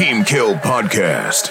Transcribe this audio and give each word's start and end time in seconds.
Team 0.00 0.24
Kill 0.24 0.54
Podcast. 0.54 1.50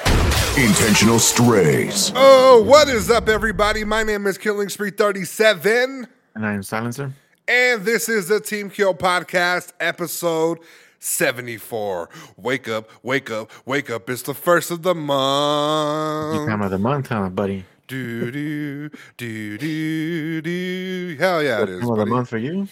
Intentional 0.57 1.19
Strays. 1.19 2.11
Oh, 2.15 2.63
what 2.63 2.89
is 2.89 3.11
up, 3.11 3.29
everybody? 3.29 3.83
My 3.83 4.01
name 4.01 4.25
is 4.25 4.39
Killing 4.39 4.69
Spree 4.69 4.89
37, 4.89 6.07
And 6.33 6.45
I 6.47 6.53
am 6.53 6.63
Silencer. 6.63 7.13
and 7.47 7.85
this 7.85 8.09
is 8.09 8.27
the 8.27 8.39
Team 8.39 8.71
Kill 8.71 8.95
Podcast, 8.95 9.73
episode 9.79 10.57
74. 10.97 12.09
Wake 12.37 12.67
up, 12.67 12.89
wake 13.03 13.29
up, 13.29 13.51
wake 13.67 13.91
up. 13.91 14.09
It's 14.09 14.23
the 14.23 14.33
first 14.33 14.71
of 14.71 14.81
the 14.81 14.95
month. 14.95 16.49
Time 16.49 16.63
of 16.63 16.71
the 16.71 16.79
month, 16.79 17.09
huh, 17.09 17.29
buddy? 17.29 17.65
Do, 17.87 18.31
do, 18.31 18.89
do, 19.17 19.57
do, 19.59 20.41
do. 20.41 21.15
Hell 21.19 21.43
yeah, 21.43 21.61
it 21.61 21.65
Time 21.67 21.83
is, 21.83 21.87
of 21.87 21.97
the 21.97 22.05
month 22.07 22.29
for 22.29 22.39
you? 22.39 22.67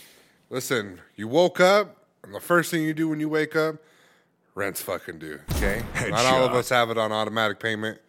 Listen, 0.49 0.99
you 1.15 1.27
woke 1.27 1.59
up, 1.59 2.03
and 2.23 2.33
the 2.33 2.39
first 2.39 2.71
thing 2.71 2.81
you 2.81 2.95
do 2.95 3.07
when 3.09 3.19
you 3.19 3.29
wake 3.29 3.55
up, 3.55 3.75
rent's 4.57 4.81
fucking 4.81 5.19
due. 5.19 5.39
Okay, 5.53 5.83
not 6.09 6.25
all 6.25 6.43
of 6.43 6.53
us 6.53 6.69
have 6.69 6.89
it 6.89 6.97
on 6.97 7.11
automatic 7.11 7.59
payment, 7.59 7.99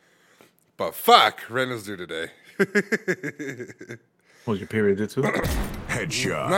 but 0.76 0.94
fuck, 0.94 1.42
rent 1.50 1.70
is 1.70 1.84
due 1.84 1.96
today. 1.96 2.28
Was 4.46 4.58
your 4.58 4.66
period 4.66 4.96
did 4.96 5.10
too? 5.10 5.22
Headshot. 5.88 6.48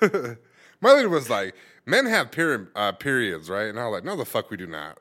Nah. 0.00 0.34
My 0.80 0.92
lady 0.92 1.06
was 1.06 1.30
like, 1.30 1.54
"Men 1.86 2.04
have 2.06 2.32
peri- 2.32 2.66
uh, 2.74 2.92
periods, 2.92 3.48
right?" 3.48 3.68
And 3.68 3.78
I 3.78 3.86
was 3.86 3.92
like, 3.94 4.04
"No, 4.04 4.16
the 4.16 4.24
fuck 4.24 4.50
we 4.50 4.56
do 4.56 4.66
not." 4.66 4.98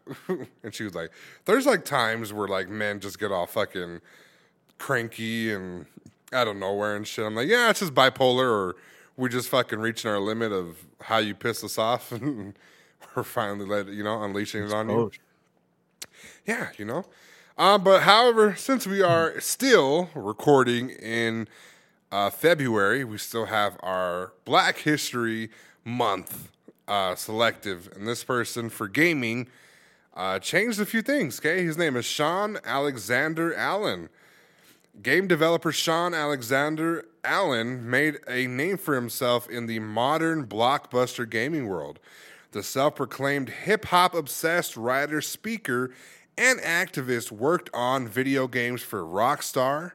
and 0.63 0.73
she 0.73 0.83
was 0.83 0.93
like, 0.93 1.09
"There's 1.45 1.65
like 1.65 1.83
times 1.83 2.31
where 2.31 2.47
like 2.47 2.69
men 2.69 2.99
just 2.99 3.19
get 3.19 3.31
all 3.31 3.47
fucking 3.47 4.01
cranky 4.77 5.51
and 5.51 5.87
out 6.31 6.47
of 6.47 6.55
nowhere 6.55 6.95
and 6.95 7.05
shit." 7.05 7.25
I'm 7.25 7.35
like, 7.35 7.49
"Yeah, 7.49 7.71
it's 7.71 7.79
just 7.79 7.93
bipolar, 7.95 8.45
or 8.45 8.75
we're 9.17 9.27
just 9.29 9.49
fucking 9.49 9.79
reaching 9.79 10.09
our 10.11 10.19
limit 10.19 10.53
of 10.53 10.77
how 11.01 11.17
you 11.17 11.33
piss 11.35 11.61
us 11.63 11.77
off, 11.77 12.11
and 12.13 12.53
we're 13.15 13.23
finally 13.23 13.65
let 13.65 13.87
you 13.87 14.03
know 14.03 14.21
unleashing 14.23 14.63
it 14.63 14.73
on 14.73 14.89
you." 14.89 14.95
Yeah, 16.45 16.69
you 16.77 16.85
know. 16.85 17.05
Um, 17.57 17.83
but 17.83 18.01
however, 18.01 18.55
since 18.55 18.85
we 18.85 19.01
are 19.01 19.39
still 19.39 20.09
recording 20.13 20.89
in 20.89 21.47
uh, 22.11 22.29
February, 22.29 23.03
we 23.03 23.17
still 23.17 23.45
have 23.45 23.77
our 23.81 24.33
Black 24.43 24.79
History 24.79 25.49
Month 25.83 26.51
uh, 26.87 27.15
selective, 27.15 27.89
and 27.95 28.07
this 28.07 28.23
person 28.23 28.69
for 28.69 28.87
gaming 28.87 29.47
uh, 30.15 30.39
changed 30.39 30.79
a 30.79 30.85
few 30.85 31.01
things. 31.01 31.39
Okay, 31.39 31.63
his 31.63 31.77
name 31.77 31.95
is 31.95 32.05
Sean 32.05 32.57
Alexander 32.65 33.53
Allen. 33.55 34.09
Game 35.01 35.27
developer 35.27 35.71
Sean 35.71 36.13
Alexander 36.13 37.05
Allen 37.23 37.89
made 37.89 38.19
a 38.27 38.47
name 38.47 38.77
for 38.77 38.95
himself 38.95 39.49
in 39.49 39.65
the 39.65 39.79
modern 39.79 40.45
blockbuster 40.45 41.29
gaming 41.29 41.67
world. 41.67 41.99
The 42.55 42.63
self 42.63 42.95
proclaimed 42.95 43.49
hip 43.49 43.83
hop 43.83 44.15
obsessed 44.15 44.77
writer, 44.77 45.19
speaker, 45.19 45.91
and 46.37 46.57
activist 46.61 47.29
worked 47.29 47.69
on 47.73 48.07
video 48.07 48.47
games 48.47 48.81
for 48.81 49.01
Rockstar 49.01 49.91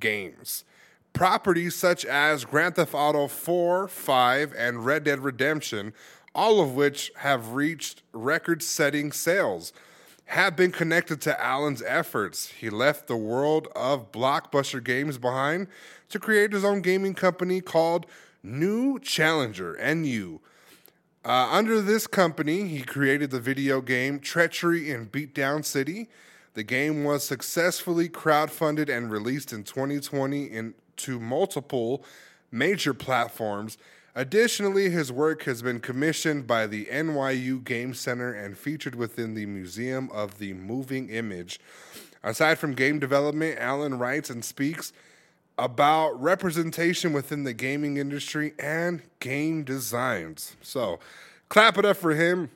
Games. 0.00 0.64
Properties 1.12 1.76
such 1.76 2.04
as 2.04 2.44
Grand 2.44 2.74
Theft 2.74 2.92
Auto 2.92 3.28
4, 3.28 3.86
5, 3.86 4.52
and 4.58 4.84
Red 4.84 5.04
Dead 5.04 5.20
Redemption, 5.20 5.92
all 6.34 6.60
of 6.60 6.74
which 6.74 7.12
have 7.18 7.52
reached 7.52 8.02
record 8.12 8.64
setting 8.64 9.12
sales 9.12 9.72
have 10.24 10.56
been 10.56 10.72
connected 10.72 11.20
to 11.20 11.40
Allen's 11.40 11.84
efforts. 11.86 12.48
He 12.48 12.68
left 12.68 13.06
the 13.06 13.16
world 13.16 13.68
of 13.76 14.10
blockbuster 14.10 14.82
games 14.82 15.18
behind 15.18 15.68
to 16.08 16.18
create 16.18 16.52
his 16.52 16.64
own 16.64 16.80
gaming 16.80 17.14
company 17.14 17.60
called 17.60 18.06
New 18.42 18.98
Challenger, 18.98 19.78
NU. 19.94 20.40
Uh, 21.24 21.48
under 21.52 21.80
this 21.80 22.08
company, 22.08 22.66
he 22.66 22.82
created 22.82 23.30
the 23.30 23.38
video 23.38 23.80
game 23.80 24.18
Treachery 24.18 24.90
in 24.90 25.06
Beatdown 25.06 25.64
City. 25.64 26.08
The 26.54 26.64
game 26.64 27.04
was 27.04 27.22
successfully 27.22 28.08
crowdfunded 28.08 28.88
and 28.88 29.10
released 29.10 29.52
in 29.52 29.62
2020 29.62 30.50
into 30.50 31.20
multiple 31.20 32.04
major 32.50 32.92
platforms. 32.92 33.78
Additionally, 34.16 34.90
his 34.90 35.12
work 35.12 35.44
has 35.44 35.62
been 35.62 35.78
commissioned 35.78 36.46
by 36.46 36.66
the 36.66 36.86
NYU 36.86 37.62
Game 37.62 37.94
Center 37.94 38.32
and 38.32 38.58
featured 38.58 38.96
within 38.96 39.34
the 39.34 39.46
Museum 39.46 40.10
of 40.10 40.38
the 40.38 40.52
Moving 40.54 41.08
Image. 41.08 41.60
Aside 42.24 42.58
from 42.58 42.74
game 42.74 42.98
development, 42.98 43.58
Allen 43.58 43.98
writes 43.98 44.28
and 44.28 44.44
speaks 44.44 44.92
about 45.64 46.20
representation 46.20 47.12
within 47.12 47.44
the 47.44 47.52
gaming 47.52 47.96
industry 47.96 48.52
and 48.58 49.02
game 49.20 49.62
designs. 49.64 50.56
So, 50.60 50.98
clap 51.48 51.78
it 51.78 51.84
up 51.84 51.96
for 51.96 52.14
him. 52.14 52.50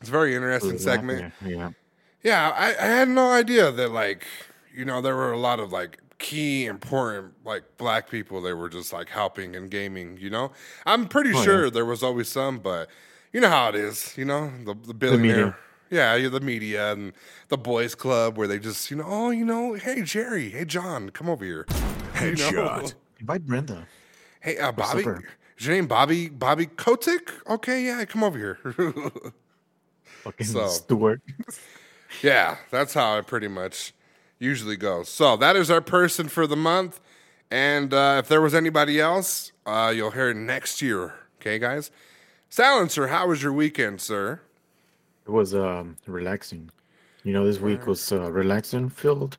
It's 0.00 0.08
a 0.08 0.12
very 0.12 0.34
interesting 0.34 0.78
segment. 0.78 1.32
Yeah. 1.44 1.70
Yeah, 2.22 2.52
I, 2.56 2.68
I 2.70 2.86
had 2.86 3.08
no 3.08 3.30
idea 3.30 3.70
that 3.70 3.90
like, 3.90 4.24
you 4.74 4.84
know, 4.84 5.00
there 5.02 5.14
were 5.14 5.32
a 5.32 5.38
lot 5.38 5.60
of 5.60 5.72
like 5.72 5.98
key 6.18 6.64
important 6.64 7.34
like 7.44 7.64
black 7.76 8.08
people 8.10 8.40
that 8.42 8.56
were 8.56 8.70
just 8.70 8.92
like 8.94 9.10
helping 9.10 9.54
in 9.54 9.68
gaming, 9.68 10.16
you 10.18 10.30
know? 10.30 10.50
I'm 10.86 11.06
pretty 11.06 11.32
Oh, 11.34 11.42
sure 11.42 11.64
yeah. 11.64 11.70
there 11.70 11.84
was 11.84 12.02
always 12.02 12.28
some, 12.28 12.58
but 12.60 12.88
you 13.32 13.40
know 13.40 13.50
how 13.50 13.68
it 13.68 13.74
is, 13.74 14.16
you 14.16 14.24
know, 14.24 14.50
the 14.64 14.74
the 14.74 14.94
billionaire. 14.94 15.58
yeah, 15.90 16.14
yeah, 16.14 16.28
the 16.30 16.40
media 16.40 16.92
and 16.92 17.12
the 17.48 17.58
boys 17.58 17.94
club 17.94 18.38
where 18.38 18.48
they 18.48 18.58
just, 18.58 18.90
you 18.90 18.96
know, 18.96 19.04
oh, 19.06 19.30
you 19.30 19.44
know, 19.44 19.74
hey 19.74 20.00
Jerry, 20.02 20.48
hey 20.50 20.64
John, 20.64 21.10
come 21.10 21.28
over 21.28 21.44
here. 21.44 21.66
You 22.20 22.32
know? 22.36 22.50
Headshot. 22.50 22.94
Invite 23.20 23.46
Brenda. 23.46 23.86
Hey, 24.40 24.58
uh, 24.58 24.72
Bobby. 24.72 25.04
Is 25.58 25.66
your 25.66 25.76
name 25.76 25.86
Bobby 25.86 26.28
Bobby 26.28 26.66
Kotick? 26.66 27.30
Okay, 27.48 27.84
yeah, 27.84 28.04
come 28.04 28.22
over 28.24 28.38
here. 28.38 28.58
Fucking 30.22 30.46
So- 30.46 30.68
Stewart. 30.68 31.20
Yeah, 32.22 32.58
that's 32.70 32.94
how 32.94 33.18
it 33.18 33.26
pretty 33.26 33.48
much 33.48 33.92
usually 34.38 34.76
goes. 34.76 35.08
So 35.08 35.36
that 35.36 35.56
is 35.56 35.68
our 35.68 35.80
person 35.80 36.28
for 36.28 36.46
the 36.46 36.54
month. 36.54 37.00
And 37.50 37.92
uh, 37.92 38.18
if 38.20 38.28
there 38.28 38.40
was 38.40 38.54
anybody 38.54 39.00
else, 39.00 39.50
uh, 39.66 39.92
you'll 39.92 40.12
hear 40.12 40.32
next 40.32 40.80
year. 40.80 41.14
Okay, 41.40 41.58
guys? 41.58 41.90
Silencer, 42.48 43.08
how 43.08 43.26
was 43.26 43.42
your 43.42 43.52
weekend, 43.52 44.00
sir? 44.00 44.40
It 45.26 45.30
was 45.32 45.56
um 45.56 45.96
relaxing. 46.06 46.70
You 47.24 47.32
know, 47.32 47.44
this 47.44 47.58
week 47.58 47.84
was 47.84 48.12
uh, 48.12 48.30
relaxing, 48.30 48.90
filled 48.90 49.36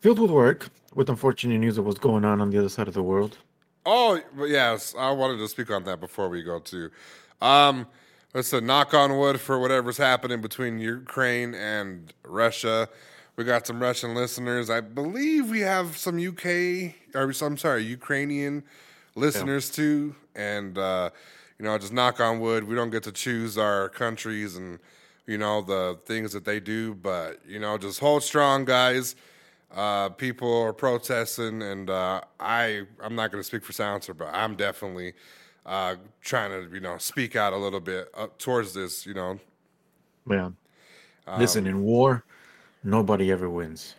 filled 0.00 0.18
with 0.18 0.30
work, 0.30 0.70
with 0.94 1.08
unfortunate 1.08 1.58
news 1.58 1.78
of 1.78 1.86
what's 1.86 1.98
going 1.98 2.24
on 2.24 2.40
on 2.40 2.50
the 2.50 2.58
other 2.58 2.68
side 2.68 2.88
of 2.88 2.94
the 2.94 3.02
world. 3.02 3.38
Oh, 3.86 4.20
yes, 4.46 4.94
I 4.98 5.10
wanted 5.12 5.38
to 5.38 5.48
speak 5.48 5.70
on 5.70 5.84
that 5.84 6.00
before 6.00 6.28
we 6.28 6.42
go 6.42 6.58
to. 6.58 6.90
Um, 7.40 7.86
listen, 8.34 8.66
knock 8.66 8.92
on 8.94 9.16
wood 9.16 9.40
for 9.40 9.58
whatever's 9.58 9.96
happening 9.96 10.40
between 10.40 10.78
Ukraine 10.78 11.54
and 11.54 12.12
Russia. 12.24 12.88
We 13.36 13.44
got 13.44 13.66
some 13.66 13.80
Russian 13.80 14.14
listeners. 14.14 14.68
I 14.68 14.80
believe 14.80 15.50
we 15.50 15.60
have 15.60 15.96
some 15.96 16.18
UK, 16.18 16.94
or 17.14 17.32
I'm 17.40 17.56
sorry, 17.56 17.84
Ukrainian 17.84 18.64
listeners 19.14 19.70
too. 19.70 20.14
And, 20.34 20.76
uh, 20.76 21.10
you 21.58 21.64
know, 21.64 21.78
just 21.78 21.92
knock 21.92 22.20
on 22.20 22.40
wood. 22.40 22.64
We 22.64 22.74
don't 22.74 22.90
get 22.90 23.04
to 23.04 23.12
choose 23.12 23.56
our 23.56 23.88
countries 23.88 24.56
and, 24.56 24.80
you 25.26 25.38
know, 25.38 25.62
the 25.62 25.98
things 26.04 26.32
that 26.32 26.44
they 26.44 26.60
do. 26.60 26.94
But, 26.94 27.40
you 27.46 27.60
know, 27.60 27.78
just 27.78 28.00
hold 28.00 28.22
strong, 28.22 28.64
guys 28.64 29.14
uh, 29.74 30.08
people 30.10 30.62
are 30.62 30.72
protesting, 30.72 31.62
and 31.62 31.90
uh, 31.90 32.20
I 32.40 32.82
I'm 33.02 33.14
not 33.14 33.30
going 33.30 33.40
to 33.42 33.46
speak 33.46 33.64
for 33.64 33.72
Silencer, 33.72 34.14
but 34.14 34.28
I'm 34.32 34.56
definitely 34.56 35.12
uh, 35.66 35.96
trying 36.20 36.50
to 36.50 36.74
you 36.74 36.80
know 36.80 36.96
speak 36.98 37.36
out 37.36 37.52
a 37.52 37.56
little 37.56 37.80
bit 37.80 38.08
up 38.16 38.38
towards 38.38 38.72
this. 38.74 39.06
You 39.06 39.14
know, 39.14 39.38
Yeah. 40.28 40.50
Listen, 41.38 41.66
in 41.66 41.82
war, 41.82 42.24
nobody 42.82 43.30
ever 43.30 43.50
wins. 43.50 43.94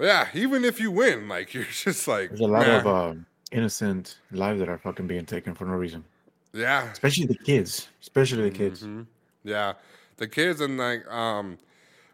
yeah. 0.00 0.26
Even 0.34 0.64
if 0.64 0.80
you 0.80 0.90
win, 0.90 1.28
like 1.28 1.54
you're 1.54 1.64
just 1.64 2.08
like 2.08 2.30
There's 2.30 2.40
a 2.40 2.46
lot 2.46 2.66
nah. 2.66 2.78
of 2.78 2.86
uh, 2.86 3.14
innocent 3.52 4.18
lives 4.32 4.58
that 4.58 4.68
are 4.68 4.78
fucking 4.78 5.06
being 5.06 5.24
taken 5.26 5.54
for 5.54 5.64
no 5.66 5.74
reason. 5.74 6.04
yeah, 6.52 6.90
Especially 6.90 7.26
the 7.26 7.36
kids. 7.36 7.88
Especially 8.00 8.50
the 8.50 8.56
kids. 8.56 8.82
Mm-hmm. 8.82 9.02
yeah. 9.44 9.74
The 10.16 10.26
kids 10.26 10.60
and 10.60 10.76
like 10.76 11.06
um. 11.08 11.58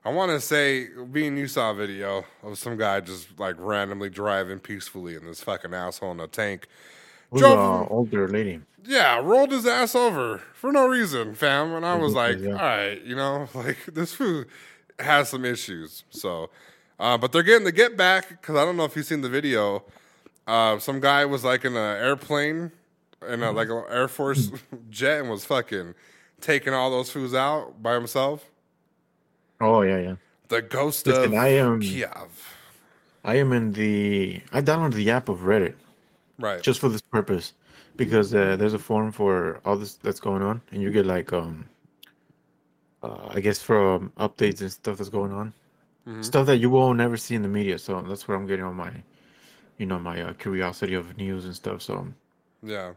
I 0.05 0.11
want 0.13 0.31
to 0.31 0.41
say, 0.41 0.89
being 1.13 1.37
you 1.37 1.49
saw 1.49 1.73
a 1.73 1.75
video 1.75 2.25
of 2.43 2.59
some 2.59 2.77
guy 2.77 3.01
just 3.01 3.39
like 3.39 3.57
randomly 3.59 4.09
driving 4.11 4.59
peacefully 4.59 5.17
in 5.17 5.25
this 5.25 5.43
fucking 5.43 5.75
asshole 5.75 6.13
in 6.13 6.21
a 6.21 6.27
tank. 6.27 6.67
Was 7.31 7.43
Drove- 7.43 7.83
an 7.83 7.89
older 7.91 8.29
lady. 8.29 8.61
Yeah, 8.85 9.21
rolled 9.21 9.51
his 9.51 9.67
ass 9.67 9.95
over 9.95 10.39
for 10.55 10.73
no 10.73 10.87
reason, 10.89 11.35
fam. 11.35 11.73
And 11.75 11.85
I 11.85 11.97
was 11.97 12.15
like, 12.15 12.39
Yeah. 12.39 12.53
all 12.53 12.57
right, 12.59 13.03
you 13.05 13.17
know, 13.17 13.49
like 13.55 13.77
this 13.93 14.15
food 14.15 14.47
has 14.99 15.29
some 15.29 15.45
issues. 15.45 16.05
So, 16.11 16.49
uh, 16.99 17.19
but 17.19 17.33
they're 17.33 17.43
getting 17.43 17.65
the 17.65 17.73
get 17.73 17.97
back 17.97 18.29
because 18.29 18.57
I 18.57 18.65
don't 18.65 18.77
know 18.77 18.85
if 18.85 18.97
you've 18.97 19.05
seen 19.05 19.21
the 19.21 19.29
video. 19.29 19.85
Uh, 20.47 20.79
some 20.79 21.01
guy 21.01 21.27
was 21.27 21.45
like 21.45 21.65
in 21.67 21.77
an 21.77 22.03
airplane, 22.03 22.71
in 23.29 23.43
a, 23.43 23.51
like 23.53 23.69
an 23.69 23.83
Air 23.91 24.09
Force 24.09 24.51
jet, 24.91 25.21
and 25.21 25.29
was 25.29 25.45
fucking 25.45 25.95
taking 26.41 26.73
all 26.73 26.91
those 26.91 27.11
foods 27.11 27.35
out 27.35 27.83
by 27.83 27.93
himself. 27.95 28.49
Oh 29.61 29.83
yeah, 29.83 29.99
yeah. 29.99 30.17
The 30.49 30.63
ghost 30.63 31.07
Listen, 31.07 31.33
of 31.33 31.39
I 31.39 31.49
am 31.49 31.81
Kiev. 31.81 32.57
I 33.25 33.37
am 33.37 33.53
in 33.53 33.73
the 33.73 34.41
I 34.53 34.63
downloaded 34.63 34.95
the 34.95 35.11
app 35.11 35.29
of 35.29 35.41
Reddit 35.41 35.75
Right. 36.39 36.63
just 36.63 36.81
for 36.81 36.89
this 36.89 37.03
purpose 37.03 37.55
because 37.97 38.33
uh, 38.35 38.57
there's 38.57 38.75
a 38.75 38.79
forum 38.79 39.11
for 39.11 39.61
all 39.65 39.77
this 39.77 39.95
that's 39.95 40.21
going 40.21 40.43
on, 40.43 40.63
and 40.71 40.81
you 40.83 40.91
get 40.91 41.05
like 41.07 41.33
um 41.33 41.69
uh, 43.03 43.29
I 43.31 43.41
guess 43.41 43.61
from 43.63 44.13
updates 44.19 44.61
and 44.61 44.71
stuff 44.73 44.99
that's 44.99 45.11
going 45.11 45.33
on, 45.33 45.53
Mhm. 46.07 46.25
stuff 46.25 46.47
that 46.47 46.59
you 46.59 46.71
won't 46.71 46.99
never 46.99 47.17
see 47.17 47.35
in 47.35 47.43
the 47.43 47.49
media. 47.49 47.79
So 47.79 48.01
that's 48.03 48.27
where 48.27 48.37
I'm 48.37 48.47
getting 48.47 48.65
all 48.65 48.75
my, 48.75 48.93
you 49.79 49.87
know, 49.87 49.99
my 49.99 50.21
uh, 50.23 50.33
curiosity 50.35 50.95
of 50.95 51.17
news 51.17 51.45
and 51.45 51.55
stuff. 51.55 51.83
So 51.83 52.09
Yeah. 52.63 52.95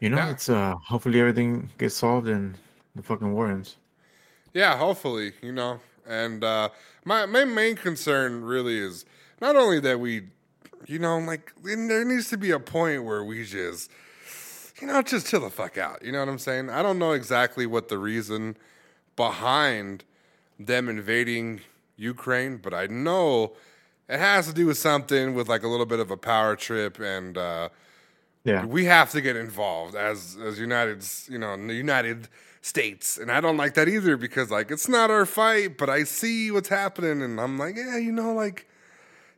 you 0.00 0.10
know, 0.10 0.16
Yeah. 0.16 0.30
it's 0.30 0.48
uh, 0.48 0.74
hopefully 0.88 1.20
everything 1.20 1.70
gets 1.78 1.94
solved 1.96 2.28
and 2.28 2.56
the 2.96 3.02
fucking 3.02 3.32
war 3.32 3.48
ends. 3.50 3.76
Yeah, 4.54 4.76
hopefully, 4.76 5.32
you 5.42 5.52
know. 5.52 5.80
And 6.06 6.42
uh, 6.44 6.70
my 7.04 7.26
my 7.26 7.44
main 7.44 7.76
concern 7.76 8.44
really 8.44 8.78
is 8.78 9.04
not 9.40 9.56
only 9.56 9.80
that 9.80 10.00
we, 10.00 10.22
you 10.86 10.98
know, 10.98 11.18
like 11.18 11.52
there 11.62 12.04
needs 12.04 12.28
to 12.30 12.36
be 12.36 12.50
a 12.50 12.58
point 12.58 13.04
where 13.04 13.24
we 13.24 13.44
just, 13.44 13.90
you 14.80 14.86
know, 14.86 15.00
just 15.02 15.26
chill 15.28 15.40
the 15.40 15.50
fuck 15.50 15.78
out. 15.78 16.04
You 16.04 16.12
know 16.12 16.18
what 16.20 16.28
I'm 16.28 16.38
saying? 16.38 16.70
I 16.70 16.82
don't 16.82 16.98
know 16.98 17.12
exactly 17.12 17.66
what 17.66 17.88
the 17.88 17.98
reason 17.98 18.56
behind 19.16 20.04
them 20.58 20.88
invading 20.88 21.60
Ukraine, 21.96 22.56
but 22.56 22.74
I 22.74 22.86
know 22.86 23.52
it 24.08 24.18
has 24.18 24.46
to 24.48 24.52
do 24.52 24.66
with 24.66 24.78
something 24.78 25.34
with 25.34 25.48
like 25.48 25.62
a 25.62 25.68
little 25.68 25.86
bit 25.86 26.00
of 26.00 26.10
a 26.10 26.16
power 26.16 26.56
trip 26.56 26.98
and. 26.98 27.38
uh 27.38 27.68
Yeah, 28.44 28.66
we 28.66 28.86
have 28.86 29.08
to 29.12 29.20
get 29.20 29.36
involved 29.36 29.94
as 29.94 30.36
as 30.48 30.58
United, 30.58 31.00
you 31.28 31.38
know, 31.38 31.52
the 31.56 31.74
United 31.74 32.28
States, 32.64 33.18
and 33.18 33.30
I 33.30 33.40
don't 33.40 33.56
like 33.56 33.74
that 33.74 33.88
either 33.88 34.16
because 34.16 34.50
like 34.50 34.70
it's 34.70 34.88
not 34.88 35.10
our 35.10 35.26
fight, 35.26 35.76
but 35.76 35.90
I 35.90 36.04
see 36.04 36.50
what's 36.50 36.68
happening, 36.68 37.20
and 37.20 37.40
I'm 37.40 37.58
like, 37.58 37.76
yeah, 37.76 37.96
you 37.98 38.12
know, 38.12 38.32
like 38.32 38.68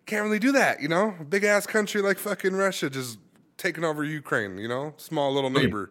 can't 0.06 0.24
really 0.24 0.38
do 0.38 0.52
that, 0.52 0.80
you 0.82 0.88
know, 0.88 1.14
big 1.28 1.42
ass 1.44 1.66
country 1.66 2.02
like 2.02 2.18
fucking 2.18 2.54
Russia 2.54 2.90
just 2.90 3.18
taking 3.56 3.82
over 3.84 4.04
Ukraine, 4.04 4.58
you 4.58 4.68
know, 4.68 4.92
small 4.98 5.32
little 5.32 5.48
neighbor, 5.50 5.90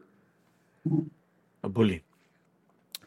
a 1.63 1.69
bully. 1.69 2.03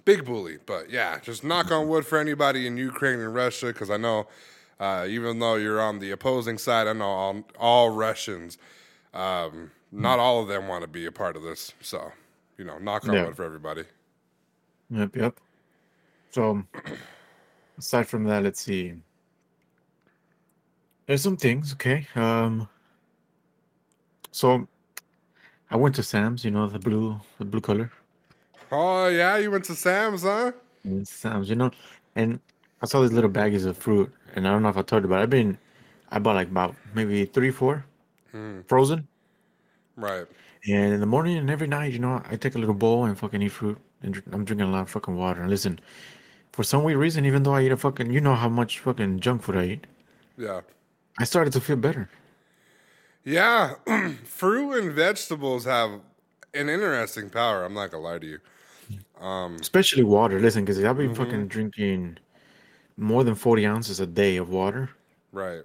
big 0.04 0.24
bully, 0.24 0.58
but 0.66 0.90
yeah, 0.90 1.18
just 1.20 1.44
knock 1.44 1.70
on 1.70 1.88
wood 1.88 2.04
for 2.04 2.18
anybody 2.18 2.66
in 2.66 2.76
Ukraine 2.76 3.20
and 3.20 3.34
Russia 3.34 3.66
because 3.66 3.90
I 3.90 3.96
know. 3.96 4.26
Uh, 4.78 5.06
even 5.08 5.38
though 5.38 5.54
you're 5.54 5.80
on 5.80 6.00
the 6.00 6.10
opposing 6.10 6.58
side, 6.58 6.86
I 6.86 6.92
know 6.92 7.06
all, 7.06 7.44
all 7.58 7.88
Russians, 7.88 8.58
um, 9.14 9.70
not 9.90 10.18
all 10.18 10.42
of 10.42 10.48
them 10.48 10.68
want 10.68 10.82
to 10.82 10.86
be 10.86 11.06
a 11.06 11.10
part 11.12 11.34
of 11.34 11.42
this. 11.42 11.72
So, 11.80 12.12
you 12.58 12.64
know, 12.66 12.76
knock 12.76 13.08
on 13.08 13.14
Yeah. 13.14 13.24
wood 13.24 13.36
for 13.36 13.44
everybody. 13.44 13.84
Yep, 14.90 15.16
yep. 15.16 15.40
So, 16.30 16.62
aside 17.78 18.06
from 18.08 18.24
that, 18.24 18.42
let's 18.42 18.60
see. 18.60 18.94
There's 21.06 21.22
some 21.22 21.36
things, 21.36 21.72
okay. 21.74 22.06
Um, 22.14 22.68
so 24.32 24.66
I 25.70 25.76
went 25.76 25.94
to 25.96 26.02
Sam's, 26.02 26.44
you 26.44 26.50
know, 26.50 26.66
the 26.66 26.78
blue, 26.78 27.20
the 27.38 27.44
blue 27.44 27.60
color. 27.60 27.90
Oh 28.70 29.06
yeah, 29.08 29.36
you 29.36 29.50
went 29.50 29.64
to 29.66 29.74
Sam's, 29.74 30.22
huh? 30.22 30.52
And 30.84 31.06
Sam's, 31.06 31.48
you 31.48 31.56
know, 31.56 31.70
and 32.16 32.40
I 32.82 32.86
saw 32.86 33.00
these 33.00 33.12
little 33.12 33.30
baggies 33.30 33.64
of 33.66 33.76
fruit, 33.76 34.12
and 34.34 34.46
I 34.46 34.50
don't 34.50 34.62
know 34.62 34.68
if 34.68 34.76
I 34.76 34.82
told 34.82 35.04
you, 35.04 35.08
but 35.08 35.20
I've 35.20 35.30
been, 35.30 35.56
I 36.10 36.18
bought 36.18 36.34
like 36.34 36.48
about 36.48 36.74
maybe 36.94 37.24
three, 37.24 37.50
four, 37.50 37.84
frozen. 38.66 39.06
Right. 39.96 40.26
And 40.68 40.92
in 40.92 41.00
the 41.00 41.06
morning 41.06 41.38
and 41.38 41.48
every 41.48 41.68
night, 41.68 41.92
you 41.92 42.00
know, 42.00 42.20
I 42.28 42.36
take 42.36 42.56
a 42.56 42.58
little 42.58 42.74
bowl 42.74 43.04
and 43.04 43.16
fucking 43.16 43.40
eat 43.40 43.52
fruit, 43.52 43.78
I'm 44.02 44.44
drinking 44.44 44.62
a 44.62 44.70
lot 44.70 44.82
of 44.82 44.90
fucking 44.90 45.16
water. 45.16 45.40
And 45.40 45.50
listen, 45.50 45.80
for 46.52 46.62
some 46.62 46.84
weird 46.84 46.98
reason, 46.98 47.24
even 47.24 47.42
though 47.42 47.54
I 47.54 47.62
eat 47.62 47.72
a 47.72 47.76
fucking, 47.76 48.12
you 48.12 48.20
know 48.20 48.34
how 48.34 48.48
much 48.48 48.78
fucking 48.80 49.20
junk 49.20 49.42
food 49.42 49.56
I 49.56 49.64
eat, 49.66 49.86
Yeah. 50.36 50.60
I 51.18 51.24
started 51.24 51.52
to 51.54 51.60
feel 51.60 51.76
better. 51.76 52.10
Yeah. 53.24 53.74
Fruit 54.24 54.72
and 54.82 54.92
vegetables 54.92 55.64
have 55.64 55.90
an 56.54 56.68
interesting 56.68 57.30
power. 57.30 57.64
I'm 57.64 57.74
not 57.74 57.90
gonna 57.90 58.02
lie 58.02 58.18
to 58.18 58.26
you. 58.26 58.38
Especially 59.60 60.04
water. 60.04 60.38
Listen, 60.40 60.64
because 60.64 60.82
I've 60.82 60.96
been 60.98 61.14
fucking 61.14 61.48
drinking 61.48 62.18
more 62.96 63.24
than 63.24 63.34
40 63.34 63.66
ounces 63.66 64.00
a 64.00 64.06
day 64.06 64.36
of 64.36 64.50
water. 64.50 64.90
Right. 65.32 65.62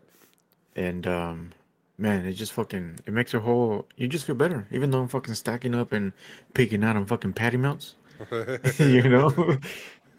And, 0.75 1.05
um, 1.05 1.51
man, 1.97 2.25
it 2.25 2.33
just 2.33 2.53
fucking, 2.53 2.99
it 3.05 3.13
makes 3.13 3.33
your 3.33 3.41
whole, 3.41 3.87
you 3.97 4.07
just 4.07 4.25
feel 4.25 4.35
better. 4.35 4.67
Even 4.71 4.89
though 4.91 5.01
I'm 5.01 5.07
fucking 5.07 5.35
stacking 5.35 5.75
up 5.75 5.91
and 5.91 6.13
picking 6.53 6.83
out 6.83 6.95
on 6.95 7.05
fucking 7.05 7.33
patty 7.33 7.57
melts. 7.57 7.95
you 8.79 9.09
know? 9.09 9.57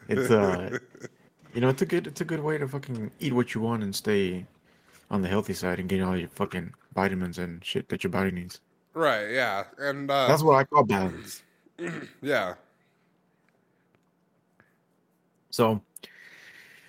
it's, 0.08 0.30
uh, 0.30 0.78
you 1.54 1.60
know, 1.60 1.68
it's 1.68 1.82
a 1.82 1.86
good, 1.86 2.06
it's 2.06 2.20
a 2.20 2.24
good 2.24 2.40
way 2.40 2.58
to 2.58 2.68
fucking 2.68 3.10
eat 3.20 3.32
what 3.32 3.54
you 3.54 3.60
want 3.60 3.82
and 3.82 3.94
stay 3.94 4.46
on 5.10 5.22
the 5.22 5.28
healthy 5.28 5.52
side 5.52 5.78
and 5.78 5.88
get 5.88 6.00
all 6.00 6.16
your 6.16 6.28
fucking 6.28 6.72
vitamins 6.94 7.38
and 7.38 7.64
shit 7.64 7.88
that 7.88 8.02
your 8.02 8.10
body 8.10 8.30
needs. 8.30 8.60
Right. 8.94 9.30
Yeah. 9.30 9.64
And 9.78 10.10
uh, 10.10 10.28
That's 10.28 10.42
what 10.42 10.54
I 10.54 10.64
call 10.64 10.84
balance. 10.84 11.42
yeah. 12.22 12.54
So, 15.50 15.82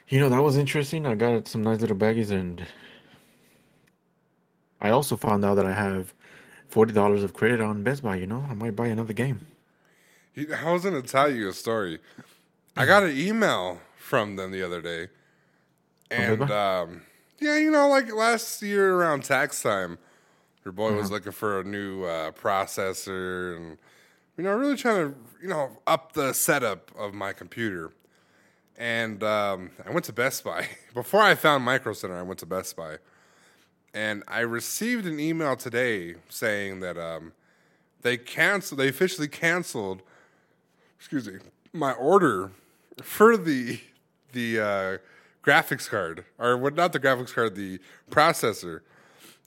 you 0.07 0.19
know, 0.19 0.30
that 0.30 0.42
was 0.42 0.57
interesting. 0.57 1.06
I 1.06 1.15
got 1.15 1.48
some 1.48 1.63
nice 1.63 1.81
little 1.81 1.98
baggies, 1.98 2.31
and 2.31 2.65
I 4.80 4.89
also 4.89 5.18
found 5.18 5.44
out 5.44 5.56
that 5.56 5.65
I 5.65 5.74
have 5.74 6.13
forty 6.69 6.94
dollars 6.94 7.24
of 7.24 7.33
credit 7.33 7.60
on 7.60 7.83
Best 7.83 8.04
Buy. 8.04 8.15
You 8.15 8.27
know, 8.27 8.45
I 8.50 8.54
might 8.54 8.75
buy 8.75 8.88
another 8.88 9.13
game. 9.13 9.45
He- 10.33 10.51
I 10.51 10.71
was 10.71 10.83
gonna 10.83 11.01
tell 11.01 11.31
you 11.31 11.47
a 11.50 11.53
story. 11.53 12.00
I 12.75 12.85
got 12.85 13.03
an 13.03 13.15
email 13.15 13.80
from 13.97 14.35
them 14.35 14.51
the 14.51 14.63
other 14.63 14.81
day, 14.81 15.09
and 16.09 16.50
um, 16.51 17.01
yeah, 17.39 17.57
you 17.57 17.71
know, 17.71 17.88
like 17.88 18.12
last 18.12 18.62
year 18.62 18.95
around 18.95 19.24
tax 19.24 19.62
time, 19.62 19.97
your 20.65 20.71
boy 20.71 20.94
was 20.94 21.12
looking 21.12 21.31
for 21.31 21.59
a 21.59 21.63
new 21.63 22.03
uh, 22.03 22.31
processor, 22.31 23.56
and 23.56 23.77
you 24.38 24.44
know, 24.44 24.53
really 24.56 24.75
trying 24.75 25.12
to 25.12 25.18
you 25.41 25.47
know 25.47 25.77
up 25.85 26.13
the 26.13 26.33
setup 26.33 26.91
of 26.97 27.13
my 27.13 27.31
computer. 27.33 27.91
And 28.75 29.21
um, 29.24 29.69
I 29.86 29.91
went 29.91 30.06
to 30.06 30.13
Best 30.13 30.44
Buy 30.44 30.68
before 30.95 31.21
I 31.21 31.36
found 31.36 31.63
Micro 31.63 31.94
Center. 31.94 32.18
I 32.18 32.24
went 32.24 32.39
to 32.39 32.47
Best 32.47 32.75
Buy, 32.75 32.97
and 33.94 34.24
I 34.27 34.39
received 34.39 35.06
an 35.06 35.19
email 35.19 35.56
today 35.56 36.15
saying 36.27 36.79
that 36.79 36.97
um, 36.97 37.33
they 38.01 38.18
canceled. 38.18 38.79
They 38.79 38.88
officially 38.88 39.27
canceled 39.27 40.01
excuse 41.03 41.27
me, 41.27 41.38
my 41.73 41.91
order 41.91 42.51
for 43.01 43.35
the 43.35 43.81
the 44.31 44.57
uh, 44.57 44.97
graphics 45.45 45.89
card, 45.89 46.23
or 46.39 46.55
what? 46.55 46.75
Not 46.75 46.94
the 46.94 47.00
graphics 47.00 47.33
card, 47.33 47.55
the 47.55 47.79
processor. 48.09 48.79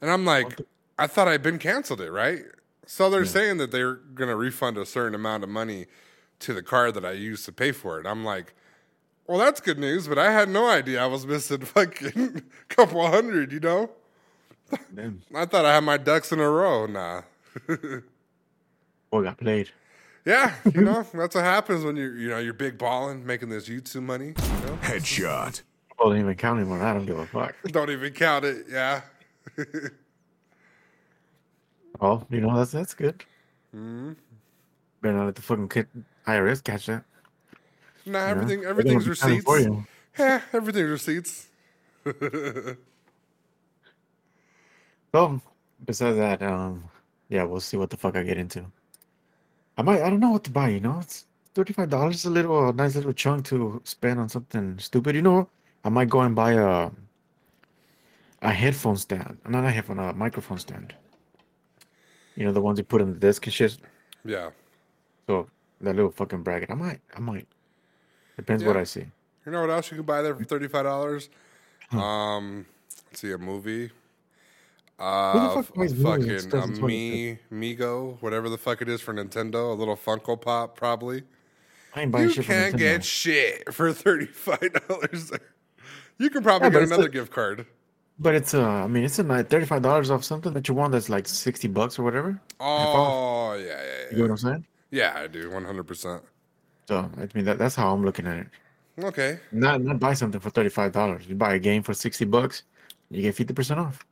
And 0.03 0.11
I'm 0.11 0.27
like, 0.27 0.61
I 0.99 1.07
thought 1.07 1.29
I'd 1.29 1.43
been 1.43 1.59
canceled 1.59 2.03
it, 2.03 2.13
right? 2.13 2.43
So 2.85 3.09
they're 3.09 3.25
saying 3.25 3.57
that 3.57 3.71
they're 3.71 3.95
gonna 3.95 4.37
refund 4.37 4.77
a 4.77 4.85
certain 4.85 5.15
amount 5.15 5.45
of 5.45 5.49
money 5.49 5.87
to 6.41 6.53
the 6.53 6.63
card 6.63 6.93
that 6.93 7.07
I 7.07 7.13
used 7.13 7.47
to 7.47 7.53
pay 7.53 7.73
for 7.73 7.99
it. 7.99 8.07
I'm 8.07 8.23
like, 8.23 8.53
well, 9.27 9.39
that's 9.39 9.63
good 9.63 9.79
news, 9.79 10.07
but 10.09 10.19
I 10.19 10.33
had 10.33 10.51
no 10.51 10.69
idea 10.69 11.03
I 11.03 11.07
was 11.07 11.27
missing 11.27 11.61
fucking 11.63 12.43
couple 12.69 13.09
hundred. 13.09 13.51
You 13.51 13.61
know, 13.61 13.91
I 15.35 15.47
thought 15.47 15.65
I 15.65 15.75
had 15.75 15.85
my 15.85 15.97
ducks 15.97 16.33
in 16.33 16.39
a 16.39 16.51
row. 16.51 16.85
Nah. 16.85 17.23
boy 19.11 19.23
got 19.23 19.39
played. 19.39 19.71
Yeah, 20.27 20.55
you 20.75 20.81
know 20.83 21.07
that's 21.15 21.35
what 21.37 21.45
happens 21.45 21.85
when 21.85 21.97
you're, 21.97 22.17
you 22.17 22.29
know 22.29 22.39
you're 22.39 22.53
big 22.53 22.77
balling, 22.79 23.25
making 23.25 23.49
this 23.49 23.69
YouTube 23.69 24.03
money. 24.03 24.27
You 24.27 24.67
know, 24.67 24.79
Headshot. 24.83 25.63
Well, 25.99 26.11
didn't 26.11 26.25
even 26.25 26.35
count 26.37 26.61
anymore. 26.61 26.83
I 26.83 26.93
don't 26.93 27.07
give 27.07 27.19
a 27.19 27.27
fuck. 27.27 27.55
don't 27.69 27.91
even 27.91 28.13
count 28.13 28.45
it. 28.45 28.67
Yeah, 28.69 29.01
Oh, 32.01 32.27
you 32.29 32.41
know 32.41 32.57
that's 32.57 32.73
that's 32.73 32.93
good. 32.93 33.25
Mm-hmm. 33.75 34.13
Better 35.01 35.17
not 35.17 35.27
let 35.27 35.35
the 35.37 35.43
fucking 35.43 35.69
kid 35.69 35.87
IRS 36.27 36.63
catch 36.63 36.87
that. 36.87 37.05
nah, 38.05 38.25
you 38.25 38.31
everything 38.31 38.61
They're 38.61 38.71
everything's 38.71 39.05
gonna 39.05 39.35
be 39.35 39.39
receipts. 39.41 39.45
for 39.45 39.59
you. 39.61 39.87
Yeah, 40.19 40.41
everything's 40.53 40.91
receipts. 40.91 41.49
So, 45.15 45.41
besides 45.87 46.19
that, 46.19 46.43
um, 46.43 46.85
yeah, 47.31 47.45
we'll 47.45 47.61
see 47.61 47.79
what 47.79 47.89
the 47.89 47.97
fuck 47.97 48.17
I 48.17 48.23
get 48.23 48.37
into. 48.37 48.67
I 49.79 49.83
might, 49.83 50.03
I 50.03 50.11
don't 50.11 50.21
know 50.21 50.31
what 50.31 50.45
to 50.45 50.51
buy. 50.51 50.69
You 50.71 50.81
know, 50.81 50.99
it's 51.01 51.27
thirty-five 51.55 51.91
dollars, 51.91 52.25
a 52.25 52.31
little, 52.31 52.69
a 52.69 52.73
nice 52.73 52.95
little 52.95 53.13
chunk 53.13 53.45
to 53.47 53.81
spend 53.85 54.19
on 54.21 54.29
something 54.29 54.79
stupid. 54.79 55.15
You 55.15 55.23
know, 55.23 55.49
I 55.85 55.89
might 55.91 56.09
go 56.09 56.21
and 56.21 56.35
buy 56.35 56.53
a 56.53 56.91
a 58.43 58.53
headphone 58.53 58.97
stand, 58.97 59.39
not 59.49 59.65
a 59.65 59.71
headphone, 59.71 59.99
a 59.99 60.13
microphone 60.13 60.59
stand. 60.59 60.95
You 62.37 62.45
know, 62.45 62.53
the 62.53 62.61
ones 62.61 62.79
you 62.79 62.85
put 62.85 63.01
on 63.01 63.13
the 63.15 63.19
desk 63.19 63.47
and 63.47 63.53
shit. 63.55 63.79
Yeah, 64.25 64.51
So 65.27 65.49
that 65.81 65.95
little 65.97 66.11
fucking 66.11 66.43
bracket, 66.43 66.71
I 66.71 66.75
might, 66.75 67.01
I 67.17 67.21
might. 67.21 67.47
Depends 68.37 68.65
what 68.65 68.77
I 68.77 68.85
see. 68.85 69.07
you 69.47 69.53
know 69.53 69.61
what 69.63 69.71
else 69.71 69.91
you 69.91 69.97
can 69.97 70.05
buy 70.07 70.21
there 70.23 70.35
for 70.35 70.45
thirty 70.45 70.69
five 70.69 70.85
dollars? 70.85 71.29
Um, 71.93 72.67
let's 73.09 73.21
see 73.21 73.33
a 73.33 73.39
movie. 73.39 73.91
Uh, 74.99 75.55
fuck 75.55 75.65
f- 75.65 75.75
buys 75.75 75.95
movies 75.95 76.47
fucking 76.47 76.61
as 76.73 76.81
me 76.81 77.39
Migo, 77.53 78.17
whatever 78.23 78.49
the 78.49 78.57
fuck 78.57 78.81
it 78.81 78.89
is 78.89 79.01
for 79.01 79.13
Nintendo, 79.13 79.71
a 79.71 79.75
little 79.75 79.97
Funko 79.97 80.41
Pop 80.41 80.77
probably. 80.77 81.23
I 81.95 82.03
ain't 82.03 82.13
buying 82.13 82.29
You 82.29 82.33
shit 82.35 82.47
can't 82.47 82.77
get 82.77 83.05
shit 83.05 83.73
for 83.75 83.93
thirty 83.93 84.27
five 84.27 84.73
dollars. 84.89 85.33
You 86.19 86.31
can 86.31 86.43
probably 86.43 86.69
Yeah, 86.69 86.73
get 86.73 86.83
another 86.85 87.09
a- 87.09 87.11
gift 87.11 87.31
card. 87.31 87.67
But 88.19 88.35
it's 88.35 88.55
uh, 88.55 88.67
I 88.67 88.87
mean, 88.87 89.05
it's 89.05 89.19
a 89.19 89.23
nice 89.23 89.45
thirty-five 89.45 89.83
dollars 89.83 90.11
off 90.11 90.25
something 90.25 90.55
that 90.55 90.67
you 90.67 90.73
want 90.75 90.93
that's 90.93 91.11
like 91.11 91.29
sixty 91.29 91.69
bucks 91.69 91.99
or 91.99 92.03
whatever. 92.05 92.41
Oh 92.59 93.53
yeah, 93.53 93.67
yeah, 93.67 93.75
yeah. 93.77 94.11
You 94.13 94.17
know 94.17 94.23
what 94.23 94.31
I'm 94.31 94.37
saying? 94.39 94.67
Yeah, 94.91 95.13
I 95.15 95.27
do, 95.27 95.51
one 95.51 95.63
hundred 95.67 95.87
percent. 95.87 96.23
So 96.89 97.11
I 97.19 97.29
mean 97.35 97.45
that, 97.45 97.59
that's 97.59 97.75
how 97.75 97.93
I'm 97.93 98.03
looking 98.03 98.27
at 98.27 98.39
it. 98.39 98.47
Okay. 99.05 99.39
Not 99.53 99.83
not 99.83 100.01
buy 100.01 100.15
something 100.15 100.41
for 100.41 100.49
thirty 100.49 100.71
five 100.71 100.93
dollars. 100.93 101.27
You 101.29 101.35
buy 101.35 101.53
a 101.57 101.59
game 101.59 101.83
for 101.83 101.93
sixty 101.93 102.25
bucks, 102.25 102.63
you 103.11 103.21
get 103.21 103.35
fifty 103.35 103.53
percent 103.53 103.79
off. 103.79 104.07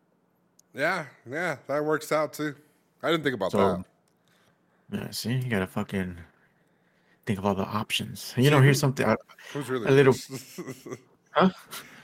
Yeah, 0.74 1.06
yeah, 1.30 1.56
that 1.68 1.84
works 1.84 2.10
out 2.12 2.32
too. 2.32 2.54
I 3.02 3.10
didn't 3.10 3.22
think 3.24 3.34
about 3.34 3.52
So- 3.52 3.58
that. 3.58 4.98
Yeah, 4.98 5.10
see, 5.10 5.32
you 5.32 5.48
gotta 5.50 5.66
fucking 5.66 6.18
think 7.26 7.38
of 7.38 7.46
all 7.46 7.54
the 7.54 7.64
options. 7.64 8.34
You 8.36 8.50
know, 8.50 8.60
here's 8.60 8.78
something. 8.78 9.06
I, 9.06 9.16
Who's 9.52 9.68
really 9.70 9.86
a 9.86 9.90
little- 9.90 10.12
rich? 10.12 10.98
huh? 11.32 11.50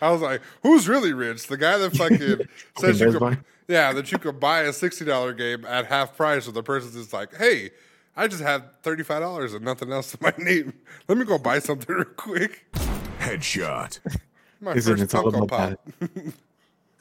I 0.02 0.10
was 0.10 0.22
like, 0.22 0.40
who's 0.62 0.88
really 0.88 1.12
rich? 1.12 1.46
The 1.46 1.58
guy 1.58 1.76
that 1.78 1.94
fucking 1.96 2.18
says 2.78 3.00
you 3.00 3.06
Best 3.06 3.18
could, 3.18 3.44
yeah, 3.68 3.92
that 3.92 4.10
you 4.10 4.18
could 4.18 4.40
buy 4.40 4.62
a 4.62 4.72
sixty 4.72 5.04
dollar 5.04 5.32
game 5.34 5.64
at 5.66 5.86
half 5.86 6.16
price, 6.16 6.48
or 6.48 6.52
the 6.52 6.62
person's 6.62 6.94
just 6.94 7.12
like, 7.12 7.34
hey, 7.36 7.70
I 8.16 8.26
just 8.28 8.42
have 8.42 8.64
thirty 8.82 9.02
five 9.02 9.20
dollars 9.20 9.52
and 9.52 9.62
nothing 9.64 9.92
else 9.92 10.10
to 10.12 10.18
my 10.22 10.32
name. 10.38 10.72
Let 11.06 11.18
me 11.18 11.24
go 11.26 11.36
buy 11.38 11.58
something 11.58 11.94
real 11.94 12.04
quick. 12.06 12.64
Headshot. 13.18 14.00
My 14.60 14.72
Isn't 14.72 14.94
first 14.94 15.02
it's 15.04 15.14
all 15.14 15.24
Funko 15.24 15.44
about 15.44 15.78
Pop. 16.00 16.10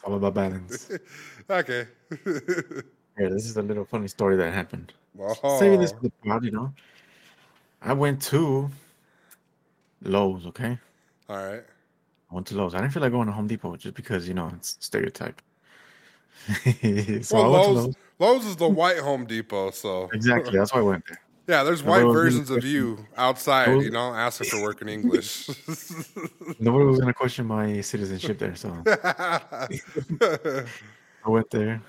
All 0.10 0.16
about 0.16 0.34
balance. 0.34 0.90
okay. 1.50 1.86
Here, 2.26 3.30
this 3.30 3.46
is 3.46 3.58
a 3.58 3.62
little 3.62 3.86
funny 3.86 4.08
story 4.08 4.38
that 4.38 4.52
happened. 4.52 4.92
oh, 5.20 5.60
Saving 5.60 5.80
this 5.82 5.92
for 5.92 6.02
the 6.02 6.12
pod, 6.26 6.44
you 6.44 6.50
know. 6.50 6.74
I 7.80 7.94
went 7.94 8.20
to 8.24 8.72
Lowe's, 10.02 10.48
okay? 10.48 10.80
all 11.30 11.38
right. 11.38 11.64
I 12.32 12.34
went 12.34 12.48
to 12.48 12.56
Lowe's. 12.56 12.74
I 12.74 12.80
didn't 12.82 12.94
feel 12.94 13.04
like 13.04 13.12
going 13.12 13.28
to 13.28 13.34
Home 13.34 13.46
Depot 13.46 13.76
just 13.76 13.94
because, 13.94 14.28
you 14.28 14.34
know, 14.34 14.52
it's 14.56 14.78
stereotype. 14.80 15.44
so 16.48 16.64
Well, 16.64 16.74
I 16.74 17.14
went 17.14 17.24
to 17.24 17.36
Lowe's, 17.36 17.76
Lowe's. 17.76 17.96
Lowe's 18.18 18.46
is 18.46 18.56
the 18.56 18.68
white 18.68 18.98
Home 18.98 19.28
Depot, 19.28 19.70
so 19.70 20.10
Exactly. 20.12 20.58
That's 20.58 20.74
why 20.74 20.80
I 20.80 20.84
went 20.84 21.04
there. 21.08 21.22
Yeah. 21.50 21.64
There's 21.64 21.82
white 21.84 22.04
versions 22.04 22.50
of 22.50 22.64
you 22.64 23.06
outside, 23.18 23.82
you 23.82 23.90
know, 23.90 24.14
asking 24.14 24.50
for 24.50 24.62
work 24.62 24.82
in 24.82 24.90
English. 24.90 25.48
Nobody 26.60 26.86
was 26.86 27.00
gonna 27.00 27.14
question 27.14 27.46
my 27.48 27.82
citizenship 27.82 28.38
there, 28.38 28.56
so 28.56 28.84
I 28.86 30.60
went 31.26 31.50
there, 31.50 31.82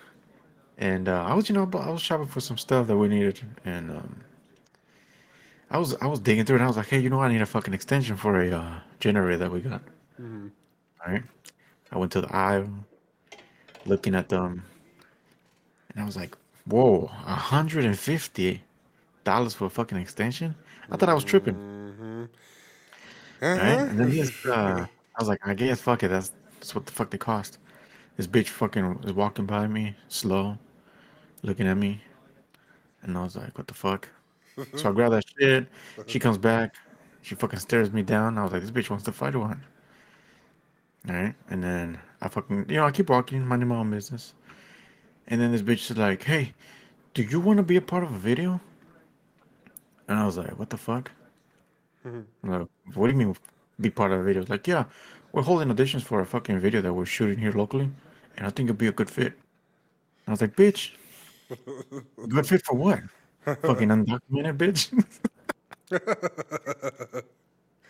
and 0.78 1.08
uh, 1.08 1.24
I 1.24 1.34
was, 1.34 1.48
you 1.48 1.54
know, 1.54 1.68
I 1.74 1.90
was 1.90 2.00
shopping 2.00 2.26
for 2.26 2.40
some 2.40 2.56
stuff 2.56 2.86
that 2.86 2.96
we 2.96 3.08
needed, 3.08 3.40
and 3.66 3.90
um, 3.90 4.20
I 5.70 5.78
was, 5.78 5.94
I 6.00 6.06
was 6.06 6.18
digging 6.20 6.46
through 6.46 6.56
it. 6.56 6.60
and 6.60 6.64
I 6.64 6.68
was 6.68 6.78
like, 6.78 6.88
hey, 6.88 6.98
you 6.98 7.10
know, 7.10 7.20
I 7.20 7.30
need 7.30 7.42
a 7.42 7.46
fucking 7.46 7.74
extension 7.74 8.16
for 8.16 8.40
a 8.40 8.50
uh, 8.50 8.74
generator 8.98 9.36
that 9.38 9.52
we 9.52 9.60
got. 9.60 9.82
All 10.18 11.12
right, 11.12 11.22
I 11.92 11.98
went 11.98 12.12
to 12.12 12.22
the 12.22 12.34
aisle, 12.34 12.70
looking 13.84 14.14
at 14.14 14.30
them, 14.30 14.64
and 15.90 16.02
I 16.02 16.06
was 16.06 16.16
like, 16.16 16.36
whoa, 16.64 17.06
hundred 17.06 17.84
and 17.84 17.98
fifty 17.98 18.62
dollars 19.24 19.54
for 19.54 19.66
a 19.66 19.70
fucking 19.70 19.98
extension. 19.98 20.54
I 20.90 20.96
thought 20.96 21.08
I 21.08 21.14
was 21.14 21.24
tripping. 21.24 21.54
Uh-huh. 21.54 22.26
Right? 23.46 23.58
And 23.58 23.98
then 23.98 24.10
this, 24.10 24.46
uh, 24.46 24.86
I 24.86 25.20
was 25.20 25.28
like, 25.28 25.46
I 25.46 25.54
guess 25.54 25.80
fuck 25.80 26.02
it. 26.02 26.08
That's 26.08 26.32
that's 26.58 26.74
what 26.74 26.86
the 26.86 26.92
fuck 26.92 27.10
they 27.10 27.18
cost. 27.18 27.58
This 28.16 28.26
bitch 28.26 28.48
fucking 28.48 29.00
is 29.04 29.12
walking 29.12 29.46
by 29.46 29.66
me, 29.66 29.94
slow, 30.08 30.58
looking 31.42 31.66
at 31.66 31.76
me, 31.76 32.02
and 33.02 33.16
I 33.16 33.22
was 33.22 33.36
like, 33.36 33.56
what 33.56 33.66
the 33.66 33.74
fuck? 33.74 34.08
so 34.76 34.90
I 34.90 34.92
grab 34.92 35.12
that 35.12 35.24
shit. 35.38 35.66
She 36.06 36.18
comes 36.18 36.36
back. 36.36 36.74
She 37.22 37.34
fucking 37.34 37.58
stares 37.58 37.92
me 37.92 38.02
down. 38.02 38.36
I 38.36 38.42
was 38.42 38.52
like, 38.52 38.62
this 38.62 38.70
bitch 38.70 38.90
wants 38.90 39.04
to 39.06 39.12
fight 39.12 39.34
or 39.34 39.40
what? 39.40 39.56
All 41.08 41.14
right, 41.14 41.34
and 41.48 41.64
then 41.64 41.98
I 42.20 42.28
fucking, 42.28 42.66
you 42.68 42.76
know, 42.76 42.84
I 42.84 42.90
keep 42.90 43.08
walking, 43.08 43.46
minding 43.46 43.68
my 43.68 43.76
own 43.76 43.90
business. 43.90 44.34
And 45.28 45.40
then 45.40 45.52
this 45.52 45.62
bitch 45.62 45.90
is 45.90 45.96
like, 45.96 46.22
hey, 46.24 46.52
do 47.14 47.22
you 47.22 47.40
want 47.40 47.56
to 47.56 47.62
be 47.62 47.76
a 47.76 47.80
part 47.80 48.02
of 48.04 48.12
a 48.12 48.18
video? 48.18 48.60
And 50.10 50.18
I 50.18 50.26
was 50.26 50.36
like, 50.36 50.58
what 50.58 50.68
the 50.70 50.76
fuck? 50.76 51.12
I'm 52.04 52.26
like, 52.42 52.66
what 52.94 53.06
do 53.06 53.12
you 53.12 53.18
mean 53.18 53.36
be 53.80 53.90
part 53.90 54.10
of 54.10 54.18
a 54.18 54.22
video? 54.24 54.44
Like, 54.48 54.66
yeah, 54.66 54.84
we're 55.30 55.42
holding 55.42 55.68
auditions 55.68 56.02
for 56.02 56.20
a 56.20 56.26
fucking 56.26 56.58
video 56.58 56.80
that 56.80 56.92
we're 56.92 57.06
shooting 57.06 57.38
here 57.38 57.52
locally, 57.52 57.88
and 58.36 58.44
I 58.44 58.50
think 58.50 58.66
it'd 58.66 58.76
be 58.76 58.88
a 58.88 58.92
good 58.92 59.08
fit. 59.08 59.34
And 59.34 60.26
I 60.26 60.30
was 60.32 60.40
like, 60.40 60.56
bitch, 60.56 60.90
good 62.28 62.44
fit 62.44 62.64
for 62.64 62.74
what? 62.74 62.98
fucking 63.44 63.88
undocumented 63.88 64.56
bitch. 64.56 65.04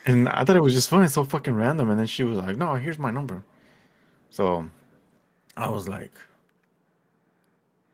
and 0.06 0.28
I 0.28 0.44
thought 0.44 0.56
it 0.56 0.62
was 0.62 0.74
just 0.74 0.90
funny, 0.90 1.08
so 1.08 1.24
fucking 1.24 1.54
random. 1.54 1.88
And 1.88 1.98
then 1.98 2.06
she 2.06 2.22
was 2.22 2.36
like, 2.36 2.58
no, 2.58 2.74
here's 2.74 2.98
my 2.98 3.10
number. 3.10 3.42
So 4.28 4.68
I 5.56 5.70
was 5.70 5.88
like, 5.88 6.12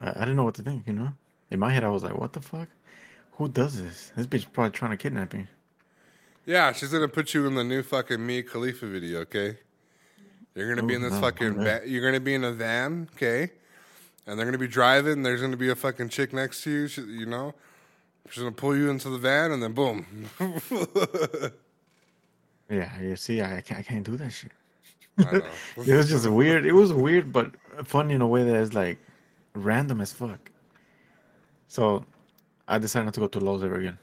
I, 0.00 0.11
I 0.11 0.18
didn't 0.21 0.35
know 0.35 0.45
what 0.45 0.56
to 0.56 0.62
think, 0.62 0.88
you 0.88 0.95
know? 0.95 1.12
In 1.52 1.61
my 1.61 1.73
head, 1.73 1.85
I 1.85 1.90
was 1.90 2.02
like, 2.02 2.18
what 2.18 2.33
the 2.33 2.40
fuck? 2.40 2.68
Who 3.37 3.49
does 3.49 3.81
this? 3.83 4.12
This 4.16 4.26
bitch 4.26 4.47
probably 4.52 4.71
trying 4.73 4.93
to 4.93 4.97
kidnap 4.97 5.33
me. 5.35 5.47
Yeah, 6.47 6.73
she's 6.73 6.90
gonna 6.90 7.09
put 7.09 7.35
you 7.35 7.47
in 7.47 7.55
the 7.55 7.64
new 7.64 7.83
fucking 7.83 8.25
Mia 8.25 8.43
Khalifa 8.43 8.87
video, 8.87 9.21
okay? 9.21 9.59
You're 10.55 10.75
gonna 10.75 10.87
be 10.87 10.95
in 10.95 11.02
Oh, 11.02 11.11
this 11.11 11.14
no, 11.14 11.21
fucking 11.21 11.55
va- 11.57 11.83
you're 11.87 12.05
gonna 12.05 12.21
be 12.21 12.35
in 12.35 12.45
a 12.45 12.52
van, 12.52 13.09
okay? 13.14 13.50
And 14.26 14.38
they're 14.38 14.47
gonna 14.47 14.57
be 14.59 14.69
driving. 14.69 15.14
And 15.14 15.26
There's 15.26 15.40
gonna 15.43 15.57
be 15.57 15.69
a 15.71 15.75
fucking 15.75 16.09
chick 16.09 16.33
next 16.33 16.62
to 16.62 16.71
you. 16.71 16.88
She, 16.88 17.02
you 17.02 17.26
know, 17.26 17.52
she's 18.31 18.43
gonna 18.43 18.52
pull 18.55 18.76
you 18.76 18.88
into 18.90 19.11
the 19.11 19.19
van, 19.19 19.50
and 19.52 19.62
then 19.62 19.73
boom. 19.73 20.07
Yeah, 22.69 23.00
you 23.00 23.14
see, 23.14 23.40
I 23.43 23.61
can't, 23.61 23.78
I 23.78 23.83
can't 23.85 24.05
do 24.05 24.16
that 24.16 24.31
shit. 24.31 24.50
It 25.76 25.95
was 25.97 26.09
just 26.09 26.28
weird. 26.28 26.66
It 26.66 26.73
was 26.73 26.93
weird, 26.93 27.33
but 27.33 27.52
funny 27.85 28.14
in 28.14 28.21
a 28.23 28.26
way 28.26 28.43
that 28.45 28.57
is 28.57 28.75
like 28.75 28.99
random 29.55 30.00
as 30.00 30.12
fuck. 30.12 30.50
So 31.69 32.05
I 32.68 32.78
decided 32.78 33.04
not 33.06 33.14
to 33.14 33.20
go 33.20 33.28
to 33.28 33.40
Lowe's 33.40 33.62
ever 33.62 33.76
again. 33.76 33.99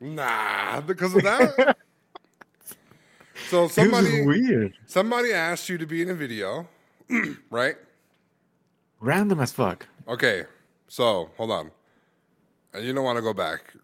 Nah, 0.00 0.80
because 0.80 1.14
of 1.14 1.22
that. 1.22 1.76
so 3.48 3.68
somebody 3.68 4.26
weird, 4.26 4.74
somebody 4.86 5.32
asked 5.32 5.68
you 5.68 5.78
to 5.78 5.86
be 5.86 6.02
in 6.02 6.10
a 6.10 6.14
video, 6.14 6.68
right? 7.50 7.76
random 9.02 9.40
as 9.40 9.52
fuck. 9.52 9.86
Okay, 10.08 10.44
so 10.88 11.30
hold 11.36 11.50
on. 11.50 11.70
And 12.72 12.84
you 12.86 12.94
don't 12.94 13.04
want 13.04 13.16
to 13.16 13.22
go 13.22 13.34
back. 13.34 13.74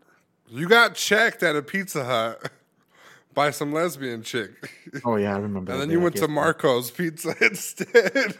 You 0.48 0.66
got 0.66 0.94
checked 0.94 1.42
at 1.42 1.54
a 1.56 1.62
Pizza 1.62 2.04
Hut 2.04 2.50
by 3.34 3.50
some 3.50 3.72
lesbian 3.72 4.22
chick. 4.22 4.50
Oh 5.04 5.16
yeah, 5.16 5.34
I 5.34 5.38
remember. 5.38 5.72
And 5.72 5.82
then 5.82 5.88
day, 5.88 5.94
you 5.94 6.00
went 6.00 6.14
to 6.16 6.22
guess. 6.22 6.30
Marco's 6.30 6.90
Pizza 6.90 7.34
instead. 7.44 8.38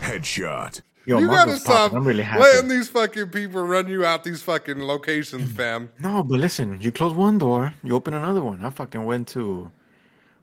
Headshot. 0.00 0.80
Yo, 1.06 1.18
you 1.18 1.26
Marco's 1.26 1.46
gotta 1.46 1.60
stop. 1.60 1.92
I'm 1.92 2.06
really 2.06 2.22
happy. 2.22 2.40
letting 2.40 2.68
these 2.68 2.88
fucking 2.88 3.28
people 3.28 3.62
run 3.62 3.88
you 3.88 4.04
out 4.04 4.24
these 4.24 4.42
fucking 4.42 4.78
locations, 4.82 5.52
fam. 5.52 5.90
No, 6.00 6.22
but 6.22 6.40
listen, 6.40 6.80
you 6.80 6.90
close 6.90 7.12
one 7.12 7.38
door, 7.38 7.74
you 7.82 7.94
open 7.94 8.14
another 8.14 8.42
one. 8.42 8.64
I 8.64 8.70
fucking 8.70 9.04
went 9.04 9.28
to 9.28 9.70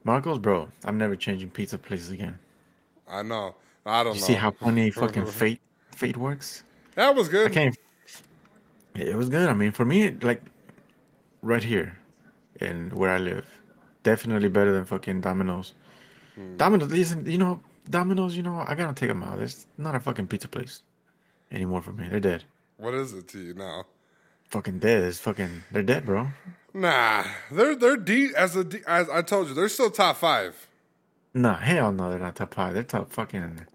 Marco's, 0.04 0.38
bro. 0.40 0.70
I'm 0.86 0.98
never 0.98 1.16
changing 1.16 1.50
pizza 1.50 1.78
places 1.78 2.12
again. 2.12 2.38
I 3.10 3.24
know. 3.24 3.56
I 3.86 4.04
don't 4.04 4.14
You 4.16 4.22
know. 4.22 4.28
see 4.28 4.34
how 4.34 4.52
funny 4.52 4.92
fucking 5.02 5.26
fate 5.26 5.60
fate 5.96 6.18
works? 6.18 6.64
that 6.96 7.16
was 7.16 7.28
I 7.30 7.32
good. 7.32 7.52
can't. 7.54 7.78
It 8.96 9.16
was 9.16 9.30
good. 9.30 9.50
I 9.50 9.54
mean, 9.54 9.72
for 9.72 9.86
me, 9.86 10.12
like 10.22 10.44
right 11.42 11.64
here, 11.64 11.98
and 12.60 12.94
where 12.94 13.10
I 13.10 13.18
live, 13.18 13.46
definitely 14.04 14.50
better 14.50 14.72
than 14.74 14.86
fucking 14.86 15.22
Domino's. 15.22 15.74
Hmm. 16.36 16.58
Domino's, 16.58 16.92
listen, 16.92 17.26
you 17.26 17.38
know, 17.40 17.62
Domino's. 17.90 18.36
You 18.36 18.44
know, 18.44 18.64
I 18.68 18.76
gotta 18.76 18.94
take 18.94 19.10
them 19.10 19.24
out. 19.24 19.40
It's 19.40 19.66
not 19.78 19.96
a 19.96 20.00
fucking 20.00 20.28
pizza 20.28 20.48
place 20.48 20.84
anymore 21.52 21.82
for 21.82 21.92
me. 21.92 22.08
They're 22.10 22.20
dead. 22.20 22.44
What 22.78 22.94
is 22.94 23.14
it 23.14 23.28
to 23.30 23.40
you 23.40 23.54
now? 23.54 23.86
Fucking 24.50 24.80
dead. 24.80 25.04
It's 25.04 25.20
fucking. 25.20 25.64
They're 25.72 25.84
dead, 25.84 26.06
bro. 26.06 26.28
Nah, 26.74 27.26
they're 27.52 27.76
they're 27.76 27.98
deep 27.98 28.34
as 28.36 28.56
a 28.56 28.64
de- 28.64 28.90
as 28.90 29.10
I 29.10 29.22
told 29.22 29.50
you, 29.50 29.54
they're 29.54 29.70
still 29.70 29.92
top 29.92 30.18
five. 30.18 30.68
Nah, 31.34 31.58
hell 31.58 31.92
no, 31.92 32.10
they're 32.10 32.20
not 32.20 32.36
top 32.36 32.54
five. 32.54 32.74
They're 32.74 32.84
top 32.84 33.12
fucking. 33.12 33.66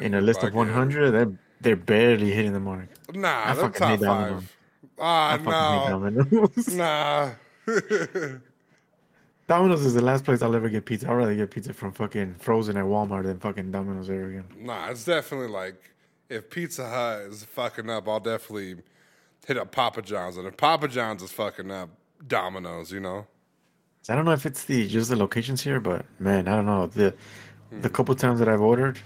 In 0.00 0.14
a 0.14 0.20
list 0.20 0.44
of 0.44 0.54
100, 0.54 1.10
they're 1.10 1.32
they're 1.60 1.76
barely 1.76 2.30
hitting 2.30 2.52
the 2.52 2.60
mark. 2.60 2.88
Nah, 3.12 3.50
I 3.50 3.54
they're 3.54 3.70
top 3.70 4.00
five. 4.00 4.56
Ah, 5.00 5.38
hate 5.38 6.30
no, 6.30 6.50
nah. 6.68 7.30
Domino's 9.48 9.84
is 9.86 9.94
the 9.94 10.02
last 10.02 10.24
place 10.24 10.42
I'll 10.42 10.54
ever 10.54 10.68
get 10.68 10.84
pizza. 10.84 11.10
I'd 11.10 11.14
rather 11.14 11.34
get 11.34 11.50
pizza 11.50 11.72
from 11.72 11.92
fucking 11.92 12.34
Frozen 12.38 12.76
at 12.76 12.84
Walmart 12.84 13.24
than 13.24 13.40
fucking 13.40 13.70
Domino's 13.72 14.10
ever 14.10 14.28
again. 14.28 14.44
Nah, 14.58 14.90
it's 14.90 15.06
definitely 15.06 15.48
like 15.48 15.90
if 16.28 16.50
Pizza 16.50 16.88
Hut 16.88 17.22
is 17.22 17.44
fucking 17.44 17.88
up, 17.88 18.06
I'll 18.06 18.20
definitely 18.20 18.76
hit 19.46 19.56
up 19.56 19.72
Papa 19.72 20.02
John's, 20.02 20.36
and 20.36 20.46
if 20.46 20.56
Papa 20.58 20.86
John's 20.86 21.22
is 21.22 21.32
fucking 21.32 21.70
up, 21.70 21.88
Domino's. 22.26 22.92
You 22.92 23.00
know. 23.00 23.26
I 24.10 24.14
don't 24.14 24.26
know 24.26 24.32
if 24.32 24.44
it's 24.44 24.64
the 24.64 24.86
just 24.86 25.08
the 25.08 25.16
locations 25.16 25.62
here, 25.62 25.80
but 25.80 26.04
man, 26.18 26.46
I 26.46 26.54
don't 26.54 26.66
know. 26.66 26.86
The 26.86 27.14
hmm. 27.70 27.80
the 27.80 27.88
couple 27.88 28.14
times 28.14 28.38
that 28.40 28.48
I've 28.50 28.60
ordered 28.60 28.98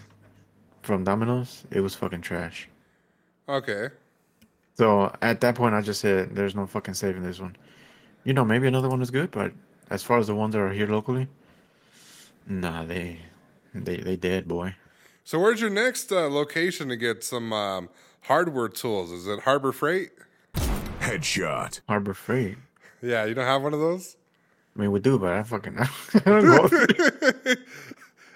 from 0.83 1.05
Domino's, 1.05 1.63
it 1.71 1.81
was 1.81 1.95
fucking 1.95 2.23
trash. 2.23 2.69
Okay. 3.49 3.91
So 4.75 5.15
at 5.23 5.41
that 5.43 5.55
point, 5.55 5.77
I 5.77 5.83
just 5.83 6.01
said, 6.01 6.35
"There's 6.35 6.57
no 6.57 6.67
fucking 6.67 6.95
saving 6.95 7.23
this 7.23 7.39
one." 7.39 7.55
You 8.25 8.33
know, 8.33 8.45
maybe 8.45 8.67
another 8.67 8.89
one 8.89 9.03
is 9.03 9.11
good, 9.13 9.31
but 9.31 9.53
as 9.93 10.03
far 10.03 10.19
as 10.19 10.27
the 10.27 10.35
ones 10.35 10.55
that 10.55 10.61
are 10.61 10.73
here 10.73 10.87
locally, 10.87 11.29
nah, 12.47 12.83
they 12.85 13.19
they 13.75 13.99
they 13.99 14.17
dead, 14.17 14.49
boy. 14.49 14.75
So 15.23 15.39
where's 15.39 15.61
your 15.61 15.71
next 15.71 16.11
uh, 16.11 16.29
location 16.29 16.89
to 16.89 16.97
get 16.97 17.23
some 17.23 17.53
um, 17.53 17.91
hardware 18.23 18.69
tools? 18.69 19.13
Is 19.13 19.27
it 19.27 19.41
Harbor 19.41 19.71
Freight? 19.71 20.11
Headshot. 20.55 21.81
Harbor 21.89 22.15
Freight. 22.15 22.57
Yeah, 23.03 23.27
you 23.27 23.35
don't 23.35 23.45
have 23.45 23.63
one 23.63 23.75
of 23.75 23.81
those. 23.81 24.17
I 24.75 24.81
mean, 24.81 24.93
we 24.93 25.01
do, 25.01 25.19
but 25.19 25.33
I 25.35 25.43
fucking 25.43 25.79
I 25.79 25.89
don't 26.25 26.45
go. 26.45 27.55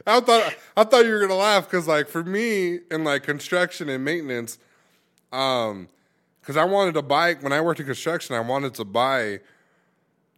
I 0.06 0.20
thought 0.20 0.54
I 0.76 0.84
thought 0.84 1.06
you 1.06 1.12
were 1.12 1.20
gonna 1.20 1.34
laugh 1.34 1.64
because 1.64 1.88
like 1.88 2.08
for 2.08 2.22
me 2.22 2.80
in 2.90 3.02
like 3.02 3.22
construction 3.22 3.88
and 3.88 4.04
maintenance, 4.04 4.58
um, 5.32 5.88
because 6.40 6.58
I 6.58 6.64
wanted 6.64 6.92
to 6.94 7.02
buy 7.02 7.34
when 7.34 7.52
I 7.52 7.62
worked 7.62 7.80
in 7.80 7.86
construction, 7.86 8.36
I 8.36 8.40
wanted 8.40 8.74
to 8.74 8.84
buy 8.84 9.40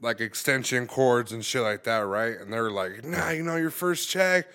like 0.01 0.21
extension 0.21 0.87
cords 0.87 1.33
and 1.33 1.45
shit 1.45 1.63
like 1.63 1.85
that, 1.85 2.01
right? 2.01 2.39
And 2.39 2.53
they're 2.53 2.71
like, 2.71 3.05
"Nah, 3.05 3.31
you 3.31 3.43
know, 3.43 3.57
your 3.57 3.71
first 3.71 4.09
check, 4.09 4.49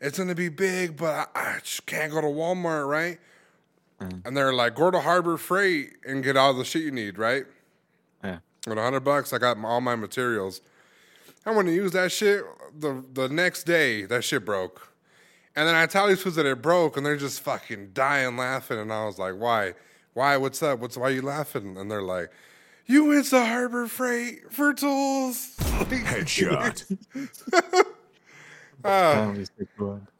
it's 0.00 0.18
gonna 0.18 0.34
be 0.34 0.48
big, 0.48 0.96
but 0.96 1.30
I, 1.34 1.56
I 1.56 1.58
just 1.62 1.86
can't 1.86 2.12
go 2.12 2.20
to 2.20 2.26
Walmart, 2.26 2.88
right?" 2.88 3.18
Mm. 4.00 4.26
And 4.26 4.36
they're 4.36 4.52
like, 4.52 4.74
"Go 4.74 4.90
to 4.90 5.00
Harbor 5.00 5.36
Freight 5.36 5.94
and 6.06 6.22
get 6.22 6.36
all 6.36 6.54
the 6.54 6.64
shit 6.64 6.82
you 6.82 6.90
need, 6.90 7.18
right?" 7.18 7.44
yeah. 8.24 8.38
With 8.66 8.78
a 8.78 8.82
hundred 8.82 9.00
bucks, 9.00 9.32
I 9.32 9.38
got 9.38 9.62
all 9.62 9.80
my 9.80 9.96
materials. 9.96 10.60
I 11.44 11.52
went 11.52 11.68
to 11.68 11.74
use 11.74 11.92
that 11.92 12.10
shit. 12.10 12.44
The 12.78 13.04
the 13.12 13.28
next 13.28 13.64
day, 13.64 14.04
that 14.06 14.24
shit 14.24 14.44
broke. 14.44 14.92
And 15.54 15.66
then 15.66 15.74
I 15.74 15.86
tell 15.86 16.06
these 16.06 16.20
fools 16.20 16.34
that 16.34 16.44
it 16.44 16.60
broke, 16.60 16.96
and 16.96 17.06
they're 17.06 17.16
just 17.16 17.40
fucking 17.40 17.90
dying 17.94 18.36
laughing. 18.36 18.78
And 18.78 18.92
I 18.92 19.06
was 19.06 19.18
like, 19.18 19.34
"Why? 19.34 19.74
Why? 20.14 20.36
What's 20.36 20.62
up? 20.62 20.80
What's 20.80 20.96
why 20.96 21.08
are 21.08 21.10
you 21.12 21.22
laughing?" 21.22 21.76
And 21.76 21.90
they're 21.90 22.02
like, 22.02 22.30
"You 22.86 23.06
went 23.06 23.26
to 23.26 23.44
Harbor 23.44 23.86
Freight 23.86 24.52
for 24.52 24.72
tools." 24.72 25.56
Headshot. 25.58 26.96
Ah. 28.84 29.14
Family 29.14 29.44
stick 29.44 29.68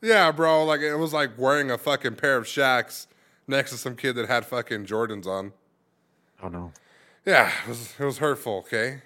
yeah, 0.03 0.33
bro. 0.33 0.65
Like 0.65 0.81
it 0.81 0.97
was 0.97 1.13
like 1.13 1.39
wearing 1.39 1.71
a 1.71 1.79
fucking 1.79 2.17
pair 2.17 2.37
of 2.37 2.45
Shaqs 2.47 3.07
next 3.47 3.71
to 3.71 3.77
some 3.77 3.95
kid 3.95 4.15
that 4.15 4.27
had 4.27 4.45
fucking 4.45 4.87
Jordans 4.87 5.27
on. 5.27 5.53
Oh 6.43 6.49
no. 6.49 6.73
Yeah, 7.25 7.53
it 7.65 7.69
was 7.69 7.95
it 7.99 8.05
was 8.05 8.19
hurtful. 8.19 8.59
Okay. 8.59 9.03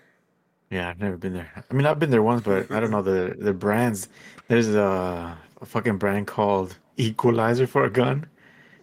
Yeah, 0.70 0.88
I've 0.88 1.00
never 1.00 1.16
been 1.16 1.32
there. 1.34 1.50
I 1.70 1.74
mean, 1.74 1.84
I've 1.84 1.98
been 1.98 2.10
there 2.10 2.22
once, 2.22 2.42
but 2.42 2.70
I 2.70 2.80
don't 2.80 2.90
know 2.90 3.02
the 3.02 3.34
the 3.38 3.52
brands. 3.52 4.08
There's 4.48 4.68
a, 4.68 5.36
a 5.60 5.66
fucking 5.66 5.98
brand 5.98 6.26
called 6.26 6.78
Equalizer 6.96 7.66
for 7.66 7.84
a 7.84 7.90
gun. 7.90 8.26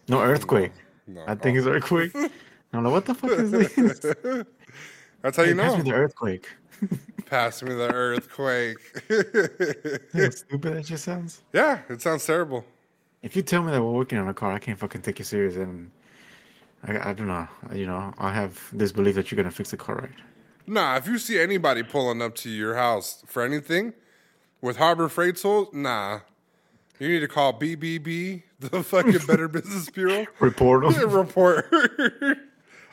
No 0.08 0.22
earthquake. 0.22 0.74
No. 1.08 1.24
I 1.28 1.36
think 1.36 1.58
it's 1.58 1.68
earthquake. 1.68 2.14
I'm 2.74 2.84
like, 2.84 2.94
what 2.94 3.06
the 3.06 3.16
fuck 3.16 3.32
is 3.32 3.52
this? 3.52 4.46
That's 5.28 5.36
how 5.36 5.44
you 5.44 5.56
Hey, 5.56 5.62
pass 5.62 5.72
know. 5.74 5.78
me 5.84 5.84
the 5.92 5.94
earthquake. 5.98 6.48
Pass 7.26 7.62
me 7.62 7.74
the 7.74 7.92
earthquake. 7.94 8.78
How 10.14 10.30
stupid 10.30 10.74
that 10.76 10.86
just 10.86 11.04
sounds. 11.04 11.42
yeah, 11.52 11.80
it 11.90 12.02
sounds 12.02 12.26
terrible. 12.26 12.64
If 13.22 13.36
you 13.36 13.42
tell 13.42 13.62
me 13.64 13.72
that 13.74 13.82
we're 13.84 13.92
working 13.92 14.18
on 14.20 14.30
a 14.30 14.34
car, 14.34 14.54
I 14.54 14.60
can't 14.60 14.80
fucking 14.80 15.02
take 15.02 15.20
you 15.20 15.26
serious, 15.26 15.58
and 15.58 15.92
I, 16.86 17.10
I 17.10 17.14
don't 17.14 17.28
know. 17.28 17.46
You 17.74 17.86
know, 17.88 18.14
I 18.18 18.32
have 18.34 18.70
this 18.72 18.94
belief 18.94 19.16
that 19.16 19.30
you're 19.30 19.36
gonna 19.36 19.52
fix 19.52 19.72
the 19.72 19.78
car 19.78 19.96
right. 19.96 20.10
Nah, 20.66 20.96
if 20.96 21.06
you 21.08 21.18
see 21.18 21.38
anybody 21.38 21.84
pulling 21.84 22.22
up 22.22 22.36
to 22.36 22.50
your 22.50 22.76
house 22.76 23.24
for 23.28 23.44
anything 23.44 23.94
with 24.62 24.78
Harbor 24.78 25.10
Freight 25.10 25.36
tools, 25.36 25.68
nah. 25.74 26.22
You 27.00 27.10
need 27.10 27.20
to 27.20 27.28
call 27.28 27.52
BBB, 27.60 28.44
the 28.62 28.82
fucking 28.84 29.26
Better 29.28 29.50
Business 29.50 29.90
Bureau. 29.90 30.26
Report 30.40 30.86
'em. 30.86 31.10
report. 31.10 31.70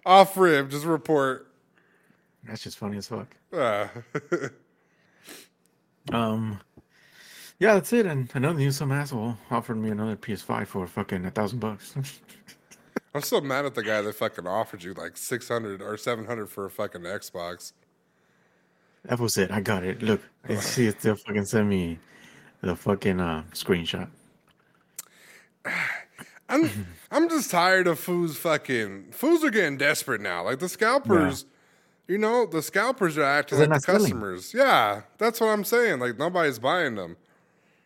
Off 0.05 0.37
rib, 0.37 0.71
just 0.71 0.85
report. 0.85 1.47
That's 2.47 2.63
just 2.63 2.79
funny 2.79 2.99
as 2.99 3.09
fuck. 3.09 3.29
Ah. 3.53 3.91
Um, 6.13 6.61
yeah, 7.59 7.75
that's 7.75 7.93
it. 7.93 8.07
And 8.07 8.31
another 8.35 8.59
news, 8.59 8.77
some 8.77 8.93
asshole 8.93 9.37
offered 9.51 9.77
me 9.77 9.91
another 9.91 10.17
PS5 10.17 10.67
for 10.67 10.87
fucking 10.87 11.25
a 11.25 11.31
thousand 11.31 11.61
bucks. 11.61 11.95
I'm 13.15 13.23
so 13.23 13.41
mad 13.41 13.65
at 13.65 13.75
the 13.75 13.83
guy 13.83 14.03
that 14.03 14.15
fucking 14.15 14.47
offered 14.47 14.83
you 14.83 14.93
like 14.93 15.17
600 15.17 15.81
or 15.81 15.97
700 15.97 16.51
for 16.51 16.67
a 16.67 16.71
fucking 16.71 17.03
Xbox. 17.03 17.73
that 19.05 19.21
was 19.21 19.37
it. 19.39 19.51
I 19.51 19.61
got 19.61 19.85
it. 19.85 20.03
Look, 20.03 20.21
I 20.49 20.57
see 20.61 20.87
it 20.89 21.01
still 21.01 21.15
fucking 21.17 21.45
send 21.47 21.69
me 21.69 21.99
the 22.61 22.75
fucking 22.75 23.21
uh, 23.21 23.45
screenshot. 23.53 24.09
I'm 26.49 26.71
I'm 27.11 27.31
just 27.31 27.51
tired 27.51 27.87
of 27.87 27.99
fools 27.99 28.37
fucking 28.37 29.13
fools 29.13 29.43
are 29.43 29.51
getting 29.51 29.79
desperate 29.79 30.21
now. 30.21 30.45
Like 30.45 30.59
the 30.59 30.69
scalpers, 30.69 31.47
you 32.07 32.19
know, 32.19 32.47
the 32.47 32.63
scalpers 32.63 33.17
are 33.17 33.25
acting 33.25 33.59
like 33.59 33.69
the 33.71 33.81
selling. 33.81 34.01
customers. 34.03 34.53
Yeah, 34.55 35.03
that's 35.19 35.41
what 35.41 35.49
I'm 35.49 35.65
saying. 35.65 36.01
Like 36.01 36.19
nobody's 36.19 36.59
buying 36.59 36.97
them. 36.97 37.17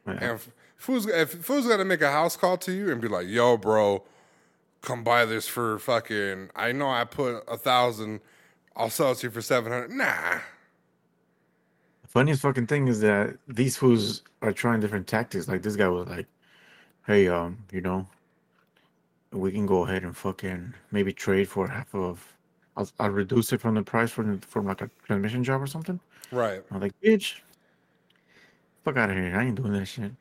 Yeah. 0.07 0.13
And 0.13 0.23
if 0.33 0.51
fools 0.77 1.07
got 1.07 1.77
to 1.77 1.85
make 1.85 2.03
a 2.03 2.11
house 2.11 2.37
call 2.37 2.57
to 2.59 2.73
you 2.73 2.91
and 2.91 3.01
be 3.01 3.09
like, 3.09 3.29
"Yo, 3.29 3.57
bro, 3.57 4.03
come 4.83 5.05
buy 5.05 5.25
this 5.25 5.47
for 5.47 5.79
fucking." 5.79 6.51
I 6.57 6.73
know 6.73 6.89
I 6.91 7.05
put 7.05 7.45
a 7.47 7.57
thousand. 7.57 8.21
I'll 8.77 8.91
sell 8.91 9.13
it 9.13 9.19
to 9.19 9.29
you 9.29 9.31
for 9.31 9.43
seven 9.43 9.73
hundred. 9.73 9.91
Nah. 9.91 10.41
The 12.03 12.09
funniest 12.09 12.43
fucking 12.43 12.67
thing 12.67 12.89
is 12.89 13.01
that 13.01 13.37
these 13.47 13.77
fools 13.77 14.23
are 14.43 14.53
trying 14.53 14.81
different 14.81 15.07
tactics. 15.07 15.47
Like 15.47 15.63
this 15.63 15.77
guy 15.77 15.89
was 15.89 16.09
like, 16.09 16.27
"Hey, 17.07 17.29
um, 17.29 17.59
you 17.71 17.81
know, 17.81 18.09
we 19.31 19.53
can 19.53 19.67
go 19.67 19.85
ahead 19.85 20.03
and 20.03 20.17
fucking 20.17 20.75
maybe 20.91 21.13
trade 21.13 21.49
for 21.49 21.69
half 21.69 21.95
of. 21.95 22.35
I'll, 22.79 22.89
I'll 22.99 23.11
reduce 23.11 23.53
it 23.53 23.61
from 23.61 23.75
the 23.75 23.83
price 23.83 24.11
from 24.11 24.41
from 24.41 24.67
like 24.67 24.81
a 24.81 24.91
transmission 25.05 25.45
job 25.45 25.61
or 25.61 25.67
something." 25.67 26.01
Right. 26.33 26.63
I'm 26.71 26.81
like, 26.81 26.93
"Bitch, 27.03 27.41
fuck 28.85 28.97
out 28.97 29.11
of 29.11 29.17
here! 29.17 29.37
I 29.37 29.45
ain't 29.45 29.57
doing 29.57 29.73
that 29.75 29.87
shit." 29.87 30.13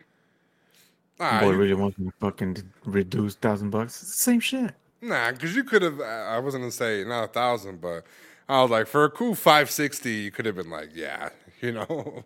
Nah, 1.20 1.39
Boy 1.39 1.52
you- 1.52 1.58
really 1.58 1.74
wants 1.74 1.98
me 1.98 2.08
to 2.08 2.13
fucking 2.20 2.58
reduce 2.86 3.36
thousand 3.36 3.70
bucks. 3.70 4.02
It's 4.02 4.12
the 4.12 4.22
same 4.24 4.39
shit. 4.39 4.74
Nah, 5.02 5.32
because 5.32 5.56
you 5.56 5.63
could 5.63 5.84
have. 5.84 6.02
I 6.02 6.39
wasn't 6.39 6.63
gonna 6.63 6.72
say 6.72 7.04
not 7.04 7.24
a 7.26 7.28
thousand, 7.28 7.80
but 7.80 8.04
I 8.50 8.62
was 8.62 8.72
like, 8.72 8.88
for 8.88 9.04
a 9.04 9.10
cool 9.10 9.36
five 9.36 9.70
sixty, 9.70 10.12
you 10.13 10.32
could 10.32 10.46
have 10.46 10.56
been 10.56 10.70
like, 10.70 10.89
yeah, 10.93 11.30
you 11.62 11.72
know. 11.72 12.24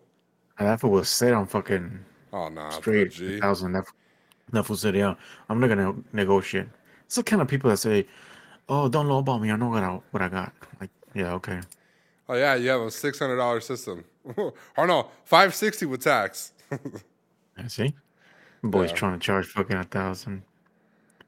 And 0.58 0.68
that 0.68 0.82
was 0.82 1.08
set 1.08 1.32
on 1.32 1.46
fucking 1.46 2.04
Oh 2.32 2.48
no, 2.48 2.62
nah, 2.62 2.70
straight 2.70 3.12
thousand. 3.40 3.72
That, 3.72 3.84
that 4.52 4.64
fool 4.64 4.76
said, 4.76 4.94
"Yeah, 4.94 5.14
I'm 5.48 5.60
not 5.60 5.68
gonna 5.68 5.94
negotiate." 6.12 6.68
It's 7.04 7.16
the 7.16 7.22
kind 7.22 7.42
of 7.42 7.48
people 7.48 7.68
that 7.68 7.76
say, 7.76 8.06
"Oh, 8.68 8.88
don't 8.88 9.06
lowball 9.06 9.40
me. 9.40 9.50
I 9.50 9.56
know 9.56 9.68
what 9.68 9.82
I 9.82 10.00
what 10.10 10.22
I 10.22 10.28
got." 10.28 10.52
Like, 10.80 10.90
yeah, 11.14 11.32
okay. 11.34 11.60
Oh 12.28 12.34
yeah, 12.34 12.54
you 12.54 12.68
have 12.70 12.80
a 12.82 12.90
six 12.90 13.18
hundred 13.18 13.36
dollar 13.36 13.60
system. 13.60 14.04
or 14.76 14.86
no, 14.86 15.08
five 15.24 15.54
sixty 15.54 15.86
with 15.86 16.02
tax. 16.02 16.52
I 17.58 17.66
see. 17.68 17.94
Boy's 18.62 18.90
Yeah. 18.90 18.96
trying 18.96 19.12
to 19.18 19.18
charge 19.18 19.46
fucking 19.46 19.76
a 19.76 19.84
thousand. 19.84 20.42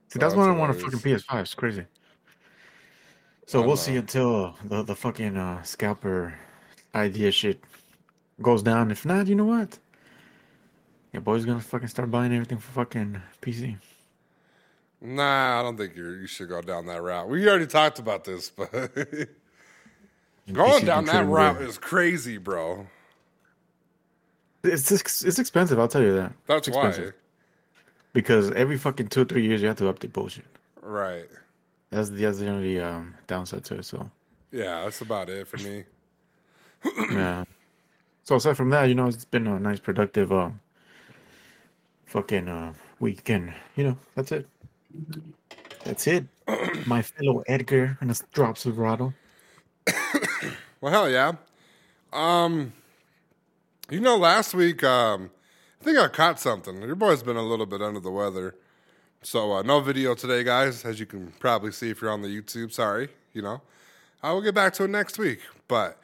See, 0.09 0.19
that's 0.19 0.35
Oh, 0.35 0.39
why 0.39 0.49
I 0.49 0.53
want 0.53 0.71
a 0.71 0.75
fucking 0.81 1.01
PS5. 1.01 1.41
It's 1.41 1.55
crazy. 1.55 1.85
So 3.47 3.63
I 3.63 3.67
we'll 3.67 3.77
see 3.77 3.97
until 3.97 4.57
the 4.65 4.83
the 4.83 4.95
fucking 4.95 5.37
uh, 5.37 5.63
scalper 5.63 6.35
idea 6.95 7.31
shit 7.33 7.63
goes 8.41 8.63
down. 8.63 8.91
If 8.91 9.05
not, 9.05 9.27
you 9.27 9.35
know 9.35 9.45
what? 9.47 9.79
Yeah, 11.13 11.21
boy's 11.21 11.45
gonna 11.45 11.61
fucking 11.61 11.89
start 11.89 12.11
buying 12.11 12.33
everything 12.33 12.59
for 12.59 12.73
fucking 12.73 13.21
PC. 13.43 13.77
Nah, 15.05 15.61
I 15.61 15.63
don't 15.63 15.77
think 15.77 15.97
you 15.97 16.11
you 16.11 16.27
should 16.27 16.49
go 16.49 16.61
down 16.63 16.87
that 16.87 17.03
route. 17.03 17.29
We 17.29 17.49
already 17.49 17.67
talked 17.67 17.99
about 17.99 18.25
this, 18.25 18.51
but 18.51 18.71
going 20.53 20.85
down 20.85 21.07
that 21.07 21.27
route 21.29 21.61
is 21.63 21.79
crazy, 21.79 22.39
bro. 22.39 22.87
It's 24.63 24.91
it's 24.91 25.39
expensive. 25.39 25.79
I'll 25.79 25.89
tell 25.89 26.03
you 26.03 26.15
that. 26.15 26.33
That's 26.47 26.67
It's 26.67 26.77
why, 26.77 26.89
expensive. 26.89 27.15
Because 28.13 28.51
every 28.53 28.79
fucking 28.79 29.09
two 29.09 29.23
or 29.23 29.25
three 29.25 29.45
years 29.47 29.61
you 29.61 29.69
have 29.69 29.77
to 29.79 29.85
update 29.93 30.13
bullshit. 30.13 30.45
right? 30.83 31.27
That's 31.91 32.11
the 32.11 32.17
that's 32.23 32.39
the 32.39 32.49
only 32.49 32.81
um, 32.81 33.15
downside 33.27 33.65
to 33.67 33.77
it. 33.77 33.85
So 33.85 34.11
Yeah, 34.53 34.83
that's 34.85 35.01
about 35.01 35.29
it 35.31 35.47
for 35.49 35.59
me. 35.59 35.85
yeah. 37.11 37.45
So 38.25 38.37
aside 38.37 38.57
from 38.57 38.71
that, 38.71 38.85
you 38.85 38.95
know, 38.95 39.07
it's 39.09 39.25
been 39.25 39.47
a 39.47 39.59
nice 39.61 39.81
productive 39.81 40.33
um 40.33 40.61
fucking 42.07 42.49
uh 42.49 42.75
weekend. 43.01 43.55
You 43.77 43.85
know, 43.85 43.99
that's 44.15 44.33
it. 44.33 44.49
That's 45.85 46.07
it. 46.07 46.27
My 46.87 47.03
fellow 47.03 47.43
Edgar 47.47 47.99
and 48.01 48.11
a 48.11 48.15
drop 48.33 48.59
Silverado. 48.59 49.15
Well, 50.85 50.93
hell 50.93 51.11
yeah. 51.11 51.33
Um, 52.13 52.75
you 53.89 54.01
know, 54.01 54.19
last 54.19 54.53
week, 54.53 54.85
um, 54.85 55.31
I 55.81 55.85
think 55.85 55.97
I 55.97 56.09
caught 56.09 56.39
something. 56.39 56.83
Your 56.83 56.95
boy's 56.95 57.23
been 57.23 57.39
a 57.39 57.43
little 57.43 57.65
bit 57.65 57.81
under 57.81 58.01
the 58.01 58.11
weather. 58.11 58.55
So, 59.23 59.53
uh, 59.53 59.63
no 59.63 59.81
video 59.81 60.15
today, 60.15 60.45
guys, 60.45 60.85
as 60.85 61.01
you 61.01 61.07
can 61.07 61.33
probably 61.39 61.73
see 61.73 61.89
if 61.89 62.03
you're 62.03 62.11
on 62.11 62.21
the 62.21 62.29
YouTube. 62.29 62.71
Sorry, 62.71 63.09
you 63.33 63.41
know. 63.41 63.63
I 64.23 64.33
will 64.33 64.43
get 64.43 64.55
back 64.55 64.75
to 64.75 64.85
it 64.85 64.91
next 64.91 65.17
week. 65.17 65.41
But 65.69 65.99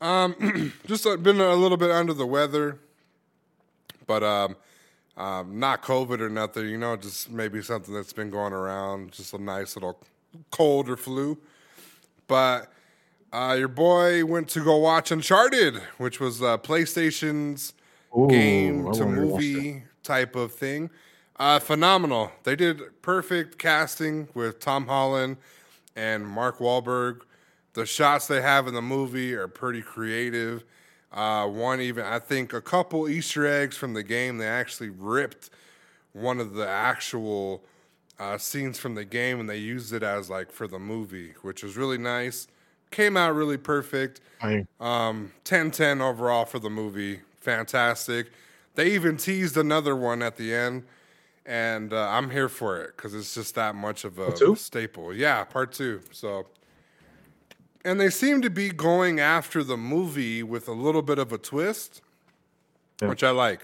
um, 0.00 0.72
just 0.86 1.06
uh, 1.06 1.18
been 1.18 1.38
a 1.38 1.54
little 1.54 1.76
bit 1.76 1.90
under 1.90 2.14
the 2.14 2.26
weather. 2.26 2.78
But 4.06 4.22
um, 4.22 4.56
um, 5.18 5.58
not 5.58 5.82
COVID 5.82 6.20
or 6.20 6.30
nothing, 6.30 6.68
you 6.68 6.78
know, 6.78 6.96
just 6.96 7.28
maybe 7.28 7.60
something 7.60 7.92
that's 7.92 8.12
been 8.12 8.30
going 8.30 8.52
around, 8.52 9.10
just 9.10 9.34
a 9.34 9.38
nice 9.38 9.74
little 9.74 10.00
cold 10.52 10.88
or 10.88 10.96
flu. 10.96 11.36
But 12.28 12.72
uh, 13.32 13.56
your 13.58 13.68
boy 13.68 14.24
went 14.24 14.48
to 14.50 14.62
go 14.62 14.76
watch 14.76 15.10
Uncharted, 15.10 15.76
which 15.98 16.20
was 16.20 16.40
uh, 16.40 16.56
PlayStation's 16.58 17.74
Ooh, 18.16 18.28
game 18.28 18.78
to 18.78 18.84
wanted 18.84 18.98
to 18.98 19.04
watch 19.04 19.16
movie 19.16 19.82
type 20.04 20.36
of 20.36 20.52
thing. 20.52 20.88
Uh, 21.36 21.58
phenomenal. 21.58 22.30
They 22.44 22.54
did 22.54 23.02
perfect 23.02 23.58
casting 23.58 24.28
with 24.34 24.60
Tom 24.60 24.86
Holland 24.86 25.36
and 25.96 26.26
Mark 26.26 26.58
Wahlberg. 26.58 27.22
The 27.74 27.86
shots 27.86 28.28
they 28.28 28.40
have 28.40 28.68
in 28.68 28.74
the 28.74 28.82
movie 28.82 29.34
are 29.34 29.48
pretty 29.48 29.82
creative. 29.82 30.64
Uh, 31.12 31.46
one 31.48 31.80
even, 31.80 32.04
I 32.04 32.18
think, 32.18 32.52
a 32.52 32.60
couple 32.60 33.08
Easter 33.08 33.46
eggs 33.46 33.76
from 33.76 33.94
the 33.94 34.02
game. 34.02 34.38
They 34.38 34.46
actually 34.46 34.90
ripped 34.90 35.50
one 36.12 36.40
of 36.40 36.54
the 36.54 36.68
actual 36.68 37.64
uh, 38.18 38.36
scenes 38.38 38.78
from 38.78 38.94
the 38.94 39.04
game 39.04 39.40
and 39.40 39.48
they 39.48 39.58
used 39.58 39.92
it 39.92 40.02
as 40.02 40.28
like 40.28 40.50
for 40.50 40.66
the 40.66 40.78
movie, 40.78 41.34
which 41.42 41.62
was 41.62 41.76
really 41.76 41.98
nice. 41.98 42.48
Came 42.90 43.16
out 43.16 43.34
really 43.34 43.56
perfect. 43.56 44.20
Um, 44.80 45.32
10-10 45.44 46.00
overall 46.00 46.44
for 46.44 46.58
the 46.58 46.70
movie. 46.70 47.20
Fantastic. 47.40 48.30
They 48.74 48.92
even 48.92 49.16
teased 49.16 49.56
another 49.56 49.96
one 49.96 50.22
at 50.22 50.36
the 50.36 50.54
end, 50.54 50.84
and 51.44 51.92
uh, 51.92 52.08
I'm 52.10 52.30
here 52.30 52.48
for 52.48 52.80
it 52.80 52.96
because 52.96 53.14
it's 53.14 53.34
just 53.34 53.56
that 53.56 53.74
much 53.74 54.04
of 54.04 54.18
a 54.18 54.36
staple. 54.56 55.12
Yeah, 55.12 55.42
part 55.44 55.72
two. 55.72 56.00
So, 56.12 56.46
and 57.84 58.00
they 58.00 58.10
seem 58.10 58.42
to 58.42 58.50
be 58.50 58.70
going 58.70 59.20
after 59.20 59.62
the 59.64 59.76
movie 59.76 60.42
with 60.42 60.68
a 60.68 60.72
little 60.72 61.02
bit 61.02 61.18
of 61.18 61.32
a 61.32 61.38
twist, 61.38 62.02
Yeah. 63.00 63.08
which 63.08 63.22
I 63.22 63.30
like. 63.30 63.60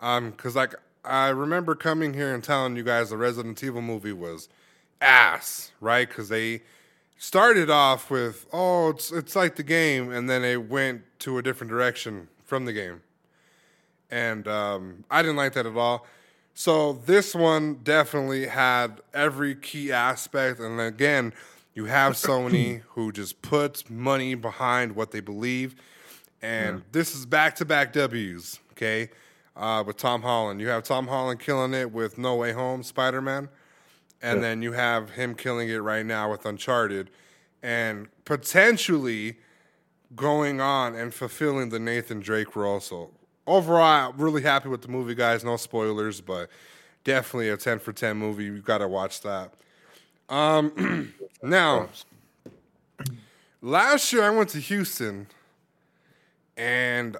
Um, 0.00 0.30
because 0.30 0.54
like 0.56 0.74
I 1.04 1.28
remember 1.28 1.74
coming 1.74 2.14
here 2.14 2.34
and 2.34 2.42
telling 2.44 2.76
you 2.76 2.82
guys 2.82 3.10
the 3.10 3.16
Resident 3.16 3.62
Evil 3.62 3.82
movie 3.82 4.12
was 4.12 4.48
ass, 5.00 5.72
right? 5.80 6.08
Because 6.08 6.28
they 6.28 6.62
started 7.20 7.68
off 7.68 8.10
with 8.10 8.46
oh 8.52 8.90
it's 8.90 9.10
it's 9.10 9.34
like 9.34 9.56
the 9.56 9.62
game 9.64 10.12
and 10.12 10.30
then 10.30 10.44
it 10.44 10.68
went 10.68 11.02
to 11.18 11.36
a 11.38 11.42
different 11.42 11.68
direction 11.68 12.28
from 12.44 12.64
the 12.64 12.72
game 12.72 13.00
and 14.08 14.46
um, 14.46 15.02
i 15.10 15.20
didn't 15.20 15.34
like 15.36 15.52
that 15.52 15.66
at 15.66 15.76
all 15.76 16.06
so 16.54 16.92
this 17.06 17.34
one 17.34 17.74
definitely 17.82 18.46
had 18.46 19.00
every 19.12 19.56
key 19.56 19.90
aspect 19.90 20.60
and 20.60 20.80
again 20.80 21.32
you 21.78 21.86
have 21.86 22.12
sony 22.28 22.82
who 22.90 23.12
just 23.12 23.40
puts 23.42 23.88
money 23.88 24.34
behind 24.34 24.94
what 24.94 25.10
they 25.10 25.20
believe 25.20 25.74
and 26.42 26.82
this 26.92 27.14
is 27.14 27.24
back-to-back 27.24 27.92
w's 27.92 28.60
okay 28.72 29.08
uh, 29.56 29.82
with 29.86 29.96
tom 29.96 30.22
holland 30.22 30.60
you 30.60 30.68
have 30.68 30.82
tom 30.82 31.06
holland 31.06 31.40
killing 31.40 31.72
it 31.74 31.90
with 31.92 32.18
no 32.18 32.36
way 32.36 32.52
home 32.52 32.82
spider-man 32.82 33.48
and 34.20 34.42
then 34.42 34.62
you 34.62 34.72
have 34.72 35.10
him 35.10 35.34
killing 35.34 35.68
it 35.68 35.78
right 35.78 36.04
now 36.04 36.30
with 36.30 36.44
Uncharted, 36.44 37.10
and 37.62 38.08
potentially 38.24 39.38
going 40.14 40.60
on 40.60 40.94
and 40.94 41.12
fulfilling 41.12 41.68
the 41.68 41.78
Nathan 41.78 42.20
Drake 42.20 42.56
role. 42.56 42.80
So 42.80 43.12
overall, 43.46 44.10
I'm 44.10 44.20
really 44.20 44.42
happy 44.42 44.68
with 44.68 44.82
the 44.82 44.88
movie, 44.88 45.14
guys. 45.14 45.44
No 45.44 45.56
spoilers, 45.56 46.20
but 46.20 46.48
definitely 47.04 47.48
a 47.50 47.56
ten 47.56 47.78
for 47.78 47.92
ten 47.92 48.16
movie. 48.16 48.44
You 48.44 48.60
got 48.60 48.78
to 48.78 48.88
watch 48.88 49.20
that. 49.22 49.52
Um, 50.28 51.12
now, 51.42 51.88
last 53.62 54.12
year 54.12 54.22
I 54.24 54.30
went 54.30 54.50
to 54.50 54.58
Houston, 54.58 55.26
and 56.56 57.16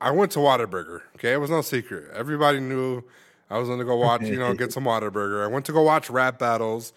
I 0.00 0.10
went 0.10 0.32
to 0.32 0.38
Whataburger. 0.40 1.00
Okay, 1.16 1.32
it 1.32 1.38
was 1.38 1.50
no 1.50 1.62
secret. 1.62 2.10
Everybody 2.14 2.60
knew 2.60 3.02
I 3.50 3.58
was 3.58 3.68
going 3.68 3.78
to 3.78 3.84
go 3.84 3.96
watch, 3.96 4.22
you 4.22 4.38
know, 4.38 4.54
get 4.54 4.72
some 4.72 4.84
Whataburger. 4.84 5.42
I 5.44 5.46
went 5.46 5.64
to 5.66 5.72
go 5.72 5.82
watch 5.82 6.10
rap 6.10 6.38
battles. 6.38 6.92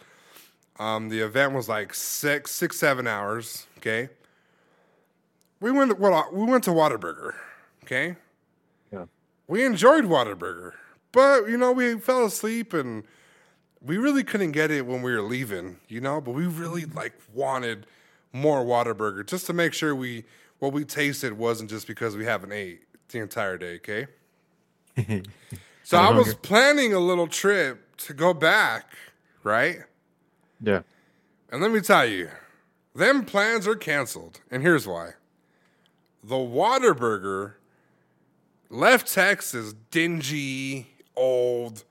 Um, 0.80 1.08
the 1.10 1.20
event 1.20 1.54
was 1.54 1.70
like 1.70 1.94
six, 1.94 2.52
six, 2.52 2.78
seven 2.78 3.08
hours. 3.08 3.66
Okay, 3.78 4.10
we 5.62 5.72
went. 5.72 5.92
To, 5.92 5.96
Well, 5.96 6.30
we 6.34 6.46
went 6.46 6.64
to 6.66 6.72
Whataburger. 6.72 7.34
Okay, 7.86 8.16
Yeah. 8.92 9.06
we 9.48 9.64
enjoyed 9.64 10.04
Whataburger, 10.06 10.72
but 11.14 11.48
you 11.48 11.58
know, 11.58 11.72
we 11.72 11.98
fell 12.00 12.26
asleep 12.26 12.74
and 12.74 13.04
we 13.86 13.98
really 13.98 14.24
couldn't 14.24 14.52
get 14.52 14.72
it 14.72 14.86
when 14.86 15.02
we 15.02 15.14
were 15.14 15.22
leaving. 15.22 15.78
You 15.88 16.02
know, 16.02 16.22
but 16.22 16.32
we 16.32 16.46
really 16.46 16.84
mm-hmm. 16.84 16.98
like 16.98 17.14
wanted 17.34 17.86
more 18.34 18.66
Whataburger 18.66 19.26
just 19.26 19.46
to 19.48 19.54
make 19.54 19.74
sure 19.74 19.96
we 19.96 20.26
what 20.60 20.74
we 20.74 20.84
tasted 20.84 21.34
wasn't 21.34 21.70
just 21.70 21.88
because 21.88 22.16
we 22.16 22.26
haven't 22.26 22.52
ate 22.52 22.82
the 23.10 23.20
entire 23.20 23.58
day. 23.58 23.76
Okay. 23.76 24.08
So 25.86 26.00
I 26.00 26.10
was 26.10 26.34
planning 26.34 26.96
a 26.96 27.00
little 27.00 27.28
trip 27.28 27.96
to 27.98 28.16
go 28.16 28.34
back, 28.34 28.96
right? 29.44 29.82
yeah. 30.60 30.82
And 31.52 31.62
let 31.62 31.70
me 31.70 31.80
tell 31.80 32.08
you, 32.08 32.30
them 32.96 33.24
plans 33.24 33.68
are 33.68 33.76
canceled. 33.76 34.42
And 34.50 34.64
here's 34.64 34.88
why. 34.88 35.12
The 36.24 36.36
Whataburger 36.36 37.54
left 38.72 39.14
Texas, 39.14 39.76
dingy, 39.92 40.88
old 41.16 41.84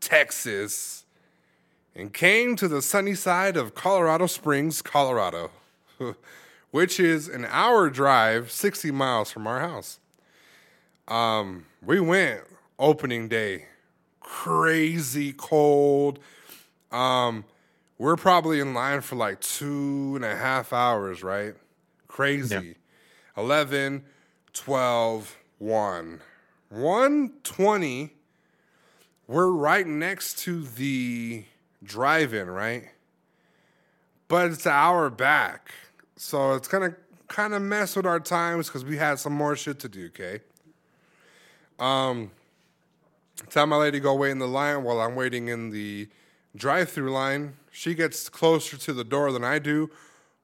Texas, 0.00 1.03
and 1.96 2.12
came 2.12 2.56
to 2.56 2.68
the 2.68 2.82
sunny 2.82 3.14
side 3.14 3.56
of 3.56 3.74
Colorado 3.74 4.26
Springs, 4.26 4.82
Colorado, 4.82 5.50
which 6.70 6.98
is 6.98 7.28
an 7.28 7.46
hour 7.48 7.88
drive, 7.88 8.50
60 8.50 8.90
miles 8.90 9.30
from 9.30 9.46
our 9.46 9.60
house. 9.60 10.00
Um, 11.06 11.66
we 11.84 12.00
went 12.00 12.40
opening 12.78 13.28
day, 13.28 13.66
crazy 14.20 15.32
cold. 15.32 16.18
Um, 16.90 17.44
we're 17.98 18.16
probably 18.16 18.58
in 18.58 18.74
line 18.74 19.00
for 19.02 19.16
like 19.16 19.40
two 19.40 20.12
and 20.16 20.24
a 20.24 20.34
half 20.34 20.72
hours, 20.72 21.22
right? 21.22 21.54
Crazy. 22.08 22.76
11, 23.36 24.04
12, 24.52 25.36
1. 25.58 26.20
120, 26.70 28.10
we're 29.26 29.50
right 29.50 29.86
next 29.86 30.38
to 30.40 30.62
the 30.62 31.44
drive 31.84 32.34
in, 32.34 32.48
right? 32.48 32.84
But 34.28 34.50
it's 34.50 34.66
an 34.66 34.72
hour 34.72 35.10
back. 35.10 35.72
So 36.16 36.54
it's 36.54 36.68
gonna 36.68 36.96
kind 37.28 37.54
of 37.54 37.62
mess 37.62 37.96
with 37.96 38.06
our 38.06 38.20
times 38.20 38.68
because 38.68 38.84
we 38.84 38.96
had 38.96 39.18
some 39.18 39.32
more 39.32 39.56
shit 39.56 39.78
to 39.80 39.88
do, 39.88 40.06
okay? 40.06 40.40
Um, 41.78 42.30
tell 43.50 43.66
my 43.66 43.76
lady 43.76 44.00
go 44.00 44.14
wait 44.14 44.30
in 44.30 44.38
the 44.38 44.48
line 44.48 44.84
while 44.84 45.00
I'm 45.00 45.16
waiting 45.16 45.48
in 45.48 45.70
the 45.70 46.08
drive-through 46.56 47.12
line. 47.12 47.54
She 47.70 47.94
gets 47.94 48.28
closer 48.28 48.76
to 48.76 48.92
the 48.92 49.04
door 49.04 49.32
than 49.32 49.44
I 49.44 49.58
do. 49.58 49.90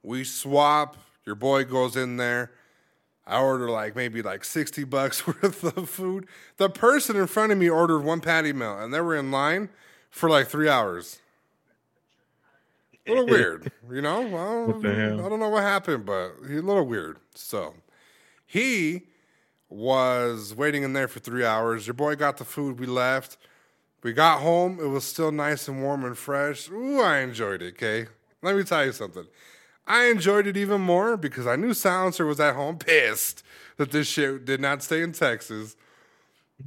We 0.03 0.25
swap. 0.25 0.97
Your 1.25 1.37
boy 1.37 1.65
goes 1.65 1.97
in 1.97 2.17
there. 2.17 2.51
I 3.27 3.41
order 3.41 3.71
like 3.71 3.95
maybe 3.95 4.23
like 4.23 4.45
60 4.45 4.85
bucks 4.85 5.27
worth 5.27 5.63
of 5.63 5.89
food. 5.89 6.27
The 6.57 6.69
person 6.69 7.15
in 7.15 7.29
front 7.29 7.53
of 7.53 7.59
me 7.59 7.69
ordered 7.69 8.01
one 8.01 8.21
patty 8.21 8.53
melt 8.53 8.81
and 8.81 8.93
they 8.93 9.01
were 9.01 9.15
in 9.15 9.31
line 9.31 9.69
for 10.11 10.29
like 10.29 10.49
three 10.49 10.69
hours. 10.69 11.21
A 13.11 13.15
little 13.15 13.27
weird, 13.37 13.73
you 13.91 14.01
know? 14.03 14.21
Well, 14.27 14.67
What 14.67 14.83
the 14.83 14.95
hell? 14.95 15.25
I 15.25 15.29
don't 15.29 15.41
know 15.41 15.49
what 15.49 15.63
happened, 15.63 16.05
but 16.07 16.33
he's 16.49 16.59
a 16.59 16.63
little 16.63 16.87
weird. 16.87 17.19
So 17.35 17.75
he 18.47 19.03
was 19.69 20.55
waiting 20.55 20.83
in 20.83 20.93
there 20.93 21.09
for 21.09 21.21
three 21.21 21.45
hours. 21.45 21.87
Your 21.87 21.95
boy 21.95 22.17
got 22.17 22.37
the 22.39 22.45
food. 22.45 22.79
We 22.81 22.87
left. 22.87 23.37
We 24.03 24.13
got 24.13 24.41
home. 24.41 24.79
It 24.81 24.87
was 24.89 25.05
still 25.05 25.31
nice 25.31 25.69
and 25.69 25.83
warm 25.83 26.05
and 26.05 26.17
fresh. 26.17 26.71
Ooh, 26.71 27.01
I 27.01 27.19
enjoyed 27.19 27.63
it, 27.63 27.75
okay? 27.75 28.09
Let 28.43 28.57
me 28.57 28.65
tell 28.65 28.85
you 28.85 28.93
something. 28.93 29.27
I 29.87 30.05
enjoyed 30.07 30.47
it 30.47 30.57
even 30.57 30.81
more 30.81 31.17
because 31.17 31.47
I 31.47 31.57
knew 31.57 31.75
Silencer 31.75 32.25
was 32.25 32.41
at 32.41 32.55
home 32.55 32.79
pissed 32.79 33.43
that 33.77 33.91
this 33.91 34.07
shit 34.07 34.45
did 34.45 34.61
not 34.61 34.83
stay 34.83 35.03
in 35.03 35.13
Texas. 35.13 35.77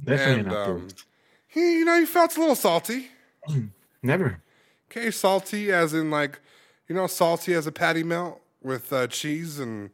Definitely 0.04 0.40
and 0.40 0.48
not. 0.48 0.68
um, 0.68 0.88
he, 1.48 1.78
you 1.78 1.84
know, 1.84 1.98
he 1.98 2.06
felt 2.06 2.36
a 2.36 2.40
little 2.40 2.54
salty. 2.54 3.08
Never. 4.02 4.40
Okay, 4.96 5.10
salty 5.10 5.72
as 5.72 5.92
in 5.92 6.10
like, 6.10 6.40
you 6.88 6.94
know, 6.94 7.06
salty 7.08 7.52
as 7.54 7.66
a 7.66 7.72
patty 7.72 8.04
melt 8.04 8.40
with 8.62 8.92
uh, 8.92 9.08
cheese 9.08 9.58
and 9.58 9.90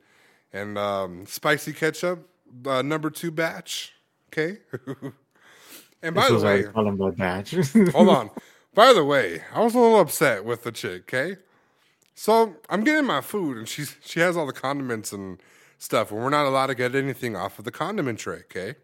and 0.53 0.77
um, 0.77 1.25
spicy 1.27 1.73
ketchup. 1.73 2.29
Uh, 2.67 2.83
number 2.83 3.09
two 3.09 3.31
batch. 3.31 3.95
Okay. 4.29 4.59
and 6.03 6.15
by 6.15 6.29
This 6.29 6.41
the 6.41 6.47
way, 6.47 7.11
batch. 7.13 7.53
hold 7.93 8.09
on. 8.09 8.31
By 8.75 8.93
the 8.93 9.05
way, 9.05 9.43
I 9.55 9.61
was 9.65 9.75
a 9.75 9.79
little 9.79 10.01
upset 10.01 10.45
with 10.45 10.65
the 10.65 10.73
chick. 10.73 11.13
Okay. 11.13 11.41
So 12.15 12.57
I'm 12.69 12.85
getting 12.85 13.07
my 13.07 13.23
food, 13.23 13.57
and 13.57 13.67
she's 13.67 13.97
she 14.05 14.21
has 14.21 14.37
all 14.37 14.47
the 14.47 14.53
condiments 14.53 15.13
and 15.13 15.41
stuff, 15.79 16.11
and 16.11 16.21
we're 16.21 16.29
not 16.29 16.45
allowed 16.45 16.67
to 16.67 16.75
get 16.75 16.95
anything 16.95 17.37
off 17.37 17.59
of 17.59 17.65
the 17.65 17.71
condiment 17.71 18.19
tray. 18.19 18.43
Okay. 18.51 18.75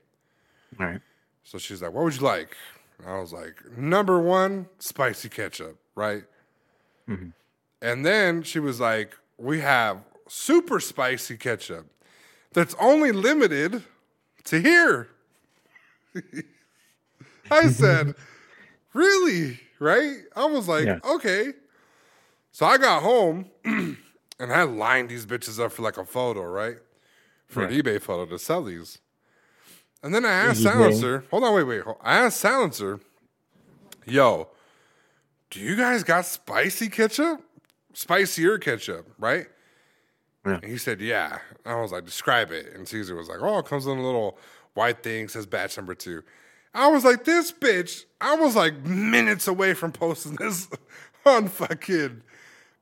All 0.81 0.87
right. 0.87 1.01
So 1.45 1.59
she's 1.59 1.83
like, 1.83 1.93
"What 1.93 2.05
would 2.05 2.17
you 2.17 2.23
like?" 2.23 2.57
And 2.99 3.09
I 3.09 3.21
was 3.21 3.35
like, 3.35 3.77
"Number 3.77 4.19
one, 4.19 4.69
spicy 4.79 5.29
ketchup, 5.29 5.79
right?" 5.97 6.23
And 7.83 8.07
then 8.07 8.43
she 8.43 8.59
was 8.61 8.79
like, 8.81 9.17
"We 9.39 9.61
have 9.61 9.99
super 10.29 10.79
spicy 10.81 11.37
ketchup 11.37 11.87
that's 12.53 12.75
only 12.81 13.11
limited 13.13 13.83
to 14.45 14.61
here." 14.61 15.09
I 17.51 17.69
said, 17.69 18.15
"Really?" 18.93 19.61
Right? 19.79 20.19
I 20.35 20.47
was 20.47 20.69
like, 20.69 20.87
Yeah. 20.87 20.99
"Okay." 21.05 21.53
So 22.53 22.65
I 22.67 22.79
got 22.79 23.03
home 23.03 23.51
and 23.65 23.97
I 24.41 24.63
lined 24.63 25.11
these 25.11 25.27
bitches 25.27 25.63
up 25.63 25.73
for 25.73 25.83
like 25.83 25.99
a 25.99 26.05
photo, 26.07 26.43
right? 26.45 26.79
For 27.49 27.63
Right. 27.63 27.71
an 27.73 27.81
eBay 27.83 28.01
photo 28.01 28.25
to 28.27 28.39
sell 28.39 28.63
these. 28.65 28.99
And 30.03 30.15
then 30.15 30.25
I 30.25 30.33
asked 30.33 30.61
eBay. 30.61 30.73
Silencer, 30.73 31.25
hold 31.31 31.45
on, 31.45 31.55
wait, 31.55 31.65
wait. 31.65 31.83
I 32.03 32.17
asked 32.17 32.41
Silencer, 32.41 33.01
yo, 34.07 34.49
do 35.51 35.61
you 35.61 35.77
guys 35.77 36.03
got 36.03 36.27
spicy 36.27 36.89
ketchup? 36.89 37.41
Spicier 37.93 38.59
ketchup, 38.59 39.09
right? 39.19 39.47
Yeah. 40.45 40.61
And 40.63 40.71
he 40.71 40.79
said, 40.79 41.01
yeah. 41.01 41.39
I 41.65 41.81
was 41.81 41.93
like, 41.93 42.05
describe 42.05 42.51
it. 42.53 42.73
And 42.75 42.87
Caesar 42.87 43.17
was 43.17 43.29
like, 43.29 43.39
oh, 43.41 43.59
it 43.59 43.67
comes 43.67 43.87
in 43.87 43.99
a 43.99 44.05
little 44.05 44.39
white 44.75 45.03
thing, 45.03 45.29
says 45.29 45.47
batch 45.47 45.77
number 45.77 45.95
two. 45.95 46.23
I 46.75 46.89
was 46.89 47.05
like, 47.05 47.25
this 47.25 47.53
bitch, 47.53 48.05
I 48.21 48.37
was 48.37 48.55
like 48.55 48.85
minutes 48.85 49.49
away 49.49 49.75
from 49.75 49.93
posting 49.93 50.35
this 50.41 50.69
on 51.25 51.49
fucking, 51.49 52.23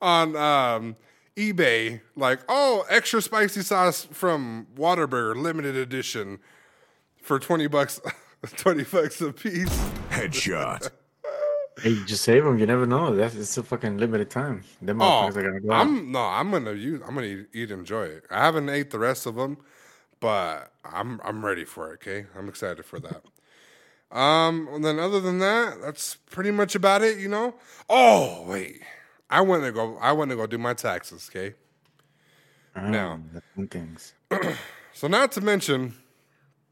on 0.02 0.36
um, 0.36 0.96
eBay. 1.36 2.00
Like, 2.16 2.40
oh, 2.48 2.84
extra 2.90 3.22
spicy 3.22 3.62
sauce 3.62 4.06
from 4.10 4.66
Whataburger, 4.76 5.36
limited 5.36 5.76
edition 5.76 6.40
for 7.22 7.38
20 7.38 7.68
bucks, 7.68 8.00
20 8.56 8.84
bucks 8.84 9.20
a 9.20 9.32
piece. 9.32 9.78
Headshot. 10.10 10.90
Hey, 11.82 11.90
you 11.90 12.04
just 12.04 12.22
save 12.24 12.44
them. 12.44 12.58
You 12.58 12.66
never 12.66 12.86
know. 12.86 13.14
That's 13.16 13.34
it's 13.34 13.56
a 13.58 13.62
fucking 13.62 13.98
limited 13.98 14.30
time. 14.30 14.62
Them 14.80 15.02
Oh, 15.02 15.04
motherfuckers 15.04 15.36
are 15.36 15.42
gonna 15.42 15.60
go 15.60 15.72
out. 15.72 15.80
I'm 15.82 16.12
no, 16.12 16.20
I'm 16.20 16.50
gonna 16.50 16.72
use. 16.72 17.00
I'm 17.06 17.14
gonna 17.14 17.26
eat, 17.26 17.46
eat 17.52 17.70
and 17.70 17.80
enjoy 17.80 18.04
it. 18.04 18.24
I 18.30 18.44
haven't 18.44 18.68
ate 18.68 18.90
the 18.90 18.98
rest 18.98 19.26
of 19.26 19.34
them, 19.34 19.58
but 20.20 20.70
I'm 20.84 21.20
I'm 21.24 21.44
ready 21.44 21.64
for 21.64 21.90
it. 21.92 21.94
Okay, 21.94 22.26
I'm 22.38 22.48
excited 22.48 22.84
for 22.84 23.00
that. 23.00 23.22
um, 24.16 24.68
and 24.72 24.84
then 24.84 24.98
other 25.00 25.20
than 25.20 25.40
that, 25.40 25.80
that's 25.82 26.14
pretty 26.30 26.52
much 26.52 26.74
about 26.76 27.02
it. 27.02 27.18
You 27.18 27.28
know. 27.28 27.54
Oh 27.88 28.44
wait, 28.46 28.80
I 29.28 29.40
went 29.40 29.64
to 29.64 29.72
go. 29.72 29.96
I 30.00 30.12
went 30.12 30.30
to 30.30 30.36
go 30.36 30.46
do 30.46 30.58
my 30.58 30.74
taxes. 30.74 31.28
Okay. 31.34 31.54
now- 32.76 33.12
Um, 33.12 33.30
some 33.56 33.68
things. 33.68 34.14
So 34.96 35.08
not 35.08 35.32
to 35.32 35.40
mention 35.40 35.96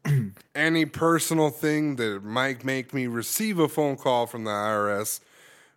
any 0.55 0.85
personal 0.85 1.49
thing 1.49 1.95
that 1.95 2.23
might 2.23 2.63
make 2.63 2.93
me 2.93 3.07
receive 3.07 3.59
a 3.59 3.67
phone 3.67 3.95
call 3.95 4.27
from 4.27 4.43
the 4.43 4.51
IRS 4.51 5.19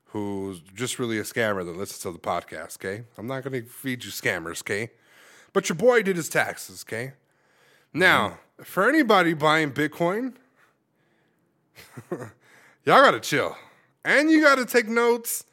who's 0.07 0.61
just 0.75 0.99
really 0.99 1.19
a 1.19 1.23
scammer 1.23 1.65
that 1.65 1.77
listens 1.77 2.01
to 2.01 2.11
the 2.11 2.19
podcast, 2.19 2.77
okay? 2.77 3.05
I'm 3.19 3.27
not 3.27 3.45
going 3.45 3.63
to 3.63 3.69
feed 3.69 4.05
you 4.05 4.11
scammers, 4.11 4.63
okay? 4.63 4.91
But 5.53 5.69
your 5.69 5.77
boy 5.77 6.03
did 6.03 6.17
his 6.17 6.29
taxes, 6.29 6.85
okay? 6.87 7.13
Now, 7.93 8.29
mm-hmm. 8.29 8.63
for 8.63 8.89
anybody 8.89 9.35
buying 9.35 9.73
Bitcoin, 9.73 10.35
y'all 12.11 12.31
got 12.85 13.13
to 13.13 13.21
chill. 13.21 13.57
And 14.05 14.31
you 14.31 14.41
got 14.41 14.57
to 14.57 14.65
take 14.65 14.89
notes 14.89 15.45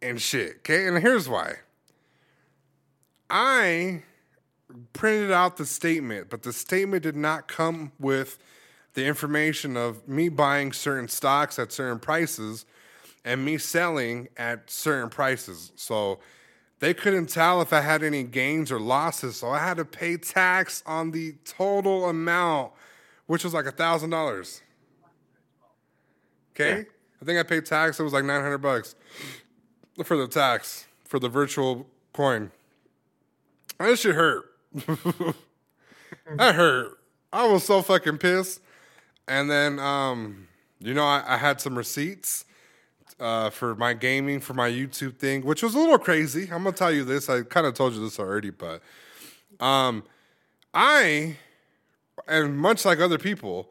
and 0.00 0.20
shit, 0.20 0.56
okay? 0.58 0.86
And 0.86 0.98
here's 0.98 1.28
why. 1.28 1.56
I 3.28 4.02
printed 4.92 5.30
out 5.30 5.56
the 5.56 5.66
statement, 5.66 6.30
but 6.30 6.42
the 6.42 6.52
statement 6.52 7.02
did 7.02 7.16
not 7.16 7.48
come 7.48 7.92
with 7.98 8.38
the 8.94 9.04
information 9.04 9.76
of 9.76 10.06
me 10.08 10.28
buying 10.28 10.72
certain 10.72 11.08
stocks 11.08 11.58
at 11.58 11.72
certain 11.72 11.98
prices 11.98 12.64
and 13.24 13.44
me 13.44 13.58
selling 13.58 14.28
at 14.36 14.70
certain 14.70 15.10
prices. 15.10 15.72
So 15.76 16.20
they 16.80 16.94
couldn't 16.94 17.26
tell 17.26 17.60
if 17.60 17.72
I 17.72 17.80
had 17.80 18.02
any 18.02 18.22
gains 18.22 18.70
or 18.70 18.78
losses. 18.78 19.36
So 19.36 19.48
I 19.48 19.58
had 19.58 19.78
to 19.78 19.84
pay 19.84 20.16
tax 20.16 20.82
on 20.86 21.10
the 21.10 21.34
total 21.44 22.08
amount, 22.08 22.72
which 23.26 23.44
was 23.44 23.54
like 23.54 23.66
a 23.66 23.72
thousand 23.72 24.10
dollars. 24.10 24.62
Okay. 26.54 26.86
I 27.20 27.24
think 27.24 27.38
I 27.38 27.42
paid 27.42 27.66
tax. 27.66 27.98
It 27.98 28.02
was 28.02 28.12
like 28.12 28.24
900 28.24 28.58
bucks 28.58 28.94
for 30.04 30.16
the 30.16 30.28
tax 30.28 30.86
for 31.04 31.18
the 31.18 31.28
virtual 31.28 31.86
coin. 32.12 32.50
That 33.78 33.98
shit 33.98 34.14
hurt. 34.14 34.53
that 36.36 36.54
hurt. 36.54 36.98
I 37.32 37.46
was 37.46 37.64
so 37.64 37.82
fucking 37.82 38.18
pissed. 38.18 38.60
And 39.26 39.50
then, 39.50 39.78
um, 39.78 40.48
you 40.80 40.94
know, 40.94 41.04
I, 41.04 41.22
I 41.26 41.36
had 41.36 41.60
some 41.60 41.76
receipts 41.76 42.44
uh, 43.20 43.50
for 43.50 43.74
my 43.74 43.94
gaming 43.94 44.40
for 44.40 44.54
my 44.54 44.68
YouTube 44.68 45.16
thing, 45.16 45.44
which 45.44 45.62
was 45.62 45.74
a 45.74 45.78
little 45.78 45.98
crazy. 45.98 46.44
I'm 46.44 46.64
gonna 46.64 46.72
tell 46.72 46.92
you 46.92 47.04
this. 47.04 47.28
I 47.28 47.42
kind 47.42 47.66
of 47.66 47.74
told 47.74 47.94
you 47.94 48.00
this 48.00 48.18
already, 48.18 48.50
but 48.50 48.82
um, 49.60 50.02
I 50.72 51.36
and 52.26 52.58
much 52.58 52.84
like 52.84 52.98
other 53.00 53.18
people 53.18 53.70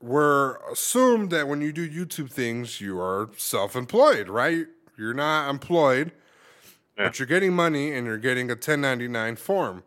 were 0.00 0.60
assumed 0.70 1.30
that 1.30 1.48
when 1.48 1.60
you 1.60 1.72
do 1.72 1.88
YouTube 1.88 2.30
things, 2.30 2.80
you 2.80 2.98
are 3.00 3.30
self-employed, 3.36 4.28
right? 4.28 4.66
You're 4.96 5.14
not 5.14 5.50
employed, 5.50 6.12
but 6.96 7.18
you're 7.18 7.26
getting 7.26 7.52
money 7.52 7.92
and 7.92 8.06
you're 8.06 8.18
getting 8.18 8.50
a 8.50 8.54
1099 8.54 9.36
form 9.36 9.82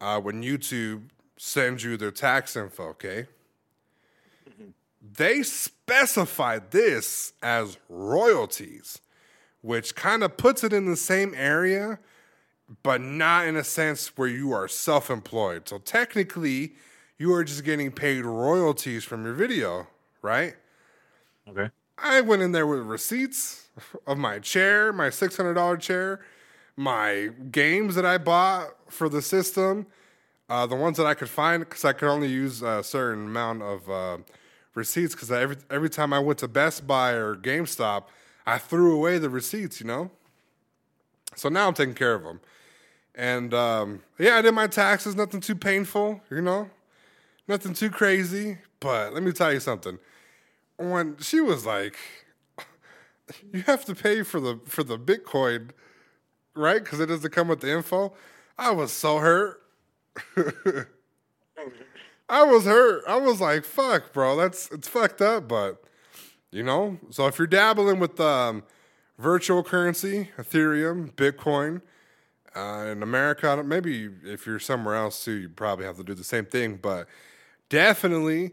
uh, 0.00 0.20
when 0.20 0.42
YouTube 0.42 1.02
sends 1.36 1.84
you 1.84 1.96
their 1.96 2.10
tax 2.10 2.56
info. 2.56 2.88
Okay 2.88 3.26
they 5.14 5.42
specified 5.42 6.70
this 6.70 7.32
as 7.42 7.78
royalties, 7.88 9.00
which 9.62 9.94
kind 9.94 10.22
of 10.22 10.36
puts 10.36 10.64
it 10.64 10.72
in 10.72 10.86
the 10.86 10.96
same 10.96 11.34
area, 11.36 11.98
but 12.82 13.00
not 13.00 13.46
in 13.46 13.56
a 13.56 13.64
sense 13.64 14.16
where 14.16 14.28
you 14.28 14.52
are 14.52 14.68
self 14.68 15.10
employed. 15.10 15.68
So 15.68 15.78
technically, 15.78 16.74
you 17.18 17.32
are 17.32 17.44
just 17.44 17.64
getting 17.64 17.92
paid 17.92 18.24
royalties 18.24 19.04
from 19.04 19.24
your 19.24 19.34
video, 19.34 19.86
right? 20.22 20.54
Okay. 21.48 21.70
I 21.98 22.20
went 22.20 22.42
in 22.42 22.52
there 22.52 22.66
with 22.66 22.80
receipts 22.80 23.68
of 24.06 24.18
my 24.18 24.38
chair, 24.38 24.92
my 24.92 25.08
$600 25.08 25.80
chair, 25.80 26.20
my 26.76 27.30
games 27.50 27.94
that 27.94 28.04
I 28.04 28.18
bought 28.18 28.75
for 28.88 29.08
the 29.08 29.22
system, 29.22 29.86
uh, 30.48 30.66
the 30.66 30.76
ones 30.76 30.96
that 30.96 31.06
I 31.06 31.14
could 31.14 31.28
find, 31.28 31.60
because 31.60 31.84
I 31.84 31.92
could 31.92 32.08
only 32.08 32.28
use 32.28 32.62
a 32.62 32.82
certain 32.82 33.26
amount 33.26 33.62
of 33.62 33.90
uh, 33.90 34.18
receipts, 34.74 35.14
because 35.14 35.30
every, 35.30 35.56
every 35.70 35.90
time 35.90 36.12
I 36.12 36.18
went 36.18 36.38
to 36.40 36.48
Best 36.48 36.86
Buy 36.86 37.12
or 37.12 37.34
GameStop, 37.34 38.04
I 38.46 38.58
threw 38.58 38.94
away 38.94 39.18
the 39.18 39.30
receipts, 39.30 39.80
you 39.80 39.86
know? 39.86 40.10
So 41.34 41.48
now 41.48 41.66
I'm 41.66 41.74
taking 41.74 41.94
care 41.94 42.14
of 42.14 42.22
them. 42.22 42.40
And 43.14 43.52
um, 43.54 44.02
yeah, 44.18 44.36
I 44.36 44.42
did 44.42 44.52
my 44.52 44.66
taxes, 44.66 45.16
nothing 45.16 45.40
too 45.40 45.56
painful, 45.56 46.20
you 46.30 46.42
know? 46.42 46.70
Nothing 47.48 47.74
too 47.74 47.90
crazy. 47.90 48.58
But 48.80 49.14
let 49.14 49.22
me 49.22 49.32
tell 49.32 49.52
you 49.52 49.60
something 49.60 49.98
when 50.76 51.16
she 51.18 51.40
was 51.40 51.64
like, 51.64 51.96
"You 53.52 53.62
have 53.62 53.84
to 53.86 53.94
pay 53.94 54.22
for 54.22 54.40
the 54.40 54.60
for 54.66 54.82
the 54.82 54.98
Bitcoin, 54.98 55.70
right? 56.54 56.82
Because 56.82 57.00
it 57.00 57.06
doesn't 57.06 57.32
come 57.32 57.48
with 57.48 57.60
the 57.60 57.70
info." 57.70 58.12
I 58.58 58.70
was 58.70 58.92
so 58.92 59.18
hurt. 59.18 59.62
I 62.28 62.42
was 62.42 62.64
hurt. 62.64 63.04
I 63.06 63.16
was 63.16 63.40
like, 63.40 63.64
"Fuck, 63.64 64.12
bro, 64.12 64.36
that's 64.36 64.70
it's 64.70 64.88
fucked 64.88 65.20
up." 65.20 65.48
But 65.48 65.82
you 66.50 66.62
know, 66.62 66.98
so 67.10 67.26
if 67.26 67.38
you're 67.38 67.46
dabbling 67.46 67.98
with 67.98 68.18
um, 68.20 68.64
virtual 69.18 69.62
currency, 69.62 70.30
Ethereum, 70.38 71.12
Bitcoin. 71.12 71.82
Uh, 72.54 72.86
in 72.90 73.02
America, 73.02 73.62
maybe 73.62 74.08
if 74.24 74.46
you're 74.46 74.58
somewhere 74.58 74.94
else 74.94 75.22
too, 75.22 75.32
you 75.32 75.48
probably 75.50 75.84
have 75.84 75.98
to 75.98 76.02
do 76.02 76.14
the 76.14 76.24
same 76.24 76.46
thing. 76.46 76.78
But 76.80 77.06
definitely 77.68 78.52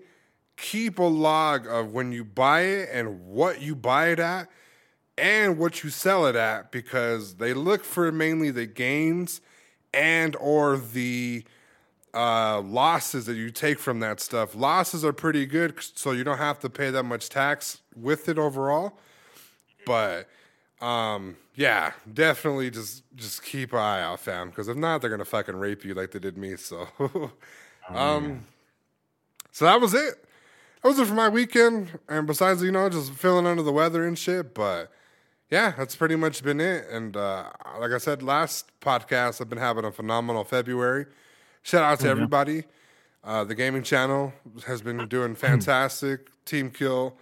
keep 0.57 0.99
a 0.99 1.03
log 1.03 1.67
of 1.67 1.93
when 1.93 2.11
you 2.11 2.25
buy 2.25 2.61
it 2.61 2.89
and 2.91 3.25
what 3.25 3.61
you 3.61 3.75
buy 3.75 4.09
it 4.09 4.19
at 4.19 4.49
and 5.17 5.57
what 5.57 5.83
you 5.83 5.89
sell 5.89 6.25
it 6.25 6.35
at 6.35 6.71
because 6.71 7.35
they 7.35 7.53
look 7.53 7.83
for 7.83 8.11
mainly 8.11 8.51
the 8.51 8.65
gains 8.65 9.41
and 9.93 10.35
or 10.37 10.77
the 10.77 11.43
uh, 12.13 12.61
losses 12.61 13.25
that 13.25 13.35
you 13.35 13.49
take 13.49 13.79
from 13.79 13.99
that 13.99 14.19
stuff. 14.19 14.55
Losses 14.55 15.03
are 15.03 15.13
pretty 15.13 15.45
good, 15.45 15.75
so 15.79 16.11
you 16.11 16.23
don't 16.23 16.37
have 16.37 16.59
to 16.59 16.69
pay 16.69 16.91
that 16.91 17.03
much 17.03 17.29
tax 17.29 17.81
with 17.95 18.29
it 18.29 18.37
overall. 18.37 18.99
But 19.85 20.27
um, 20.81 21.37
yeah, 21.55 21.93
definitely 22.11 22.69
just 22.69 23.03
just 23.15 23.43
keep 23.43 23.73
an 23.73 23.79
eye 23.79 24.01
out, 24.01 24.19
fam, 24.19 24.49
because 24.49 24.67
if 24.67 24.77
not, 24.77 25.01
they're 25.01 25.09
gonna 25.09 25.25
fucking 25.25 25.55
rape 25.55 25.83
you 25.83 25.93
like 25.93 26.11
they 26.11 26.19
did 26.19 26.37
me. 26.37 26.55
So, 26.55 26.87
um, 27.89 28.45
so 29.51 29.65
that 29.65 29.79
was 29.79 29.93
it. 29.93 30.25
That 30.81 30.89
was 30.89 30.99
it 30.99 31.05
for 31.05 31.13
my 31.13 31.29
weekend. 31.29 31.99
And 32.09 32.27
besides, 32.27 32.61
you 32.61 32.71
know, 32.71 32.89
just 32.89 33.13
feeling 33.13 33.47
under 33.47 33.63
the 33.63 33.71
weather 33.71 34.05
and 34.05 34.17
shit. 34.17 34.53
But 34.53 34.91
yeah, 35.53 35.71
that's 35.77 35.95
pretty 35.95 36.15
much 36.15 36.43
been 36.43 36.59
it. 36.59 36.87
And 36.89 37.15
uh, 37.15 37.51
like 37.79 37.91
I 37.91 37.99
said 37.99 38.23
last 38.23 38.71
podcast, 38.81 39.39
I've 39.39 39.49
been 39.49 39.59
having 39.59 39.85
a 39.85 39.91
phenomenal 39.91 40.43
February. 40.43 41.05
Shout 41.61 41.83
out 41.83 41.99
to 41.99 42.07
everybody. 42.09 42.63
Uh, 43.23 43.43
the 43.43 43.53
gaming 43.53 43.83
channel 43.83 44.33
has 44.65 44.81
been 44.81 45.07
doing 45.07 45.35
fantastic. 45.47 46.29
Team 46.43 46.71
Kill 46.71 47.15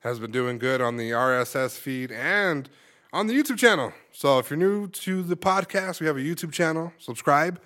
has 0.00 0.20
been 0.20 0.30
doing 0.30 0.58
good 0.58 0.82
on 0.82 0.98
the 0.98 1.12
RSS 1.12 1.78
feed 1.78 2.12
and 2.12 2.68
on 3.10 3.26
the 3.26 3.32
YouTube 3.32 3.56
channel. 3.56 3.94
So 4.12 4.38
if 4.38 4.50
you're 4.50 4.58
new 4.58 4.88
to 4.88 5.22
the 5.22 5.36
podcast, 5.36 5.98
we 5.98 6.06
have 6.08 6.18
a 6.18 6.20
YouTube 6.20 6.52
channel. 6.52 6.92
Subscribe. 6.98 7.58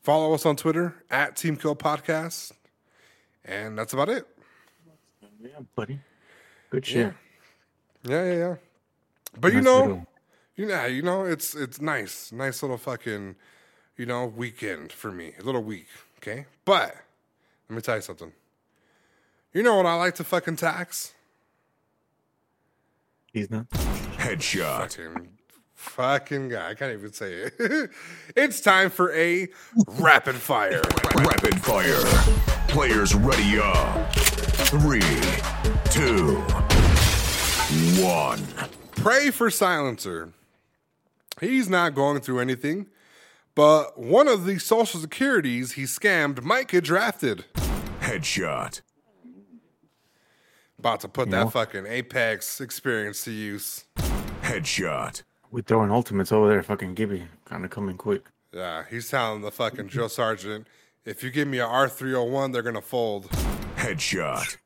Follow 0.00 0.32
us 0.32 0.46
on 0.46 0.56
Twitter 0.56 0.94
at 1.10 1.36
Team 1.36 1.54
Kill 1.54 1.76
Podcast. 1.76 2.52
And 3.44 3.76
that's 3.76 3.92
about 3.92 4.08
it. 4.08 4.26
Yeah, 5.38 5.50
buddy. 5.74 6.00
Good 6.70 6.86
shit. 6.86 7.12
Yeah, 8.04 8.24
yeah, 8.24 8.32
yeah. 8.38 8.54
But 9.40 9.48
you 9.52 9.56
Nice 9.56 9.64
know, 9.64 9.80
little- 9.80 10.06
you 10.56 10.66
know, 10.66 10.84
you 10.86 11.02
know, 11.02 11.24
it's 11.24 11.54
it's 11.54 11.80
nice, 11.80 12.32
nice 12.32 12.62
little 12.62 12.78
fucking, 12.78 13.36
you 13.96 14.06
know, 14.06 14.26
weekend 14.26 14.92
for 14.92 15.12
me, 15.12 15.32
a 15.38 15.42
little 15.42 15.62
week, 15.62 15.88
okay. 16.18 16.46
But 16.64 16.96
let 17.68 17.76
me 17.76 17.82
tell 17.82 17.96
you 17.96 18.02
something. 18.02 18.32
You 19.52 19.62
know 19.62 19.76
what 19.76 19.86
I 19.86 19.94
like 19.94 20.14
to 20.16 20.24
fucking 20.24 20.56
tax? 20.56 21.12
He's 23.32 23.50
not. 23.50 23.68
Headshot. 23.70 24.92
Fucking 24.96 25.28
Fucking 25.74 26.48
guy. 26.48 26.70
I 26.70 26.74
can't 26.74 26.92
even 26.94 27.12
say 27.12 27.32
it. 27.34 27.90
it's 28.36 28.60
time 28.62 28.88
for 28.90 29.12
a 29.14 29.46
rapid 29.98 30.34
fire. 30.34 30.82
Rapid 31.14 31.60
fire. 31.62 32.02
Players 32.68 33.14
ready 33.14 33.58
up. 33.60 34.12
Three, 34.14 35.00
two, 35.90 36.36
one. 38.02 38.40
Pray 38.96 39.30
for 39.30 39.50
silencer. 39.50 40.32
He's 41.40 41.68
not 41.68 41.94
going 41.94 42.20
through 42.20 42.40
anything, 42.40 42.86
but 43.54 43.98
one 43.98 44.26
of 44.26 44.44
the 44.46 44.58
social 44.58 45.00
securities 45.00 45.72
he 45.72 45.82
scammed 45.82 46.42
might 46.42 46.68
get 46.68 46.84
drafted. 46.84 47.44
Headshot. 48.00 48.80
About 50.78 51.00
to 51.00 51.08
put 51.08 51.28
You 51.28 51.32
that 51.32 51.44
know? 51.44 51.50
fucking 51.50 51.86
Apex 51.86 52.60
experience 52.60 53.24
to 53.24 53.30
use. 53.30 53.84
Headshot. 54.42 55.22
We 55.50 55.62
throwing 55.62 55.90
ultimates 55.90 56.32
over 56.32 56.48
there, 56.48 56.62
fucking 56.62 56.94
Gibby, 56.94 57.24
kind 57.44 57.64
of 57.64 57.70
coming 57.70 57.96
quick. 57.96 58.24
Yeah, 58.52 58.84
he's 58.88 59.08
telling 59.10 59.42
the 59.42 59.50
fucking 59.50 59.86
drill 59.86 60.08
sergeant, 60.08 60.66
if 61.04 61.22
you 61.22 61.30
give 61.30 61.46
me 61.48 61.58
a 61.58 61.66
R301, 61.66 62.52
they're 62.52 62.62
gonna 62.62 62.82
fold. 62.82 63.30
Headshot. 63.76 64.56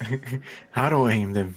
How 0.72 0.88
to 0.90 1.08
aim 1.08 1.32
them? 1.32 1.56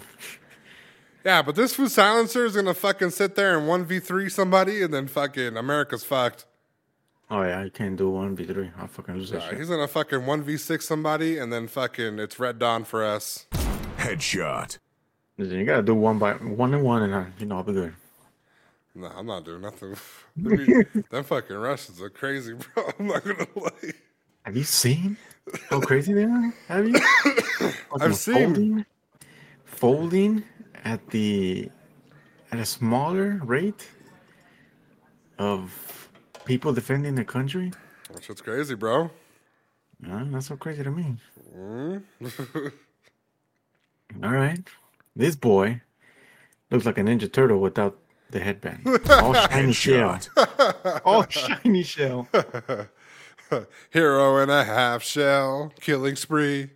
Yeah, 1.28 1.42
but 1.42 1.56
this 1.56 1.74
food 1.76 1.92
silencer 1.92 2.46
is 2.46 2.56
gonna 2.56 2.74
fucking 2.74 3.10
sit 3.10 3.36
there 3.36 3.58
and 3.60 3.68
1v3 3.68 4.32
somebody 4.32 4.82
and 4.82 4.94
then 4.94 5.08
fucking 5.08 5.58
America's 5.58 6.06
fucked. 6.06 6.46
Oh 7.30 7.42
yeah, 7.42 7.66
you 7.66 7.70
can't 7.70 7.98
do 7.98 8.10
one 8.10 8.34
v 8.34 8.46
three. 8.46 8.72
I'll 8.80 8.88
fucking 8.88 9.16
lose 9.16 9.32
that 9.32 9.42
Yeah, 9.42 9.50
shit. 9.50 9.58
he's 9.60 9.68
gonna 9.68 9.90
fucking 9.90 10.20
1v6 10.20 10.84
somebody 10.84 11.38
and 11.38 11.52
then 11.52 11.68
fucking 11.68 12.18
it's 12.18 12.40
Red 12.40 12.60
Dawn 12.60 12.86
for 12.86 13.04
us. 13.04 13.46
Headshot. 13.98 14.78
Listen, 15.38 15.58
you 15.60 15.66
gotta 15.66 15.82
do 15.84 15.96
one 15.96 16.18
by 16.18 16.32
one 16.36 16.74
and 16.74 16.82
one, 16.86 17.04
and 17.04 17.14
uh, 17.14 17.26
you 17.38 17.46
know 17.46 17.58
I'll 17.58 17.64
be 17.64 17.74
good. 17.74 17.94
No, 18.96 19.08
I'm 19.08 19.26
not 19.26 19.44
doing 19.44 19.64
nothing. 19.64 19.96
Them 20.38 21.04
them 21.12 21.24
fucking 21.26 21.58
Russians 21.58 22.02
are 22.02 22.10
crazy, 22.10 22.54
bro. 22.74 22.86
I'm 22.98 23.08
not 23.08 23.26
gonna 23.26 23.46
lie. 23.54 23.92
Have 24.44 24.56
you 24.56 24.64
seen 24.64 25.18
how 25.70 25.82
crazy 25.82 26.14
they 26.14 26.24
are? 26.24 26.54
Have 26.70 26.88
you? 26.88 26.98
Fucking 27.90 28.14
seen. 28.14 28.34
folding, 28.46 28.86
folding 29.66 30.44
at 30.88 31.10
the 31.10 31.70
at 32.50 32.60
a 32.60 32.66
smaller 32.66 33.42
rate 33.44 33.90
of 35.38 36.10
people 36.46 36.72
defending 36.72 37.14
their 37.16 37.26
country. 37.26 37.74
That 38.14 38.24
shit's 38.24 38.42
crazy, 38.42 38.76
bro. 38.76 39.12
Uh, 40.10 40.24
that's 40.32 40.48
so 40.48 40.56
crazy 40.56 40.84
to 40.84 40.92
me. 40.92 41.18
Mm. 41.54 42.04
All 44.24 44.32
right, 44.32 44.64
this 45.14 45.36
boy 45.36 45.82
looks 46.72 46.86
like 46.86 46.98
a 46.98 47.02
Ninja 47.02 47.32
Turtle 47.32 47.60
without 47.60 47.98
the 48.30 48.40
headband. 48.40 48.88
All 49.10 49.34
shiny 49.34 49.74
shell. 49.74 50.20
All 51.04 51.28
shiny 51.28 51.84
shell. 51.84 52.30
Hero 53.90 54.38
and 54.38 54.52
a 54.52 54.64
half 54.64 55.04
shell, 55.04 55.74
killing 55.82 56.16
spree. 56.16 56.70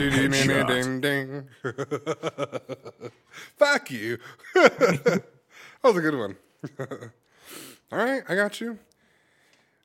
Ding 0.00 0.30
ding 0.30 0.30
ding 0.30 0.66
ding 0.66 1.00
ding. 1.02 1.48
Fuck 3.58 3.90
you. 3.90 4.16
that 4.54 5.22
was 5.82 5.94
a 5.94 6.00
good 6.00 6.16
one. 6.16 6.36
All 7.92 7.98
right, 7.98 8.22
I 8.26 8.34
got 8.34 8.62
you. 8.62 8.78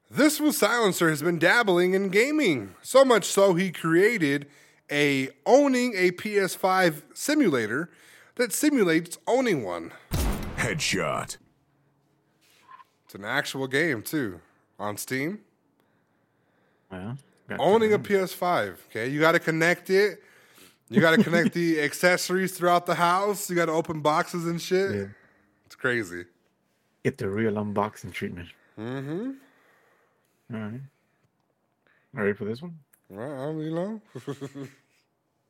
This 0.10 0.39
was 0.39 0.58
Silencer 0.58 1.10
has 1.10 1.21
been 1.21 1.38
dabbling 1.38 1.95
in 1.95 2.08
gaming, 2.08 2.75
so 2.82 3.04
much 3.04 3.25
so 3.25 3.56
he 3.56 3.73
created 3.73 4.47
a 4.89 5.32
owning 5.45 5.91
a 5.97 6.12
PS5 6.12 7.01
simulator 7.13 7.89
that 8.36 8.54
simulates 8.54 9.17
owning 9.28 9.65
one. 9.65 9.91
Headshot. 10.56 11.36
It's 13.04 13.15
an 13.15 13.25
actual 13.25 13.67
game 13.67 14.01
too 14.01 14.39
on 14.80 14.95
Steam. 14.95 15.39
Well, 16.89 17.17
got 17.47 17.60
owning 17.60 17.93
a 17.93 17.99
PS5. 17.99 18.77
Okay, 18.89 19.08
you 19.08 19.19
got 19.19 19.34
to 19.34 19.39
connect 19.39 19.89
it. 19.89 20.21
You 20.89 21.01
got 21.01 21.15
to 21.15 21.23
connect 21.23 21.53
the 21.53 21.81
accessories 21.88 22.51
throughout 22.53 22.86
the 22.86 22.95
house. 22.95 23.49
You 23.49 23.55
got 23.55 23.65
to 23.65 23.71
open 23.71 24.01
boxes 24.01 24.45
and 24.45 24.62
shit. 24.62 24.93
Yeah. 24.95 25.05
It's 25.65 25.75
crazy. 25.75 26.25
get 27.03 27.17
the 27.17 27.27
real 27.29 27.53
unboxing 27.53 28.13
treatment. 28.13 28.49
Mm-hmm. 28.79 29.31
All 30.53 30.60
right. 30.60 30.81
Ready 32.13 32.34
for 32.34 32.45
this 32.45 32.62
one? 32.62 32.77
Well, 33.10 33.53
you 33.62 33.73
know, 33.73 34.01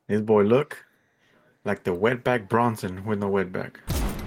This 0.08 0.20
boy 0.20 0.42
look 0.44 0.84
like 1.64 1.82
the 1.84 1.90
wetback 1.90 2.48
Bronson 2.48 3.04
with 3.04 3.18
no 3.18 3.28
wetback. 3.28 3.76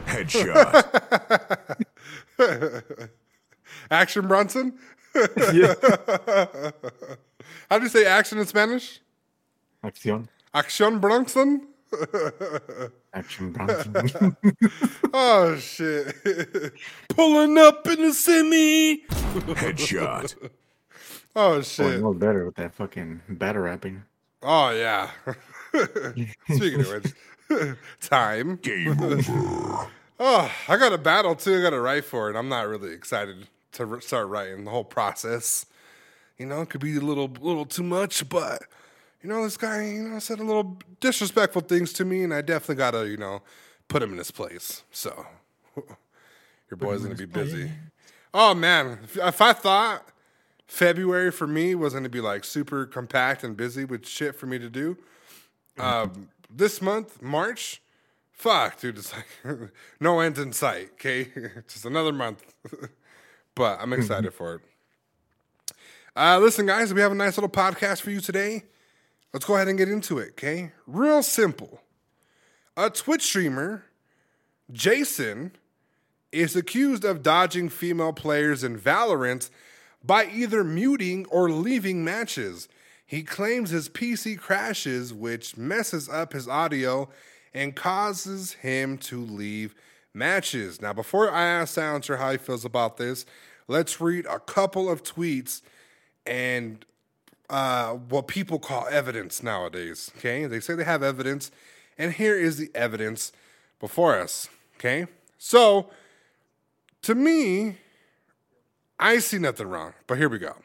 Headshot. 0.06 1.88
Action 3.92 4.28
Bronson. 4.28 4.78
yeah. 5.54 5.74
How 7.70 7.78
do 7.78 7.84
you 7.84 7.90
say 7.90 8.06
action 8.06 8.38
in 8.38 8.46
Spanish? 8.46 9.02
Acción. 9.84 10.28
Action 10.54 11.00
Bronson. 11.00 11.68
Action 13.14 13.52
Bronson. 13.52 14.36
Oh 15.12 15.56
shit! 15.56 16.16
Pulling 17.10 17.58
up 17.58 17.88
in 17.88 18.00
the 18.00 18.14
semi. 18.14 19.02
Headshot. 19.08 20.52
Oh 21.36 21.62
shit. 21.62 22.02
Boy, 22.02 22.14
better 22.14 22.46
with 22.46 22.56
that 22.56 22.76
fucking 22.76 23.22
batter 23.28 23.64
rapping. 23.64 24.04
Oh 24.44 24.70
yeah. 24.70 25.10
Speaking 26.48 26.82
of 26.82 27.04
which, 27.50 27.76
time. 28.02 28.58
Game 28.58 29.02
over. 29.02 29.88
Oh, 30.20 30.52
I 30.68 30.78
got 30.78 30.94
a 30.94 30.98
battle 31.00 31.34
too. 31.34 31.58
I 31.58 31.62
got 31.62 31.72
to 31.72 31.82
write 31.82 32.06
for 32.06 32.30
it. 32.30 32.36
I'm 32.36 32.50
not 32.50 32.68
really 32.68 32.94
excited 32.94 33.48
to 33.74 34.00
start 34.02 34.28
writing 34.28 34.66
the 34.66 34.72
whole 34.72 34.84
process. 34.84 35.66
You 36.38 36.46
know, 36.46 36.62
it 36.62 36.70
could 36.70 36.82
be 36.82 36.96
a 36.96 37.02
little, 37.02 37.28
little 37.28 37.66
too 37.66 37.84
much, 37.84 38.28
but 38.30 38.64
you 39.22 39.30
know, 39.30 39.44
this 39.44 39.58
guy, 39.58 39.86
you 39.86 40.04
know, 40.04 40.20
said 40.20 40.40
a 40.40 40.44
little 40.44 40.78
disrespectful 41.02 41.62
things 41.62 41.92
to 41.94 42.06
me, 42.06 42.24
and 42.24 42.34
I 42.34 42.42
definitely 42.42 42.76
got 42.76 42.92
to, 42.92 43.08
you 43.08 43.18
know, 43.18 43.42
put 43.88 44.02
him 44.02 44.14
in 44.14 44.18
his 44.18 44.32
place. 44.32 44.84
So, 44.92 45.26
your 45.76 46.78
boy's 46.78 47.02
gonna 47.02 47.16
be 47.16 47.26
busy. 47.26 47.72
Oh 48.34 48.54
man, 48.54 49.00
if, 49.04 49.18
if 49.18 49.42
I 49.42 49.54
thought 49.54 50.08
February 50.68 51.32
for 51.32 51.48
me 51.48 51.76
was 51.76 51.94
gonna 51.94 52.10
be 52.10 52.22
like 52.22 52.46
super 52.46 52.86
compact 52.86 53.44
and 53.44 53.58
busy 53.58 53.84
with 53.86 54.08
shit 54.08 54.36
for 54.36 54.46
me 54.46 54.60
to 54.60 54.70
do, 54.70 54.98
um, 55.78 56.30
this 56.50 56.82
month, 56.82 57.22
March, 57.22 57.82
fuck, 58.32 58.80
dude, 58.80 58.98
it's 58.98 59.14
like 59.14 59.72
no 60.00 60.20
end 60.20 60.38
in 60.38 60.54
sight. 60.54 60.92
Okay, 60.94 61.30
just 61.68 61.86
another 61.86 62.14
month, 62.14 62.44
but 63.60 63.78
I'm 63.82 63.92
excited 63.92 64.34
for 64.34 64.56
it. 64.56 64.62
Uh, 66.16 66.40
listen, 66.40 66.66
guys, 66.66 66.94
we 66.94 67.02
have 67.02 67.12
a 67.12 67.16
nice 67.16 67.36
little 67.36 67.50
podcast 67.50 68.00
for 68.00 68.10
you 68.10 68.22
today. 68.22 68.64
Let's 69.34 69.46
go 69.46 69.56
ahead 69.56 69.68
and 69.68 69.78
get 69.78 69.90
into 69.90 70.18
it. 70.18 70.30
Okay, 70.30 70.72
real 70.88 71.22
simple. 71.22 71.82
A 72.78 72.90
Twitch 72.90 73.22
streamer, 73.22 73.84
Jason, 74.72 75.52
is 76.32 76.56
accused 76.56 77.04
of 77.04 77.22
dodging 77.22 77.68
female 77.68 78.14
players 78.14 78.64
in 78.64 78.80
Valorant 78.80 79.50
by 80.02 80.28
either 80.28 80.64
muting 80.64 81.26
or 81.26 81.52
leaving 81.52 82.02
matches. 82.02 82.70
He 83.06 83.24
claims 83.24 83.72
his 83.72 83.90
PC 83.90 84.40
crashes, 84.40 85.14
which 85.14 85.58
messes 85.58 86.08
up 86.08 86.32
his 86.32 86.48
audio 86.48 87.10
and 87.54 87.76
causes 87.76 88.54
him 88.54 88.98
to 89.00 89.20
leave 89.20 89.76
matches. 90.14 90.82
Now, 90.82 90.94
before 90.94 91.30
I 91.30 91.46
ask 91.46 91.74
Silencer 91.74 92.18
how 92.18 92.32
he 92.32 92.38
feels 92.38 92.64
about 92.64 92.96
this, 92.96 93.26
let's 93.70 94.02
read 94.02 94.26
a 94.26 94.40
couple 94.40 94.90
of 94.90 95.04
tweets 95.04 95.62
and 96.26 96.84
uh, 97.50 97.94
what 97.94 98.28
people 98.28 98.60
call 98.60 98.88
evidence 98.90 99.42
nowadays. 99.42 100.12
Okay, 100.18 100.46
they 100.46 100.60
say 100.60 100.76
they 100.76 100.84
have 100.84 101.04
evidence, 101.04 101.52
and 101.98 102.14
here 102.14 102.38
is 102.38 102.58
the 102.58 102.70
evidence 102.76 103.32
before 103.80 104.20
us. 104.20 104.50
Okay, 104.76 105.06
so 105.38 105.90
to 107.04 107.16
me, 107.16 107.78
I 109.00 109.20
see 109.20 109.38
nothing 109.38 109.68
wrong, 109.68 109.94
but 110.08 110.18
here 110.18 110.30
we 110.30 110.40
go. 110.40 110.56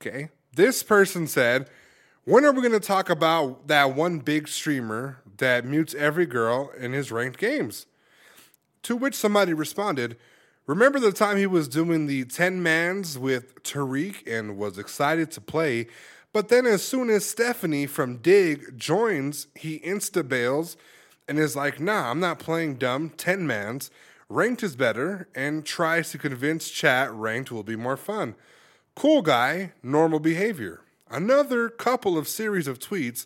Okay, 0.00 0.28
this 0.54 0.82
person 0.82 1.26
said, 1.26 1.68
When 2.24 2.44
are 2.44 2.52
we 2.52 2.60
going 2.60 2.72
to 2.72 2.80
talk 2.80 3.08
about 3.08 3.68
that 3.68 3.94
one 3.94 4.18
big 4.18 4.48
streamer 4.48 5.18
that 5.38 5.64
mutes 5.64 5.94
every 5.94 6.26
girl 6.26 6.70
in 6.78 6.92
his 6.92 7.10
ranked 7.10 7.38
games? 7.38 7.86
To 8.84 8.96
which 8.96 9.14
somebody 9.14 9.52
responded, 9.52 10.16
Remember 10.68 11.00
the 11.00 11.12
time 11.12 11.38
he 11.38 11.46
was 11.46 11.66
doing 11.66 12.04
the 12.04 12.26
10 12.26 12.62
mans 12.62 13.18
with 13.18 13.62
Tarik 13.62 14.22
and 14.26 14.58
was 14.58 14.76
excited 14.76 15.30
to 15.30 15.40
play, 15.40 15.86
but 16.34 16.50
then 16.50 16.66
as 16.66 16.82
soon 16.82 17.08
as 17.08 17.24
Stephanie 17.24 17.86
from 17.86 18.18
Dig 18.18 18.76
joins, 18.76 19.46
he 19.54 19.78
insta 19.78 20.28
bails 20.28 20.76
and 21.26 21.38
is 21.38 21.56
like, 21.56 21.80
nah, 21.80 22.10
I'm 22.10 22.20
not 22.20 22.38
playing 22.38 22.74
dumb 22.74 23.08
10 23.16 23.46
mans. 23.46 23.90
Ranked 24.28 24.62
is 24.62 24.76
better 24.76 25.26
and 25.34 25.64
tries 25.64 26.10
to 26.10 26.18
convince 26.18 26.68
chat 26.68 27.10
ranked 27.14 27.50
will 27.50 27.62
be 27.62 27.74
more 27.74 27.96
fun. 27.96 28.34
Cool 28.94 29.22
guy, 29.22 29.72
normal 29.82 30.20
behavior. 30.20 30.82
Another 31.10 31.70
couple 31.70 32.18
of 32.18 32.28
series 32.28 32.68
of 32.68 32.78
tweets 32.78 33.24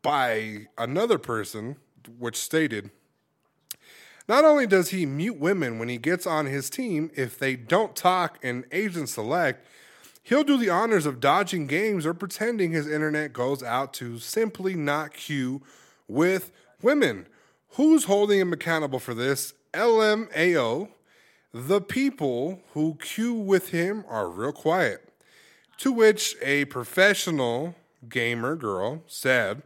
by 0.00 0.68
another 0.78 1.18
person, 1.18 1.76
which 2.18 2.36
stated, 2.36 2.92
Not 4.28 4.44
only 4.44 4.66
does 4.66 4.90
he 4.90 5.06
mute 5.06 5.38
women 5.38 5.78
when 5.78 5.88
he 5.88 5.98
gets 5.98 6.26
on 6.26 6.46
his 6.46 6.68
team, 6.68 7.10
if 7.14 7.38
they 7.38 7.54
don't 7.54 7.94
talk 7.94 8.38
and 8.42 8.64
agent 8.72 9.08
select, 9.08 9.64
he'll 10.22 10.42
do 10.42 10.58
the 10.58 10.70
honors 10.70 11.06
of 11.06 11.20
dodging 11.20 11.66
games 11.66 12.04
or 12.04 12.12
pretending 12.12 12.72
his 12.72 12.88
internet 12.88 13.32
goes 13.32 13.62
out 13.62 13.94
to 13.94 14.18
simply 14.18 14.74
not 14.74 15.14
queue 15.14 15.62
with 16.08 16.50
women. 16.82 17.26
Who's 17.70 18.04
holding 18.04 18.40
him 18.40 18.52
accountable 18.52 18.98
for 18.98 19.14
this? 19.14 19.54
LMAO. 19.72 20.88
The 21.54 21.80
people 21.80 22.62
who 22.72 22.98
queue 23.00 23.34
with 23.34 23.70
him 23.70 24.04
are 24.08 24.28
real 24.28 24.52
quiet. 24.52 25.08
To 25.78 25.92
which 25.92 26.36
a 26.42 26.64
professional 26.66 27.76
gamer 28.08 28.56
girl 28.56 29.02
said, 29.06 29.62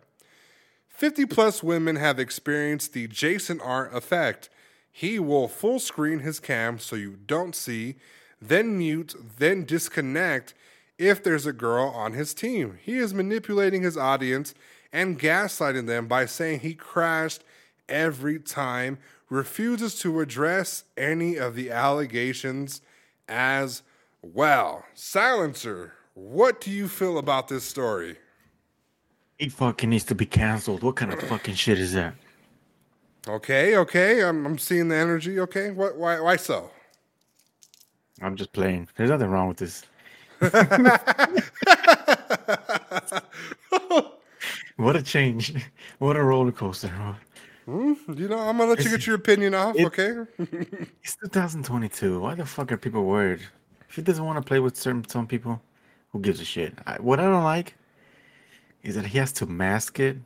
50 1.01 1.25
plus 1.25 1.63
women 1.63 1.97
have 1.97 2.19
experienced 2.19 2.93
the 2.93 3.09
JasonR 3.09 3.91
effect. 3.95 4.51
He 4.93 5.19
will 5.19 5.49
full 5.49 5.79
screen 5.79 6.19
his 6.19 6.39
cam 6.39 6.79
so 6.79 6.95
you 6.95 7.17
don't 7.25 7.57
see, 7.57 7.97
then 8.39 8.77
mute, 8.77 9.15
then 9.39 9.65
disconnect 9.65 10.53
if 10.99 11.23
there's 11.23 11.47
a 11.47 11.55
girl 11.55 11.87
on 11.87 12.13
his 12.13 12.35
team. 12.35 12.79
He 12.83 12.99
is 12.99 13.15
manipulating 13.15 13.81
his 13.81 13.97
audience 13.97 14.53
and 14.93 15.19
gaslighting 15.19 15.87
them 15.87 16.07
by 16.07 16.27
saying 16.27 16.61
he 16.61 16.75
crashed 16.75 17.45
every 17.89 18.39
time, 18.39 18.99
refuses 19.31 19.99
to 20.01 20.21
address 20.21 20.85
any 20.99 21.37
of 21.37 21.55
the 21.55 21.71
allegations 21.71 22.83
as 23.27 23.81
well. 24.21 24.85
Silencer, 24.93 25.95
what 26.13 26.61
do 26.61 26.71
you 26.71 26.89
feel 26.89 27.17
about 27.17 27.49
this 27.49 27.65
story? 27.65 28.19
He 29.41 29.49
fucking 29.49 29.89
needs 29.89 30.05
to 30.05 30.15
be 30.15 30.27
canceled. 30.27 30.83
What 30.83 30.97
kind 30.97 31.15
of 31.15 31.21
fucking 31.23 31.55
shit 31.55 31.79
is 31.79 31.95
that? 31.95 32.13
Okay, 33.27 33.75
okay, 33.79 34.23
I'm, 34.23 34.45
I'm 34.45 34.59
seeing 34.59 34.89
the 34.89 34.97
energy. 34.97 35.41
Okay, 35.41 35.71
what? 35.71 35.97
Why? 35.97 36.21
Why 36.21 36.37
so? 36.37 36.71
I'm 38.21 38.37
just 38.37 38.53
playing. 38.53 38.89
There's 38.97 39.09
nothing 39.09 39.31
wrong 39.31 39.49
with 39.49 39.57
this. 39.57 39.83
what 44.77 44.95
a 44.97 45.03
change. 45.03 45.55
What 45.99 46.17
a 46.17 46.23
roller 46.23 46.53
coaster. 46.53 46.89
huh? 46.89 47.15
Hmm? 47.65 47.95
You 48.15 48.29
know, 48.29 48.39
I'm 48.39 48.59
gonna 48.59 48.71
let 48.71 48.85
you 48.85 48.91
get 48.91 49.07
your 49.07 49.17
opinion 49.17 49.55
off. 49.55 49.75
it- 49.75 49.87
okay. 49.87 50.17
It's 51.03 51.17
2022. 51.25 52.21
Why 52.21 52.35
the 52.35 52.45
fuck 52.45 52.73
are 52.73 52.77
people 52.77 53.05
worried? 53.05 53.41
If 53.89 53.97
he 53.97 54.03
doesn't 54.03 54.25
want 54.25 54.37
to 54.37 54.43
play 54.47 54.61
with 54.61 54.77
certain 54.77 55.09
some 55.09 55.27
people, 55.27 55.63
who 56.13 56.21
gives 56.21 56.41
a 56.41 56.45
shit? 56.45 56.75
I, 56.87 56.97
what 57.01 57.21
I 57.21 57.25
don't 57.25 57.45
like 57.45 57.75
is 58.83 58.95
that 58.95 59.07
he 59.07 59.19
has 59.19 59.33
to 59.33 59.47
mask 59.47 60.01
it, 60.01 60.17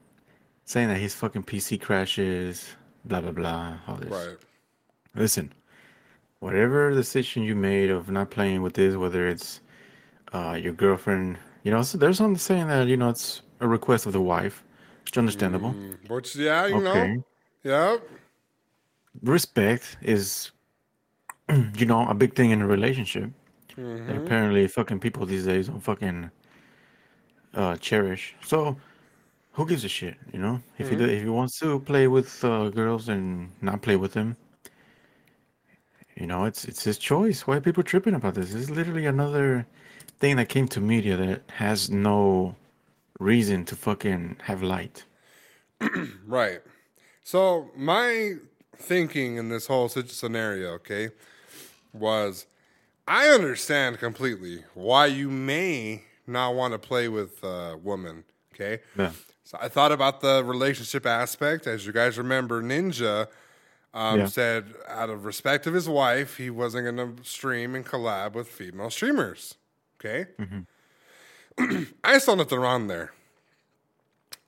saying 0.64 0.88
that 0.88 0.98
his 0.98 1.14
fucking 1.14 1.42
PC 1.44 1.80
crashes, 1.80 2.68
blah 3.04 3.20
blah 3.20 3.32
blah. 3.32 3.78
All 3.86 3.96
this. 3.96 4.10
right. 4.10 4.36
Listen, 5.14 5.52
whatever 6.40 6.92
decision 6.92 7.42
you 7.42 7.54
made 7.54 7.90
of 7.90 8.10
not 8.10 8.30
playing 8.30 8.62
with 8.62 8.74
this, 8.74 8.96
whether 8.96 9.28
it's 9.28 9.60
uh, 10.32 10.58
your 10.60 10.72
girlfriend, 10.72 11.38
you 11.62 11.70
know, 11.70 11.82
so 11.82 11.96
there's 11.98 12.18
some 12.18 12.36
saying 12.36 12.68
that 12.68 12.86
you 12.88 12.96
know 12.96 13.10
it's 13.10 13.42
a 13.60 13.68
request 13.68 14.06
of 14.06 14.12
the 14.12 14.20
wife, 14.20 14.64
which 15.04 15.12
is 15.14 15.18
understandable. 15.18 15.74
Which, 16.08 16.34
yeah, 16.36 16.66
you 16.66 16.76
Okay. 16.76 17.14
know. 17.14 17.24
Yeah. 17.62 17.96
Respect 19.22 19.96
is, 20.02 20.50
you 21.76 21.86
know, 21.86 22.06
a 22.08 22.14
big 22.14 22.34
thing 22.34 22.50
in 22.50 22.60
a 22.62 22.66
relationship. 22.66 23.30
Mm-hmm. 23.76 24.06
that 24.06 24.16
apparently 24.18 24.68
fucking 24.68 25.00
people 25.00 25.26
these 25.26 25.46
days 25.46 25.66
don't 25.66 25.80
fucking 25.80 26.30
uh, 27.54 27.76
cherish. 27.76 28.34
So 28.44 28.76
who 29.52 29.66
gives 29.66 29.84
a 29.84 29.88
shit, 29.88 30.16
you 30.32 30.38
know? 30.38 30.60
If 30.78 30.90
he 30.90 30.96
do, 30.96 31.04
if 31.04 31.22
he 31.22 31.28
wants 31.28 31.58
to 31.60 31.80
play 31.80 32.08
with 32.08 32.44
uh, 32.44 32.70
girls 32.70 33.08
and 33.08 33.50
not 33.62 33.82
play 33.82 33.96
with 33.96 34.12
them, 34.12 34.36
you 36.16 36.26
know, 36.26 36.44
it's 36.44 36.64
it's 36.64 36.84
his 36.84 36.98
choice. 36.98 37.46
Why 37.46 37.56
are 37.56 37.60
people 37.60 37.82
tripping 37.82 38.14
about 38.14 38.34
this? 38.34 38.52
This 38.52 38.62
is 38.62 38.70
literally 38.70 39.06
another 39.06 39.66
thing 40.18 40.36
that 40.36 40.48
came 40.48 40.68
to 40.68 40.80
media 40.80 41.16
that 41.16 41.42
has 41.56 41.90
no 41.90 42.56
reason 43.18 43.64
to 43.66 43.76
fucking 43.76 44.36
have 44.42 44.62
light. 44.62 45.04
Right. 46.26 46.60
So 47.22 47.70
my 47.76 48.34
thinking 48.76 49.36
in 49.36 49.48
this 49.48 49.66
whole 49.66 49.88
scenario, 49.88 50.72
okay, 50.74 51.10
was 51.92 52.46
I 53.06 53.28
understand 53.28 53.98
completely 53.98 54.64
why 54.74 55.06
you 55.06 55.30
may 55.30 56.04
not 56.26 56.54
want 56.54 56.72
to 56.72 56.78
play 56.78 57.08
with 57.08 57.42
a 57.42 57.76
woman. 57.82 58.24
Okay. 58.54 58.80
Yeah. 58.96 59.12
So 59.44 59.58
I 59.60 59.68
thought 59.68 59.92
about 59.92 60.20
the 60.20 60.42
relationship 60.44 61.04
aspect. 61.06 61.66
As 61.66 61.84
you 61.86 61.92
guys 61.92 62.16
remember, 62.16 62.62
Ninja 62.62 63.28
um, 63.92 64.20
Yeah. 64.20 64.26
said, 64.26 64.74
out 64.88 65.10
of 65.10 65.24
respect 65.24 65.66
of 65.66 65.74
his 65.74 65.88
wife, 65.88 66.36
he 66.36 66.50
wasn't 66.50 66.84
going 66.96 67.16
to 67.16 67.24
stream 67.24 67.74
and 67.74 67.84
collab 67.84 68.32
with 68.32 68.48
female 68.48 68.90
streamers. 68.90 69.56
Okay. 70.00 70.26
I 72.04 72.18
saw 72.18 72.34
nothing 72.34 72.58
wrong 72.58 72.86
there. 72.88 73.12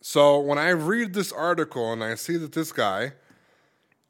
So 0.01 0.39
when 0.39 0.59
I 0.59 0.70
read 0.70 1.14
this 1.14 1.33
article 1.33 1.93
and 1.93 2.03
I 2.03 2.14
see 2.14 2.37
that 2.37 2.53
this 2.53 2.72
guy, 2.72 3.12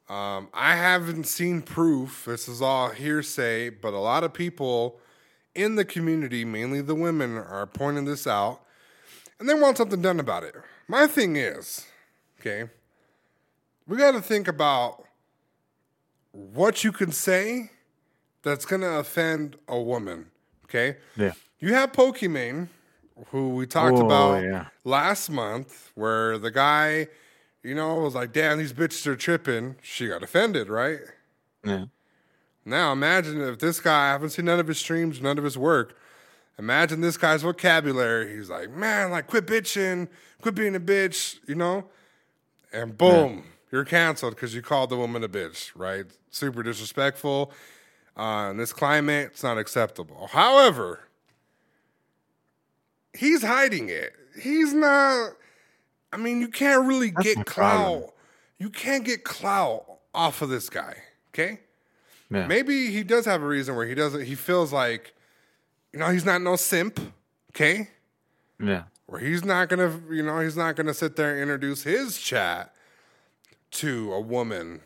um, 0.09 0.47
I 0.53 0.75
haven't 0.75 1.25
seen 1.25 1.61
proof. 1.61 2.25
This 2.25 2.47
is 2.47 2.61
all 2.61 2.89
hearsay, 2.91 3.69
but 3.69 3.93
a 3.93 3.99
lot 3.99 4.23
of 4.23 4.33
people 4.33 4.99
in 5.57 5.75
the 5.75 5.83
community, 5.85 6.45
mainly 6.45 6.81
the 6.81 6.95
women, 6.95 7.37
are 7.37 7.65
pointing 7.65 8.05
this 8.05 8.27
out, 8.27 8.61
and 9.39 9.49
they 9.49 9.53
want 9.53 9.77
something 9.77 10.01
done 10.01 10.19
about 10.19 10.43
it. 10.43 10.55
My 10.87 11.07
thing 11.07 11.35
is, 11.35 11.85
okay, 12.39 12.69
we 13.87 13.97
got 13.97 14.11
to 14.11 14.21
think 14.21 14.47
about 14.47 15.03
what 16.31 16.83
you 16.83 16.91
can 16.91 17.11
say 17.11 17.71
that's 18.43 18.65
going 18.65 18.81
to 18.81 18.99
offend 18.99 19.57
a 19.67 19.79
woman. 19.81 20.27
Okay, 20.65 20.97
Yeah. 21.15 21.31
you 21.59 21.73
have 21.73 21.91
Pokimane, 21.93 22.67
who 23.31 23.49
we 23.55 23.65
talked 23.65 23.97
Oh, 23.97 24.05
about 24.05 24.43
yeah. 24.43 24.65
last 24.83 25.29
month, 25.29 25.91
where 25.95 26.37
the 26.37 26.51
guy, 26.51 27.07
you 27.63 27.73
know, 27.73 27.95
was 27.95 28.13
like, 28.15 28.33
damn, 28.33 28.57
these 28.57 28.73
bitches 28.73 29.07
are 29.07 29.15
tripping. 29.15 29.75
She 29.81 30.07
got 30.09 30.21
offended, 30.23 30.67
right? 30.69 30.99
Yeah. 31.63 31.85
Now 32.67 32.91
imagine 32.91 33.39
if 33.39 33.59
this 33.59 33.79
guy, 33.79 34.09
I 34.09 34.11
haven't 34.11 34.31
seen 34.31 34.43
none 34.43 34.59
of 34.59 34.67
his 34.67 34.77
streams, 34.77 35.21
none 35.21 35.37
of 35.37 35.45
his 35.45 35.57
work. 35.57 35.97
Imagine 36.59 36.99
this 36.99 37.15
guy's 37.15 37.43
vocabulary. 37.43 38.35
He's 38.35 38.49
like, 38.49 38.69
man, 38.71 39.09
like, 39.09 39.27
quit 39.27 39.45
bitching, 39.47 40.09
quit 40.41 40.53
being 40.53 40.75
a 40.75 40.79
bitch, 40.79 41.37
you 41.47 41.55
know? 41.55 41.85
And 42.73 42.97
boom, 42.97 43.45
you're 43.71 43.85
canceled 43.85 44.35
because 44.35 44.53
you 44.53 44.61
called 44.61 44.89
the 44.89 44.97
woman 44.97 45.23
a 45.23 45.29
bitch, 45.29 45.71
right? 45.75 46.05
Super 46.29 46.61
disrespectful. 46.61 47.53
Uh, 48.17 48.49
in 48.51 48.57
this 48.57 48.73
climate, 48.73 49.29
it's 49.31 49.43
not 49.43 49.57
acceptable. 49.57 50.27
However, 50.31 51.07
he's 53.13 53.43
hiding 53.43 53.87
it. 53.87 54.13
He's 54.41 54.73
not. 54.73 55.33
I 56.11 56.17
mean, 56.17 56.41
you 56.41 56.49
can't 56.49 56.85
really 56.85 57.11
That's 57.11 57.23
get 57.35 57.45
problem. 57.45 58.01
clout. 58.01 58.13
You 58.57 58.69
can't 58.69 59.05
get 59.05 59.23
clout 59.23 59.85
off 60.13 60.41
of 60.41 60.49
this 60.49 60.69
guy. 60.69 60.97
Okay. 61.29 61.59
Yeah. 62.29 62.47
Maybe 62.47 62.91
he 62.91 63.03
does 63.03 63.25
have 63.25 63.41
a 63.41 63.47
reason 63.47 63.75
where 63.75 63.85
he 63.85 63.95
doesn't. 63.95 64.25
He 64.25 64.35
feels 64.35 64.73
like, 64.73 65.13
you 65.93 65.99
know, 65.99 66.09
he's 66.09 66.25
not 66.25 66.41
no 66.41 66.55
simp. 66.55 66.99
Okay. 67.51 67.89
Yeah. 68.61 68.83
Where 69.05 69.21
he's 69.21 69.45
not 69.45 69.69
gonna, 69.69 69.99
you 70.11 70.23
know, 70.23 70.39
he's 70.39 70.57
not 70.57 70.75
gonna 70.75 70.93
sit 70.93 71.15
there 71.15 71.31
and 71.31 71.41
introduce 71.41 71.83
his 71.83 72.17
chat 72.17 72.73
to 73.71 74.13
a 74.13 74.19
woman. 74.19 74.81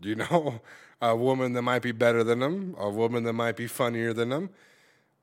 You 0.00 0.14
know, 0.16 0.60
a 1.00 1.16
woman 1.16 1.54
that 1.54 1.62
might 1.62 1.82
be 1.82 1.92
better 1.92 2.22
than 2.22 2.42
him, 2.42 2.74
a 2.78 2.90
woman 2.90 3.24
that 3.24 3.32
might 3.32 3.56
be 3.56 3.66
funnier 3.66 4.12
than 4.12 4.30
him. 4.30 4.50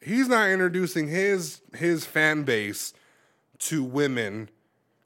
He's 0.02 0.28
not 0.28 0.50
introducing 0.50 1.10
his 1.10 1.62
his 1.76 2.06
fan 2.06 2.44
base 2.44 2.94
to 3.60 3.84
women 3.84 4.50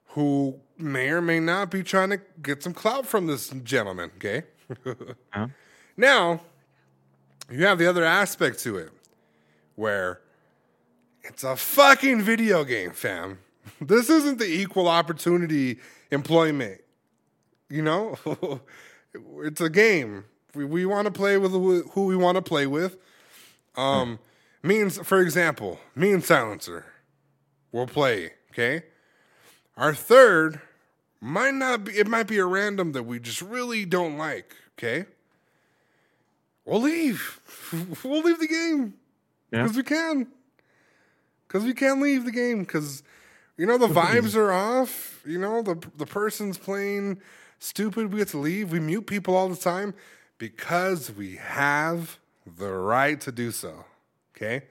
who 0.08 0.60
may 0.78 1.10
or 1.10 1.20
may 1.20 1.40
not 1.40 1.70
be 1.70 1.82
trying 1.82 2.10
to 2.10 2.20
get 2.40 2.62
some 2.62 2.72
clout 2.72 3.04
from 3.04 3.26
this 3.26 3.50
gentleman. 3.50 4.10
Okay. 4.16 4.44
Huh? 5.30 5.48
Now, 5.96 6.40
you 7.50 7.64
have 7.66 7.78
the 7.78 7.86
other 7.86 8.04
aspect 8.04 8.60
to 8.60 8.76
it 8.76 8.90
where 9.76 10.20
it's 11.22 11.42
a 11.44 11.56
fucking 11.56 12.22
video 12.22 12.64
game, 12.64 12.92
fam. 12.92 13.38
This 13.80 14.10
isn't 14.10 14.38
the 14.38 14.46
equal 14.46 14.88
opportunity 14.88 15.78
employment. 16.10 16.82
You 17.70 17.82
know, 17.82 18.18
it's 19.42 19.60
a 19.62 19.70
game. 19.70 20.24
We, 20.54 20.66
we 20.66 20.84
want 20.84 21.06
to 21.06 21.10
play 21.10 21.38
with 21.38 21.52
who 21.52 22.04
we 22.06 22.14
want 22.14 22.36
to 22.36 22.42
play 22.42 22.66
with. 22.66 22.98
Um, 23.74 24.18
me 24.62 24.80
and, 24.82 24.92
for 24.92 25.20
example, 25.20 25.80
me 25.94 26.12
and 26.12 26.22
Silencer 26.22 26.84
will 27.72 27.86
play, 27.86 28.32
okay? 28.52 28.84
Our 29.76 29.94
third 29.94 30.60
might 31.20 31.54
not 31.54 31.84
be, 31.84 31.92
it 31.92 32.06
might 32.06 32.26
be 32.26 32.38
a 32.38 32.44
random 32.44 32.92
that 32.92 33.04
we 33.04 33.18
just 33.18 33.42
really 33.42 33.84
don't 33.84 34.16
like, 34.16 34.54
okay? 34.78 35.06
We'll 36.64 36.80
leave. 36.82 37.40
We'll 38.04 38.22
leave 38.22 38.38
the 38.38 38.46
game 38.48 38.94
Yeah. 39.50 39.62
because 39.62 39.76
we 39.76 39.82
can. 39.82 40.28
Because 41.46 41.64
we 41.64 41.74
can't 41.74 42.00
leave 42.00 42.24
the 42.24 42.32
game 42.32 42.60
because, 42.60 43.02
you 43.56 43.66
know, 43.66 43.78
the 43.78 43.86
vibes 43.88 44.34
are 44.34 44.52
off. 44.52 45.22
You 45.26 45.38
know, 45.38 45.62
the 45.62 45.76
the 45.96 46.06
person's 46.06 46.58
playing 46.58 47.20
stupid 47.58 48.12
we 48.12 48.20
have 48.20 48.30
to 48.30 48.38
leave. 48.38 48.72
We 48.72 48.80
mute 48.80 49.06
people 49.06 49.36
all 49.36 49.48
the 49.48 49.56
time 49.56 49.94
because 50.38 51.12
we 51.12 51.36
have 51.36 52.18
the 52.58 52.70
right 52.72 53.20
to 53.22 53.32
do 53.32 53.50
so. 53.50 53.84
Okay? 54.36 54.64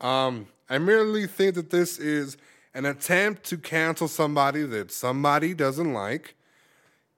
Um, 0.00 0.46
I 0.70 0.78
merely 0.78 1.26
think 1.26 1.54
that 1.56 1.70
this 1.70 1.98
is 1.98 2.36
an 2.74 2.86
attempt 2.86 3.44
to 3.44 3.58
cancel 3.58 4.08
somebody 4.08 4.62
that 4.64 4.90
somebody 4.92 5.52
doesn't 5.54 5.92
like, 5.92 6.34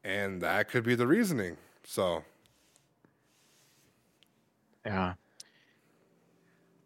and 0.02 0.40
that 0.42 0.68
could 0.68 0.84
be 0.84 0.94
the 0.94 1.06
reasoning. 1.06 1.56
So, 1.84 2.24
Yeah. 4.84 5.14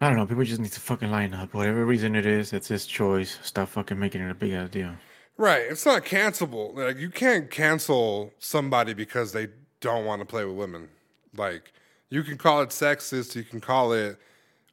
I 0.00 0.08
don't 0.08 0.16
know. 0.16 0.26
People 0.26 0.44
just 0.44 0.60
need 0.60 0.72
to 0.72 0.80
fucking 0.80 1.10
line 1.10 1.32
up. 1.32 1.54
Whatever 1.54 1.86
reason 1.86 2.14
it 2.14 2.26
is, 2.26 2.52
it's 2.52 2.68
his 2.68 2.86
choice. 2.86 3.38
Stop 3.42 3.68
fucking 3.70 3.98
making 3.98 4.20
it 4.20 4.30
a 4.30 4.34
big 4.34 4.70
deal. 4.70 4.94
right, 5.38 5.62
it's 5.62 5.86
not 5.86 6.04
cancelable. 6.04 6.76
Like 6.76 6.98
you 6.98 7.10
can't 7.10 7.50
cancel 7.50 8.32
somebody 8.38 8.92
because 8.92 9.32
they 9.32 9.48
don't 9.80 10.04
want 10.04 10.20
to 10.20 10.26
play 10.26 10.44
with 10.44 10.56
women. 10.56 10.88
Like 11.36 11.72
you 12.10 12.22
can 12.22 12.36
call 12.36 12.60
it 12.60 12.68
sexist, 12.70 13.34
you 13.34 13.44
can 13.44 13.60
call 13.60 13.92
it 13.92 14.18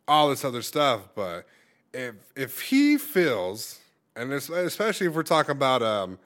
all 0.08 0.30
this 0.30 0.44
other 0.44 0.62
stuff, 0.62 1.08
but 1.16 1.46
if 1.94 2.16
if 2.36 2.62
he 2.62 2.98
feels, 2.98 3.80
and 4.16 4.32
especially 4.34 5.08
if 5.08 5.14
we're 5.14 5.24
talking 5.24 5.52
about 5.52 5.82
um, 5.82 6.20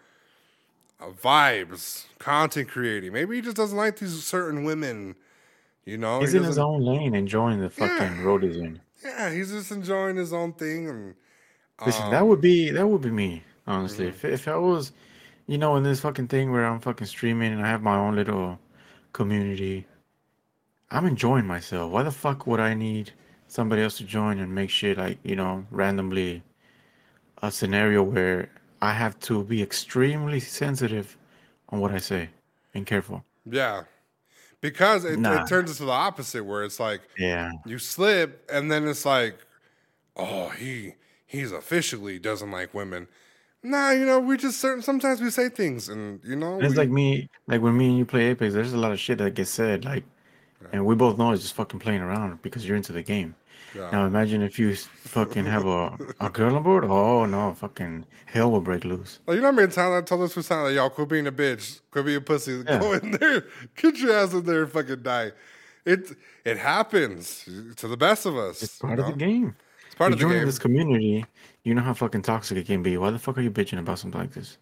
vibes, 1.22 2.06
content 2.20 2.70
creating, 2.70 3.14
maybe 3.14 3.36
he 3.36 3.42
just 3.42 3.58
doesn't 3.58 3.78
like 3.78 4.00
these 4.00 4.24
certain 4.24 4.64
women. 4.64 5.16
You 5.86 5.98
know, 5.98 6.20
He's 6.20 6.32
He 6.32 6.38
in 6.40 6.44
his 6.44 6.58
own 6.58 6.82
lane, 6.84 7.14
enjoying 7.14 7.60
the 7.62 7.70
fucking 7.70 8.18
Yeah. 8.18 8.24
road 8.24 8.44
he's 8.44 8.58
in. 8.58 8.82
Yeah, 9.04 9.32
he's 9.32 9.52
just 9.52 9.72
enjoying 9.72 10.16
his 10.16 10.34
own 10.34 10.54
thing, 10.54 10.90
and 10.90 11.16
Listen, 11.86 12.06
um, 12.06 12.12
that 12.12 12.26
would 12.26 12.42
be 12.42 12.72
that 12.72 12.88
would 12.88 13.02
be 13.02 13.12
me, 13.12 13.44
honestly. 13.68 14.08
Mm-hmm. 14.08 14.28
If 14.28 14.42
if 14.42 14.48
I 14.48 14.56
was, 14.58 14.94
you 15.48 15.58
know, 15.58 15.76
in 15.76 15.84
this 15.84 16.00
fucking 16.00 16.28
thing 16.28 16.52
where 16.52 16.66
I'm 16.66 16.80
fucking 16.80 17.06
streaming 17.08 17.54
and 17.54 17.62
I 17.64 17.68
have 17.70 17.84
my 17.84 17.96
own 17.98 18.16
little 18.16 18.58
community, 19.14 19.86
I'm 20.90 21.06
enjoying 21.06 21.46
myself. 21.46 21.92
Why 21.92 22.02
the 22.04 22.12
fuck 22.12 22.48
would 22.48 22.60
I 22.60 22.74
need 22.74 23.12
somebody 23.48 23.84
else 23.84 23.98
to 23.98 24.04
join 24.06 24.40
and 24.40 24.56
make 24.56 24.70
shit 24.72 24.98
like 24.98 25.20
you 25.24 25.36
know 25.36 25.66
randomly 25.70 26.42
a 27.44 27.52
scenario 27.52 28.02
where 28.02 28.50
I 28.82 28.94
have 28.94 29.20
to 29.22 29.44
be 29.44 29.62
extremely 29.62 30.40
sensitive 30.40 31.16
on 31.70 31.80
what 31.80 31.92
I 31.92 31.98
say 32.00 32.30
and 32.74 32.86
careful. 32.88 33.24
yeah, 33.46 33.84
because 34.66 35.06
it, 35.06 35.20
Nah. 35.20 35.44
it 35.44 35.48
turns 35.48 35.70
into 35.70 35.86
the 35.86 35.92
opposite, 35.92 36.44
where 36.44 36.64
it's 36.64 36.80
like 36.80 37.02
Yeah, 37.20 37.52
you 37.66 37.78
slip, 37.78 38.50
and 38.52 38.72
then 38.72 38.88
it's 38.88 39.06
like, 39.06 39.38
oh, 40.16 40.50
he 40.50 40.94
he's 41.28 41.52
officially 41.52 42.18
doesn't 42.18 42.50
like 42.52 42.74
women. 42.74 43.08
Nah, 43.62 43.92
you 43.92 44.06
know, 44.06 44.20
we 44.20 44.38
just 44.38 44.60
certain 44.60 44.82
sometimes 44.82 45.22
we 45.22 45.30
say 45.30 45.50
things, 45.50 45.88
and 45.88 46.20
you 46.24 46.36
know, 46.36 46.60
it's 46.60 46.72
we- 46.72 46.76
like 46.78 46.90
me, 46.90 47.30
like 47.48 47.62
when 47.62 47.78
me 47.78 47.90
and 47.90 47.98
you 48.00 48.06
play 48.06 48.26
Apex. 48.32 48.54
There's 48.56 48.74
a 48.74 48.78
lot 48.78 48.92
of 48.92 49.00
shit 49.00 49.20
that 49.20 49.36
gets 49.36 49.52
said, 49.52 49.86
like, 49.86 50.04
and 50.72 50.84
we 50.86 50.96
both 50.96 51.18
know 51.20 51.32
it's 51.32 51.44
just 51.44 51.54
fucking 51.54 51.80
playing 51.80 52.02
around 52.02 52.42
because 52.42 52.68
you're 52.68 52.78
into 52.78 52.92
the 52.92 53.04
game. 53.04 53.36
Now 53.76 54.06
imagine 54.06 54.42
if 54.42 54.58
you 54.58 54.76
fucking 54.76 55.46
have 55.46 55.66
a, 55.66 55.98
a 56.20 56.30
girl 56.30 56.56
on 56.56 56.64
board. 56.64 56.86
Oh 56.86 57.26
no, 57.26 57.54
fucking 57.54 58.06
hell 58.26 58.52
will 58.52 58.62
break 58.62 58.84
loose. 58.86 59.20
Like, 59.28 59.36
you 59.36 59.42
know 59.42 59.48
how 59.48 59.52
many 59.54 59.72
times 59.72 59.94
I 59.94 60.02
told 60.06 60.22
this 60.22 60.36
we 60.36 60.42
sound 60.42 60.66
like 60.66 60.76
y'all 60.76 60.90
quit 60.90 61.10
being 61.10 61.28
a 61.28 61.32
bitch, 61.32 61.82
quit 61.92 62.06
being 62.06 62.18
a 62.18 62.22
pussy, 62.22 62.64
Yeah. 62.66 62.80
go 62.80 62.94
in 62.94 63.12
there, 63.12 63.46
get 63.76 63.98
your 63.98 64.14
ass 64.14 64.34
in 64.34 64.46
there 64.46 64.64
and 64.64 64.72
fucking 64.72 65.02
die. 65.04 65.32
It 65.86 66.12
it 66.44 66.58
happens 66.58 67.44
to 67.76 67.88
the 67.88 67.98
best 67.98 68.26
of 68.26 68.36
us. 68.38 68.64
It's 68.64 68.80
part 68.80 69.00
of 69.00 69.06
the 69.08 69.14
game. 69.14 69.56
It's 69.86 69.96
part 69.96 70.10
you 70.10 70.14
of 70.14 70.20
the 70.20 70.26
join 70.26 70.34
game. 70.34 70.46
this 70.46 70.58
community, 70.60 71.26
you 71.64 71.74
know 71.76 71.82
how 71.82 71.94
fucking 71.94 72.24
toxic 72.24 72.58
it 72.58 72.66
can 72.66 72.82
be. 72.82 72.98
Why 72.98 73.12
the 73.12 73.20
fuck 73.20 73.38
are 73.38 73.42
you 73.42 73.52
bitching 73.52 73.80
about 73.80 74.00
something 74.00 74.20
like 74.20 74.34
this? 74.34 74.58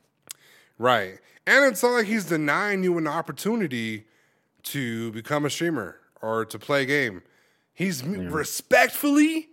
Right. 0.78 1.20
And 1.46 1.66
it's 1.66 1.84
not 1.84 1.90
like 1.92 2.06
he's 2.08 2.26
denying 2.26 2.84
you 2.84 2.98
an 2.98 3.08
opportunity 3.08 4.06
to 4.64 5.12
become 5.12 5.46
a 5.46 5.50
streamer 5.50 5.98
or 6.22 6.46
to 6.46 6.58
play 6.58 6.84
a 6.84 6.86
game. 6.86 7.22
He's 7.74 8.04
mu- 8.04 8.30
respectfully, 8.30 9.50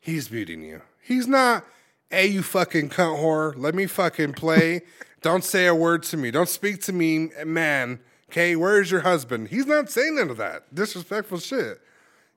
he's 0.00 0.30
muting 0.30 0.62
you. 0.62 0.82
He's 1.02 1.26
not, 1.26 1.64
hey, 2.10 2.26
you 2.26 2.42
fucking 2.42 2.88
cunt 2.90 3.18
whore, 3.20 3.54
let 3.56 3.74
me 3.74 3.86
fucking 3.86 4.32
play. 4.34 4.82
Don't 5.22 5.44
say 5.44 5.66
a 5.66 5.74
word 5.74 6.02
to 6.04 6.16
me. 6.16 6.30
Don't 6.30 6.48
speak 6.48 6.80
to 6.82 6.92
me, 6.92 7.28
man. 7.44 8.00
Okay, 8.30 8.56
where's 8.56 8.90
your 8.90 9.00
husband? 9.02 9.48
He's 9.48 9.66
not 9.66 9.90
saying 9.90 10.16
none 10.16 10.30
of 10.30 10.36
that 10.38 10.74
disrespectful 10.74 11.38
shit. 11.40 11.80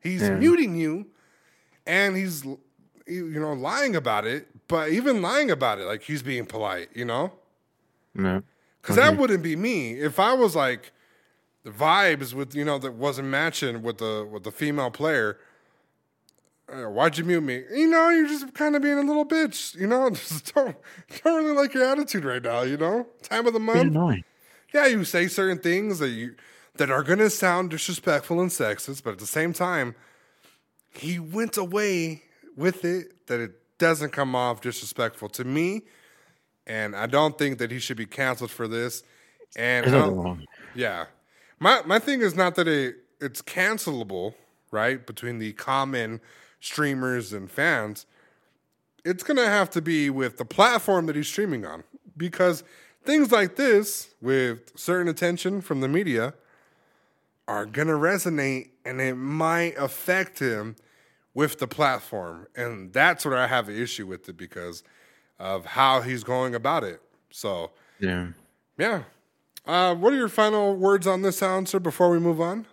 He's 0.01 0.21
Yeah. 0.23 0.35
muting 0.35 0.75
you 0.75 1.05
and 1.87 2.17
he's, 2.17 2.43
you 3.07 3.39
know, 3.39 3.53
lying 3.53 3.95
about 3.95 4.25
it, 4.25 4.47
but 4.67 4.89
even 4.89 5.21
lying 5.21 5.49
about 5.51 5.79
it, 5.79 5.83
like 5.85 6.01
he's 6.03 6.21
being 6.23 6.45
polite, 6.45 6.89
you 6.93 7.05
know? 7.05 7.31
No. 8.13 8.43
Because 8.81 8.97
that 8.97 9.15
wouldn't 9.17 9.43
be 9.43 9.55
me 9.55 9.93
if 9.93 10.19
I 10.19 10.33
was 10.33 10.55
like 10.57 10.91
the 11.63 11.71
vibes 11.71 12.33
with 12.33 12.55
you 12.55 12.65
know 12.65 12.77
that 12.79 12.93
wasn't 12.93 13.27
matching 13.29 13.81
with 13.81 13.97
the 13.99 14.27
with 14.29 14.43
the 14.43 14.51
female 14.51 14.91
player. 14.91 15.37
uh, 16.71 16.83
why'd 16.89 17.17
you 17.17 17.23
mute 17.23 17.41
me? 17.41 17.63
You 17.73 17.87
know, 17.87 18.09
you're 18.09 18.27
just 18.27 18.53
kind 18.53 18.75
of 18.75 18.81
being 18.81 18.97
a 18.97 19.01
little 19.03 19.25
bitch. 19.25 19.75
You 19.75 19.87
know, 19.87 20.09
just 20.11 20.53
don't 20.53 20.75
don't 21.23 21.43
really 21.43 21.55
like 21.55 21.73
your 21.73 21.85
attitude 21.85 22.25
right 22.25 22.41
now. 22.41 22.61
You 22.63 22.77
know, 22.77 23.07
time 23.21 23.45
of 23.47 23.53
the 23.53 23.59
month. 23.59 24.23
Yeah, 24.73 24.87
you 24.87 25.03
say 25.03 25.27
certain 25.27 25.59
things 25.59 25.99
that 25.99 26.09
you 26.09 26.35
that 26.77 26.89
are 26.89 27.03
gonna 27.03 27.29
sound 27.29 27.69
disrespectful 27.69 28.41
and 28.41 28.49
sexist, 28.49 29.03
but 29.03 29.11
at 29.11 29.19
the 29.19 29.27
same 29.27 29.53
time, 29.53 29.95
he 30.89 31.19
went 31.19 31.57
away 31.57 32.23
with 32.57 32.83
it 32.83 33.27
that 33.27 33.39
it 33.39 33.51
doesn't 33.77 34.11
come 34.11 34.35
off 34.35 34.61
disrespectful 34.61 35.29
to 35.29 35.43
me, 35.43 35.83
and 36.65 36.95
I 36.95 37.05
don't 37.05 37.37
think 37.37 37.57
that 37.59 37.69
he 37.71 37.77
should 37.79 37.97
be 37.97 38.05
canceled 38.07 38.49
for 38.51 38.67
this. 38.67 39.03
And 39.55 39.85
There's 39.85 39.93
I 39.93 39.99
nothing 39.99 40.15
don't- 40.15 40.23
wrong. 40.25 40.45
yeah, 40.73 41.05
my 41.63 41.81
my 41.85 41.97
thing 41.97 42.21
is 42.21 42.35
not 42.35 42.55
that 42.55 42.67
it 42.67 42.97
it's 43.21 43.41
cancelable, 43.41 44.35
right? 44.69 45.05
Between 45.07 45.39
the 45.39 45.53
common 45.53 46.19
streamers 46.59 47.31
and 47.31 47.49
fans, 47.49 48.05
it's 49.05 49.23
gonna 49.23 49.45
have 49.45 49.69
to 49.71 49.81
be 49.81 50.09
with 50.09 50.37
the 50.37 50.45
platform 50.45 51.05
that 51.05 51.15
he's 51.15 51.27
streaming 51.27 51.65
on 51.65 51.83
because 52.17 52.63
things 53.05 53.31
like 53.31 53.55
this 53.55 54.13
with 54.21 54.77
certain 54.77 55.07
attention 55.07 55.61
from 55.61 55.79
the 55.79 55.87
media 55.87 56.33
are 57.47 57.65
gonna 57.65 57.93
resonate 57.93 58.69
and 58.83 58.99
it 58.99 59.15
might 59.15 59.77
affect 59.77 60.39
him 60.39 60.75
with 61.33 61.57
the 61.59 61.67
platform, 61.67 62.45
and 62.55 62.93
that's 62.93 63.25
where 63.25 63.37
I 63.37 63.47
have 63.47 63.69
an 63.69 63.75
issue 63.75 64.05
with 64.05 64.27
it 64.29 64.37
because 64.37 64.83
of 65.39 65.65
how 65.65 66.01
he's 66.01 66.23
going 66.23 66.53
about 66.55 66.83
it. 66.83 67.01
So. 67.31 67.71
Yeah. 67.99 68.27
Yeah. 68.77 69.03
Uh, 69.65 69.95
what 69.95 70.13
are 70.13 70.17
your 70.17 70.29
final 70.29 70.75
words 70.75 71.07
on 71.07 71.21
this, 71.21 71.37
Silencer, 71.37 71.79
before 71.79 72.09
we 72.09 72.19
move 72.19 72.41
on? 72.41 72.65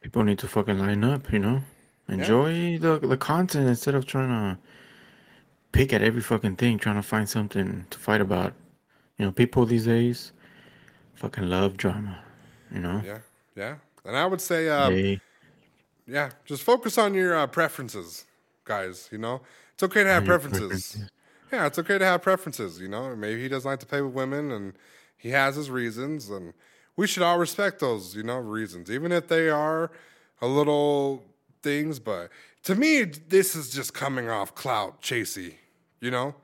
People 0.00 0.24
need 0.24 0.38
to 0.40 0.48
fucking 0.48 0.78
line 0.78 1.04
up, 1.04 1.32
you 1.32 1.38
know? 1.38 1.62
Enjoy 2.08 2.76
the 2.78 2.98
the 2.98 3.16
content 3.16 3.66
instead 3.66 3.94
of 3.94 4.04
trying 4.04 4.28
to 4.28 4.58
pick 5.72 5.92
at 5.92 6.02
every 6.02 6.20
fucking 6.20 6.56
thing, 6.56 6.78
trying 6.78 6.96
to 6.96 7.02
find 7.02 7.28
something 7.28 7.86
to 7.88 7.98
fight 7.98 8.20
about. 8.20 8.52
You 9.16 9.24
know, 9.24 9.32
people 9.32 9.64
these 9.64 9.86
days 9.86 10.32
fucking 11.14 11.48
love 11.48 11.76
drama, 11.76 12.22
you 12.70 12.80
know? 12.80 13.00
Yeah. 13.04 13.18
Yeah. 13.56 13.74
And 14.04 14.16
I 14.16 14.26
would 14.26 14.40
say, 14.40 14.68
uh, 14.68 15.16
yeah, 16.06 16.30
just 16.44 16.62
focus 16.62 16.98
on 16.98 17.14
your 17.14 17.34
uh, 17.34 17.46
preferences, 17.46 18.24
guys. 18.64 19.08
You 19.10 19.18
know, 19.18 19.40
it's 19.72 19.82
okay 19.84 20.02
to 20.02 20.10
have 20.10 20.24
preferences. 20.24 20.60
preferences. 20.60 21.10
Yeah, 21.50 21.66
it's 21.66 21.78
okay 21.78 21.96
to 21.96 22.04
have 22.04 22.20
preferences. 22.20 22.80
You 22.80 22.88
know, 22.88 23.16
maybe 23.16 23.40
he 23.40 23.48
doesn't 23.48 23.68
like 23.68 23.80
to 23.80 23.86
play 23.86 24.02
with 24.02 24.12
women 24.12 24.50
and 24.50 24.74
he 25.24 25.30
has 25.30 25.56
his 25.56 25.70
reasons, 25.70 26.28
and 26.28 26.52
we 26.96 27.06
should 27.06 27.22
all 27.22 27.38
respect 27.38 27.80
those, 27.80 28.14
you 28.14 28.22
know, 28.22 28.36
reasons, 28.36 28.90
even 28.90 29.10
if 29.10 29.26
they 29.26 29.48
are 29.48 29.90
a 30.42 30.46
little 30.46 31.24
things. 31.62 31.98
But 31.98 32.28
to 32.64 32.74
me, 32.74 33.04
this 33.04 33.56
is 33.56 33.70
just 33.70 33.94
coming 33.94 34.28
off 34.28 34.54
clout 34.54 35.00
chasey, 35.00 35.54
you 35.98 36.10
know? 36.10 36.34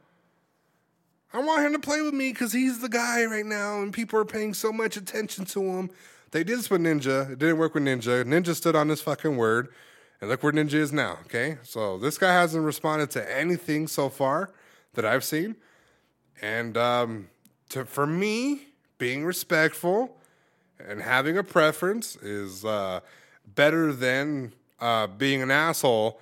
I 1.35 1.41
want 1.41 1.63
him 1.67 1.75
to 1.75 1.79
play 1.79 2.01
with 2.01 2.15
me 2.15 2.33
because 2.33 2.55
he's 2.55 2.81
the 2.81 2.89
guy 2.89 3.27
right 3.27 3.45
now, 3.45 3.83
and 3.83 3.93
people 3.93 4.19
are 4.19 4.25
paying 4.25 4.55
so 4.55 4.73
much 4.73 4.97
attention 4.97 5.45
to 5.45 5.63
him. 5.63 5.91
They 6.31 6.43
did 6.43 6.59
this 6.59 6.71
with 6.71 6.81
Ninja. 6.81 7.33
It 7.33 7.39
didn't 7.39 7.59
work 7.59 7.75
with 7.75 7.83
Ninja. 7.83 8.25
Ninja 8.25 8.55
stood 8.55 8.75
on 8.75 8.89
his 8.89 9.03
fucking 9.03 9.37
word, 9.37 9.69
and 10.23 10.31
look 10.31 10.43
where 10.43 10.53
Ninja 10.53 10.73
is 10.73 10.91
now. 10.91 11.19
Okay, 11.27 11.59
so 11.65 11.99
this 11.99 12.17
guy 12.17 12.33
hasn't 12.33 12.65
responded 12.65 13.11
to 13.11 13.39
anything 13.39 13.89
so 13.89 14.09
far 14.09 14.55
that 14.95 15.05
I've 15.05 15.23
seen, 15.23 15.57
and 16.41 16.79
um, 16.79 17.29
to 17.69 17.85
for 17.85 18.07
me, 18.07 18.70
being 19.01 19.25
respectful 19.25 20.17
and 20.79 21.01
having 21.01 21.37
a 21.39 21.43
preference 21.43 22.17
is 22.17 22.65
uh, 22.65 23.01
better 23.57 23.93
than 23.93 24.53
uh, 24.79 25.09
being 25.09 25.43
an 25.43 25.51
asshole 25.51 26.21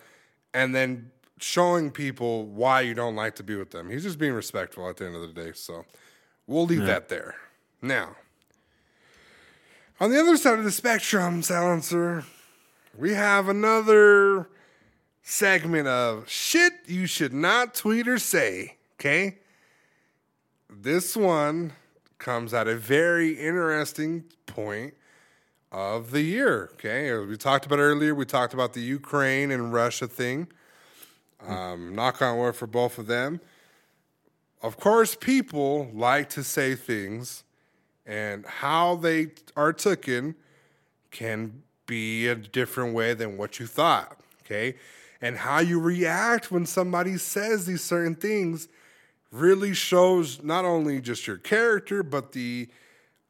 and 0.54 0.74
then 0.74 1.10
showing 1.40 1.90
people 1.90 2.46
why 2.46 2.80
you 2.80 2.94
don't 2.94 3.16
like 3.16 3.34
to 3.34 3.42
be 3.42 3.56
with 3.56 3.72
them. 3.72 3.90
He's 3.90 4.04
just 4.04 4.18
being 4.18 4.32
respectful 4.32 4.88
at 4.88 4.96
the 4.96 5.06
end 5.06 5.16
of 5.16 5.22
the 5.22 5.28
day. 5.28 5.52
So 5.54 5.84
we'll 6.46 6.66
leave 6.66 6.86
that 6.86 7.08
there. 7.08 7.34
Now, 7.82 8.16
on 10.00 10.10
the 10.10 10.20
other 10.20 10.36
side 10.36 10.58
of 10.58 10.64
the 10.64 10.70
spectrum, 10.70 11.42
silencer, 11.42 12.24
we 12.96 13.14
have 13.14 13.48
another 13.48 14.48
segment 15.22 15.88
of 15.88 16.28
shit 16.28 16.72
you 16.86 17.06
should 17.06 17.32
not 17.32 17.74
tweet 17.74 18.06
or 18.06 18.18
say. 18.18 18.76
Okay? 18.98 19.38
This 20.70 21.16
one 21.16 21.72
comes 22.18 22.52
at 22.52 22.68
a 22.68 22.76
very 22.76 23.32
interesting 23.32 24.24
point 24.46 24.94
of 25.70 26.10
the 26.10 26.22
year. 26.22 26.70
Okay, 26.74 27.08
as 27.08 27.26
we 27.26 27.36
talked 27.36 27.66
about 27.66 27.78
earlier, 27.78 28.14
we 28.14 28.24
talked 28.24 28.54
about 28.54 28.72
the 28.72 28.80
Ukraine 28.80 29.50
and 29.50 29.72
Russia 29.72 30.06
thing. 30.06 30.48
Um, 31.46 31.94
knock 31.94 32.20
on 32.20 32.38
wood 32.38 32.56
for 32.56 32.66
both 32.66 32.98
of 32.98 33.06
them. 33.06 33.40
Of 34.62 34.76
course, 34.76 35.14
people 35.14 35.88
like 35.94 36.28
to 36.30 36.42
say 36.42 36.74
things, 36.74 37.44
and 38.04 38.44
how 38.44 38.96
they 38.96 39.28
are 39.56 39.72
taken 39.72 40.34
can 41.10 41.62
be 41.86 42.26
a 42.26 42.34
different 42.34 42.94
way 42.94 43.14
than 43.14 43.36
what 43.36 43.60
you 43.60 43.66
thought. 43.66 44.18
Okay, 44.44 44.74
and 45.20 45.36
how 45.36 45.60
you 45.60 45.78
react 45.78 46.50
when 46.50 46.66
somebody 46.66 47.16
says 47.18 47.66
these 47.66 47.84
certain 47.84 48.14
things 48.14 48.68
really 49.30 49.74
shows 49.74 50.42
not 50.42 50.64
only 50.64 51.00
just 51.00 51.26
your 51.26 51.36
character, 51.36 52.02
but 52.02 52.32
the 52.32 52.68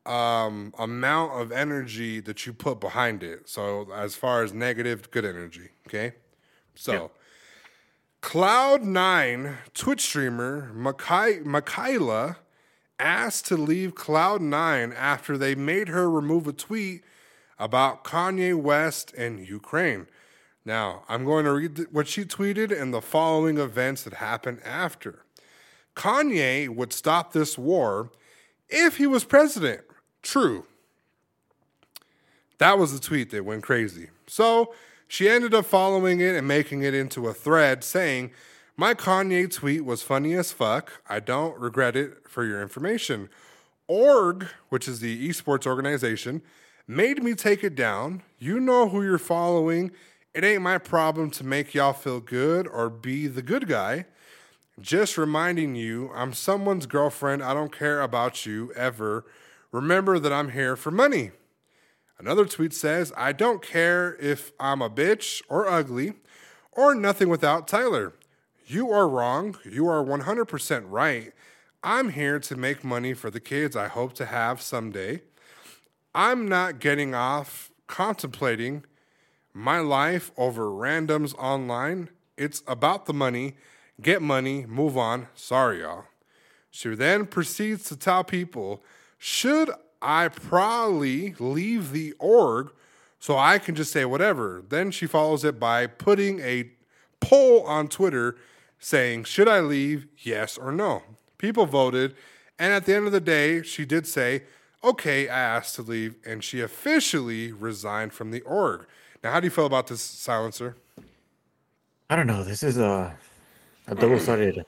um, 0.06 0.72
amount 0.78 1.40
of 1.40 1.52
energy 1.52 2.20
that 2.20 2.46
you 2.46 2.52
put 2.52 2.80
behind 2.80 3.22
it. 3.22 3.48
So, 3.48 3.88
as 3.92 4.14
far 4.14 4.42
as 4.42 4.52
negative, 4.52 5.10
good 5.10 5.24
energy. 5.24 5.70
Okay. 5.86 6.14
So, 6.74 7.10
Cloud9 8.22 9.56
Twitch 9.74 10.00
streamer 10.00 10.72
Mikaela 10.74 12.36
asked 12.98 13.46
to 13.46 13.56
leave 13.56 13.94
Cloud9 13.94 14.94
after 14.94 15.38
they 15.38 15.54
made 15.54 15.88
her 15.88 16.10
remove 16.10 16.46
a 16.48 16.52
tweet 16.52 17.04
about 17.58 18.04
Kanye 18.04 18.54
West 18.54 19.12
and 19.14 19.46
Ukraine. 19.46 20.06
Now, 20.64 21.04
I'm 21.08 21.24
going 21.24 21.44
to 21.44 21.52
read 21.52 21.86
what 21.92 22.08
she 22.08 22.24
tweeted 22.24 22.78
and 22.78 22.92
the 22.92 23.00
following 23.00 23.58
events 23.58 24.02
that 24.02 24.14
happened 24.14 24.60
after. 24.64 25.24
Kanye 25.98 26.68
would 26.68 26.92
stop 26.92 27.32
this 27.32 27.58
war 27.58 28.10
if 28.68 28.96
he 28.98 29.06
was 29.06 29.24
president. 29.24 29.80
True. 30.22 30.64
That 32.58 32.78
was 32.78 32.92
the 32.92 33.04
tweet 33.04 33.30
that 33.30 33.44
went 33.44 33.64
crazy. 33.64 34.10
So 34.28 34.72
she 35.08 35.28
ended 35.28 35.54
up 35.54 35.66
following 35.66 36.20
it 36.20 36.36
and 36.36 36.46
making 36.46 36.82
it 36.82 36.94
into 36.94 37.26
a 37.26 37.34
thread 37.34 37.82
saying, 37.82 38.30
My 38.76 38.94
Kanye 38.94 39.52
tweet 39.52 39.84
was 39.84 40.02
funny 40.02 40.34
as 40.34 40.52
fuck. 40.52 41.02
I 41.08 41.18
don't 41.18 41.58
regret 41.58 41.96
it 41.96 42.28
for 42.28 42.44
your 42.44 42.62
information. 42.62 43.28
Org, 43.88 44.46
which 44.68 44.86
is 44.86 45.00
the 45.00 45.28
esports 45.28 45.66
organization, 45.66 46.42
made 46.86 47.24
me 47.24 47.34
take 47.34 47.64
it 47.64 47.74
down. 47.74 48.22
You 48.38 48.60
know 48.60 48.88
who 48.88 49.02
you're 49.02 49.18
following. 49.18 49.90
It 50.32 50.44
ain't 50.44 50.62
my 50.62 50.78
problem 50.78 51.30
to 51.32 51.44
make 51.44 51.74
y'all 51.74 51.92
feel 51.92 52.20
good 52.20 52.68
or 52.68 52.88
be 52.88 53.26
the 53.26 53.42
good 53.42 53.66
guy. 53.66 54.06
Just 54.80 55.18
reminding 55.18 55.74
you, 55.74 56.10
I'm 56.14 56.32
someone's 56.32 56.86
girlfriend. 56.86 57.42
I 57.42 57.52
don't 57.52 57.76
care 57.76 58.00
about 58.00 58.46
you 58.46 58.72
ever. 58.74 59.24
Remember 59.72 60.18
that 60.18 60.32
I'm 60.32 60.50
here 60.50 60.76
for 60.76 60.90
money. 60.90 61.32
Another 62.18 62.44
tweet 62.44 62.72
says, 62.72 63.12
I 63.16 63.32
don't 63.32 63.62
care 63.62 64.16
if 64.20 64.52
I'm 64.58 64.82
a 64.82 64.90
bitch 64.90 65.42
or 65.48 65.68
ugly 65.68 66.14
or 66.72 66.94
nothing 66.94 67.28
without 67.28 67.66
Tyler. 67.66 68.12
You 68.66 68.90
are 68.90 69.08
wrong. 69.08 69.56
You 69.64 69.88
are 69.88 70.04
100% 70.04 70.84
right. 70.86 71.32
I'm 71.82 72.10
here 72.10 72.38
to 72.40 72.56
make 72.56 72.84
money 72.84 73.14
for 73.14 73.30
the 73.30 73.40
kids 73.40 73.76
I 73.76 73.88
hope 73.88 74.12
to 74.14 74.26
have 74.26 74.60
someday. 74.60 75.22
I'm 76.14 76.48
not 76.48 76.80
getting 76.80 77.14
off 77.14 77.70
contemplating 77.86 78.84
my 79.54 79.78
life 79.78 80.30
over 80.36 80.66
randoms 80.66 81.34
online. 81.36 82.10
It's 82.36 82.62
about 82.66 83.06
the 83.06 83.14
money. 83.14 83.56
Get 84.00 84.22
money, 84.22 84.64
move 84.66 84.96
on. 84.96 85.28
Sorry, 85.34 85.80
y'all. 85.80 86.04
She 86.70 86.94
then 86.94 87.26
proceeds 87.26 87.84
to 87.84 87.96
tell 87.96 88.22
people, 88.22 88.82
should 89.18 89.70
I 90.00 90.28
probably 90.28 91.34
leave 91.38 91.90
the 91.90 92.12
org 92.20 92.70
so 93.18 93.36
I 93.36 93.58
can 93.58 93.74
just 93.74 93.90
say 93.90 94.04
whatever? 94.04 94.62
Then 94.68 94.92
she 94.92 95.06
follows 95.06 95.44
it 95.44 95.58
by 95.58 95.88
putting 95.88 96.38
a 96.40 96.70
poll 97.20 97.62
on 97.62 97.88
Twitter 97.88 98.36
saying, 98.78 99.24
should 99.24 99.48
I 99.48 99.58
leave, 99.58 100.06
yes 100.18 100.56
or 100.56 100.70
no? 100.70 101.02
People 101.36 101.66
voted, 101.66 102.14
and 102.58 102.72
at 102.72 102.86
the 102.86 102.94
end 102.94 103.06
of 103.06 103.12
the 103.12 103.20
day, 103.20 103.62
she 103.62 103.84
did 103.84 104.06
say, 104.06 104.44
okay, 104.84 105.28
I 105.28 105.38
asked 105.38 105.74
to 105.76 105.82
leave, 105.82 106.14
and 106.24 106.44
she 106.44 106.60
officially 106.60 107.50
resigned 107.50 108.12
from 108.12 108.30
the 108.30 108.42
org. 108.42 108.86
Now, 109.24 109.32
how 109.32 109.40
do 109.40 109.46
you 109.46 109.50
feel 109.50 109.66
about 109.66 109.88
this 109.88 110.00
silencer? 110.00 110.76
I 112.08 112.14
don't 112.14 112.28
know. 112.28 112.44
This 112.44 112.62
is 112.62 112.78
a 112.78 113.16
a 113.88 113.94
double-sided 113.94 114.64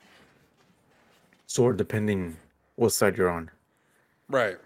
sword, 1.47 1.77
depending 1.77 2.37
what 2.75 2.91
side 2.91 3.17
you're 3.17 3.29
on. 3.29 3.49
Right. 4.29 4.57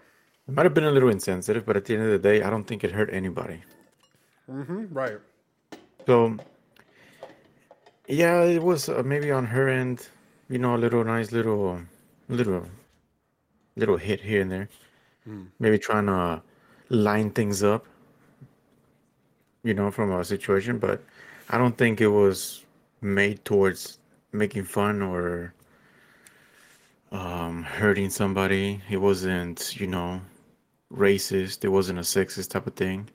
It 0.48 0.54
might 0.54 0.64
have 0.64 0.74
been 0.74 0.84
a 0.84 0.90
little 0.90 1.10
insensitive, 1.10 1.64
but 1.66 1.76
at 1.76 1.84
the 1.84 1.94
end 1.94 2.04
of 2.04 2.10
the 2.10 2.18
day, 2.18 2.42
I 2.42 2.50
don't 2.50 2.64
think 2.64 2.84
it 2.84 2.92
hurt 2.92 3.10
anybody. 3.12 3.62
Mm-hmm. 4.50 4.92
Right. 4.92 5.18
So, 6.06 6.36
yeah, 8.06 8.42
it 8.42 8.62
was 8.62 8.88
uh, 8.88 9.02
maybe 9.04 9.30
on 9.30 9.46
her 9.46 9.68
end, 9.68 10.08
you 10.48 10.58
know, 10.58 10.76
a 10.76 10.78
little 10.78 11.04
nice 11.04 11.32
little, 11.32 11.80
little, 12.28 12.66
little 13.74 13.96
hit 13.96 14.20
here 14.20 14.40
and 14.42 14.50
there. 14.50 14.68
Maybe 15.58 15.76
trying 15.76 16.06
to 16.06 16.40
line 16.88 17.32
things 17.32 17.64
up, 17.64 17.84
you 19.64 19.74
know, 19.74 19.90
from 19.90 20.12
a 20.12 20.24
situation, 20.24 20.78
but 20.78 21.02
I 21.50 21.58
don't 21.58 21.76
think 21.76 22.00
it 22.00 22.06
was 22.06 22.64
made 23.00 23.44
towards 23.44 23.98
making 24.36 24.64
fun 24.64 25.02
or 25.02 25.54
um, 27.12 27.62
hurting 27.62 28.10
somebody. 28.10 28.82
It 28.90 28.98
wasn't, 28.98 29.78
you 29.78 29.86
know, 29.86 30.20
racist. 30.92 31.64
It 31.64 31.68
wasn't 31.68 31.98
a 31.98 32.02
sexist 32.02 32.50
type 32.50 32.66
of 32.66 32.74
thing. 32.74 33.08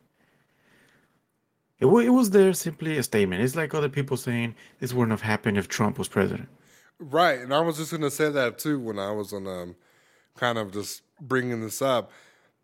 It, 1.80 1.86
wa- 1.86 2.00
it 2.00 2.10
was 2.10 2.30
there 2.30 2.54
simply 2.54 2.98
a 2.98 3.04
statement. 3.04 3.42
It's 3.42 3.56
like 3.56 3.74
other 3.74 3.90
people 3.90 4.18
saying 4.18 4.56
this 4.80 4.94
wouldn't 4.94 5.12
have 5.12 5.22
happened 5.22 5.58
if 5.58 5.68
Trump 5.68 5.98
was 5.98 6.08
president. 6.08 6.48
Right, 7.00 7.40
and 7.40 7.54
I 7.54 7.60
was 7.62 7.78
just 7.78 7.90
going 7.90 8.04
to 8.04 8.12
say 8.12 8.30
that 8.30 8.60
too 8.60 8.80
when 8.80 9.00
I 9.00 9.12
was 9.12 9.34
on 9.34 9.48
um, 9.48 9.76
kind 10.36 10.60
of 10.60 10.72
just 10.72 11.02
bringing 11.20 11.62
this 11.62 11.82
up. 11.82 12.12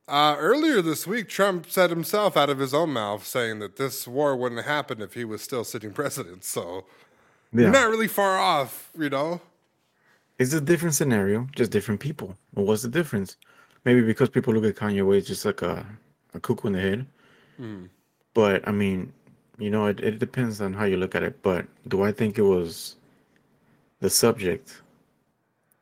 Uh, 0.08 0.36
earlier 0.40 0.82
this 0.82 1.06
week, 1.06 1.28
Trump 1.28 1.70
said 1.70 1.90
himself 1.90 2.38
out 2.38 2.50
of 2.50 2.60
his 2.60 2.74
own 2.74 2.92
mouth 2.92 3.26
saying 3.26 3.60
that 3.60 3.76
this 3.76 4.08
war 4.08 4.38
wouldn't 4.38 4.66
happen 4.66 5.02
if 5.02 5.16
he 5.16 5.26
was 5.26 5.42
still 5.42 5.64
sitting 5.64 5.92
president. 5.94 6.44
So 6.44 6.86
you're 7.54 7.72
not 7.72 7.90
really 7.90 8.08
far 8.08 8.38
off, 8.38 8.90
you 8.98 9.10
know. 9.10 9.42
It's 10.40 10.54
a 10.54 10.62
different 10.62 10.96
scenario, 10.96 11.48
just 11.56 11.72
different 11.72 12.00
people. 12.00 12.38
Well, 12.54 12.66
what's 12.66 12.84
the 12.84 12.90
difference? 12.90 13.38
Maybe 13.86 14.02
because 14.02 14.30
people 14.30 14.54
look 14.54 14.66
at 14.66 14.76
Kanye 14.76 15.06
West 15.06 15.28
just 15.28 15.46
like 15.46 15.62
a, 15.62 15.86
a 16.34 16.40
cuckoo 16.40 16.68
in 16.68 16.74
the 16.74 16.82
head. 16.82 17.06
Hmm. 17.58 17.86
But 18.34 18.68
I 18.68 18.72
mean, 18.72 19.14
you 19.58 19.70
know, 19.70 19.88
it, 19.88 20.00
it 20.00 20.20
depends 20.20 20.62
on 20.62 20.74
how 20.74 20.86
you 20.86 20.98
look 20.98 21.16
at 21.16 21.24
it. 21.24 21.42
But 21.42 21.66
do 21.88 22.04
I 22.04 22.12
think 22.12 22.38
it 22.38 22.44
was 22.44 22.96
the 24.00 24.10
subject 24.10 24.82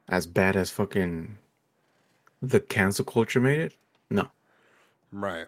as 0.08 0.26
bad 0.26 0.56
as 0.56 0.70
fucking 0.70 1.38
the 2.42 2.60
cancel 2.60 3.04
culture 3.04 3.42
made 3.42 3.60
it? 3.60 3.74
No. 4.10 4.30
Right. 5.12 5.48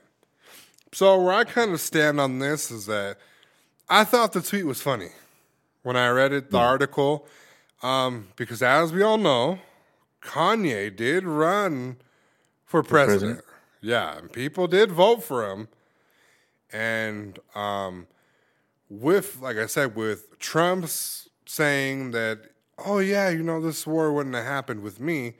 So 0.92 1.22
where 1.22 1.34
I 1.34 1.44
kind 1.44 1.72
of 1.72 1.80
stand 1.80 2.20
on 2.20 2.40
this 2.40 2.72
is 2.72 2.88
that 2.88 3.18
I 3.88 4.04
thought 4.04 4.34
the 4.34 4.42
tweet 4.42 4.66
was 4.66 4.82
funny 4.82 5.10
when 5.88 5.96
I 5.96 6.10
read 6.10 6.34
it, 6.34 6.52
the 6.52 6.58
article, 6.58 7.26
um, 7.82 8.28
because 8.36 8.62
as 8.62 8.92
we 8.92 9.02
all 9.02 9.18
know, 9.18 9.60
Kanye 10.22 10.94
did 10.94 11.24
run 11.24 11.96
for 12.66 12.84
president. 12.84 13.40
president? 13.40 13.46
Yeah, 13.82 14.18
and 14.18 14.32
people 14.32 14.68
did 14.68 14.92
vote 14.92 15.24
for 15.24 15.50
him. 15.50 15.70
And 16.74 17.40
um, 17.56 18.08
with, 18.90 19.40
like 19.42 19.56
I 19.56 19.66
said, 19.66 19.96
with 19.96 20.38
Trump's 20.40 21.30
saying 21.46 22.12
that, 22.12 22.52
oh 22.78 23.00
yeah, 23.00 23.30
you 23.30 23.42
know, 23.42 23.62
this 23.62 23.88
war 23.88 24.12
wouldn't 24.12 24.36
have 24.36 24.46
happened 24.46 24.82
with 24.82 25.00
me 25.00 25.36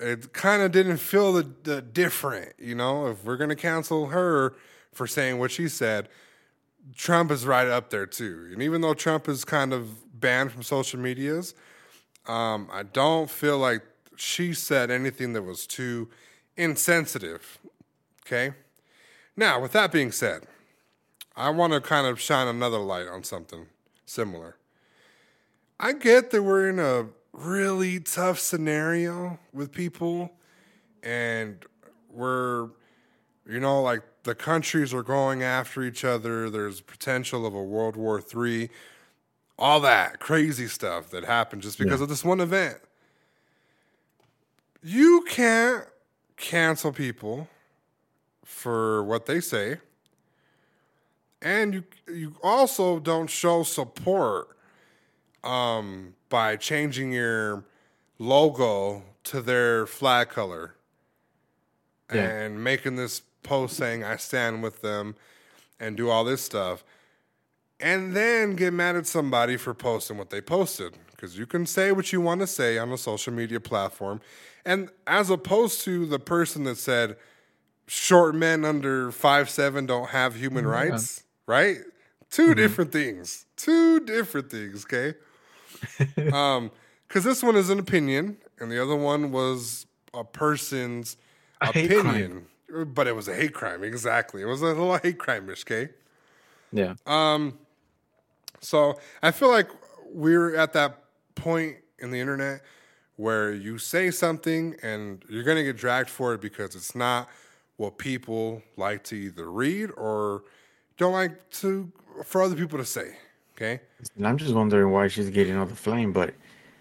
it 0.00 0.32
kind 0.32 0.62
of 0.62 0.72
didn't 0.72 0.96
feel 0.96 1.32
the, 1.32 1.46
the 1.62 1.82
different, 1.82 2.54
you 2.58 2.74
know. 2.74 3.08
If 3.08 3.24
we're 3.24 3.36
gonna 3.36 3.56
cancel 3.56 4.06
her 4.06 4.54
for 4.92 5.06
saying 5.06 5.38
what 5.38 5.50
she 5.50 5.68
said, 5.68 6.08
Trump 6.96 7.30
is 7.30 7.46
right 7.46 7.68
up 7.68 7.90
there 7.90 8.06
too. 8.06 8.48
And 8.52 8.62
even 8.62 8.80
though 8.80 8.94
Trump 8.94 9.28
is 9.28 9.44
kind 9.44 9.72
of 9.72 10.20
banned 10.20 10.52
from 10.52 10.62
social 10.62 10.98
medias, 11.00 11.54
um, 12.26 12.68
I 12.72 12.82
don't 12.82 13.30
feel 13.30 13.58
like 13.58 13.82
she 14.16 14.52
said 14.52 14.90
anything 14.90 15.32
that 15.32 15.42
was 15.42 15.66
too 15.66 16.08
insensitive. 16.56 17.58
Okay. 18.26 18.54
Now, 19.36 19.60
with 19.60 19.72
that 19.72 19.92
being 19.92 20.12
said, 20.12 20.44
I 21.36 21.50
want 21.50 21.72
to 21.72 21.80
kind 21.80 22.06
of 22.06 22.20
shine 22.20 22.48
another 22.48 22.78
light 22.78 23.08
on 23.08 23.24
something 23.24 23.66
similar. 24.04 24.56
I 25.78 25.94
get 25.94 26.30
that 26.30 26.42
we're 26.42 26.68
in 26.68 26.78
a 26.78 27.06
really 27.32 28.00
tough 28.00 28.38
scenario 28.38 29.38
with 29.52 29.72
people 29.72 30.32
and 31.02 31.64
we're 32.10 32.68
you 33.46 33.60
know 33.60 33.80
like 33.80 34.02
the 34.24 34.34
countries 34.34 34.92
are 34.94 35.02
going 35.02 35.42
after 35.42 35.82
each 35.82 36.04
other 36.04 36.50
there's 36.50 36.80
potential 36.80 37.46
of 37.46 37.54
a 37.54 37.62
world 37.62 37.96
war 37.96 38.20
three 38.20 38.68
all 39.58 39.80
that 39.80 40.20
crazy 40.20 40.66
stuff 40.66 41.10
that 41.10 41.24
happened 41.24 41.62
just 41.62 41.78
because 41.78 42.00
Yeah. 42.00 42.04
of 42.04 42.08
this 42.08 42.24
one 42.24 42.40
event 42.40 42.78
you 44.82 45.24
can't 45.28 45.84
cancel 46.36 46.92
people 46.92 47.48
for 48.44 49.04
what 49.04 49.26
they 49.26 49.40
say. 49.40 49.78
And 51.42 51.74
you 51.74 51.84
you 52.08 52.34
also 52.42 52.98
don't 52.98 53.28
show 53.28 53.62
support 53.62 54.56
um, 55.44 56.14
by 56.28 56.56
changing 56.56 57.12
your 57.12 57.64
logo 58.18 59.02
to 59.24 59.40
their 59.40 59.86
flag 59.86 60.28
color 60.30 60.74
Yeah. 62.12 62.28
and 62.28 62.62
making 62.62 62.96
this 62.96 63.22
post 63.42 63.76
saying 63.76 64.04
I 64.04 64.16
stand 64.16 64.62
with 64.62 64.82
them 64.82 65.16
and 65.78 65.96
do 65.96 66.10
all 66.10 66.24
this 66.24 66.42
stuff. 66.42 66.84
And 67.78 68.14
then 68.14 68.56
get 68.56 68.72
mad 68.74 68.96
at 68.96 69.06
somebody 69.06 69.56
for 69.56 69.72
posting 69.72 70.18
what 70.18 70.30
they 70.30 70.40
posted. 70.42 70.98
Because 71.10 71.38
you 71.38 71.46
can 71.46 71.64
say 71.66 71.92
what 71.92 72.12
you 72.12 72.20
want 72.20 72.40
to 72.40 72.46
say 72.46 72.78
on 72.78 72.90
a 72.92 72.98
social 72.98 73.32
media 73.32 73.60
platform. 73.60 74.20
And 74.64 74.90
as 75.06 75.30
opposed 75.30 75.82
to 75.84 76.04
the 76.06 76.18
person 76.18 76.64
that 76.64 76.76
said 76.76 77.16
short 77.86 78.34
men 78.34 78.64
under 78.64 79.10
five 79.10 79.48
seven 79.50 79.86
don't 79.86 80.10
have 80.10 80.36
human 80.36 80.66
rights, 80.66 81.24
right? 81.46 81.78
2 82.30 82.54
different 82.54 82.92
things. 82.92 83.46
Two 83.56 84.00
different 84.00 84.50
things, 84.50 84.84
okay? 84.84 85.18
um, 86.32 86.70
because 87.08 87.24
this 87.24 87.42
one 87.42 87.56
is 87.56 87.70
an 87.70 87.80
opinion, 87.80 88.36
and 88.60 88.70
the 88.70 88.80
other 88.80 88.94
one 88.94 89.32
was 89.32 89.86
a 90.14 90.22
person's 90.22 91.16
A 91.60 91.72
hate 91.72 91.90
crime. 91.90 92.06
opinion. 92.06 92.46
But 92.72 93.06
it 93.06 93.16
was 93.16 93.28
a 93.28 93.34
hate 93.34 93.54
crime, 93.54 93.82
exactly. 93.82 94.42
It 94.42 94.46
was 94.46 94.62
a 94.62 94.66
little 94.66 94.96
hate 94.96 95.18
crime-ish, 95.18 95.64
okay? 95.64 95.92
Yeah. 96.72 96.94
Um, 97.06 97.58
so 98.60 98.98
I 99.22 99.30
feel 99.30 99.50
like 99.50 99.68
we're 100.06 100.56
at 100.56 100.72
that 100.74 101.04
point 101.34 101.76
in 101.98 102.10
the 102.10 102.20
internet 102.20 102.62
where 103.16 103.52
you 103.52 103.78
say 103.78 104.10
something 104.10 104.76
and 104.82 105.24
you're 105.28 105.42
going 105.42 105.56
to 105.56 105.64
get 105.64 105.76
dragged 105.76 106.08
for 106.08 106.34
it 106.34 106.40
because 106.40 106.74
it's 106.74 106.94
not 106.94 107.28
what 107.76 107.98
people 107.98 108.62
like 108.76 109.02
to 109.04 109.14
either 109.14 109.50
read 109.50 109.90
or 109.96 110.44
don't 110.96 111.12
like 111.12 111.50
to 111.50 111.90
for 112.24 112.42
other 112.42 112.56
people 112.56 112.78
to 112.78 112.84
say. 112.84 113.16
Okay. 113.56 113.80
And 114.16 114.26
I'm 114.26 114.38
just 114.38 114.54
wondering 114.54 114.90
why 114.90 115.08
she's 115.08 115.30
getting 115.30 115.56
all 115.56 115.66
the 115.66 115.74
flame. 115.74 116.12
But 116.12 116.34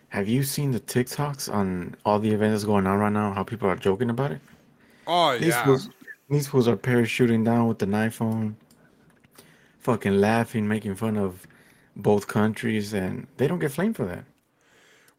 have 0.09 0.27
you 0.27 0.43
seen 0.43 0.71
the 0.71 0.79
TikToks 0.79 1.53
on 1.53 1.95
all 2.05 2.19
the 2.19 2.31
events 2.31 2.63
going 2.63 2.87
on 2.87 2.99
right 2.99 3.11
now? 3.11 3.33
How 3.33 3.43
people 3.43 3.69
are 3.69 3.75
joking 3.75 4.09
about 4.09 4.31
it? 4.31 4.41
Oh 5.11 5.37
These 5.37 5.49
yeah. 5.49 5.65
fools, 5.65 5.89
these 6.29 6.47
fools 6.47 6.67
are 6.67 6.77
parachuting 6.77 7.43
down 7.43 7.67
with 7.67 7.81
an 7.81 7.91
iPhone, 7.91 8.55
fucking 9.79 10.19
laughing, 10.19 10.67
making 10.67 10.95
fun 10.95 11.17
of 11.17 11.47
both 11.95 12.27
countries, 12.27 12.93
and 12.93 13.25
they 13.37 13.47
don't 13.47 13.59
get 13.59 13.71
flamed 13.71 13.95
for 13.95 14.05
that. 14.05 14.25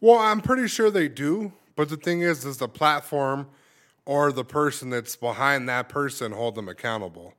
Well, 0.00 0.18
I'm 0.18 0.40
pretty 0.40 0.68
sure 0.68 0.90
they 0.90 1.08
do, 1.08 1.52
but 1.74 1.88
the 1.88 1.96
thing 1.96 2.20
is, 2.20 2.44
is 2.44 2.58
the 2.58 2.68
platform 2.68 3.48
or 4.06 4.32
the 4.32 4.44
person 4.44 4.90
that's 4.90 5.16
behind 5.16 5.68
that 5.68 5.88
person 5.88 6.32
hold 6.32 6.54
them 6.54 6.68
accountable. 6.68 7.34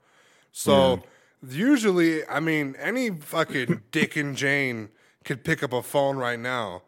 So 0.52 1.02
usually, 1.47 2.28
I 2.28 2.39
mean, 2.39 2.76
any 2.78 3.12
fucking 3.12 3.84
Dick 3.91 4.16
and 4.16 4.36
Jane 4.36 4.89
could 5.24 5.43
pick 5.43 5.64
up 5.64 5.74
a 5.74 5.82
phone 5.82 6.18
right 6.18 6.39
now, 6.39 6.84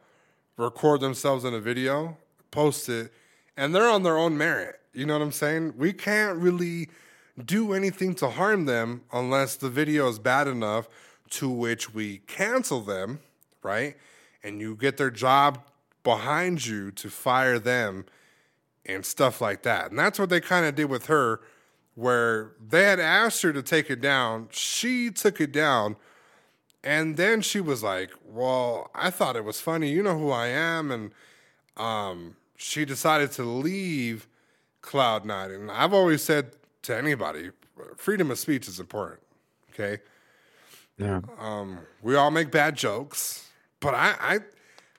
record 0.58 1.02
themselves 1.02 1.46
in 1.46 1.54
a 1.54 1.60
video, 1.60 2.18
post 2.52 2.90
it, 2.90 3.14
and 3.56 3.74
they're 3.74 3.90
on 3.90 4.04
their 4.04 4.18
own 4.18 4.38
merit. 4.38 4.80
You 4.94 5.06
know 5.06 5.14
what 5.14 5.24
I'm 5.24 5.32
saying? 5.32 5.74
We 5.78 5.92
can't 5.92 6.38
really 6.38 6.90
do 7.44 7.74
anything 7.74 8.14
to 8.16 8.30
harm 8.30 8.66
them 8.66 9.02
unless 9.12 9.56
the 9.56 9.70
video 9.70 10.08
is 10.08 10.20
bad 10.20 10.48
enough 10.48 10.88
to 11.32 11.50
which 11.50 11.94
we 11.94 12.20
cancel 12.28 12.82
them, 12.82 13.20
right? 13.64 13.96
And 14.44 14.62
you 14.62 14.76
get 14.76 14.98
their 14.98 15.10
job 15.10 15.60
behind 16.04 16.66
you 16.66 16.92
to 16.92 17.10
fire 17.10 17.58
them 17.58 18.06
and 18.86 19.06
stuff 19.06 19.42
like 19.42 19.64
that. 19.64 19.90
And 19.90 19.98
that's 19.98 20.20
what 20.20 20.30
they 20.30 20.42
kind 20.42 20.66
of 20.66 20.76
did 20.76 20.86
with 20.86 21.08
her, 21.08 21.42
where 21.96 22.52
they 22.66 22.84
had 22.84 23.00
asked 23.00 23.42
her 23.42 23.54
to 23.54 23.64
take 23.64 23.90
it 23.90 24.02
down. 24.02 24.50
She 24.52 25.10
took 25.10 25.42
it 25.42 25.52
down. 25.52 25.96
And 26.84 27.18
then 27.18 27.42
she 27.42 27.62
was 27.62 27.82
like, 27.82 28.12
Well, 28.26 28.92
I 28.94 29.10
thought 29.10 29.38
it 29.38 29.46
was 29.46 29.62
funny. 29.62 29.90
You 29.90 30.04
know 30.04 30.20
who 30.20 30.30
I 30.30 30.48
am. 30.48 30.92
And 30.92 31.12
um, 31.78 32.36
she 32.58 32.84
decided 32.84 33.32
to 33.34 33.44
leave 33.44 34.28
Cloud9. 34.84 35.56
And 35.56 35.72
I've 35.72 35.94
always 35.94 36.24
said 36.24 36.52
to 36.84 36.96
anybody, 36.96 37.50
freedom 37.98 38.30
of 38.30 38.38
speech 38.38 38.68
is 38.68 38.80
important. 38.80 39.22
Okay. 39.72 40.02
Yeah. 40.98 41.22
We 42.04 42.16
all 42.16 42.30
make 42.30 42.52
bad 42.52 42.76
jokes. 42.76 43.50
But 43.80 43.96
I, 43.96 44.16
I 44.20 44.40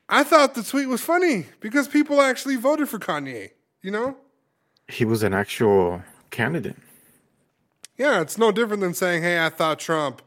I 0.08 0.22
thought 0.24 0.54
the 0.54 0.62
tweet 0.62 0.88
was 0.88 1.00
funny 1.00 1.46
because 1.60 1.88
people 1.88 2.20
actually 2.20 2.56
voted 2.56 2.88
for 2.88 2.98
Kanye, 2.98 3.52
you 3.80 3.90
know? 3.90 4.16
He 4.88 5.04
was 5.04 5.22
an 5.22 5.32
actual 5.32 6.02
candidate. 6.30 6.76
Yeah, 7.96 8.20
it's 8.20 8.36
no 8.36 8.52
different 8.52 8.82
than 8.82 8.92
saying, 8.92 9.22
"Hey, 9.22 9.42
I 9.42 9.48
thought 9.48 9.78
Trump, 9.78 10.20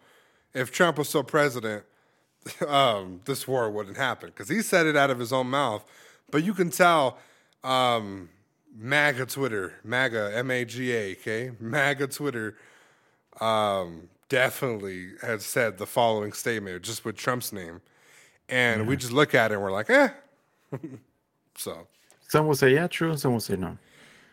if 0.54 0.72
Trump 0.72 0.98
was 0.98 1.10
still 1.10 1.24
president, 1.24 1.84
um, 2.68 3.22
this 3.26 3.48
war 3.48 3.70
wouldn't 3.70 3.98
happen," 3.98 4.30
because 4.30 4.50
he 4.50 4.62
said 4.62 4.88
it 4.88 4.96
out 4.96 5.12
of 5.12 5.20
his 5.20 5.32
own 5.32 5.48
mouth. 5.48 5.86
But 6.32 6.44
you 6.44 6.54
can 6.54 6.72
tell, 6.72 7.20
um, 7.64 8.30
MAGA 8.78 9.26
Twitter, 9.26 9.74
MAGA 9.84 10.32
M 10.36 10.52
A 10.52 10.64
G 10.64 10.94
A, 10.94 11.12
okay, 11.14 11.52
MAGA 11.60 12.08
Twitter, 12.08 12.56
um, 13.42 14.10
definitely 14.30 15.10
has 15.22 15.46
said 15.46 15.78
the 15.78 15.88
following 15.88 16.32
statement 16.32 16.84
just 16.84 17.04
with 17.04 17.16
Trump's 17.16 17.52
name, 17.52 17.82
and 18.48 18.88
we 18.88 18.96
just 18.96 19.12
look 19.12 19.34
at 19.34 19.52
it 19.52 19.56
and 19.56 19.64
we're 19.64 19.72
like, 19.72 19.90
eh. 19.90 20.10
so 21.56 21.88
Some 22.28 22.48
will 22.48 22.56
say 22.56 22.74
yeah, 22.74 22.88
true, 22.88 23.10
and 23.10 23.20
some 23.20 23.34
will 23.34 23.40
say 23.40 23.56
no. 23.56 23.78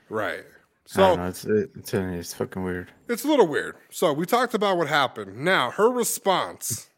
right. 0.09 0.45
So 0.87 1.17
know. 1.17 1.27
It's 1.29 1.47
it's 1.47 1.95
it's 1.95 2.35
fucking 2.35 2.63
weird. 2.63 2.93
It's 3.09 3.25
a 3.25 3.29
little 3.29 3.47
weird. 3.47 3.77
So 3.91 4.13
we 4.13 4.27
talked 4.27 4.53
about 4.53 4.77
what 4.77 4.89
happened. 4.89 5.39
Now, 5.39 5.71
her 5.71 5.91
response 5.91 6.91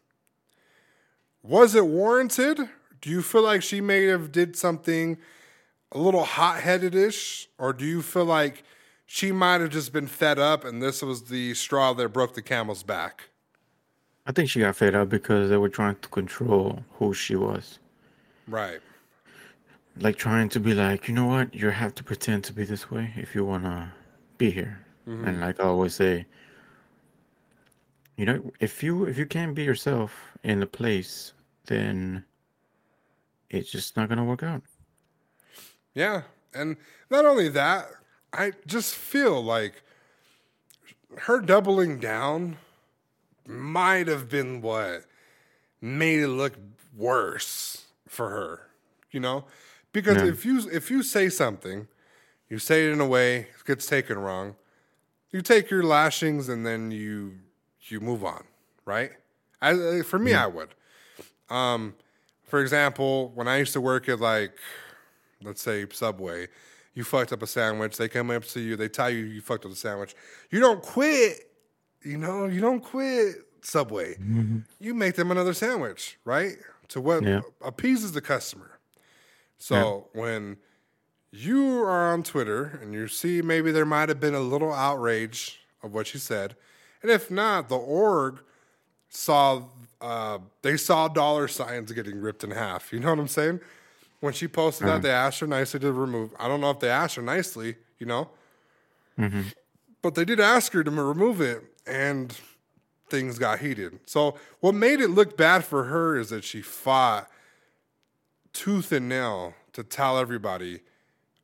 was 1.41 1.73
it 1.75 1.85
warranted? 1.85 2.69
Do 2.99 3.09
you 3.09 3.21
feel 3.21 3.43
like 3.43 3.63
she 3.63 3.79
may 3.79 4.05
have 4.05 4.33
did 4.33 4.57
something 4.57 5.17
a 5.91 5.97
little 5.97 6.23
hot-headed 6.23 6.93
ish, 6.93 7.49
or 7.57 7.73
do 7.73 7.85
you 7.85 8.01
feel 8.01 8.25
like 8.25 8.63
she 9.05 9.31
might 9.31 9.61
have 9.61 9.69
just 9.69 9.93
been 9.93 10.07
fed 10.07 10.37
up 10.37 10.65
and 10.65 10.81
this 10.81 11.01
was 11.01 11.23
the 11.23 11.53
straw 11.53 11.93
that 11.93 12.09
broke 12.09 12.33
the 12.33 12.41
camel's 12.41 12.83
back? 12.83 13.29
I 14.25 14.33
think 14.33 14.49
she 14.49 14.59
got 14.59 14.75
fed 14.75 14.93
up 14.93 15.07
because 15.07 15.49
they 15.49 15.57
were 15.57 15.69
trying 15.69 15.95
to 15.95 16.09
control 16.09 16.83
who 16.93 17.13
she 17.13 17.35
was. 17.35 17.79
Right. 18.47 18.81
Like 19.99 20.17
trying 20.17 20.49
to 20.49 20.59
be 20.59 20.73
like, 20.73 21.07
you 21.07 21.13
know 21.13 21.25
what, 21.25 21.55
you 21.55 21.69
have 21.69 21.95
to 21.95 22.03
pretend 22.03 22.43
to 22.45 22.53
be 22.53 22.65
this 22.65 22.91
way 22.91 23.13
if 23.15 23.33
you 23.33 23.45
wanna 23.45 23.93
be 24.37 24.51
here. 24.51 24.85
Mm-hmm. 25.07 25.27
And 25.27 25.41
like 25.41 25.59
I 25.61 25.63
always 25.63 25.95
say, 25.95 26.25
you 28.17 28.25
know, 28.25 28.51
if 28.59 28.83
you 28.83 29.05
if 29.05 29.17
you 29.17 29.25
can't 29.25 29.55
be 29.55 29.63
yourself 29.63 30.11
in 30.43 30.59
the 30.59 30.67
place, 30.67 31.33
then 31.65 32.25
it's 33.49 33.71
just 33.71 33.95
not 33.95 34.09
gonna 34.09 34.25
work 34.25 34.43
out. 34.43 34.63
Yeah. 35.97 36.21
And 36.53 36.77
not 37.09 37.25
only 37.25 37.49
that, 37.49 37.89
I 38.31 38.51
just 38.67 38.93
feel 38.93 39.41
like 39.43 39.81
her 41.21 41.39
doubling 41.41 41.99
down 41.99 42.57
might 43.47 44.07
have 44.07 44.29
been 44.29 44.61
what 44.61 45.05
made 45.81 46.19
it 46.19 46.27
look 46.27 46.53
worse 46.95 47.85
for 48.07 48.29
her. 48.29 48.69
You 49.11 49.21
know? 49.21 49.45
Because 49.91 50.17
Yeah. 50.17 50.29
if 50.29 50.45
you 50.45 50.69
if 50.71 50.91
you 50.91 51.01
say 51.01 51.29
something, 51.29 51.87
you 52.47 52.59
say 52.59 52.85
it 52.87 52.91
in 52.91 53.01
a 53.01 53.07
way 53.07 53.37
it 53.57 53.65
gets 53.65 53.87
taken 53.87 54.19
wrong, 54.19 54.55
you 55.31 55.41
take 55.41 55.71
your 55.71 55.81
lashings 55.83 56.47
and 56.47 56.63
then 56.63 56.91
you 56.91 57.39
you 57.87 57.99
move 57.99 58.23
on, 58.23 58.43
right? 58.85 59.13
I, 59.61 59.71
I- 59.71 60.01
for 60.03 60.19
me, 60.19 60.35
I 60.35 60.45
would. 60.45 60.75
Um, 61.49 61.95
for 62.43 62.61
example, 62.61 63.31
when 63.33 63.47
I 63.47 63.57
used 63.57 63.73
to 63.73 63.81
work 63.81 64.07
at 64.09 64.19
like, 64.19 64.53
let's 65.43 65.61
say 65.61 65.85
Subway, 65.91 66.47
you 66.93 67.03
fucked 67.03 67.31
up 67.33 67.43
a 67.43 67.47
sandwich. 67.47 67.97
They 67.97 68.07
come 68.09 68.31
up 68.31 68.43
to 68.45 68.59
you, 68.59 68.75
they 68.75 68.89
tell 68.89 69.09
you 69.09 69.25
you 69.25 69.41
fucked 69.41 69.65
up 69.65 69.71
the 69.71 69.77
sandwich. 69.77 70.15
You 70.49 70.59
don't 70.59 70.81
quit. 70.81 71.51
You 72.03 72.17
know, 72.17 72.45
you 72.45 72.61
don't 72.61 72.81
quit 72.81 73.35
Subway. 73.61 74.15
You 74.79 74.93
make 74.93 75.15
them 75.15 75.31
another 75.31 75.53
sandwich, 75.53 76.17
right? 76.25 76.57
To 76.89 77.01
what 77.01 77.23
Yeah. 77.23 77.41
appeases 77.61 78.13
the 78.13 78.21
customer. 78.21 78.79
So 79.57 80.09
when 80.13 80.57
you 81.31 81.81
are 81.83 82.13
on 82.13 82.23
Twitter 82.23 82.79
and 82.81 82.93
you 82.93 83.07
see 83.07 83.41
maybe 83.41 83.71
there 83.71 83.85
might 83.85 84.09
have 84.09 84.19
been 84.19 84.35
a 84.35 84.39
little 84.39 84.71
outrage 84.71 85.59
of 85.83 85.93
what 85.93 86.07
she 86.07 86.17
said, 86.17 86.55
and 87.01 87.11
if 87.11 87.29
not, 87.29 87.67
the 87.69 87.77
org 87.77 88.39
saw 89.09 89.63
uh, 89.99 90.37
they 90.61 90.77
saw 90.77 91.07
dollar 91.07 91.47
signs 91.47 91.91
getting 91.91 92.19
ripped 92.21 92.43
in 92.43 92.51
half. 92.51 92.93
You 92.93 92.99
know 92.99 93.09
what 93.09 93.19
I'm 93.19 93.27
saying? 93.27 93.59
When 94.19 94.33
she 94.33 94.47
posted 94.47 94.87
that, 94.87 94.93
mm-hmm. 94.93 95.01
they 95.03 95.11
asked 95.11 95.39
her 95.41 95.47
nicely 95.47 95.79
to 95.81 95.91
remove. 95.91 96.33
I 96.39 96.47
don't 96.47 96.61
know 96.61 96.71
if 96.71 96.79
they 96.79 96.89
asked 96.89 97.15
her 97.15 97.21
nicely, 97.21 97.75
you 97.99 98.05
know, 98.07 98.29
mm-hmm. 99.17 99.41
but 100.01 100.15
they 100.15 100.25
did 100.25 100.39
ask 100.39 100.73
her 100.73 100.83
to 100.83 100.89
remove 100.89 101.39
it, 101.39 101.63
and 101.85 102.35
things 103.09 103.37
got 103.37 103.59
heated. 103.59 103.99
So 104.05 104.37
what 104.59 104.73
made 104.73 104.99
it 104.99 105.09
look 105.09 105.37
bad 105.37 105.63
for 105.63 105.85
her 105.85 106.17
is 106.17 106.29
that 106.31 106.43
she 106.43 106.61
fought 106.61 107.29
tooth 108.53 108.91
and 108.91 109.07
nail 109.07 109.53
to 109.73 109.83
tell 109.83 110.17
everybody 110.17 110.81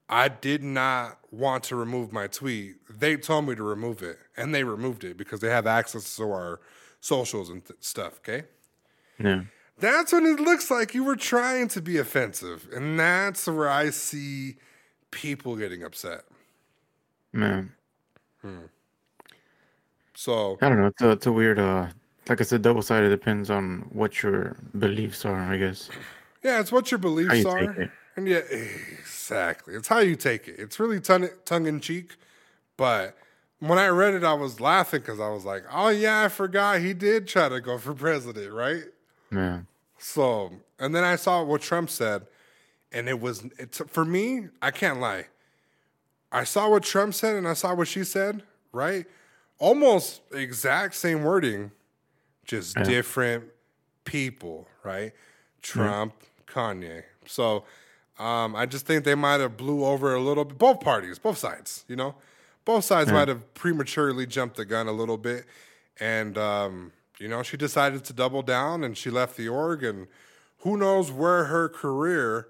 I 0.09 0.27
did 0.27 0.63
not 0.63 1.19
want 1.31 1.63
to 1.65 1.75
remove 1.75 2.11
my 2.11 2.27
tweet. 2.27 2.75
They 2.89 3.17
told 3.17 3.47
me 3.47 3.55
to 3.55 3.63
remove 3.63 4.03
it, 4.03 4.17
and 4.35 4.53
they 4.53 4.63
removed 4.63 5.03
it 5.03 5.17
because 5.17 5.39
they 5.39 5.49
have 5.49 5.67
access 5.67 6.15
to 6.17 6.23
our 6.23 6.59
socials 6.99 7.49
and 7.49 7.65
th- 7.65 7.77
stuff. 7.81 8.19
Okay. 8.19 8.45
Yeah. 9.19 9.43
That's 9.79 10.13
when 10.13 10.25
it 10.25 10.39
looks 10.39 10.69
like 10.69 10.93
you 10.93 11.03
were 11.03 11.15
trying 11.15 11.67
to 11.69 11.81
be 11.81 11.97
offensive. 11.97 12.67
And 12.73 12.99
that's 12.99 13.47
where 13.47 13.69
I 13.69 13.89
see 13.89 14.55
people 15.11 15.55
getting 15.55 15.83
upset. 15.83 16.21
Man. 17.31 17.73
So, 20.15 20.57
I 20.61 20.69
don't 20.69 20.79
know. 20.79 20.87
It's 20.87 21.01
a, 21.01 21.09
it's 21.11 21.25
a 21.25 21.31
weird, 21.31 21.59
uh, 21.59 21.87
like 22.29 22.39
I 22.39 22.43
said, 22.43 22.61
double 22.61 22.81
sided. 22.81 23.09
Depends 23.09 23.49
on 23.49 23.89
what 23.91 24.21
your 24.21 24.55
beliefs 24.77 25.25
are, 25.25 25.39
I 25.39 25.57
guess. 25.57 25.89
yeah, 26.43 26.59
it's 26.59 26.71
what 26.71 26.91
your 26.91 26.99
beliefs 26.99 27.35
you 27.35 27.49
are. 27.49 27.91
And 28.15 28.27
yeah, 28.27 28.41
exactly. 28.49 29.73
It's 29.73 29.87
how 29.87 29.99
you 29.99 30.15
take 30.15 30.47
it. 30.47 30.55
It's 30.59 30.79
really 30.79 30.99
tongue, 30.99 31.29
tongue 31.45 31.65
in 31.65 31.79
cheek. 31.79 32.15
But 32.77 33.17
when 33.59 33.79
I 33.79 33.87
read 33.87 34.13
it, 34.13 34.23
I 34.23 34.33
was 34.33 34.59
laughing 34.59 34.99
because 34.99 35.19
I 35.19 35.29
was 35.29 35.45
like, 35.45 35.63
oh, 35.71 35.89
yeah, 35.89 36.23
I 36.23 36.27
forgot 36.27 36.81
he 36.81 36.93
did 36.93 37.27
try 37.27 37.49
to 37.49 37.59
go 37.59 37.77
for 37.77 37.93
president, 37.93 38.53
right? 38.53 38.83
Yeah. 39.33 39.61
So, 39.97 40.51
and 40.79 40.93
then 40.93 41.03
I 41.03 41.15
saw 41.15 41.43
what 41.43 41.61
Trump 41.61 41.89
said, 41.89 42.27
and 42.91 43.07
it 43.07 43.19
was 43.19 43.43
it's 43.57 43.79
for 43.87 44.05
me. 44.05 44.49
I 44.61 44.71
can't 44.71 44.99
lie. 44.99 45.27
I 46.31 46.43
saw 46.43 46.69
what 46.69 46.83
Trump 46.83 47.13
said, 47.13 47.35
and 47.35 47.47
I 47.47 47.53
saw 47.53 47.73
what 47.73 47.87
she 47.87 48.03
said. 48.03 48.43
Right, 48.71 49.05
almost 49.59 50.21
exact 50.31 50.95
same 50.95 51.23
wording, 51.23 51.71
just 52.45 52.75
Yeah. 52.75 52.83
different 52.83 53.45
people. 54.03 54.67
Right, 54.83 55.13
Trump, 55.61 56.13
Kanye. 56.47 57.03
So, 57.25 57.63
um, 58.19 58.55
I 58.55 58.65
just 58.65 58.85
think 58.85 59.05
they 59.05 59.15
might 59.15 59.39
have 59.39 59.55
blew 59.57 59.85
over 59.85 60.13
a 60.13 60.19
little 60.19 60.43
bit. 60.43 60.57
Both 60.57 60.79
parties, 60.81 61.19
both 61.19 61.37
sides. 61.37 61.85
You 61.87 61.95
know, 61.95 62.15
both 62.65 62.83
sides 62.83 63.11
might 63.11 63.27
have 63.27 63.53
prematurely 63.53 64.25
jumped 64.25 64.57
the 64.57 64.65
gun 64.65 64.87
a 64.87 64.91
little 64.91 65.17
bit, 65.17 65.45
and 65.99 66.37
um, 66.37 66.91
you 67.19 67.27
know, 67.27 67.43
she 67.43 67.57
decided 67.57 68.03
to 68.05 68.13
double 68.13 68.41
down 68.41 68.83
and 68.83 68.97
she 68.97 69.09
left 69.09 69.37
the 69.37 69.47
org, 69.47 69.83
and 69.83 70.07
who 70.59 70.77
knows 70.77 71.11
where 71.11 71.45
her 71.45 71.69
career 71.69 72.47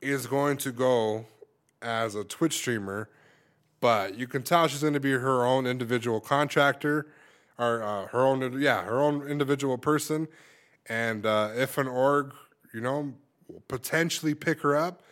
is 0.00 0.26
going 0.26 0.56
to 0.58 0.72
go 0.72 1.26
as 1.80 2.14
a 2.14 2.24
Twitch 2.24 2.54
streamer. 2.54 3.08
But 3.80 4.16
you 4.16 4.26
can 4.26 4.42
tell 4.42 4.68
she's 4.68 4.82
going 4.82 4.92
to 4.94 5.00
be 5.00 5.12
her 5.12 5.44
own 5.44 5.66
individual 5.66 6.20
contractor, 6.20 7.08
or 7.58 7.82
uh, 7.82 8.06
her 8.08 8.20
own, 8.20 8.60
yeah, 8.60 8.84
her 8.84 9.00
own 9.00 9.26
individual 9.26 9.78
person. 9.78 10.28
And 10.86 11.26
uh, 11.26 11.50
if 11.56 11.78
an 11.78 11.88
org, 11.88 12.32
you 12.72 12.80
know, 12.80 13.14
potentially 13.68 14.34
pick 14.34 14.60
her 14.62 14.76
up, 14.76 15.02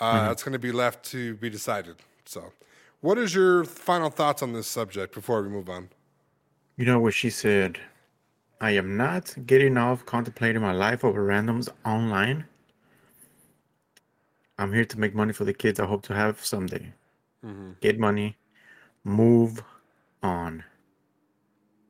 uh, 0.00 0.28
that's 0.28 0.42
going 0.42 0.52
to 0.52 0.58
be 0.58 0.72
left 0.72 1.04
to 1.06 1.34
be 1.34 1.50
decided. 1.50 1.96
So, 2.24 2.52
what 3.00 3.18
is 3.18 3.34
your 3.34 3.64
final 3.64 4.10
thoughts 4.10 4.42
on 4.42 4.52
this 4.52 4.66
subject 4.66 5.14
before 5.14 5.42
we 5.42 5.48
move 5.48 5.68
on? 5.68 5.88
You 6.76 6.84
know 6.84 6.98
what 6.98 7.14
she 7.14 7.30
said? 7.30 7.78
I 8.60 8.70
am 8.72 8.96
not 8.96 9.34
getting 9.46 9.76
off 9.76 10.06
contemplating 10.06 10.62
my 10.62 10.72
life 10.72 11.04
over 11.04 11.26
randoms 11.26 11.68
online. 11.84 12.46
I'm 14.58 14.72
here 14.72 14.84
to 14.84 14.98
make 14.98 15.14
money 15.14 15.32
for 15.32 15.44
the 15.44 15.52
kids 15.52 15.80
I 15.80 15.86
hope 15.86 16.02
to 16.04 16.14
have 16.14 16.44
someday. 16.44 16.92
Mm-hmm. 17.44 17.72
Get 17.80 17.98
money, 17.98 18.36
move 19.02 19.62
on. 20.22 20.64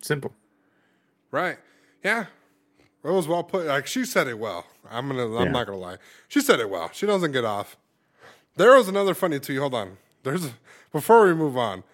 Simple. 0.01 0.33
Right. 1.31 1.59
Yeah. 2.03 2.27
It 3.05 3.11
was 3.11 3.29
well 3.29 3.43
put. 3.45 3.67
Like 3.67 3.87
she 3.87 4.05
said 4.05 4.27
it 4.29 4.39
well. 4.39 4.67
I'm 4.91 5.09
gonna. 5.09 5.27
I'm 5.37 5.47
Yeah. 5.47 5.51
not 5.53 5.67
gonna 5.67 5.79
lie. 5.79 5.99
She 6.29 6.41
said 6.41 6.59
it 6.61 6.71
well. 6.71 6.91
She 6.93 7.07
doesn't 7.07 7.33
get 7.33 7.45
off. 7.45 7.77
There 8.57 8.75
was 8.77 8.89
another 8.89 9.15
funny 9.15 9.39
tweet. 9.41 9.59
Hold 9.59 9.75
on. 9.75 9.99
There's 10.23 10.51
before 10.93 11.27
we 11.27 11.35
move 11.35 11.57
on. 11.57 11.85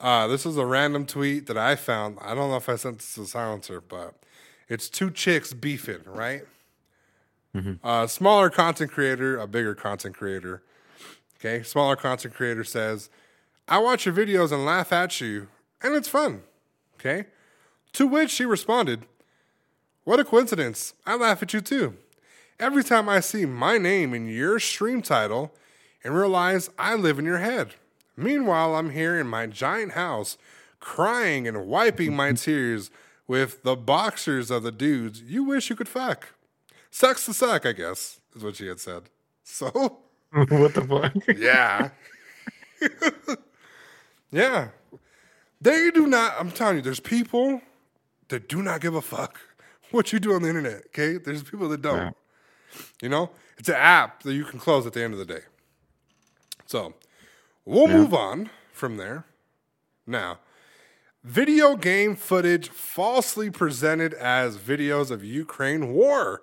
Uh, 0.00 0.26
this 0.26 0.46
is 0.46 0.56
a 0.56 0.64
random 0.64 1.04
tweet 1.06 1.46
that 1.46 1.58
I 1.58 1.76
found. 1.76 2.18
I 2.22 2.34
don't 2.34 2.50
know 2.50 2.56
if 2.56 2.68
I 2.68 2.76
sent 2.76 2.98
this 2.98 3.14
to 3.14 3.26
Silencer, 3.26 3.80
but 3.80 4.14
it's 4.68 4.88
two 4.88 5.10
chicks 5.10 5.52
beefing. 5.52 6.00
Right. 6.06 6.42
A 7.84 8.08
smaller 8.08 8.48
content 8.48 8.92
creator, 8.92 9.38
a 9.38 9.46
bigger 9.46 9.74
content 9.74 10.16
creator. 10.16 10.62
Okay, 11.38 11.62
smaller 11.62 11.96
content 11.96 12.34
creator 12.34 12.64
says, 12.64 13.10
"I 13.68 13.78
watch 13.78 14.06
your 14.06 14.14
videos 14.14 14.52
and 14.52 14.64
laugh 14.64 14.92
at 14.92 15.20
you, 15.20 15.48
and 15.82 15.94
it's 15.94 16.08
fun." 16.08 16.42
Okay. 16.94 17.26
To 17.94 18.06
which 18.06 18.30
she 18.30 18.44
responded, 18.44 19.06
What 20.04 20.20
a 20.20 20.24
coincidence. 20.24 20.94
I 21.06 21.16
laugh 21.16 21.42
at 21.42 21.52
you 21.52 21.60
too. 21.60 21.96
Every 22.58 22.84
time 22.84 23.08
I 23.08 23.20
see 23.20 23.46
my 23.46 23.78
name 23.78 24.14
in 24.14 24.28
your 24.28 24.58
stream 24.60 25.02
title 25.02 25.54
and 26.04 26.14
realize 26.14 26.70
I 26.78 26.94
live 26.94 27.18
in 27.18 27.24
your 27.24 27.38
head. 27.38 27.74
Meanwhile, 28.20 28.74
I'm 28.76 28.90
here 28.90 29.18
in 29.18 29.26
my 29.26 29.46
giant 29.46 29.92
house 29.92 30.36
crying 30.78 31.46
and 31.48 31.66
wiping 31.66 32.14
my 32.14 32.32
tears 32.32 32.90
with 33.26 33.62
the 33.62 33.76
boxers 33.76 34.50
of 34.50 34.62
the 34.62 34.72
dudes 34.72 35.22
you 35.22 35.44
wish 35.44 35.70
you 35.70 35.76
could 35.76 35.88
fuck. 35.88 36.34
Sucks 36.90 37.26
to 37.26 37.34
suck, 37.34 37.64
I 37.64 37.72
guess, 37.72 38.20
is 38.34 38.42
what 38.42 38.56
she 38.56 38.66
had 38.66 38.80
said. 38.80 39.04
So, 39.44 39.70
what 40.32 40.74
the 40.74 41.12
fuck? 41.24 41.36
yeah. 41.38 41.90
yeah. 44.30 44.68
They 45.60 45.90
do 45.90 46.06
not, 46.06 46.34
I'm 46.38 46.50
telling 46.50 46.76
you, 46.76 46.82
there's 46.82 47.00
people 47.00 47.60
that 48.28 48.48
do 48.48 48.62
not 48.62 48.80
give 48.80 48.94
a 48.94 49.02
fuck 49.02 49.40
what 49.90 50.12
you 50.12 50.18
do 50.20 50.34
on 50.34 50.42
the 50.42 50.48
internet, 50.48 50.86
okay? 50.86 51.18
There's 51.18 51.42
people 51.42 51.68
that 51.68 51.82
don't. 51.82 51.98
Yeah. 51.98 52.10
You 53.02 53.08
know, 53.08 53.30
it's 53.58 53.68
an 53.68 53.74
app 53.76 54.22
that 54.22 54.34
you 54.34 54.44
can 54.44 54.58
close 54.58 54.86
at 54.86 54.92
the 54.92 55.02
end 55.02 55.12
of 55.12 55.18
the 55.18 55.24
day. 55.24 55.40
So, 56.66 56.94
we'll 57.70 57.88
Yeah. 57.88 57.96
move 57.98 58.14
on 58.14 58.50
from 58.72 58.96
there. 58.96 59.24
Now, 60.06 60.40
video 61.22 61.76
game 61.76 62.16
footage 62.16 62.68
falsely 62.68 63.50
presented 63.50 64.12
as 64.14 64.56
videos 64.56 65.10
of 65.10 65.24
Ukraine 65.24 65.92
war. 65.92 66.42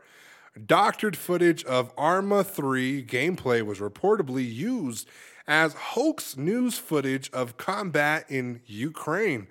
Doctored 0.65 1.17
footage 1.17 1.63
of 1.65 1.91
Arma 1.97 2.43
3 2.43 3.03
gameplay 3.05 3.61
was 3.61 3.80
reportedly 3.80 4.51
used 4.51 5.07
as 5.47 5.73
hoax 5.73 6.36
news 6.36 6.78
footage 6.78 7.30
of 7.32 7.57
combat 7.57 8.25
in 8.30 8.61
Ukraine. 8.65 9.47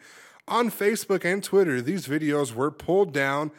On 0.48 0.70
Facebook 0.70 1.24
and 1.24 1.42
Twitter, 1.42 1.80
these 1.80 2.06
videos 2.06 2.52
were 2.54 2.70
pulled 2.70 3.12
down, 3.12 3.50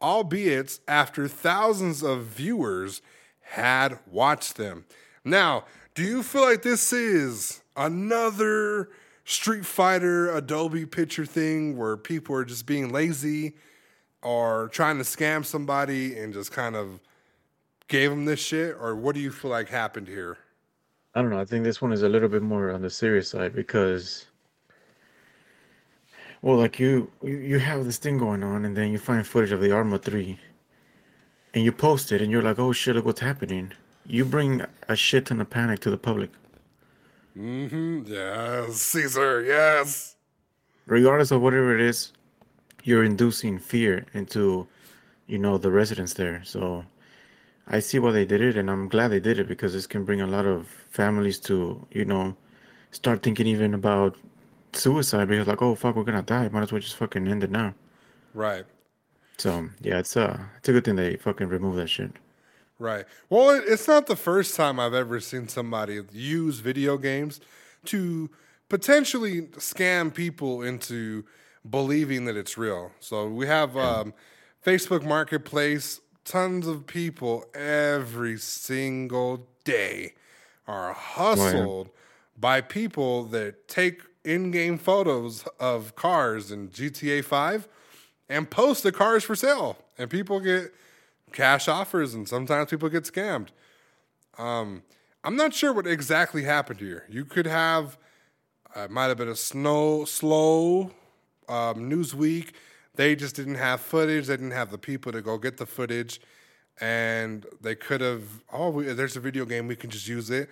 albeit 0.00 0.78
after 0.88 1.26
thousands 1.28 2.02
of 2.02 2.24
viewers 2.24 3.02
had 3.40 3.98
watched 4.06 4.56
them. 4.56 4.84
Now, 5.24 5.64
do 5.94 6.02
you 6.02 6.22
feel 6.22 6.42
like 6.42 6.62
this 6.62 6.92
is 6.92 7.62
another 7.76 8.90
Street 9.24 9.66
Fighter 9.66 10.34
Adobe 10.34 10.86
picture 10.86 11.26
thing 11.26 11.76
where 11.76 11.96
people 11.96 12.34
are 12.36 12.44
just 12.44 12.66
being 12.66 12.90
lazy 12.90 13.54
or 14.22 14.68
trying 14.72 14.98
to 14.98 15.04
scam 15.04 15.44
somebody 15.44 16.16
and 16.16 16.32
just 16.32 16.52
kind 16.52 16.76
of 16.76 17.00
gave 17.88 18.10
them 18.10 18.24
this 18.24 18.40
shit? 18.40 18.76
Or 18.80 18.94
what 18.94 19.14
do 19.14 19.20
you 19.20 19.30
feel 19.30 19.50
like 19.50 19.68
happened 19.68 20.08
here? 20.08 20.38
I 21.14 21.22
don't 21.22 21.30
know. 21.30 21.40
I 21.40 21.44
think 21.44 21.64
this 21.64 21.80
one 21.80 21.92
is 21.92 22.02
a 22.02 22.08
little 22.08 22.28
bit 22.28 22.42
more 22.42 22.70
on 22.70 22.82
the 22.82 22.90
serious 22.90 23.30
side 23.30 23.54
because, 23.54 24.26
well, 26.42 26.56
like 26.58 26.78
you, 26.78 27.10
you, 27.22 27.58
have 27.58 27.84
this 27.84 27.96
thing 27.96 28.18
going 28.18 28.42
on, 28.42 28.66
and 28.66 28.76
then 28.76 28.92
you 28.92 28.98
find 28.98 29.26
footage 29.26 29.52
of 29.52 29.62
the 29.62 29.72
Arma 29.72 29.98
Three, 29.98 30.38
and 31.54 31.64
you 31.64 31.72
post 31.72 32.12
it, 32.12 32.20
and 32.20 32.30
you're 32.30 32.42
like, 32.42 32.58
"Oh 32.58 32.72
shit, 32.72 32.96
look 32.96 33.06
what's 33.06 33.20
happening." 33.20 33.72
You 34.04 34.26
bring 34.26 34.62
a 34.88 34.94
shit 34.94 35.26
ton 35.26 35.40
of 35.40 35.48
panic 35.48 35.80
to 35.80 35.90
the 35.90 35.96
public, 35.96 36.30
Mm-hmm. 37.36 38.04
Yes, 38.06 38.76
Caesar, 38.82 39.42
yes. 39.42 40.16
regardless 40.86 41.30
of 41.30 41.42
whatever 41.42 41.74
it 41.74 41.80
is. 41.80 42.12
You're 42.84 43.04
inducing 43.04 43.58
fear 43.58 44.06
into, 44.14 44.68
you 45.26 45.38
know, 45.38 45.58
the 45.58 45.70
residents 45.72 46.14
there. 46.14 46.42
So, 46.44 46.84
I 47.66 47.80
see 47.80 47.98
why 47.98 48.12
they 48.12 48.24
did 48.24 48.40
it, 48.40 48.56
and 48.56 48.70
I'm 48.70 48.88
glad 48.88 49.08
they 49.08 49.20
did 49.20 49.38
it 49.40 49.48
because 49.48 49.72
this 49.72 49.86
can 49.88 50.04
bring 50.04 50.20
a 50.20 50.26
lot 50.26 50.46
of 50.46 50.68
families 50.90 51.40
to, 51.40 51.84
you 51.90 52.04
know, 52.04 52.36
start 52.92 53.22
thinking 53.22 53.46
even 53.48 53.74
about 53.74 54.16
suicide 54.72 55.28
because 55.28 55.46
like, 55.48 55.62
oh 55.62 55.74
fuck, 55.74 55.96
we're 55.96 56.04
gonna 56.04 56.22
die. 56.22 56.48
Might 56.48 56.62
as 56.62 56.72
well 56.72 56.80
just 56.80 56.96
fucking 56.96 57.26
end 57.28 57.44
it 57.44 57.50
now. 57.50 57.74
Right. 58.34 58.64
So 59.38 59.68
yeah, 59.80 59.98
it's 59.98 60.16
uh, 60.16 60.38
it's 60.58 60.68
a 60.68 60.72
good 60.72 60.84
thing 60.84 60.96
they 60.96 61.16
fucking 61.16 61.48
remove 61.48 61.76
that 61.76 61.88
shit. 61.88 62.12
Right. 62.78 63.06
Well, 63.30 63.50
it, 63.50 63.64
it's 63.66 63.88
not 63.88 64.06
the 64.06 64.16
first 64.16 64.54
time 64.54 64.78
I've 64.78 64.94
ever 64.94 65.18
seen 65.20 65.48
somebody 65.48 66.00
use 66.12 66.60
video 66.60 66.98
games 66.98 67.40
to 67.86 68.30
potentially 68.68 69.42
scam 69.42 70.12
people 70.12 70.62
into 70.62 71.24
believing 71.68 72.26
that 72.26 72.36
it's 72.36 72.58
real. 72.58 72.92
So 73.00 73.28
we 73.28 73.46
have 73.46 73.76
um, 73.76 74.14
Facebook 74.64 75.04
Marketplace. 75.04 76.00
Tons 76.24 76.66
of 76.66 76.86
people 76.86 77.44
every 77.54 78.36
single 78.36 79.46
day 79.64 80.14
are 80.66 80.92
hustled 80.92 81.90
by 82.36 82.60
people 82.60 83.24
that 83.26 83.68
take 83.68 84.02
in-game 84.24 84.76
photos 84.76 85.44
of 85.60 85.94
cars 85.94 86.50
in 86.50 86.68
GTA 86.68 87.24
5 87.24 87.68
and 88.28 88.50
post 88.50 88.82
the 88.82 88.90
cars 88.90 89.22
for 89.22 89.36
sale. 89.36 89.78
And 89.96 90.10
people 90.10 90.40
get 90.40 90.74
cash 91.36 91.68
offers 91.68 92.14
and 92.14 92.26
sometimes 92.26 92.70
people 92.70 92.88
get 92.88 93.04
scammed. 93.04 93.48
Um, 94.38 94.82
I'm 95.22 95.36
not 95.36 95.52
sure 95.52 95.72
what 95.72 95.86
exactly 95.86 96.44
happened 96.44 96.80
here. 96.80 97.04
You 97.10 97.26
could 97.26 97.46
have, 97.46 97.98
uh, 98.74 98.84
it 98.84 98.90
might 98.90 99.08
have 99.08 99.18
been 99.18 99.28
a 99.28 99.36
snow 99.36 100.06
slow 100.06 100.92
um, 101.46 101.88
news 101.90 102.14
week. 102.14 102.54
They 102.94 103.14
just 103.14 103.36
didn't 103.36 103.56
have 103.56 103.82
footage. 103.82 104.28
They 104.28 104.36
didn't 104.36 104.52
have 104.52 104.70
the 104.70 104.78
people 104.78 105.12
to 105.12 105.20
go 105.20 105.36
get 105.36 105.58
the 105.58 105.66
footage, 105.66 106.20
and 106.80 107.44
they 107.60 107.74
could 107.74 108.00
have. 108.00 108.22
Oh, 108.50 108.70
we, 108.70 108.84
there's 108.94 109.16
a 109.16 109.20
video 109.20 109.44
game. 109.44 109.66
We 109.66 109.76
can 109.76 109.90
just 109.90 110.08
use 110.08 110.30
it. 110.30 110.48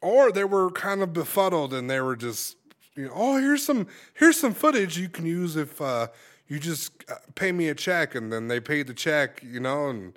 Or 0.00 0.32
they 0.32 0.44
were 0.44 0.70
kind 0.70 1.02
of 1.02 1.12
befuddled, 1.12 1.74
and 1.74 1.90
they 1.90 2.00
were 2.00 2.16
just, 2.16 2.56
you 2.96 3.06
know, 3.06 3.12
oh, 3.14 3.38
here's 3.38 3.62
some 3.62 3.86
here's 4.14 4.40
some 4.40 4.54
footage 4.54 4.96
you 4.96 5.10
can 5.10 5.26
use 5.26 5.56
if 5.56 5.78
uh, 5.82 6.06
you 6.52 6.58
just 6.60 6.92
uh, 7.10 7.14
pay 7.34 7.52
me 7.52 7.68
a 7.68 7.74
check, 7.74 8.14
and 8.14 8.32
then 8.32 8.48
they 8.48 8.60
paid 8.60 8.86
the 8.86 8.94
check, 8.94 9.42
you 9.42 9.60
know, 9.60 9.88
and 9.88 10.12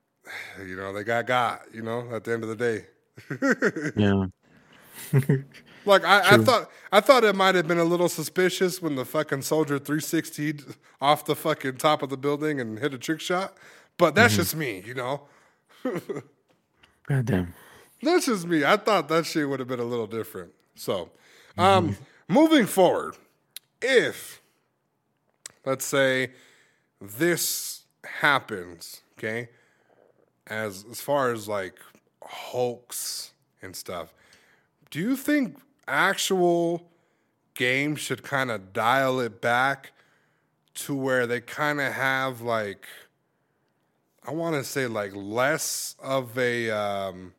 you 0.66 0.76
know 0.76 0.92
they 0.92 1.04
got 1.04 1.26
got, 1.26 1.62
you 1.72 1.82
know, 1.82 2.08
at 2.14 2.24
the 2.24 2.32
end 2.32 2.44
of 2.44 2.48
the 2.48 2.56
day. 2.56 2.86
Yeah. 3.96 4.26
Like 5.84 6.04
I, 6.04 6.34
I 6.34 6.36
thought, 6.38 6.70
I 6.92 7.00
thought 7.00 7.24
it 7.24 7.34
might 7.34 7.54
have 7.54 7.66
been 7.66 7.78
a 7.78 7.84
little 7.84 8.08
suspicious 8.08 8.82
when 8.82 8.96
the 8.96 9.04
fucking 9.06 9.42
soldier 9.42 9.78
360'd 9.78 10.76
off 11.00 11.24
the 11.24 11.34
fucking 11.34 11.78
top 11.78 12.02
of 12.02 12.10
the 12.10 12.16
building 12.18 12.60
and 12.60 12.78
hit 12.78 12.92
a 12.92 12.98
trick 12.98 13.20
shot. 13.20 13.56
But 13.96 14.14
that's 14.14 14.34
Mm-hmm. 14.34 14.42
just 14.42 14.54
me, 14.56 14.82
you 14.84 14.94
know. 14.94 15.22
God 17.08 17.24
damn. 17.26 17.54
That's 18.02 18.26
just 18.26 18.46
me. 18.46 18.64
I 18.64 18.76
thought 18.76 19.08
that 19.08 19.26
shit 19.26 19.48
would 19.48 19.60
have 19.60 19.68
been 19.68 19.80
a 19.80 19.84
little 19.84 20.06
different. 20.06 20.52
So, 20.74 21.10
um, 21.56 21.96
moving 22.28 22.66
forward, 22.66 23.16
if 23.80 24.42
let's 25.64 25.84
say 25.84 26.30
this 27.00 27.82
happens, 28.04 29.02
okay, 29.18 29.48
as 30.46 30.84
as 30.90 31.00
far 31.00 31.32
as 31.32 31.48
like 31.48 31.78
hoax 32.22 33.32
and 33.62 33.74
stuff, 33.74 34.12
do 34.90 34.98
you 34.98 35.16
think 35.16 35.58
actual 35.86 36.88
games 37.54 38.00
should 38.00 38.22
kind 38.22 38.50
of 38.50 38.72
dial 38.72 39.20
it 39.20 39.40
back 39.40 39.92
to 40.74 40.94
where 40.94 41.26
they 41.26 41.40
kind 41.40 41.80
of 41.80 41.92
have 41.92 42.40
like 42.40 42.86
I 44.26 44.32
want 44.32 44.56
to 44.56 44.64
say 44.64 44.86
like 44.86 45.12
less 45.14 45.96
of 46.02 46.36
a 46.38 46.70
um, 46.70 47.32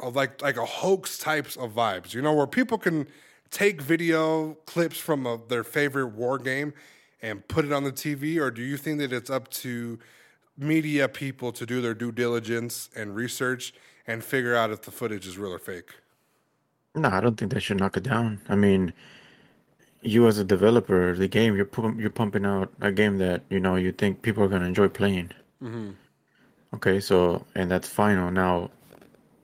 of 0.00 0.16
like 0.16 0.40
like 0.40 0.56
a 0.56 0.64
hoax 0.64 1.18
types 1.18 1.56
of 1.56 1.72
vibes, 1.72 2.14
you 2.14 2.22
know, 2.22 2.32
where 2.32 2.46
people 2.46 2.78
can 2.78 3.06
take 3.50 3.80
video 3.80 4.54
clips 4.66 4.98
from 4.98 5.26
a, 5.26 5.38
their 5.48 5.64
favorite 5.64 6.08
war 6.08 6.38
game 6.38 6.72
and 7.22 7.46
put 7.48 7.64
it 7.64 7.72
on 7.72 7.84
the 7.84 7.92
TV, 7.92 8.38
or 8.38 8.50
do 8.50 8.62
you 8.62 8.76
think 8.76 8.98
that 8.98 9.12
it's 9.12 9.30
up 9.30 9.48
to 9.48 9.98
media 10.58 11.08
people 11.08 11.52
to 11.52 11.66
do 11.66 11.80
their 11.80 11.94
due 11.94 12.12
diligence 12.12 12.90
and 12.94 13.14
research 13.14 13.74
and 14.06 14.22
figure 14.22 14.54
out 14.54 14.70
if 14.70 14.82
the 14.82 14.90
footage 14.90 15.26
is 15.26 15.36
real 15.38 15.52
or 15.52 15.58
fake? 15.58 15.90
No, 16.94 17.08
I 17.10 17.20
don't 17.20 17.36
think 17.36 17.52
they 17.52 17.60
should 17.60 17.78
knock 17.78 17.96
it 17.96 18.04
down. 18.04 18.40
I 18.48 18.54
mean, 18.54 18.92
you 20.00 20.26
as 20.26 20.38
a 20.38 20.44
developer, 20.44 21.14
the 21.14 21.28
game 21.28 21.56
you're 21.56 21.66
pum- 21.66 22.00
you're 22.00 22.10
pumping 22.10 22.46
out 22.46 22.72
a 22.80 22.92
game 22.92 23.18
that 23.18 23.42
you 23.50 23.60
know 23.60 23.76
you 23.76 23.92
think 23.92 24.22
people 24.22 24.42
are 24.42 24.48
gonna 24.48 24.64
enjoy 24.64 24.88
playing. 24.88 25.30
Mm-hmm. 25.62 25.90
Okay, 26.74 27.00
so 27.00 27.44
and 27.54 27.70
that's 27.70 27.88
final. 27.88 28.30
Now, 28.30 28.70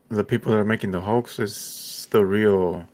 the 0.08 0.24
people 0.24 0.52
that 0.52 0.58
are 0.58 0.64
making 0.64 0.92
the 0.92 1.00
hoax 1.00 1.38
is 1.38 2.06
the 2.10 2.24
real 2.24 2.86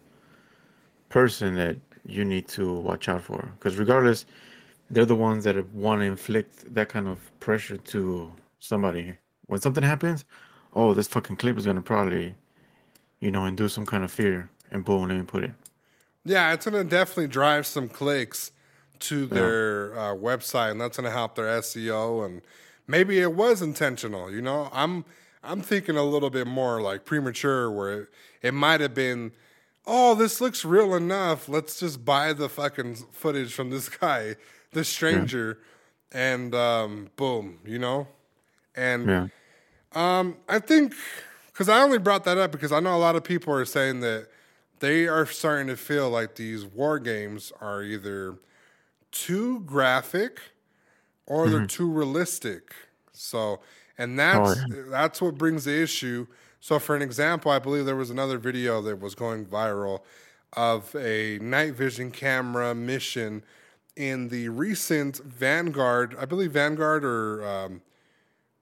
person 1.08 1.54
that 1.54 1.76
you 2.06 2.24
need 2.24 2.48
to 2.48 2.72
watch 2.72 3.08
out 3.08 3.22
for. 3.22 3.50
Because 3.58 3.76
regardless, 3.76 4.26
they're 4.90 5.04
the 5.04 5.14
ones 5.14 5.44
that 5.44 5.72
want 5.72 6.00
to 6.00 6.06
inflict 6.06 6.74
that 6.74 6.88
kind 6.88 7.08
of 7.08 7.18
pressure 7.40 7.76
to 7.76 8.32
somebody. 8.60 9.14
When 9.46 9.60
something 9.60 9.84
happens, 9.84 10.24
oh, 10.74 10.94
this 10.94 11.08
fucking 11.08 11.36
clip 11.36 11.58
is 11.58 11.66
gonna 11.66 11.82
probably, 11.82 12.34
you 13.20 13.30
know, 13.30 13.44
induce 13.44 13.74
some 13.74 13.86
kind 13.86 14.04
of 14.04 14.10
fear, 14.10 14.50
and 14.70 14.84
boom, 14.84 15.08
let 15.08 15.16
me 15.16 15.22
put 15.22 15.44
it. 15.44 15.52
Yeah, 16.24 16.52
it's 16.52 16.64
gonna 16.64 16.84
definitely 16.84 17.28
drive 17.28 17.66
some 17.66 17.88
clicks 17.88 18.52
to 19.00 19.26
their 19.26 19.98
uh, 19.98 20.14
website, 20.14 20.72
and 20.72 20.80
that's 20.80 20.96
gonna 20.96 21.10
help 21.10 21.34
their 21.34 21.46
SEO. 21.60 22.24
And 22.26 22.42
maybe 22.86 23.18
it 23.20 23.34
was 23.34 23.62
intentional. 23.62 24.30
You 24.30 24.42
know, 24.42 24.68
I'm 24.72 25.04
I'm 25.42 25.62
thinking 25.62 25.96
a 25.96 26.02
little 26.02 26.30
bit 26.30 26.46
more 26.46 26.80
like 26.80 27.04
premature, 27.04 27.70
where 27.70 28.02
it, 28.02 28.08
it 28.42 28.54
might 28.54 28.80
have 28.80 28.94
been, 28.94 29.32
oh, 29.88 30.14
this 30.16 30.40
looks 30.40 30.64
real 30.64 30.94
enough. 30.94 31.48
Let's 31.48 31.80
just 31.80 32.04
buy 32.04 32.34
the 32.34 32.50
fucking 32.50 32.96
footage 33.12 33.54
from 33.54 33.70
this 33.70 33.88
guy, 33.90 34.36
this 34.72 34.88
stranger, 34.88 35.60
and 36.12 36.54
um, 36.54 37.10
boom, 37.16 37.60
you 37.66 37.80
know. 37.80 38.08
And 38.76 39.10
Yeah. 39.10 39.28
um, 39.92 40.38
I 40.48 40.58
think 40.60 40.94
because 41.48 41.68
I 41.68 41.82
only 41.82 41.98
brought 41.98 42.24
that 42.24 42.38
up 42.38 42.52
because 42.52 42.72
I 42.72 42.80
know 42.80 42.96
a 42.96 42.98
lot 42.98 43.16
of 43.16 43.24
people 43.24 43.54
are 43.54 43.64
saying 43.66 44.00
that 44.00 44.28
they 44.80 45.08
are 45.08 45.26
starting 45.26 45.68
to 45.68 45.76
feel 45.76 46.10
like 46.10 46.36
these 46.36 46.64
war 46.66 46.98
games 47.00 47.52
are 47.60 47.82
either 47.82 48.38
too 49.12 49.60
graphic 49.60 50.40
or 51.26 51.50
they're 51.50 51.60
too 51.60 51.90
realistic. 51.90 52.74
So, 53.12 53.60
and 53.98 54.18
that's 54.18 54.64
that's 54.70 55.20
what 55.20 55.36
brings 55.36 55.64
the 55.64 55.82
issue. 55.82 56.26
So, 56.60 56.78
for 56.78 56.96
an 56.96 57.02
example, 57.02 57.50
I 57.50 57.58
believe 57.58 57.86
there 57.86 57.96
was 57.96 58.10
another 58.10 58.38
video 58.38 58.82
that 58.82 59.00
was 59.00 59.14
going 59.14 59.46
viral 59.46 60.00
of 60.54 60.94
a 60.96 61.38
night 61.40 61.74
vision 61.74 62.10
camera 62.10 62.74
mission 62.74 63.44
in 63.96 64.28
the 64.28 64.48
recent 64.48 65.16
Vanguard, 65.18 66.16
I 66.18 66.24
believe 66.24 66.52
Vanguard 66.52 67.04
or 67.04 67.46
um, 67.46 67.82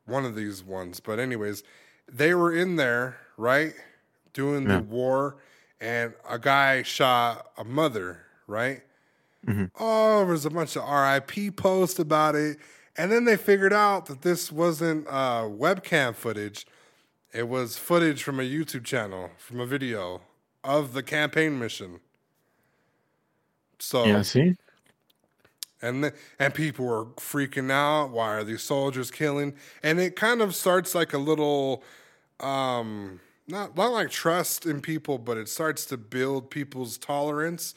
one 0.06 0.24
of 0.24 0.34
these 0.34 0.64
ones. 0.64 1.00
But 1.00 1.18
anyways, 1.18 1.62
they 2.10 2.34
were 2.34 2.52
in 2.54 2.76
there, 2.76 3.18
right, 3.36 3.74
doing 4.32 4.64
the 4.64 4.80
war, 4.80 5.36
and 5.80 6.14
a 6.28 6.38
guy 6.38 6.82
shot 6.82 7.50
a 7.58 7.64
mother, 7.64 8.22
right? 8.46 8.82
Oh, 9.78 10.18
there 10.18 10.26
was 10.32 10.44
a 10.46 10.50
bunch 10.50 10.76
of 10.76 10.88
RIP 10.88 11.56
posts 11.56 11.98
about 11.98 12.34
it, 12.34 12.58
and 12.96 13.12
then 13.12 13.24
they 13.26 13.36
figured 13.36 13.72
out 13.72 14.06
that 14.06 14.22
this 14.22 14.50
wasn't 14.50 15.06
uh, 15.06 15.42
webcam 15.42 16.14
footage; 16.14 16.66
it 17.36 17.48
was 17.48 17.76
footage 17.76 18.22
from 18.22 18.40
a 18.40 18.42
YouTube 18.42 18.84
channel, 18.84 19.30
from 19.36 19.60
a 19.60 19.66
video 19.66 20.22
of 20.64 20.94
the 20.94 21.02
campaign 21.02 21.58
mission. 21.58 22.00
So 23.78 24.06
Yeah. 24.06 24.22
See. 24.22 24.56
and 25.82 26.02
the, 26.02 26.14
and 26.38 26.54
people 26.54 26.86
were 26.86 27.04
freaking 27.16 27.70
out. 27.70 28.10
Why 28.10 28.36
are 28.36 28.44
these 28.44 28.62
soldiers 28.62 29.10
killing? 29.10 29.54
And 29.82 30.00
it 30.00 30.16
kind 30.16 30.40
of 30.40 30.54
starts 30.54 30.94
like 30.94 31.12
a 31.12 31.18
little, 31.18 31.84
um, 32.40 33.20
not 33.46 33.76
not 33.76 33.92
like 33.92 34.10
trust 34.10 34.64
in 34.64 34.80
people, 34.80 35.18
but 35.18 35.36
it 35.36 35.48
starts 35.50 35.84
to 35.86 35.98
build 35.98 36.50
people's 36.50 36.96
tolerance 36.96 37.74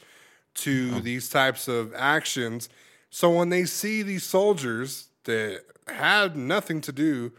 to 0.54 1.00
these 1.00 1.28
types 1.28 1.68
of 1.68 1.92
actions. 1.94 2.70
So 3.10 3.30
when 3.30 3.50
they 3.50 3.66
see 3.66 4.02
these 4.02 4.24
soldiers 4.24 5.08
that 5.24 5.64
had 5.86 6.34
nothing 6.34 6.80
to 6.80 6.92
do 6.92 7.32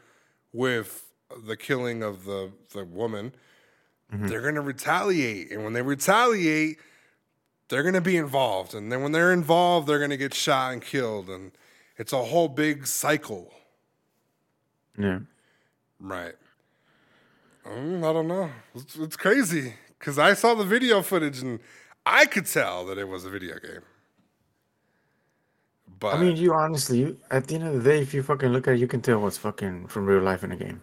with 0.53 1.10
the 1.45 1.57
killing 1.57 2.03
of 2.03 2.25
the 2.25 2.51
the 2.73 2.85
woman, 2.85 3.33
they're 4.11 4.41
gonna 4.41 4.61
retaliate, 4.61 5.51
and 5.51 5.63
when 5.63 5.73
they 5.73 5.81
retaliate 5.81 6.77
they're 7.71 7.83
going 7.83 7.95
to 7.95 8.01
be 8.01 8.17
involved. 8.17 8.75
And 8.75 8.91
then 8.91 9.01
when 9.01 9.13
they're 9.13 9.31
involved, 9.31 9.87
they're 9.87 9.97
going 9.97 10.11
to 10.11 10.17
get 10.17 10.33
shot 10.33 10.73
and 10.73 10.81
killed. 10.81 11.29
And 11.29 11.53
it's 11.97 12.11
a 12.11 12.21
whole 12.21 12.49
big 12.49 12.85
cycle. 12.85 13.51
Yeah. 14.99 15.19
Right. 15.97 16.35
Um, 17.65 18.03
I 18.03 18.11
don't 18.11 18.27
know. 18.27 18.49
It's, 18.75 18.97
it's 18.97 19.15
crazy 19.15 19.75
because 19.97 20.19
I 20.19 20.33
saw 20.33 20.53
the 20.53 20.65
video 20.65 21.01
footage 21.01 21.39
and 21.39 21.61
I 22.05 22.25
could 22.25 22.45
tell 22.45 22.85
that 22.87 22.97
it 22.97 23.07
was 23.07 23.23
a 23.23 23.29
video 23.29 23.57
game. 23.57 23.83
But 25.97 26.15
I 26.15 26.21
mean, 26.21 26.35
you 26.35 26.53
honestly, 26.53 26.99
you, 26.99 27.17
at 27.29 27.47
the 27.47 27.55
end 27.55 27.67
of 27.67 27.81
the 27.81 27.89
day, 27.89 28.01
if 28.01 28.13
you 28.13 28.21
fucking 28.21 28.49
look 28.49 28.67
at 28.67 28.73
it, 28.73 28.79
you 28.79 28.87
can 28.87 29.01
tell 29.01 29.19
what's 29.19 29.37
fucking 29.37 29.87
from 29.87 30.07
real 30.07 30.21
life 30.21 30.43
in 30.43 30.51
a 30.51 30.57
game. 30.57 30.81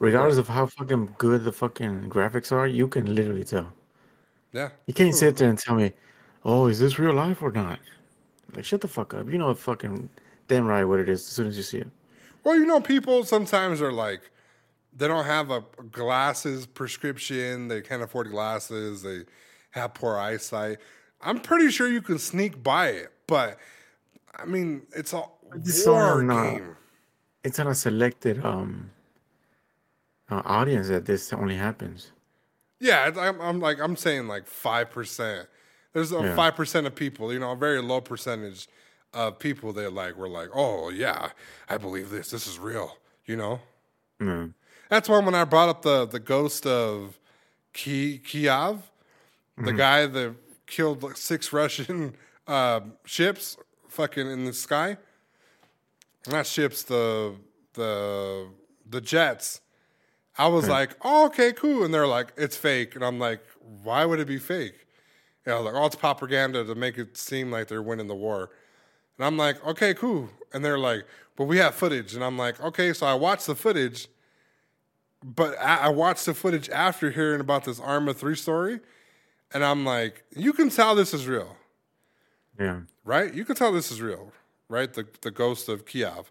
Regardless 0.00 0.38
of 0.38 0.48
how 0.48 0.66
fucking 0.66 1.14
good 1.18 1.44
the 1.44 1.52
fucking 1.52 2.10
graphics 2.10 2.50
are, 2.50 2.66
you 2.66 2.88
can 2.88 3.14
literally 3.14 3.44
tell. 3.44 3.72
yeah, 4.52 4.70
You 4.86 4.94
can't 4.94 5.14
sit 5.14 5.36
there 5.36 5.48
and 5.48 5.58
tell 5.58 5.76
me, 5.76 5.92
"Oh, 6.44 6.66
is 6.66 6.78
this 6.80 6.98
real 6.98 7.14
life 7.14 7.42
or 7.42 7.52
not?" 7.52 7.78
Like, 8.54 8.64
shut 8.64 8.80
the 8.80 8.88
fuck 8.88 9.14
up. 9.14 9.28
You 9.30 9.38
know 9.38 9.54
fucking 9.54 10.08
damn 10.48 10.66
right 10.66 10.84
what 10.84 10.98
it 11.00 11.08
is 11.08 11.20
as 11.20 11.26
soon 11.26 11.46
as 11.46 11.56
you 11.56 11.62
see 11.62 11.78
it. 11.78 11.88
Well, 12.42 12.56
you 12.56 12.66
know, 12.66 12.80
people 12.80 13.24
sometimes 13.24 13.80
are 13.82 13.92
like, 13.92 14.30
they 14.96 15.06
don't 15.06 15.26
have 15.26 15.50
a 15.50 15.62
glasses 15.92 16.66
prescription. 16.66 17.68
They 17.68 17.82
can't 17.82 18.02
afford 18.02 18.30
glasses. 18.30 19.02
They 19.02 19.20
have 19.72 19.94
poor 19.94 20.16
eyesight. 20.18 20.78
I'm 21.20 21.38
pretty 21.40 21.70
sure 21.70 21.86
you 21.88 22.02
can 22.02 22.18
sneak 22.18 22.62
by 22.62 22.88
it, 22.88 23.12
but 23.26 23.58
I 24.34 24.46
mean, 24.46 24.86
it's 24.96 25.12
a 25.12 25.22
It's 25.54 25.86
war 25.86 26.22
on, 26.22 26.30
uh, 26.30 26.42
game. 26.42 26.76
It's 27.44 27.58
on 27.60 27.66
a 27.68 27.74
selected 27.74 28.44
um 28.44 28.90
uh, 30.30 30.42
audience 30.44 30.88
that 30.88 31.06
this 31.06 31.32
only 31.32 31.56
happens. 31.56 32.12
Yeah, 32.78 33.08
it's, 33.08 33.18
I'm, 33.18 33.40
I'm 33.40 33.60
like 33.60 33.78
I'm 33.80 33.96
saying 33.96 34.26
like 34.28 34.46
five 34.46 34.90
percent. 34.90 35.48
There's 35.92 36.12
a 36.12 36.22
Yeah. 36.22 36.36
five 36.36 36.54
percent 36.54 36.86
of 36.86 36.94
people, 36.94 37.32
you 37.32 37.38
know, 37.38 37.52
a 37.52 37.56
very 37.56 37.82
low 37.82 38.00
percentage 38.00 38.68
of 39.12 39.38
people 39.38 39.72
that 39.74 39.92
like 39.92 40.16
were 40.16 40.28
like, 40.28 40.48
oh 40.54 40.88
yeah, 40.90 41.30
I 41.68 41.76
believe 41.78 42.10
this. 42.10 42.30
This 42.30 42.46
is 42.46 42.58
real, 42.58 42.96
you 43.26 43.36
know. 43.36 43.60
Mm. 44.20 44.54
That's 44.88 45.08
why 45.08 45.18
when 45.18 45.34
I 45.34 45.44
brought 45.44 45.68
up 45.68 45.82
the 45.82 46.06
the 46.06 46.20
ghost 46.20 46.66
of 46.66 47.18
Ki 47.72 48.18
Kiev, 48.18 48.90
the 49.58 49.72
guy 49.72 50.06
that 50.06 50.34
killed 50.66 51.02
like 51.02 51.16
six 51.16 51.52
Russian 51.52 52.14
uh, 52.46 52.80
ships, 53.04 53.56
fucking 53.88 54.26
in 54.30 54.44
the 54.44 54.52
sky. 54.52 54.96
Not 56.28 56.46
ships, 56.46 56.82
the 56.82 57.34
the 57.74 58.48
the 58.88 59.00
jets. 59.00 59.60
I 60.40 60.48
was 60.48 60.68
like, 60.68 60.96
oh, 61.02 61.26
okay, 61.26 61.52
cool. 61.52 61.84
And 61.84 61.92
they're 61.92 62.06
like, 62.06 62.32
it's 62.36 62.56
fake. 62.56 62.94
And 62.94 63.04
I'm 63.04 63.18
like, 63.18 63.40
why 63.82 64.04
would 64.04 64.20
it 64.20 64.26
be 64.26 64.38
fake? 64.38 64.86
And 65.44 65.54
I 65.54 65.58
was 65.58 65.66
like, 65.66 65.74
oh, 65.80 65.86
it's 65.86 65.96
propaganda 65.96 66.64
to 66.64 66.74
make 66.74 66.96
it 66.98 67.16
seem 67.16 67.50
like 67.50 67.68
they're 67.68 67.82
winning 67.82 68.08
the 68.08 68.14
war. 68.14 68.50
And 69.18 69.26
I'm 69.26 69.36
like, 69.36 69.64
okay, 69.66 69.92
cool. 69.94 70.30
And 70.52 70.64
they're 70.64 70.78
like, 70.78 71.04
but 71.36 71.44
we 71.44 71.58
have 71.58 71.74
footage. 71.74 72.14
And 72.14 72.24
I'm 72.24 72.38
like, 72.38 72.60
okay, 72.60 72.92
so 72.92 73.06
I 73.06 73.14
watched 73.14 73.46
the 73.46 73.54
footage, 73.54 74.08
but 75.22 75.58
I, 75.60 75.76
I 75.76 75.88
watched 75.88 76.26
the 76.26 76.34
footage 76.34 76.68
after 76.70 77.10
hearing 77.10 77.40
about 77.40 77.64
this 77.64 77.78
Arma 77.80 78.14
3 78.14 78.34
story. 78.34 78.80
And 79.52 79.64
I'm 79.64 79.84
like, 79.84 80.24
you 80.34 80.52
can 80.52 80.70
tell 80.70 80.94
this 80.94 81.12
is 81.12 81.26
real, 81.26 81.56
Yeah. 82.58 82.80
right? 83.04 83.32
You 83.34 83.44
can 83.44 83.56
tell 83.56 83.72
this 83.72 83.90
is 83.92 84.00
real, 84.00 84.32
right? 84.68 84.92
The, 84.92 85.06
the 85.22 85.30
ghost 85.30 85.68
of 85.68 85.84
Kiev. 85.86 86.30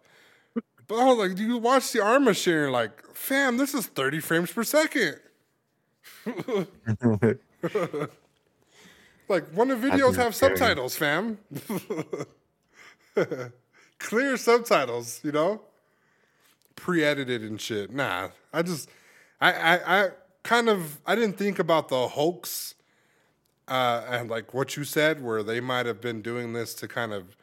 But 0.90 0.96
I 0.96 1.06
was 1.06 1.30
like, 1.30 1.38
you 1.38 1.58
watch 1.58 1.94
the 1.94 2.02
Arma 2.04 2.34
shit 2.34 2.70
like, 2.70 3.06
fam, 3.14 3.56
this 3.58 3.74
is 3.74 3.86
30 3.86 4.20
frames 4.20 4.52
per 4.52 4.66
second. 4.66 5.20
Like, 9.30 9.48
one 9.52 9.70
of 9.70 9.80
the 9.80 9.88
videos 9.88 10.16
have 10.16 10.34
scary. 10.34 10.58
subtitles, 10.58 10.96
fam. 10.96 11.38
Clear 14.00 14.38
subtitles, 14.38 15.22
you 15.24 15.32
know? 15.32 15.62
Pre 16.76 17.04
edited 17.04 17.44
and 17.44 17.62
shit. 17.62 17.94
Nah, 17.94 18.30
I 18.52 18.64
just, 18.64 18.90
I, 19.40 19.54
I, 19.54 20.00
I 20.00 20.10
kind 20.42 20.68
of, 20.68 21.00
I 21.06 21.14
didn't 21.14 21.38
think 21.38 21.60
about 21.60 21.90
the 21.90 22.08
hoax 22.08 22.74
uh, 23.68 24.04
and 24.10 24.32
like 24.32 24.54
what 24.56 24.76
you 24.76 24.84
said, 24.84 25.24
where 25.24 25.44
they 25.44 25.60
might 25.60 25.86
have 25.86 26.02
been 26.02 26.24
doing 26.24 26.54
this 26.54 26.74
to 26.76 26.88
kind 26.88 27.14
of 27.14 27.38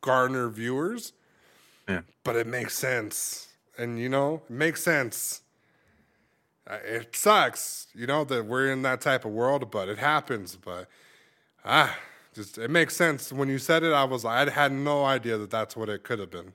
garner 0.00 0.48
viewers, 0.48 1.12
Yeah. 1.90 2.02
but 2.24 2.36
it 2.36 2.46
makes 2.46 2.74
sense. 2.76 3.48
And, 3.78 3.98
you 3.98 4.08
know, 4.08 4.42
it 4.48 4.50
makes 4.50 4.82
sense. 4.82 5.42
Uh, 6.66 6.78
It 6.84 7.14
sucks, 7.16 7.88
you 7.94 8.06
know, 8.06 8.24
that 8.24 8.46
we're 8.46 8.70
in 8.70 8.82
that 8.82 9.00
type 9.00 9.24
of 9.24 9.32
world, 9.32 9.70
but 9.70 9.88
it 9.88 9.98
happens. 9.98 10.56
But 10.56 10.88
ah, 11.64 11.98
just 12.34 12.58
it 12.58 12.70
makes 12.70 12.96
sense. 12.96 13.32
When 13.32 13.48
you 13.48 13.58
said 13.58 13.82
it, 13.82 13.92
I 13.92 14.04
was 14.04 14.24
I 14.24 14.48
had 14.50 14.72
no 14.72 15.04
idea 15.04 15.38
that 15.38 15.50
that's 15.50 15.76
what 15.76 15.88
it 15.88 16.02
could 16.04 16.18
have 16.18 16.30
been. 16.30 16.54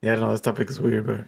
Yeah, 0.00 0.16
no, 0.16 0.30
this 0.32 0.40
topic 0.40 0.68
is 0.70 0.80
weird, 0.80 1.06
but 1.06 1.24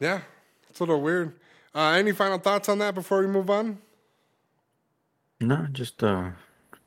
Yeah, 0.00 0.22
it's 0.68 0.80
a 0.80 0.82
little 0.82 1.00
weird. 1.00 1.34
Uh, 1.74 1.90
any 1.92 2.12
final 2.12 2.38
thoughts 2.38 2.68
on 2.68 2.78
that 2.78 2.94
before 2.94 3.20
we 3.20 3.26
move 3.26 3.50
on? 3.50 3.78
no, 5.40 5.66
just 5.72 6.02
uh, 6.02 6.30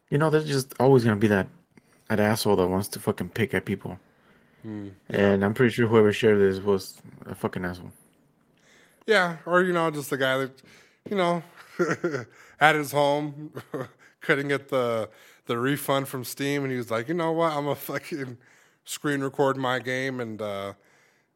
you 0.09 0.17
know, 0.17 0.29
there's 0.29 0.47
just 0.47 0.73
always 0.79 1.03
gonna 1.03 1.15
be 1.15 1.27
that 1.27 1.47
that 2.11 2.19
asshole 2.19 2.57
that 2.57 2.67
wants 2.67 2.89
to 2.89 2.99
fucking 2.99 3.29
pick 3.29 3.53
at 3.53 3.63
people. 3.63 3.97
And 5.09 5.45
I'm 5.45 5.53
pretty 5.53 5.73
sure 5.73 5.87
whoever 5.87 6.11
shared 6.11 6.39
this 6.39 6.61
was 6.61 7.01
a 7.25 7.33
fucking 7.33 7.63
asshole. 7.63 7.93
Yeah, 9.07 9.37
or 9.45 9.63
you 9.63 9.71
know, 9.71 9.89
just 9.91 10.09
the 10.09 10.17
guy 10.17 10.37
that 10.37 10.61
you 11.09 11.15
know 11.15 11.41
at 12.59 12.75
his 12.75 12.91
home 12.91 13.53
couldn't 14.21 14.49
get 14.49 14.67
the 14.67 15.09
the 15.45 15.57
refund 15.57 16.09
from 16.09 16.25
Steam, 16.25 16.63
and 16.63 16.71
he 16.71 16.77
was 16.77 16.91
like, 16.91 17.07
you 17.07 17.13
know 17.13 17.31
what, 17.31 17.53
I'm 17.53 17.63
gonna 17.63 17.75
fucking 17.75 18.37
screen 18.83 19.21
record 19.21 19.55
my 19.55 19.79
game 19.79 20.19
and 20.19 20.41
uh, 20.41 20.73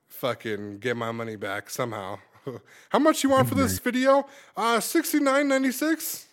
fucking 0.08 0.80
get 0.80 0.98
my 0.98 1.12
money 1.12 1.38
back 1.38 1.70
somehow. 1.70 2.20
How 2.90 3.00
much 3.00 3.24
you 3.24 3.30
want 3.30 3.48
for 3.48 3.56
this 3.56 3.80
video? 3.80 4.28
Uh, 4.58 4.82
sixty 4.82 5.22
nine 5.22 5.48
ninety 5.48 5.72
six. 5.72 6.28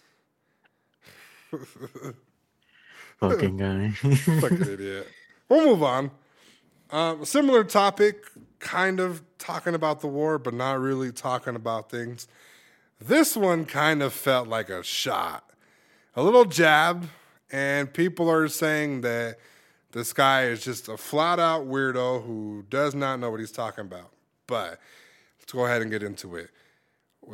Fucking 3.30 3.56
guy. 3.58 3.90
Fucking 3.90 4.62
idiot. 4.72 5.08
We'll 5.48 5.66
move 5.66 5.82
on. 5.82 6.10
Um, 6.90 7.24
similar 7.24 7.64
topic, 7.64 8.24
kind 8.58 9.00
of 9.00 9.22
talking 9.38 9.74
about 9.74 10.00
the 10.00 10.08
war, 10.08 10.38
but 10.38 10.54
not 10.54 10.78
really 10.78 11.12
talking 11.12 11.56
about 11.56 11.90
things. 11.90 12.28
This 13.00 13.36
one 13.36 13.64
kind 13.64 14.02
of 14.02 14.12
felt 14.12 14.46
like 14.48 14.68
a 14.68 14.82
shot, 14.82 15.50
a 16.14 16.22
little 16.22 16.44
jab, 16.44 17.08
and 17.50 17.92
people 17.92 18.30
are 18.30 18.48
saying 18.48 19.00
that 19.02 19.38
this 19.92 20.12
guy 20.12 20.44
is 20.44 20.62
just 20.62 20.88
a 20.88 20.96
flat 20.96 21.38
out 21.38 21.66
weirdo 21.66 22.24
who 22.24 22.64
does 22.68 22.94
not 22.94 23.20
know 23.20 23.30
what 23.30 23.40
he's 23.40 23.52
talking 23.52 23.84
about. 23.84 24.10
But 24.46 24.78
let's 25.40 25.52
go 25.52 25.66
ahead 25.66 25.82
and 25.82 25.90
get 25.90 26.02
into 26.02 26.36
it. 26.36 26.50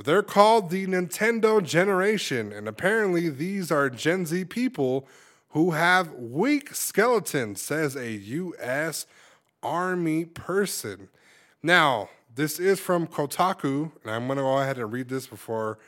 They're 0.04 0.22
called 0.22 0.70
the 0.70 0.86
Nintendo 0.86 1.62
generation, 1.64 2.52
and 2.52 2.68
apparently 2.68 3.28
these 3.28 3.70
are 3.70 3.88
Gen 3.88 4.26
Z 4.26 4.44
people 4.46 5.08
who 5.50 5.72
have 5.72 6.12
weak 6.14 6.74
skeletons, 6.74 7.60
says 7.60 7.96
a 7.96 8.10
U.S. 8.10 9.06
Army 9.62 10.24
person. 10.24 11.08
Now, 11.62 12.10
this 12.34 12.60
is 12.60 12.78
from 12.78 13.06
Kotaku, 13.06 13.92
and 14.02 14.10
I'm 14.10 14.26
going 14.26 14.36
to 14.36 14.42
go 14.42 14.58
ahead 14.58 14.78
and 14.78 14.92
read 14.92 15.08
this 15.08 15.26
before 15.26 15.78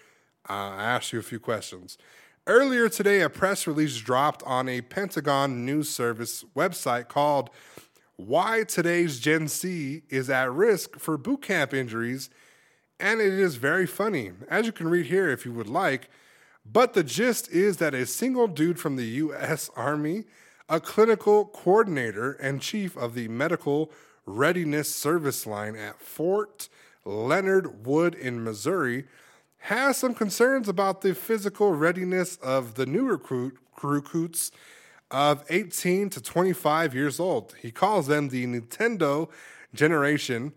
uh, 0.48 0.52
I 0.52 0.82
ask 0.84 1.12
you 1.12 1.18
a 1.18 1.22
few 1.22 1.38
questions. 1.38 1.98
Earlier 2.46 2.88
today, 2.88 3.20
a 3.20 3.28
press 3.28 3.66
release 3.66 3.96
dropped 3.98 4.42
on 4.44 4.68
a 4.68 4.80
Pentagon 4.80 5.64
news 5.64 5.90
service 5.90 6.44
website 6.56 7.08
called 7.08 7.50
Why 8.16 8.64
Today's 8.64 9.20
Gen 9.20 9.46
Z 9.46 10.02
is 10.08 10.30
at 10.30 10.50
Risk 10.50 10.98
for 10.98 11.16
Boot 11.16 11.42
Camp 11.42 11.74
Injuries 11.74 12.30
and 13.00 13.20
it 13.20 13.32
is 13.32 13.56
very 13.56 13.86
funny, 13.86 14.32
as 14.48 14.66
you 14.66 14.72
can 14.72 14.88
read 14.88 15.06
here 15.06 15.30
if 15.30 15.46
you 15.46 15.52
would 15.52 15.68
like. 15.68 16.10
But 16.72 16.92
the 16.92 17.02
gist 17.02 17.50
is 17.50 17.78
that 17.78 17.94
a 17.94 18.06
single 18.06 18.46
dude 18.46 18.78
from 18.78 18.96
the 18.96 19.06
U.S. 19.06 19.70
Army, 19.74 20.24
a 20.68 20.78
clinical 20.78 21.46
coordinator 21.46 22.32
and 22.32 22.60
chief 22.60 22.96
of 22.96 23.14
the 23.14 23.28
Medical 23.28 23.90
Readiness 24.24 24.94
Service 24.94 25.46
Line 25.46 25.74
at 25.74 26.00
Fort 26.00 26.68
Leonard 27.04 27.86
Wood 27.86 28.14
in 28.14 28.44
Missouri, 28.44 29.06
has 29.64 29.96
some 29.96 30.14
concerns 30.14 30.68
about 30.68 31.00
the 31.00 31.14
physical 31.14 31.72
readiness 31.72 32.36
of 32.36 32.74
the 32.74 32.86
new 32.86 33.04
recruit 33.04 33.58
recruits 33.82 34.52
of 35.10 35.44
18 35.50 36.08
to 36.10 36.20
25 36.20 36.94
years 36.94 37.18
old. 37.18 37.54
He 37.60 37.70
calls 37.70 38.06
them 38.06 38.28
the 38.28 38.46
Nintendo 38.46 39.28
generation. 39.74 40.52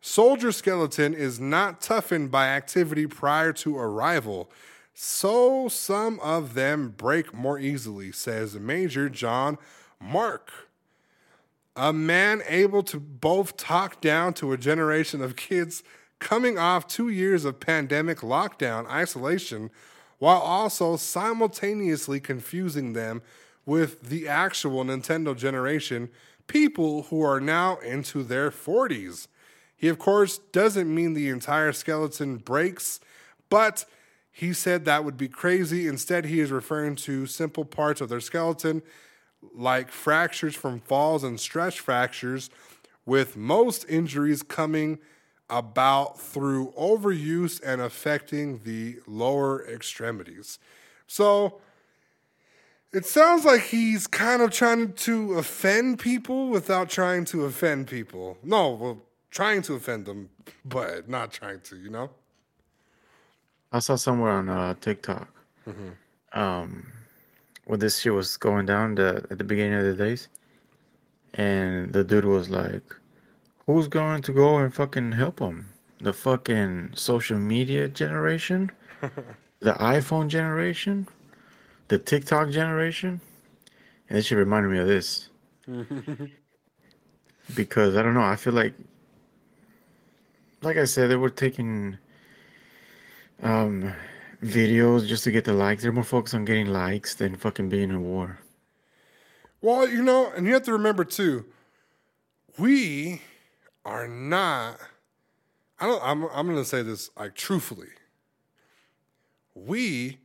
Soldier 0.00 0.52
skeleton 0.52 1.12
is 1.12 1.40
not 1.40 1.80
toughened 1.80 2.30
by 2.30 2.48
activity 2.48 3.06
prior 3.06 3.52
to 3.54 3.76
arrival, 3.76 4.50
so 4.98 5.68
some 5.68 6.18
of 6.20 6.54
them 6.54 6.88
break 6.88 7.34
more 7.34 7.58
easily, 7.58 8.10
says 8.12 8.54
Major 8.54 9.10
John 9.10 9.58
Mark. 10.00 10.50
A 11.76 11.92
man 11.92 12.40
able 12.48 12.82
to 12.84 12.98
both 12.98 13.58
talk 13.58 14.00
down 14.00 14.32
to 14.34 14.52
a 14.52 14.56
generation 14.56 15.20
of 15.20 15.36
kids 15.36 15.82
coming 16.18 16.56
off 16.56 16.88
two 16.88 17.10
years 17.10 17.44
of 17.44 17.60
pandemic 17.60 18.20
lockdown 18.20 18.88
isolation 18.88 19.70
while 20.16 20.38
also 20.38 20.96
simultaneously 20.96 22.18
confusing 22.18 22.94
them 22.94 23.20
with 23.66 24.00
the 24.00 24.26
actual 24.26 24.82
Nintendo 24.82 25.36
generation, 25.36 26.08
people 26.46 27.02
who 27.10 27.20
are 27.20 27.38
now 27.38 27.76
into 27.80 28.22
their 28.22 28.50
40s. 28.50 29.28
He, 29.76 29.88
of 29.88 29.98
course, 29.98 30.38
doesn't 30.52 30.92
mean 30.92 31.12
the 31.12 31.28
entire 31.28 31.72
skeleton 31.72 32.38
breaks, 32.38 32.98
but 33.50 33.84
he 34.36 34.52
said 34.52 34.84
that 34.84 35.02
would 35.02 35.16
be 35.16 35.28
crazy. 35.28 35.88
Instead, 35.88 36.26
he 36.26 36.40
is 36.40 36.52
referring 36.52 36.94
to 36.94 37.24
simple 37.24 37.64
parts 37.64 38.02
of 38.02 38.10
their 38.10 38.20
skeleton, 38.20 38.82
like 39.54 39.90
fractures 39.90 40.54
from 40.54 40.78
falls 40.80 41.24
and 41.24 41.40
stretch 41.40 41.80
fractures, 41.80 42.50
with 43.06 43.34
most 43.34 43.86
injuries 43.88 44.42
coming 44.42 44.98
about 45.48 46.20
through 46.20 46.70
overuse 46.78 47.62
and 47.64 47.80
affecting 47.80 48.60
the 48.64 48.98
lower 49.06 49.66
extremities. 49.66 50.58
So, 51.06 51.58
it 52.92 53.06
sounds 53.06 53.46
like 53.46 53.62
he's 53.62 54.06
kind 54.06 54.42
of 54.42 54.50
trying 54.50 54.92
to 54.92 55.38
offend 55.38 55.98
people 55.98 56.50
without 56.50 56.90
trying 56.90 57.24
to 57.26 57.46
offend 57.46 57.86
people. 57.86 58.36
No, 58.42 58.72
well, 58.72 59.02
trying 59.30 59.62
to 59.62 59.72
offend 59.76 60.04
them, 60.04 60.28
but 60.62 61.08
not 61.08 61.32
trying 61.32 61.62
to, 61.62 61.76
you 61.76 61.88
know? 61.88 62.10
I 63.72 63.80
saw 63.80 63.96
somewhere 63.96 64.32
on 64.32 64.48
uh, 64.48 64.74
TikTok, 64.80 65.28
um, 66.32 66.86
when 67.64 67.80
this 67.80 67.98
shit 68.00 68.14
was 68.14 68.36
going 68.36 68.66
down 68.66 68.94
the, 68.94 69.26
at 69.30 69.38
the 69.38 69.44
beginning 69.44 69.74
of 69.74 69.84
the 69.84 69.94
days, 69.94 70.28
and 71.34 71.92
the 71.92 72.04
dude 72.04 72.24
was 72.24 72.48
like, 72.48 72.84
"Who's 73.66 73.88
going 73.88 74.22
to 74.22 74.32
go 74.32 74.58
and 74.58 74.72
fucking 74.72 75.12
help 75.12 75.40
him? 75.40 75.68
The 76.00 76.12
fucking 76.12 76.90
social 76.94 77.38
media 77.38 77.88
generation, 77.88 78.70
the 79.60 79.72
iPhone 79.74 80.28
generation, 80.28 81.08
the 81.88 81.98
TikTok 81.98 82.50
generation." 82.50 83.20
And 84.08 84.16
this 84.16 84.26
shit 84.26 84.38
reminded 84.38 84.70
me 84.70 84.78
of 84.78 84.86
this 84.86 85.28
because 87.54 87.96
I 87.96 88.02
don't 88.02 88.14
know. 88.14 88.22
I 88.22 88.36
feel 88.36 88.52
like 88.52 88.74
like 90.62 90.76
I 90.76 90.84
said, 90.84 91.10
they 91.10 91.16
were 91.16 91.30
taking 91.30 91.98
um 93.42 93.94
videos 94.42 95.06
just 95.06 95.24
to 95.24 95.30
get 95.30 95.44
the 95.44 95.52
likes. 95.52 95.82
They're 95.82 95.92
more 95.92 96.04
focused 96.04 96.34
on 96.34 96.44
getting 96.44 96.66
likes 96.66 97.14
than 97.14 97.36
fucking 97.36 97.68
being 97.68 97.90
in 97.90 98.02
war. 98.04 98.38
Well, 99.60 99.88
you 99.88 100.02
know, 100.02 100.30
and 100.36 100.46
you 100.46 100.52
have 100.52 100.62
to 100.64 100.72
remember 100.72 101.04
too, 101.04 101.44
we 102.58 103.22
are 103.84 104.06
not. 104.06 104.78
I 105.78 105.86
don't. 105.86 106.02
I'm. 106.02 106.24
I'm 106.24 106.46
going 106.46 106.58
to 106.58 106.64
say 106.64 106.82
this 106.82 107.10
like 107.18 107.34
truthfully. 107.34 107.88
We 109.54 110.18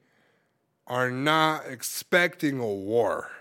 are 0.88 1.10
not 1.10 1.66
expecting 1.68 2.60
a 2.60 2.68
war, 2.68 3.32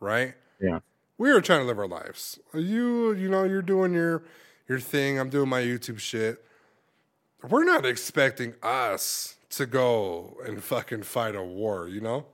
right? 0.00 0.34
Yeah. 0.60 0.80
We 1.18 1.30
are 1.30 1.40
trying 1.40 1.60
to 1.60 1.66
live 1.66 1.78
our 1.78 1.88
lives. 1.88 2.38
You, 2.54 3.12
you 3.12 3.28
know, 3.28 3.44
you're 3.44 3.62
doing 3.62 3.92
your 3.92 4.22
your 4.68 4.80
thing. 4.80 5.18
I'm 5.18 5.30
doing 5.30 5.48
my 5.48 5.62
YouTube 5.62 5.98
shit. 5.98 6.44
We're 7.48 7.64
not 7.64 7.86
expecting 7.86 8.54
us 8.62 9.36
to 9.50 9.66
go 9.66 10.36
and 10.44 10.62
fucking 10.62 11.02
fight 11.04 11.36
a 11.36 11.42
war, 11.42 11.88
you 11.88 12.00
know? 12.00 12.26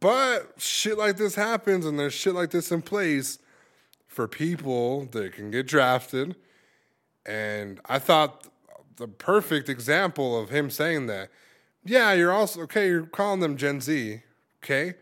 But 0.00 0.54
shit 0.58 0.98
like 0.98 1.16
this 1.16 1.34
happens, 1.34 1.86
and 1.86 1.98
there's 1.98 2.12
shit 2.12 2.34
like 2.34 2.50
this 2.50 2.70
in 2.70 2.82
place 2.82 3.38
for 4.06 4.28
people 4.28 5.06
that 5.12 5.32
can 5.32 5.50
get 5.50 5.66
drafted. 5.66 6.36
And 7.24 7.80
I 7.86 7.98
thought 7.98 8.46
the 8.96 9.08
perfect 9.08 9.68
example 9.68 10.38
of 10.38 10.50
him 10.50 10.68
saying 10.68 11.06
that, 11.06 11.30
yeah, 11.84 12.12
you're 12.12 12.32
also, 12.32 12.62
okay, 12.62 12.88
you're 12.88 13.06
calling 13.06 13.40
them 13.40 13.56
Gen 13.56 13.80
Z, 13.80 14.22
okay? 14.62 14.94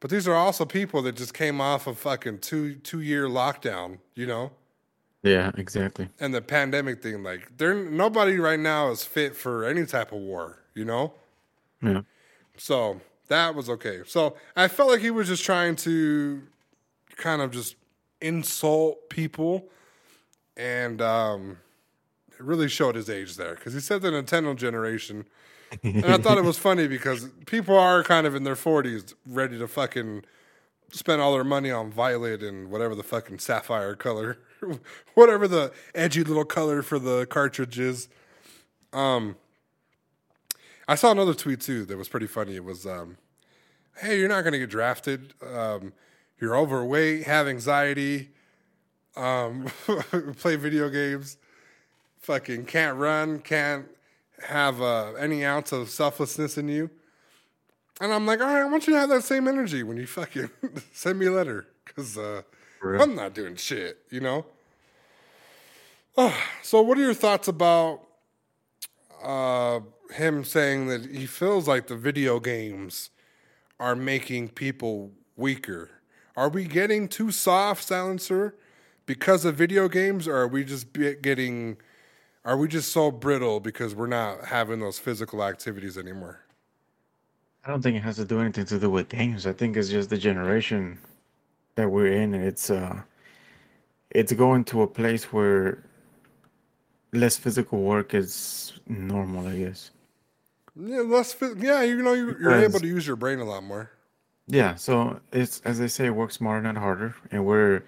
But 0.00 0.10
these 0.10 0.28
are 0.28 0.34
also 0.34 0.64
people 0.64 1.02
that 1.02 1.16
just 1.16 1.34
came 1.34 1.60
off 1.60 1.86
of 1.86 1.98
fucking 1.98 2.38
two 2.38 2.74
two 2.76 3.00
year 3.00 3.26
lockdown, 3.26 3.98
you 4.14 4.26
know? 4.26 4.52
Yeah, 5.26 5.50
exactly. 5.56 6.08
And 6.20 6.32
the 6.32 6.40
pandemic 6.40 7.02
thing, 7.02 7.22
like, 7.22 7.56
they're 7.58 7.74
nobody 7.74 8.38
right 8.38 8.60
now 8.60 8.90
is 8.90 9.04
fit 9.04 9.34
for 9.34 9.64
any 9.64 9.84
type 9.84 10.12
of 10.12 10.18
war, 10.18 10.62
you 10.74 10.84
know? 10.84 11.14
Yeah. 11.82 12.02
So 12.56 13.00
that 13.28 13.54
was 13.54 13.68
okay. 13.68 14.02
So 14.06 14.36
I 14.54 14.68
felt 14.68 14.90
like 14.90 15.00
he 15.00 15.10
was 15.10 15.26
just 15.28 15.44
trying 15.44 15.76
to 15.76 16.42
kind 17.16 17.42
of 17.42 17.50
just 17.50 17.74
insult 18.20 19.10
people, 19.10 19.68
and 20.56 21.02
um, 21.02 21.58
it 22.32 22.40
really 22.40 22.68
showed 22.68 22.94
his 22.94 23.10
age 23.10 23.36
there 23.36 23.56
because 23.56 23.74
he 23.74 23.80
said 23.80 24.02
the 24.02 24.10
Nintendo 24.10 24.54
generation, 24.54 25.26
and 25.82 26.06
I 26.06 26.18
thought 26.18 26.38
it 26.38 26.44
was 26.44 26.58
funny 26.68 26.86
because 26.86 27.28
people 27.46 27.76
are 27.76 28.02
kind 28.04 28.26
of 28.26 28.34
in 28.34 28.44
their 28.44 28.56
forties, 28.56 29.14
ready 29.26 29.58
to 29.58 29.66
fucking 29.66 30.24
spend 30.92 31.20
all 31.20 31.34
their 31.34 31.44
money 31.44 31.70
on 31.70 31.90
violet 31.90 32.42
and 32.42 32.70
whatever 32.70 32.94
the 32.94 33.02
fucking 33.02 33.40
sapphire 33.40 33.94
color, 33.96 34.38
whatever 35.14 35.48
the 35.48 35.72
edgy 35.94 36.24
little 36.24 36.44
color 36.44 36.82
for 36.82 36.98
the 36.98 37.26
cartridge 37.26 37.78
is. 37.78 38.08
Um, 38.92 39.36
I 40.88 40.94
saw 40.94 41.10
another 41.10 41.34
tweet 41.34 41.60
too 41.60 41.84
that 41.86 41.96
was 41.96 42.08
pretty 42.08 42.26
funny. 42.26 42.54
It 42.54 42.64
was, 42.64 42.86
um, 42.86 43.16
"Hey, 43.96 44.18
you're 44.18 44.28
not 44.28 44.42
going 44.42 44.52
to 44.52 44.58
get 44.58 44.70
drafted. 44.70 45.34
Um, 45.44 45.92
you're 46.40 46.56
overweight, 46.56 47.24
have 47.24 47.48
anxiety, 47.48 48.30
um, 49.16 49.66
play 50.38 50.56
video 50.56 50.88
games, 50.88 51.38
fucking 52.20 52.66
can't 52.66 52.96
run, 52.98 53.40
can't 53.40 53.86
have 54.46 54.80
uh, 54.80 55.14
any 55.14 55.44
ounce 55.44 55.72
of 55.72 55.90
selflessness 55.90 56.56
in 56.56 56.68
you." 56.68 56.90
And 58.00 58.12
I'm 58.12 58.26
like, 58.26 58.40
"All 58.40 58.46
right, 58.46 58.62
I 58.62 58.66
want 58.66 58.86
you 58.86 58.92
to 58.92 59.00
have 59.00 59.08
that 59.08 59.24
same 59.24 59.48
energy 59.48 59.82
when 59.82 59.96
you 59.96 60.06
fucking 60.06 60.50
send 60.92 61.18
me 61.18 61.26
a 61.26 61.32
letter, 61.32 61.66
because 61.84 62.16
uh, 62.16 62.42
real. 62.92 63.02
I'm 63.02 63.14
not 63.14 63.34
doing 63.34 63.56
shit, 63.56 63.98
you 64.10 64.20
know." 64.20 64.46
so, 66.62 66.82
what 66.82 66.96
are 66.98 67.02
your 67.02 67.14
thoughts 67.14 67.48
about 67.48 68.06
uh, 69.22 69.80
him 70.12 70.44
saying 70.44 70.86
that 70.88 71.06
he 71.06 71.26
feels 71.26 71.66
like 71.66 71.86
the 71.86 71.96
video 71.96 72.40
games 72.40 73.10
are 73.78 73.96
making 73.96 74.48
people 74.50 75.12
weaker. 75.36 75.90
Are 76.36 76.48
we 76.48 76.64
getting 76.64 77.08
too 77.08 77.30
soft, 77.30 77.82
silencer, 77.82 78.54
because 79.06 79.44
of 79.44 79.54
video 79.54 79.88
games, 79.88 80.26
or 80.28 80.36
are 80.36 80.48
we 80.48 80.64
just 80.64 80.92
getting? 80.92 81.76
Are 82.44 82.56
we 82.56 82.68
just 82.68 82.92
so 82.92 83.10
brittle 83.10 83.58
because 83.58 83.94
we're 83.94 84.06
not 84.06 84.44
having 84.44 84.78
those 84.78 84.98
physical 84.98 85.42
activities 85.42 85.98
anymore? 85.98 86.40
I 87.64 87.70
don't 87.70 87.82
think 87.82 87.96
it 87.96 88.02
has 88.02 88.16
to 88.16 88.24
do 88.24 88.38
anything 88.38 88.66
to 88.66 88.78
do 88.78 88.88
with 88.88 89.08
games. 89.08 89.46
I 89.46 89.52
think 89.52 89.76
it's 89.76 89.88
just 89.88 90.10
the 90.10 90.18
generation 90.18 90.98
that 91.76 91.90
we're 91.90 92.08
in. 92.12 92.34
And 92.34 92.44
it's 92.44 92.68
uh, 92.68 93.00
it's 94.10 94.32
going 94.32 94.64
to 94.64 94.82
a 94.82 94.86
place 94.86 95.32
where 95.32 95.82
less 97.12 97.36
physical 97.36 97.80
work 97.82 98.12
is 98.12 98.74
normal. 98.88 99.46
I 99.46 99.56
guess. 99.56 99.90
Yeah, 100.74 101.00
less. 101.00 101.34
Yeah, 101.56 101.82
you 101.82 102.02
know, 102.02 102.12
you're, 102.12 102.38
you're 102.40 102.52
able 102.62 102.80
to 102.80 102.86
use 102.86 103.06
your 103.06 103.16
brain 103.16 103.38
a 103.38 103.44
lot 103.44 103.62
more. 103.62 103.90
Yeah. 104.48 104.74
So 104.74 105.20
it's 105.32 105.60
as 105.64 105.78
they 105.78 105.88
say, 105.88 106.10
work 106.10 106.32
smarter, 106.32 106.60
not 106.62 106.76
harder, 106.76 107.14
and 107.30 107.44
we're 107.46 107.82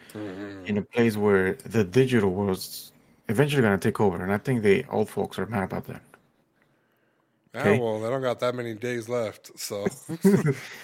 in 0.67 0.79
a 0.79 0.83
place 0.83 1.17
where 1.17 1.55
the 1.65 1.85
digital 1.85 2.31
world's 2.31 2.93
eventually 3.29 3.63
going 3.63 3.79
to 3.79 3.89
take 3.89 4.01
over. 4.01 4.23
And 4.23 4.33
I 4.33 4.39
think 4.39 4.63
the 4.63 4.85
old 4.91 5.11
folks 5.11 5.39
are 5.39 5.47
mad 5.47 5.65
about 5.65 5.87
that. 5.87 6.03
Yeah, 7.55 7.61
Okay. 7.61 7.79
well, 7.79 8.01
they 8.01 8.09
don't 8.09 8.23
got 8.23 8.41
that 8.41 8.55
many 8.55 8.75
days 8.75 9.09
left, 9.09 9.59
so 9.59 9.87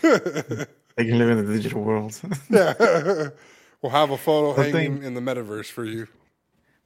They 0.97 1.07
can 1.07 1.19
live 1.19 1.31
in 1.31 1.45
the 1.45 1.53
digital 1.53 1.83
world. 1.83 2.21
yeah, 2.51 2.75
we'll 3.83 3.91
have 3.91 4.11
a 4.11 4.19
photo 4.19 4.53
hanging 4.53 4.73
think- 4.73 5.05
in 5.05 5.15
the 5.15 5.21
metaverse 5.21 5.67
for 5.71 5.85
you. 5.85 6.07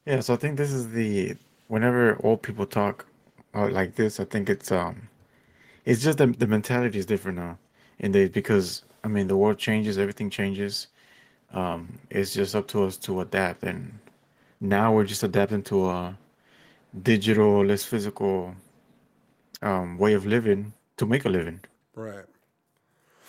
Yeah, 0.06 0.20
so 0.20 0.32
I 0.34 0.36
think 0.36 0.56
this 0.56 0.72
is 0.72 0.90
the 0.90 1.36
whenever 1.66 2.18
old 2.24 2.42
people 2.42 2.64
talk 2.64 3.04
uh, 3.54 3.68
like 3.68 3.94
this, 3.96 4.18
I 4.20 4.24
think 4.24 4.48
it's 4.48 4.72
um, 4.72 5.08
it's 5.84 6.02
just 6.02 6.18
the 6.18 6.26
the 6.28 6.46
mentality 6.46 6.98
is 6.98 7.04
different 7.04 7.36
now, 7.38 7.58
and 8.00 8.14
they 8.14 8.28
because 8.28 8.84
I 9.04 9.08
mean 9.08 9.26
the 9.28 9.36
world 9.36 9.58
changes, 9.58 9.98
everything 9.98 10.30
changes. 10.30 10.86
Um, 11.52 11.98
it's 12.10 12.32
just 12.32 12.54
up 12.54 12.68
to 12.68 12.84
us 12.84 12.96
to 12.98 13.20
adapt, 13.20 13.62
and 13.64 13.98
now 14.60 14.92
we're 14.94 15.04
just 15.04 15.22
adapting 15.22 15.62
to 15.64 15.90
a 15.90 16.18
digital, 17.02 17.64
less 17.64 17.84
physical 17.84 18.54
um 19.60 19.98
way 19.98 20.14
of 20.14 20.24
living 20.24 20.72
to 20.96 21.04
make 21.04 21.26
a 21.26 21.28
living. 21.28 21.60
Right. 21.94 22.24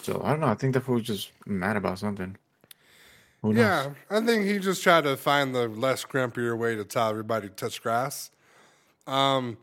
So 0.01 0.21
I 0.23 0.31
don't 0.31 0.39
know. 0.39 0.47
I 0.47 0.55
think 0.55 0.73
the 0.73 0.81
fool 0.81 0.95
was 0.95 1.03
just 1.03 1.31
mad 1.45 1.77
about 1.77 1.99
something. 1.99 2.37
Who 3.41 3.53
knows? 3.53 3.57
Yeah, 3.59 3.91
I 4.09 4.21
think 4.21 4.45
he 4.45 4.59
just 4.59 4.83
tried 4.83 5.05
to 5.05 5.15
find 5.15 5.55
the 5.55 5.67
less 5.67 6.03
grumpier 6.03 6.57
way 6.57 6.75
to 6.75 6.83
tell 6.83 7.09
everybody 7.09 7.47
to 7.47 7.53
touch 7.53 7.81
grass. 7.81 8.31
Um, 9.07 9.57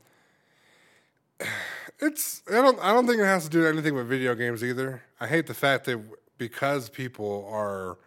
it's 2.00 2.42
I 2.48 2.54
don't 2.54 2.78
I 2.80 2.92
don't 2.92 3.06
think 3.06 3.20
it 3.20 3.24
has 3.24 3.44
to 3.44 3.50
do 3.50 3.66
anything 3.66 3.94
with 3.94 4.08
video 4.08 4.34
games 4.34 4.64
either. 4.64 5.02
I 5.20 5.26
hate 5.26 5.46
the 5.46 5.54
fact 5.54 5.84
that 5.86 6.00
because 6.38 6.88
people 6.88 7.48
are 7.50 7.98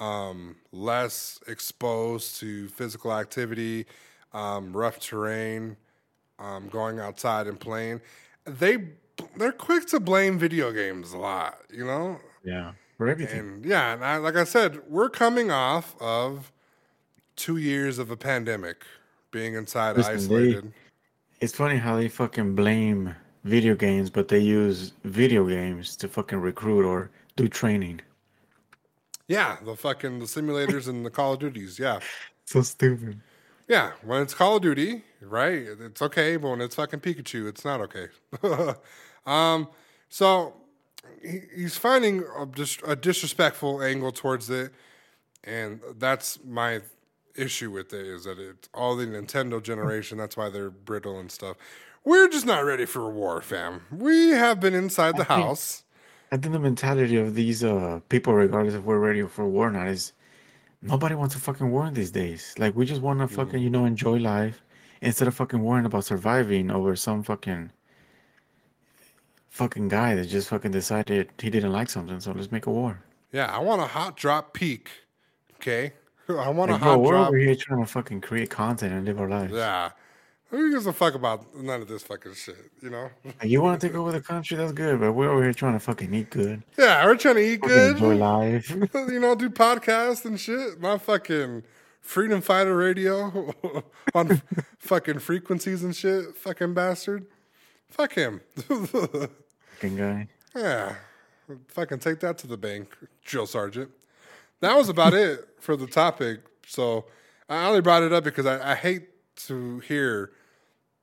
um, 0.00 0.56
less 0.72 1.40
exposed 1.48 2.38
to 2.40 2.68
physical 2.68 3.12
activity, 3.12 3.86
um, 4.32 4.76
rough 4.76 5.00
terrain, 5.00 5.76
um, 6.38 6.68
going 6.68 7.00
outside 7.00 7.46
and 7.46 7.58
playing, 7.58 8.00
they 8.44 8.78
they're 9.36 9.52
quick 9.52 9.86
to 9.88 10.00
blame 10.00 10.38
video 10.38 10.72
games 10.72 11.12
a 11.12 11.18
lot. 11.18 11.58
You 11.72 11.84
know, 11.86 12.20
Yeah, 12.44 12.72
for 12.96 13.08
everything. 13.08 13.38
and 13.40 13.64
yeah, 13.64 13.92
and 13.94 14.04
I, 14.04 14.16
like 14.16 14.36
I 14.36 14.44
said, 14.44 14.80
we're 14.88 15.10
coming 15.10 15.50
off 15.50 15.94
of 16.00 16.52
two 17.36 17.56
years 17.56 17.98
of 17.98 18.10
a 18.10 18.16
pandemic, 18.16 18.84
being 19.30 19.54
inside 19.54 19.96
Listen, 19.96 20.12
they- 20.14 20.18
isolated. 20.24 20.72
It's 21.40 21.54
funny 21.54 21.76
how 21.76 21.96
they 21.96 22.08
fucking 22.08 22.56
blame 22.56 23.14
video 23.44 23.76
games, 23.76 24.10
but 24.10 24.26
they 24.26 24.40
use 24.40 24.92
video 25.04 25.46
games 25.46 25.94
to 25.96 26.08
fucking 26.08 26.40
recruit 26.40 26.84
or 26.84 27.10
do 27.36 27.46
training. 27.46 28.00
Yeah, 29.28 29.58
the 29.64 29.76
fucking 29.76 30.18
the 30.18 30.24
simulators 30.24 30.88
and 30.88 31.06
the 31.06 31.10
Call 31.10 31.34
of 31.34 31.38
Duties. 31.38 31.78
Yeah, 31.78 32.00
So 32.44 32.62
stupid. 32.62 33.20
yeah. 33.68 33.92
When 34.02 34.20
it's 34.22 34.34
Call 34.34 34.56
of 34.56 34.62
Duty, 34.62 35.04
right? 35.20 35.62
It's 35.80 36.02
okay, 36.02 36.36
but 36.38 36.48
when 36.48 36.60
it's 36.60 36.74
fucking 36.74 37.00
Pikachu, 37.00 37.46
it's 37.48 37.64
not 37.64 37.80
okay. 37.82 38.08
um, 39.28 39.68
so 40.08 40.54
he, 41.22 41.40
he's 41.54 41.76
finding 41.76 42.24
a, 42.38 42.46
dis- 42.46 42.78
a 42.86 42.96
disrespectful 42.96 43.82
angle 43.82 44.12
towards 44.12 44.48
it, 44.50 44.72
and 45.44 45.80
that's 45.98 46.38
my 46.44 46.80
issue 47.34 47.70
with 47.70 47.92
it 47.92 48.06
is 48.06 48.24
that 48.24 48.38
it's 48.38 48.68
all 48.74 48.96
the 48.96 49.06
Nintendo 49.06 49.62
generation. 49.62 50.18
That's 50.18 50.36
why 50.36 50.48
they're 50.50 50.70
brittle 50.70 51.18
and 51.20 51.30
stuff. 51.30 51.56
We're 52.04 52.28
just 52.28 52.46
not 52.46 52.64
ready 52.64 52.86
for 52.86 53.02
a 53.02 53.10
war, 53.10 53.40
fam. 53.42 53.82
We 53.92 54.28
have 54.30 54.60
been 54.60 54.74
inside 54.74 55.16
the 55.16 55.22
I 55.22 55.36
think- 55.36 55.46
house. 55.46 55.84
I 56.30 56.36
think 56.36 56.52
the 56.52 56.58
mentality 56.60 57.16
of 57.16 57.34
these 57.34 57.64
uh 57.64 58.00
people, 58.10 58.34
regardless 58.34 58.74
if 58.74 58.82
we're 58.82 58.98
ready 58.98 59.22
for 59.22 59.48
war 59.48 59.68
or 59.68 59.70
not, 59.70 59.88
is 59.88 60.12
nobody 60.82 61.14
wants 61.14 61.34
to 61.34 61.40
fucking 61.40 61.70
war 61.70 61.90
these 61.90 62.10
days. 62.10 62.54
Like 62.58 62.76
we 62.76 62.84
just 62.84 63.00
want 63.00 63.20
to 63.20 63.28
fucking 63.28 63.62
you 63.62 63.70
know 63.70 63.86
enjoy 63.86 64.18
life 64.18 64.62
instead 65.00 65.26
of 65.26 65.34
fucking 65.34 65.62
worrying 65.62 65.86
about 65.86 66.04
surviving 66.04 66.70
over 66.70 66.96
some 66.96 67.22
fucking 67.22 67.70
fucking 69.48 69.88
guy 69.88 70.14
that 70.14 70.26
just 70.26 70.48
fucking 70.48 70.70
decided 70.70 71.30
he 71.40 71.50
didn't 71.50 71.72
like 71.72 71.90
something. 71.90 72.20
So 72.20 72.32
let's 72.32 72.52
make 72.52 72.66
a 72.66 72.70
war. 72.70 73.02
Yeah, 73.32 73.46
I 73.46 73.58
want 73.58 73.82
a 73.82 73.86
hot 73.86 74.16
drop 74.16 74.54
peak. 74.54 74.90
Okay. 75.56 75.92
I 76.28 76.48
want 76.50 76.70
a 76.70 76.74
Like, 76.74 76.82
bro, 76.82 76.90
hot 76.92 77.00
we're 77.00 77.12
drop. 77.12 77.28
over 77.28 77.36
here 77.38 77.54
trying 77.54 77.80
to 77.80 77.86
fucking 77.90 78.20
create 78.20 78.50
content 78.50 78.92
and 78.92 79.04
live 79.04 79.20
our 79.20 79.28
lives. 79.28 79.52
Yeah. 79.54 79.90
Who 80.50 80.70
gives 80.72 80.86
a 80.86 80.94
fuck 80.94 81.14
about 81.14 81.54
none 81.54 81.82
of 81.82 81.88
this 81.88 82.02
fucking 82.04 82.32
shit, 82.32 82.56
you 82.80 82.88
know? 82.88 83.10
Like, 83.22 83.44
you 83.44 83.60
want 83.60 83.78
to 83.80 83.86
take 83.86 83.94
over 83.94 84.12
the 84.12 84.22
country? 84.22 84.56
That's 84.56 84.72
good, 84.72 84.98
but 84.98 85.12
we're 85.12 85.30
over 85.30 85.42
here 85.42 85.52
trying 85.52 85.74
to 85.74 85.78
fucking 85.78 86.14
eat 86.14 86.30
good, 86.30 86.62
Yeah, 86.78 87.04
we're 87.04 87.16
trying 87.16 87.34
to 87.34 87.42
eat 87.42 87.60
fucking 87.60 87.76
enjoy 87.76 88.16
life. 88.16 88.70
you 88.94 89.20
know, 89.20 89.34
do 89.34 89.50
podcasts 89.50 90.24
and 90.24 90.40
shit. 90.40 90.80
My 90.80 90.96
fucking 90.96 91.64
Freedom 92.00 92.40
Fighter 92.40 92.74
radio 92.74 93.52
on 94.14 94.40
fucking 94.78 95.18
frequencies 95.18 95.82
and 95.84 95.94
shit. 95.94 96.34
Fucking 96.34 96.72
bastard. 96.72 97.26
Fuck 97.90 98.14
him. 98.14 98.40
fucking 98.56 99.96
guy. 99.96 100.28
yeah. 100.54 100.94
Fucking 101.68 101.98
take 101.98 102.20
that 102.20 102.36
to 102.38 102.46
the 102.46 102.56
bank, 102.56 102.94
drill 103.24 103.46
sergeant. 103.46 103.90
That 104.60 104.76
was 104.76 104.88
about 104.88 105.14
it 105.14 105.48
for 105.60 105.76
the 105.76 105.86
topic. 105.86 106.40
So 106.66 107.06
I 107.48 107.66
only 107.66 107.80
brought 107.80 108.02
it 108.02 108.12
up 108.12 108.24
because 108.24 108.44
I, 108.44 108.72
I 108.72 108.74
hate 108.74 109.08
to 109.46 109.78
hear 109.80 110.32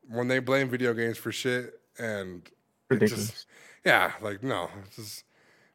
when 0.07 0.27
they 0.27 0.39
blame 0.39 0.69
video 0.69 0.93
games 0.93 1.17
for 1.17 1.31
shit 1.31 1.79
and 1.97 2.47
Ridiculous. 2.89 3.31
just 3.31 3.47
yeah, 3.85 4.11
like 4.21 4.43
no, 4.43 4.69
it's 4.85 4.95
just 4.97 5.23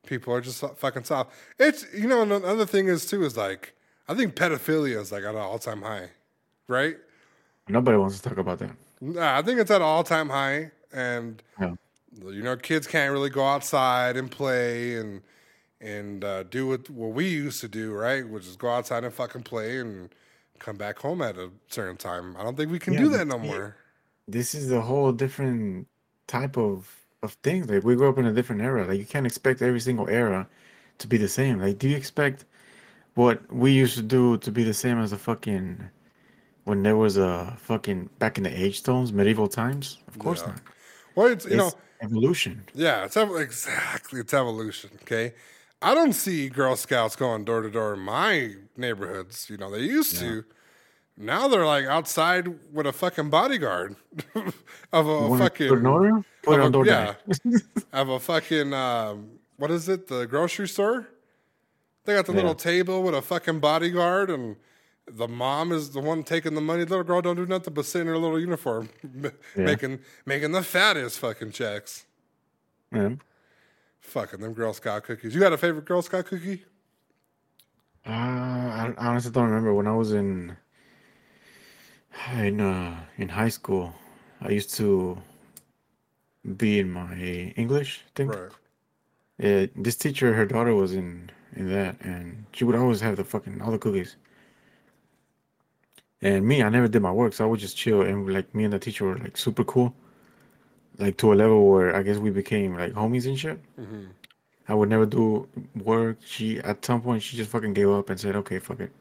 people 0.07 0.33
are 0.33 0.41
just 0.41 0.63
fucking 0.77 1.05
soft. 1.05 1.33
It's 1.59 1.87
you 1.93 2.07
know 2.07 2.23
another 2.23 2.67
thing 2.67 2.87
is 2.87 3.07
too 3.07 3.25
is 3.25 3.37
like 3.37 3.75
I 4.09 4.15
think 4.15 4.35
pedophilia 4.37 5.01
is 5.01 5.11
like 5.11 5.25
at 5.25 5.35
an 5.35 5.41
all 5.41 5.59
time 5.59 5.83
high, 5.83 6.11
right? 6.69 6.97
Nobody 7.69 7.97
wants 7.99 8.21
to 8.21 8.29
talk 8.29 8.39
about 8.39 8.59
that. 8.61 8.71
Nah, 9.01 9.39
I 9.39 9.43
think 9.43 9.59
it's 9.59 9.71
at 9.71 9.77
an 9.77 9.83
all 9.83 10.05
time 10.05 10.29
high, 10.29 10.71
and 10.93 11.43
Yeah. 11.61 11.75
you 12.29 12.43
know 12.43 12.57
kids 12.57 12.87
can't 12.87 13.13
really 13.13 13.31
go 13.31 13.45
outside 13.45 14.17
and 14.17 14.31
play 14.31 14.97
and 14.97 15.23
and 15.81 16.25
uh, 16.25 16.43
do 16.45 16.69
what 16.69 16.91
what 16.91 17.13
we 17.13 17.29
used 17.29 17.61
to 17.63 17.69
do, 17.69 17.93
right? 17.93 18.29
Which 18.29 18.47
is 18.47 18.57
go 18.57 18.71
outside 18.71 19.05
and 19.05 19.15
fucking 19.15 19.43
play 19.45 19.79
and 19.81 20.11
come 20.59 20.77
back 20.77 20.99
home 20.99 21.23
at 21.23 21.37
a 21.39 21.51
certain 21.69 21.97
time. 21.97 22.37
I 22.39 22.43
don't 22.43 22.57
think 22.57 22.71
we 22.71 22.79
can 22.79 22.95
Yeah, 22.95 23.01
do 23.03 23.09
that 23.11 23.27
no 23.27 23.39
more. 23.39 23.77
This 24.29 24.55
is 24.55 24.71
a 24.71 24.81
whole 24.81 25.13
different 25.13 25.89
type 26.27 26.57
of 26.57 26.97
of 27.23 27.33
things. 27.43 27.69
Like 27.69 27.85
we 27.85 27.97
grew 27.97 28.09
up 28.09 28.19
in 28.19 28.27
a 28.27 28.33
different 28.33 28.63
era. 28.63 28.87
Like 28.87 28.99
you 28.99 29.07
can't 29.07 29.27
expect 29.27 29.63
every 29.63 29.81
single 29.81 30.09
era 30.09 30.49
to 30.99 31.07
be 31.09 31.17
the 31.19 31.29
same. 31.29 31.61
Like, 31.61 31.79
do 31.79 31.89
you 31.89 31.97
expect 31.97 32.45
what 33.15 33.53
we 33.53 33.73
used 33.73 33.97
to 33.97 34.03
do 34.03 34.39
to 34.39 34.53
be 34.53 34.65
the 34.65 34.75
same 34.75 34.99
as 35.01 35.13
a 35.13 35.19
fucking 35.19 35.91
when 36.65 36.83
there 36.83 36.97
was 36.97 37.17
a 37.19 37.57
fucking 37.61 38.11
back 38.19 38.39
in 38.39 38.45
the 38.45 38.51
age 38.65 38.79
stones, 38.81 39.13
medieval 39.13 39.49
times? 39.49 39.99
Of 40.09 40.19
course 40.19 40.47
Yeah. 40.47 40.53
not. 40.53 40.63
Well, 41.15 41.29
it's 41.29 41.45
you 41.47 41.57
know. 41.57 41.73
Evolution. 42.03 42.65
Yeah, 42.75 43.05
it's 43.05 43.17
ev- 43.17 43.37
exactly 43.37 44.21
it's 44.21 44.33
evolution. 44.33 44.91
Okay, 45.03 45.35
I 45.83 45.95
don't 45.95 46.15
see 46.15 46.49
Girl 46.49 46.75
Scouts 46.77 47.15
going 47.15 47.45
door 47.45 47.61
to 47.61 47.71
door 47.71 47.93
in 47.95 48.01
my 48.01 48.55
neighborhoods. 48.77 49.49
You 49.51 49.59
know, 49.59 49.71
they 49.71 49.81
used 49.81 50.19
to. 50.19 50.45
Now 51.19 51.49
they're 51.49 51.67
like 51.67 51.85
outside 51.85 52.49
with 52.73 52.87
a 52.87 52.93
fucking 52.93 53.29
bodyguard 53.29 53.97
of 54.93 55.07
a 55.07 55.39
fucking 55.39 55.69
put 55.69 55.79
an 55.81 55.87
order? 55.87 56.25
Put 56.43 56.61
of 56.61 56.67
a- 56.67 56.71
DoorDash. 56.79 57.63
of 57.93 58.09
a 58.09 58.19
fucking 58.19 58.73
um, 58.73 59.29
what 59.59 59.71
is 59.71 59.87
it? 59.91 60.07
The 60.07 60.27
grocery 60.27 60.69
store. 60.69 61.07
They 62.07 62.15
got 62.15 62.25
the 62.25 62.33
little 62.33 62.55
table 62.55 63.03
with 63.03 63.15
a 63.15 63.21
fucking 63.21 63.61
bodyguard, 63.61 64.31
and 64.31 64.57
the 65.17 65.29
mom 65.29 65.73
is 65.73 65.91
the 65.91 66.01
one 66.01 66.23
taking 66.23 66.55
the 66.55 66.61
money. 66.61 66.85
Little 66.85 67.05
girl 67.05 67.23
don't 67.23 67.37
do 67.37 67.47
nothing 67.47 67.75
but 67.75 67.85
sit 67.85 68.03
in 68.03 68.07
her 68.07 68.19
little 68.19 68.39
uniform, 68.39 68.89
making 69.57 70.01
making 70.27 70.53
the 70.53 70.63
fattest 70.63 71.19
fucking 71.19 71.53
checks. 71.53 72.07
Yeah. 72.93 73.11
Fucking 74.01 74.41
them 74.41 74.55
Girl 74.55 74.73
Scout 74.73 75.05
cookies. 75.05 75.35
You 75.35 75.41
got 75.41 75.53
a 75.53 75.59
favorite 75.59 75.85
Girl 75.85 76.03
Scout 76.03 76.27
cookie? 76.27 76.65
Uh, 78.07 78.11
I 78.11 78.95
I 78.97 79.07
honestly 79.07 79.31
don't 79.31 79.49
remember 79.49 79.75
when 79.75 79.87
I 79.87 79.95
was 79.95 80.13
in 80.13 80.57
in 82.33 82.61
uh 82.61 83.01
in 83.17 83.29
high 83.29 83.51
school. 83.51 83.95
I 84.41 84.51
used 84.51 84.75
to 84.77 85.19
be 86.57 86.79
in 86.79 86.91
my 86.91 87.15
English 87.57 88.03
thing. 88.15 88.29
Right. 88.29 88.51
Yeah, 89.39 89.67
this 89.77 89.97
teacher, 89.97 90.35
her 90.35 90.47
daughter 90.47 90.75
was 90.75 90.93
in 90.93 91.31
in 91.55 91.71
that, 91.71 91.97
and 92.01 92.45
she 92.53 92.65
would 92.65 92.77
always 92.77 93.01
have 93.01 93.17
the 93.17 93.25
fucking 93.25 93.61
all 93.61 93.71
the 93.71 93.79
cookies. 93.79 94.17
And 96.23 96.47
me, 96.47 96.63
I 96.63 96.69
never 96.69 96.89
did 96.89 97.03
my 97.03 97.13
work, 97.13 97.33
so 97.33 97.45
I 97.45 97.49
would 97.49 97.61
just 97.61 97.77
chill. 97.77 98.03
And 98.03 98.31
like 98.33 98.55
me 98.55 98.65
and 98.65 98.73
the 98.73 98.79
teacher 98.79 99.05
were 99.07 99.19
like 99.19 99.37
super 99.37 99.65
cool, 99.65 99.95
like 100.99 101.17
to 101.19 101.33
a 101.33 101.35
level 101.35 101.69
where 101.71 101.95
I 101.97 102.03
guess 102.03 102.19
we 102.19 102.31
became 102.31 102.77
like 102.77 102.93
homies 102.93 103.27
and 103.27 103.39
shit. 103.39 103.59
hmm 103.77 104.07
I 104.69 104.75
would 104.75 104.89
never 104.89 105.07
do 105.07 105.49
work. 105.85 106.19
She 106.25 106.61
at 106.61 106.85
some 106.85 107.03
point 107.03 107.23
she 107.23 107.37
just 107.37 107.51
fucking 107.51 107.75
gave 107.75 107.91
up 107.91 108.09
and 108.11 108.21
said, 108.21 108.37
"Okay, 108.37 108.59
fuck 108.61 108.81
it. 108.81 108.93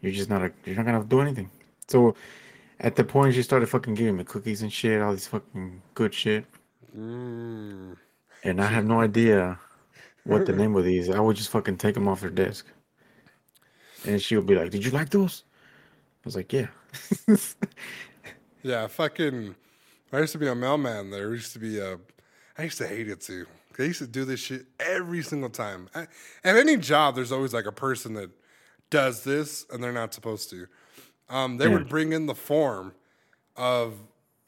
You're 0.00 0.12
just 0.12 0.30
not 0.30 0.42
a, 0.42 0.52
you're 0.64 0.76
not 0.76 0.86
gonna 0.86 1.04
do 1.04 1.20
anything." 1.20 1.50
So 1.88 2.14
at 2.80 2.96
the 2.96 3.04
point 3.04 3.34
she 3.34 3.42
started 3.42 3.68
fucking 3.68 3.94
giving 3.94 4.16
me 4.16 4.24
cookies 4.24 4.62
and 4.62 4.72
shit, 4.72 5.00
all 5.02 5.12
this 5.12 5.28
fucking 5.28 5.82
good 5.94 6.12
shit, 6.14 6.44
Mm. 6.96 7.96
and 8.44 8.60
I 8.60 8.66
have 8.66 8.84
no 8.86 9.00
idea 9.00 9.58
what 10.24 10.46
the 10.46 10.52
name 10.62 10.74
of 10.76 10.84
these. 10.84 11.10
I 11.10 11.20
would 11.20 11.36
just 11.36 11.50
fucking 11.50 11.78
take 11.78 11.94
them 11.94 12.08
off 12.08 12.22
her 12.22 12.30
desk, 12.30 12.66
and 14.06 14.20
she 14.20 14.36
would 14.36 14.46
be 14.46 14.54
like, 14.54 14.70
"Did 14.70 14.84
you 14.84 14.90
like 14.90 15.10
those?" 15.10 15.43
I 16.24 16.26
was 16.26 16.36
like, 16.36 16.52
"Yeah." 16.52 16.68
Yeah, 18.62 18.86
fucking. 18.86 19.54
I 20.12 20.20
used 20.20 20.32
to 20.32 20.38
be 20.38 20.48
a 20.48 20.54
mailman. 20.54 21.10
There 21.10 21.34
used 21.34 21.52
to 21.52 21.58
be 21.58 21.78
a. 21.78 21.98
I 22.56 22.62
used 22.62 22.78
to 22.78 22.86
hate 22.88 23.08
it 23.08 23.20
too. 23.20 23.46
They 23.76 23.86
used 23.86 23.98
to 23.98 24.06
do 24.06 24.24
this 24.24 24.40
shit 24.40 24.64
every 24.80 25.22
single 25.22 25.50
time. 25.50 25.90
I, 25.94 26.02
at 26.44 26.56
any 26.56 26.76
job, 26.78 27.14
there's 27.16 27.32
always 27.32 27.52
like 27.52 27.66
a 27.66 27.72
person 27.72 28.14
that 28.14 28.30
does 28.88 29.24
this 29.24 29.66
and 29.70 29.82
they're 29.82 29.92
not 29.92 30.14
supposed 30.14 30.48
to. 30.50 30.66
Um, 31.28 31.58
they 31.58 31.66
Yeah. 31.66 31.74
would 31.74 31.88
bring 31.88 32.12
in 32.12 32.26
the 32.26 32.34
form 32.34 32.94
of, 33.56 33.94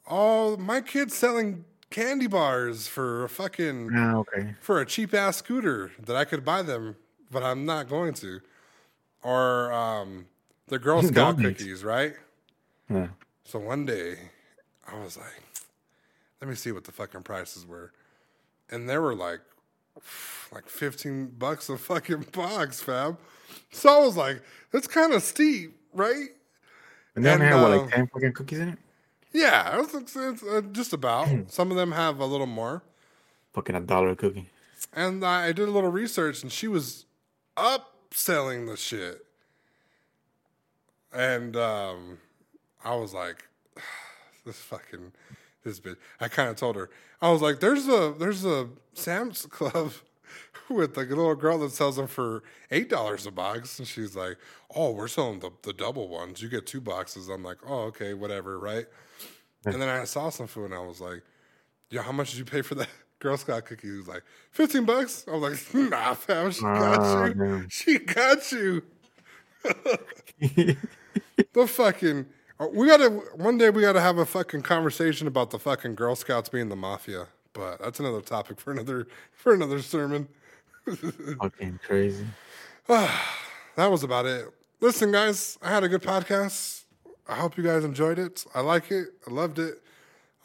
oh, 0.08 0.56
my 0.56 0.80
kid's 0.80 1.14
selling 1.16 1.64
candy 1.90 2.28
bars 2.28 2.86
for 2.86 3.24
a 3.24 3.28
fucking 3.28 3.90
ah, 3.96 4.16
okay. 4.18 4.54
for 4.60 4.80
a 4.80 4.86
cheap 4.86 5.12
ass 5.12 5.38
scooter 5.38 5.90
that 5.98 6.14
I 6.16 6.24
could 6.24 6.44
buy 6.44 6.62
them, 6.62 6.96
but 7.30 7.42
I'm 7.42 7.66
not 7.66 7.88
going 7.88 8.14
to. 8.14 8.40
Or 9.24 9.72
um, 9.72 10.26
the 10.68 10.78
Girl 10.78 11.02
Scout 11.02 11.38
cookies, 11.38 11.84
right? 11.84 12.14
Yeah. 12.90 13.08
So 13.44 13.58
one 13.58 13.84
day, 13.86 14.16
I 14.86 14.98
was 15.02 15.16
like, 15.16 15.42
let 16.40 16.48
me 16.48 16.56
see 16.56 16.72
what 16.72 16.84
the 16.84 16.92
fucking 16.92 17.22
prices 17.22 17.66
were. 17.66 17.92
And 18.70 18.88
they 18.88 18.98
were 18.98 19.14
like, 19.14 19.40
like 20.52 20.68
15 20.68 21.34
bucks 21.38 21.68
a 21.68 21.78
fucking 21.78 22.26
box, 22.32 22.82
fam. 22.82 23.16
So 23.70 24.02
I 24.02 24.04
was 24.04 24.16
like, 24.16 24.42
that's 24.72 24.86
kind 24.86 25.12
of 25.12 25.22
steep, 25.22 25.76
right? 25.94 26.28
And 27.14 27.26
And, 27.26 27.42
had 27.42 27.54
what, 27.54 27.72
uh, 27.72 27.78
like 27.78 27.90
ten 27.90 28.06
fucking 28.08 28.32
cookies 28.32 28.58
in 28.58 28.68
it? 28.70 28.78
Yeah, 29.32 29.80
it's, 29.80 29.94
it's, 29.94 30.16
it's, 30.16 30.42
uh, 30.42 30.62
just 30.72 30.92
about. 30.92 31.28
Some 31.50 31.70
of 31.70 31.76
them 31.76 31.92
have 31.92 32.20
a 32.20 32.26
little 32.26 32.46
more. 32.46 32.82
Fucking 33.54 33.74
a 33.74 33.80
dollar 33.80 34.10
a 34.10 34.16
cookie. 34.16 34.50
And 34.92 35.24
I 35.24 35.52
did 35.52 35.68
a 35.68 35.70
little 35.70 35.90
research, 35.90 36.42
and 36.42 36.52
she 36.52 36.68
was 36.68 37.06
upselling 37.56 38.66
the 38.66 38.76
shit. 38.76 39.26
And 41.12 41.56
um, 41.56 42.18
I 42.84 42.94
was 42.94 43.14
like, 43.14 43.44
this 44.44 44.58
fucking 44.60 45.12
this 45.64 45.80
bitch. 45.80 45.96
I 46.20 46.28
kind 46.28 46.48
of 46.48 46.56
told 46.56 46.76
her, 46.76 46.90
I 47.20 47.30
was 47.30 47.42
like, 47.42 47.60
there's 47.60 47.88
a 47.88 48.14
there's 48.18 48.44
a 48.44 48.68
Sam's 48.94 49.46
Club 49.50 49.92
with 50.68 50.96
like 50.96 51.06
a 51.10 51.14
little 51.14 51.34
girl 51.34 51.58
that 51.58 51.72
sells 51.72 51.96
them 51.96 52.06
for 52.06 52.42
eight 52.70 52.88
dollars 52.88 53.26
a 53.26 53.30
box, 53.30 53.78
and 53.78 53.86
she's 53.88 54.14
like, 54.16 54.36
oh, 54.74 54.92
we're 54.92 55.08
selling 55.08 55.40
the 55.40 55.50
the 55.62 55.72
double 55.72 56.08
ones. 56.08 56.42
You 56.42 56.48
get 56.48 56.66
two 56.66 56.80
boxes. 56.80 57.28
I'm 57.28 57.42
like, 57.42 57.58
oh, 57.66 57.82
okay, 57.84 58.14
whatever, 58.14 58.58
right? 58.58 58.86
And 59.64 59.82
then 59.82 59.88
I 59.88 60.04
saw 60.04 60.28
some 60.30 60.46
food, 60.46 60.66
and 60.66 60.74
I 60.74 60.78
was 60.80 61.00
like, 61.00 61.22
yeah, 61.90 62.02
how 62.02 62.12
much 62.12 62.30
did 62.30 62.38
you 62.38 62.44
pay 62.44 62.62
for 62.62 62.74
that? 62.76 62.88
Girl 63.18 63.38
Scout 63.38 63.64
cookie 63.64 63.88
He 63.88 63.96
was 63.96 64.06
like 64.06 64.22
fifteen 64.50 64.84
bucks. 64.84 65.24
I 65.26 65.34
was 65.36 65.74
like, 65.74 65.74
nah, 65.90 66.12
fam, 66.14 66.50
she 66.52 66.60
got 66.60 66.98
Oh, 67.00 67.24
you. 67.24 67.34
man. 67.34 67.66
She 67.70 67.98
got 67.98 68.52
you. 68.52 68.82
The 71.52 71.66
fucking 71.66 72.26
we 72.72 72.86
gotta 72.86 73.08
one 73.34 73.58
day 73.58 73.70
we 73.70 73.82
gotta 73.82 74.00
have 74.00 74.18
a 74.18 74.26
fucking 74.26 74.62
conversation 74.62 75.26
about 75.26 75.50
the 75.50 75.58
fucking 75.58 75.94
Girl 75.94 76.14
Scouts 76.16 76.48
being 76.48 76.68
the 76.68 76.76
mafia. 76.76 77.28
But 77.52 77.80
that's 77.80 78.00
another 78.00 78.20
topic 78.20 78.60
for 78.60 78.70
another 78.72 79.06
for 79.32 79.54
another 79.54 79.80
sermon. 79.82 80.28
fucking 81.40 81.80
crazy. 81.86 82.26
That 83.76 83.90
was 83.90 84.02
about 84.02 84.24
it. 84.24 84.46
Listen, 84.80 85.12
guys, 85.12 85.58
I 85.60 85.68
had 85.68 85.84
a 85.84 85.88
good 85.88 86.00
podcast. 86.02 86.84
I 87.28 87.34
hope 87.34 87.58
you 87.58 87.62
guys 87.62 87.84
enjoyed 87.84 88.18
it. 88.18 88.46
I 88.54 88.60
like 88.62 88.90
it. 88.90 89.08
I 89.28 89.30
loved 89.30 89.58
it. 89.58 89.82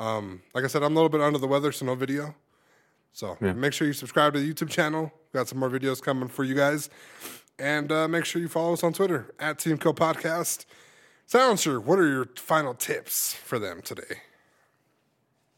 Um, 0.02 0.42
like 0.54 0.66
I 0.66 0.68
said, 0.68 0.84
I'm 0.84 0.92
a 0.92 0.96
little 0.96 1.08
bit 1.08 1.22
under 1.22 1.40
the 1.40 1.48
weather, 1.48 1.72
so 1.72 1.86
no 1.86 1.96
video. 1.96 2.36
So 3.14 3.38
Yeah. 3.40 3.54
make 3.54 3.72
sure 3.72 3.88
you 3.88 3.94
subscribe 3.94 4.34
to 4.34 4.40
the 4.42 4.54
YouTube 4.54 4.70
channel. 4.70 5.14
we 5.32 5.38
Got 5.38 5.48
some 5.48 5.60
more 5.60 5.70
videos 5.70 6.02
coming 6.02 6.28
for 6.28 6.44
you 6.44 6.56
guys. 6.56 6.90
And 7.62 7.92
uh, 7.92 8.08
make 8.08 8.26
sure 8.26 8.42
you 8.42 8.48
follow 8.48 8.74
us 8.74 8.84
on 8.84 8.92
Twitter 8.92 9.36
at 9.40 9.60
Team 9.60 9.78
Kill 9.78 9.94
Podcast. 9.94 10.66
Silencer, 11.28 11.80
what 11.80 12.00
are 12.00 12.08
your 12.08 12.26
final 12.36 12.74
tips 12.74 13.36
for 13.36 13.60
them 13.60 13.84
today? 13.84 14.22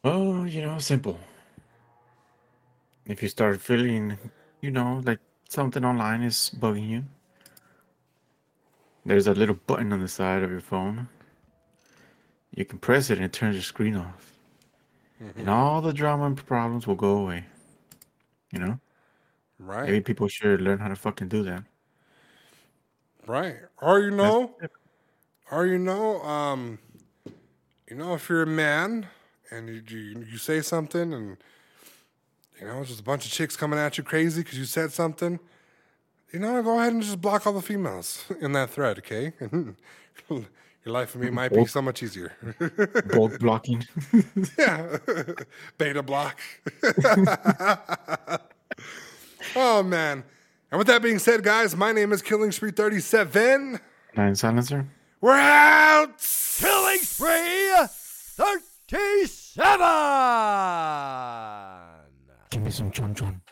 Oh, 0.04 0.44
you 0.44 0.62
know, 0.62 0.80
simple. 0.80 1.18
If 3.06 3.24
you 3.24 3.30
start 3.30 3.62
feeling, 3.62 4.18
you 4.60 4.70
know, 4.70 5.02
like 5.06 5.20
something 5.48 5.86
online 5.86 6.24
is 6.24 6.52
bugging 6.60 6.90
you, 6.90 7.06
there's 9.06 9.28
a 9.28 9.34
little 9.34 9.56
button 9.66 9.94
on 9.94 10.02
the 10.02 10.10
side 10.10 10.44
of 10.44 10.52
your 10.52 10.60
phone. 10.60 11.08
You 12.54 12.66
can 12.66 12.80
press 12.80 13.12
it 13.12 13.18
and 13.18 13.24
it 13.24 13.32
turns 13.32 13.56
your 13.56 13.64
screen 13.64 13.96
off. 13.96 14.34
And 15.38 15.50
all 15.50 15.80
the 15.80 15.94
drama 15.94 16.26
and 16.26 16.46
problems 16.46 16.86
will 16.86 16.96
go 16.96 17.20
away. 17.20 17.46
You 18.52 18.60
know? 18.60 18.80
Right. 19.58 19.86
Maybe 19.86 20.02
people 20.02 20.28
should 20.28 20.60
learn 20.60 20.80
how 20.80 20.90
to 20.90 20.98
fucking 20.98 21.30
do 21.30 21.44
that. 21.44 21.64
Right. 23.26 23.56
Or 23.82 24.00
you 24.00 24.12
know, 24.12 24.56
or 25.52 25.66
you 25.66 25.78
know, 25.78 26.22
um, 26.24 26.80
you 27.90 27.96
know, 27.96 28.14
if 28.14 28.30
you're 28.30 28.44
a 28.44 28.48
man 28.48 29.08
and 29.52 29.70
you 29.70 29.84
you, 29.88 30.26
you 30.32 30.38
say 30.38 30.62
something 30.62 31.14
and 31.14 31.38
you 32.60 32.68
know, 32.68 32.84
just 32.84 33.00
a 33.00 33.04
bunch 33.04 33.26
of 33.26 33.32
chicks 33.32 33.56
coming 33.56 33.80
at 33.80 33.98
you 33.98 34.04
crazy 34.04 34.42
because 34.42 34.58
you 34.58 34.66
said 34.66 34.92
something, 34.92 35.40
you 36.32 36.40
know, 36.40 36.62
go 36.64 36.80
ahead 36.80 36.94
and 36.94 37.04
just 37.04 37.22
block 37.22 37.46
all 37.46 37.54
the 37.54 37.62
females 37.62 38.26
in 38.42 38.54
that 38.54 38.70
thread, 38.70 39.00
okay? 39.00 39.34
Your 40.30 40.92
life 40.94 41.12
for 41.12 41.20
me 41.20 41.30
might 41.30 41.54
be 41.54 41.66
so 41.66 41.82
much 41.82 42.04
easier. 42.04 42.34
Bulk 43.14 43.40
blocking. 43.40 43.86
yeah, 44.58 44.98
beta 45.78 46.04
block. 46.04 46.38
oh 49.56 49.82
man! 49.82 50.26
And 50.74 50.80
with 50.80 50.88
that 50.88 51.04
being 51.04 51.20
said, 51.20 51.44
guys, 51.44 51.76
my 51.76 51.92
name 51.92 52.12
is 52.12 52.24
Killing 52.24 52.52
Spree 52.52 52.72
Thirty 52.72 53.00
Seven. 53.00 53.80
Nine 54.18 54.34
silencer. 54.34 54.88
We're 55.22 55.38
out. 55.38 56.18
Killing 56.18 56.98
Spree 56.98 57.76
37! 58.36 59.70
Give 62.50 62.64
me 62.64 62.72
some 62.72 62.90
chun 62.90 63.14
chon. 63.14 63.43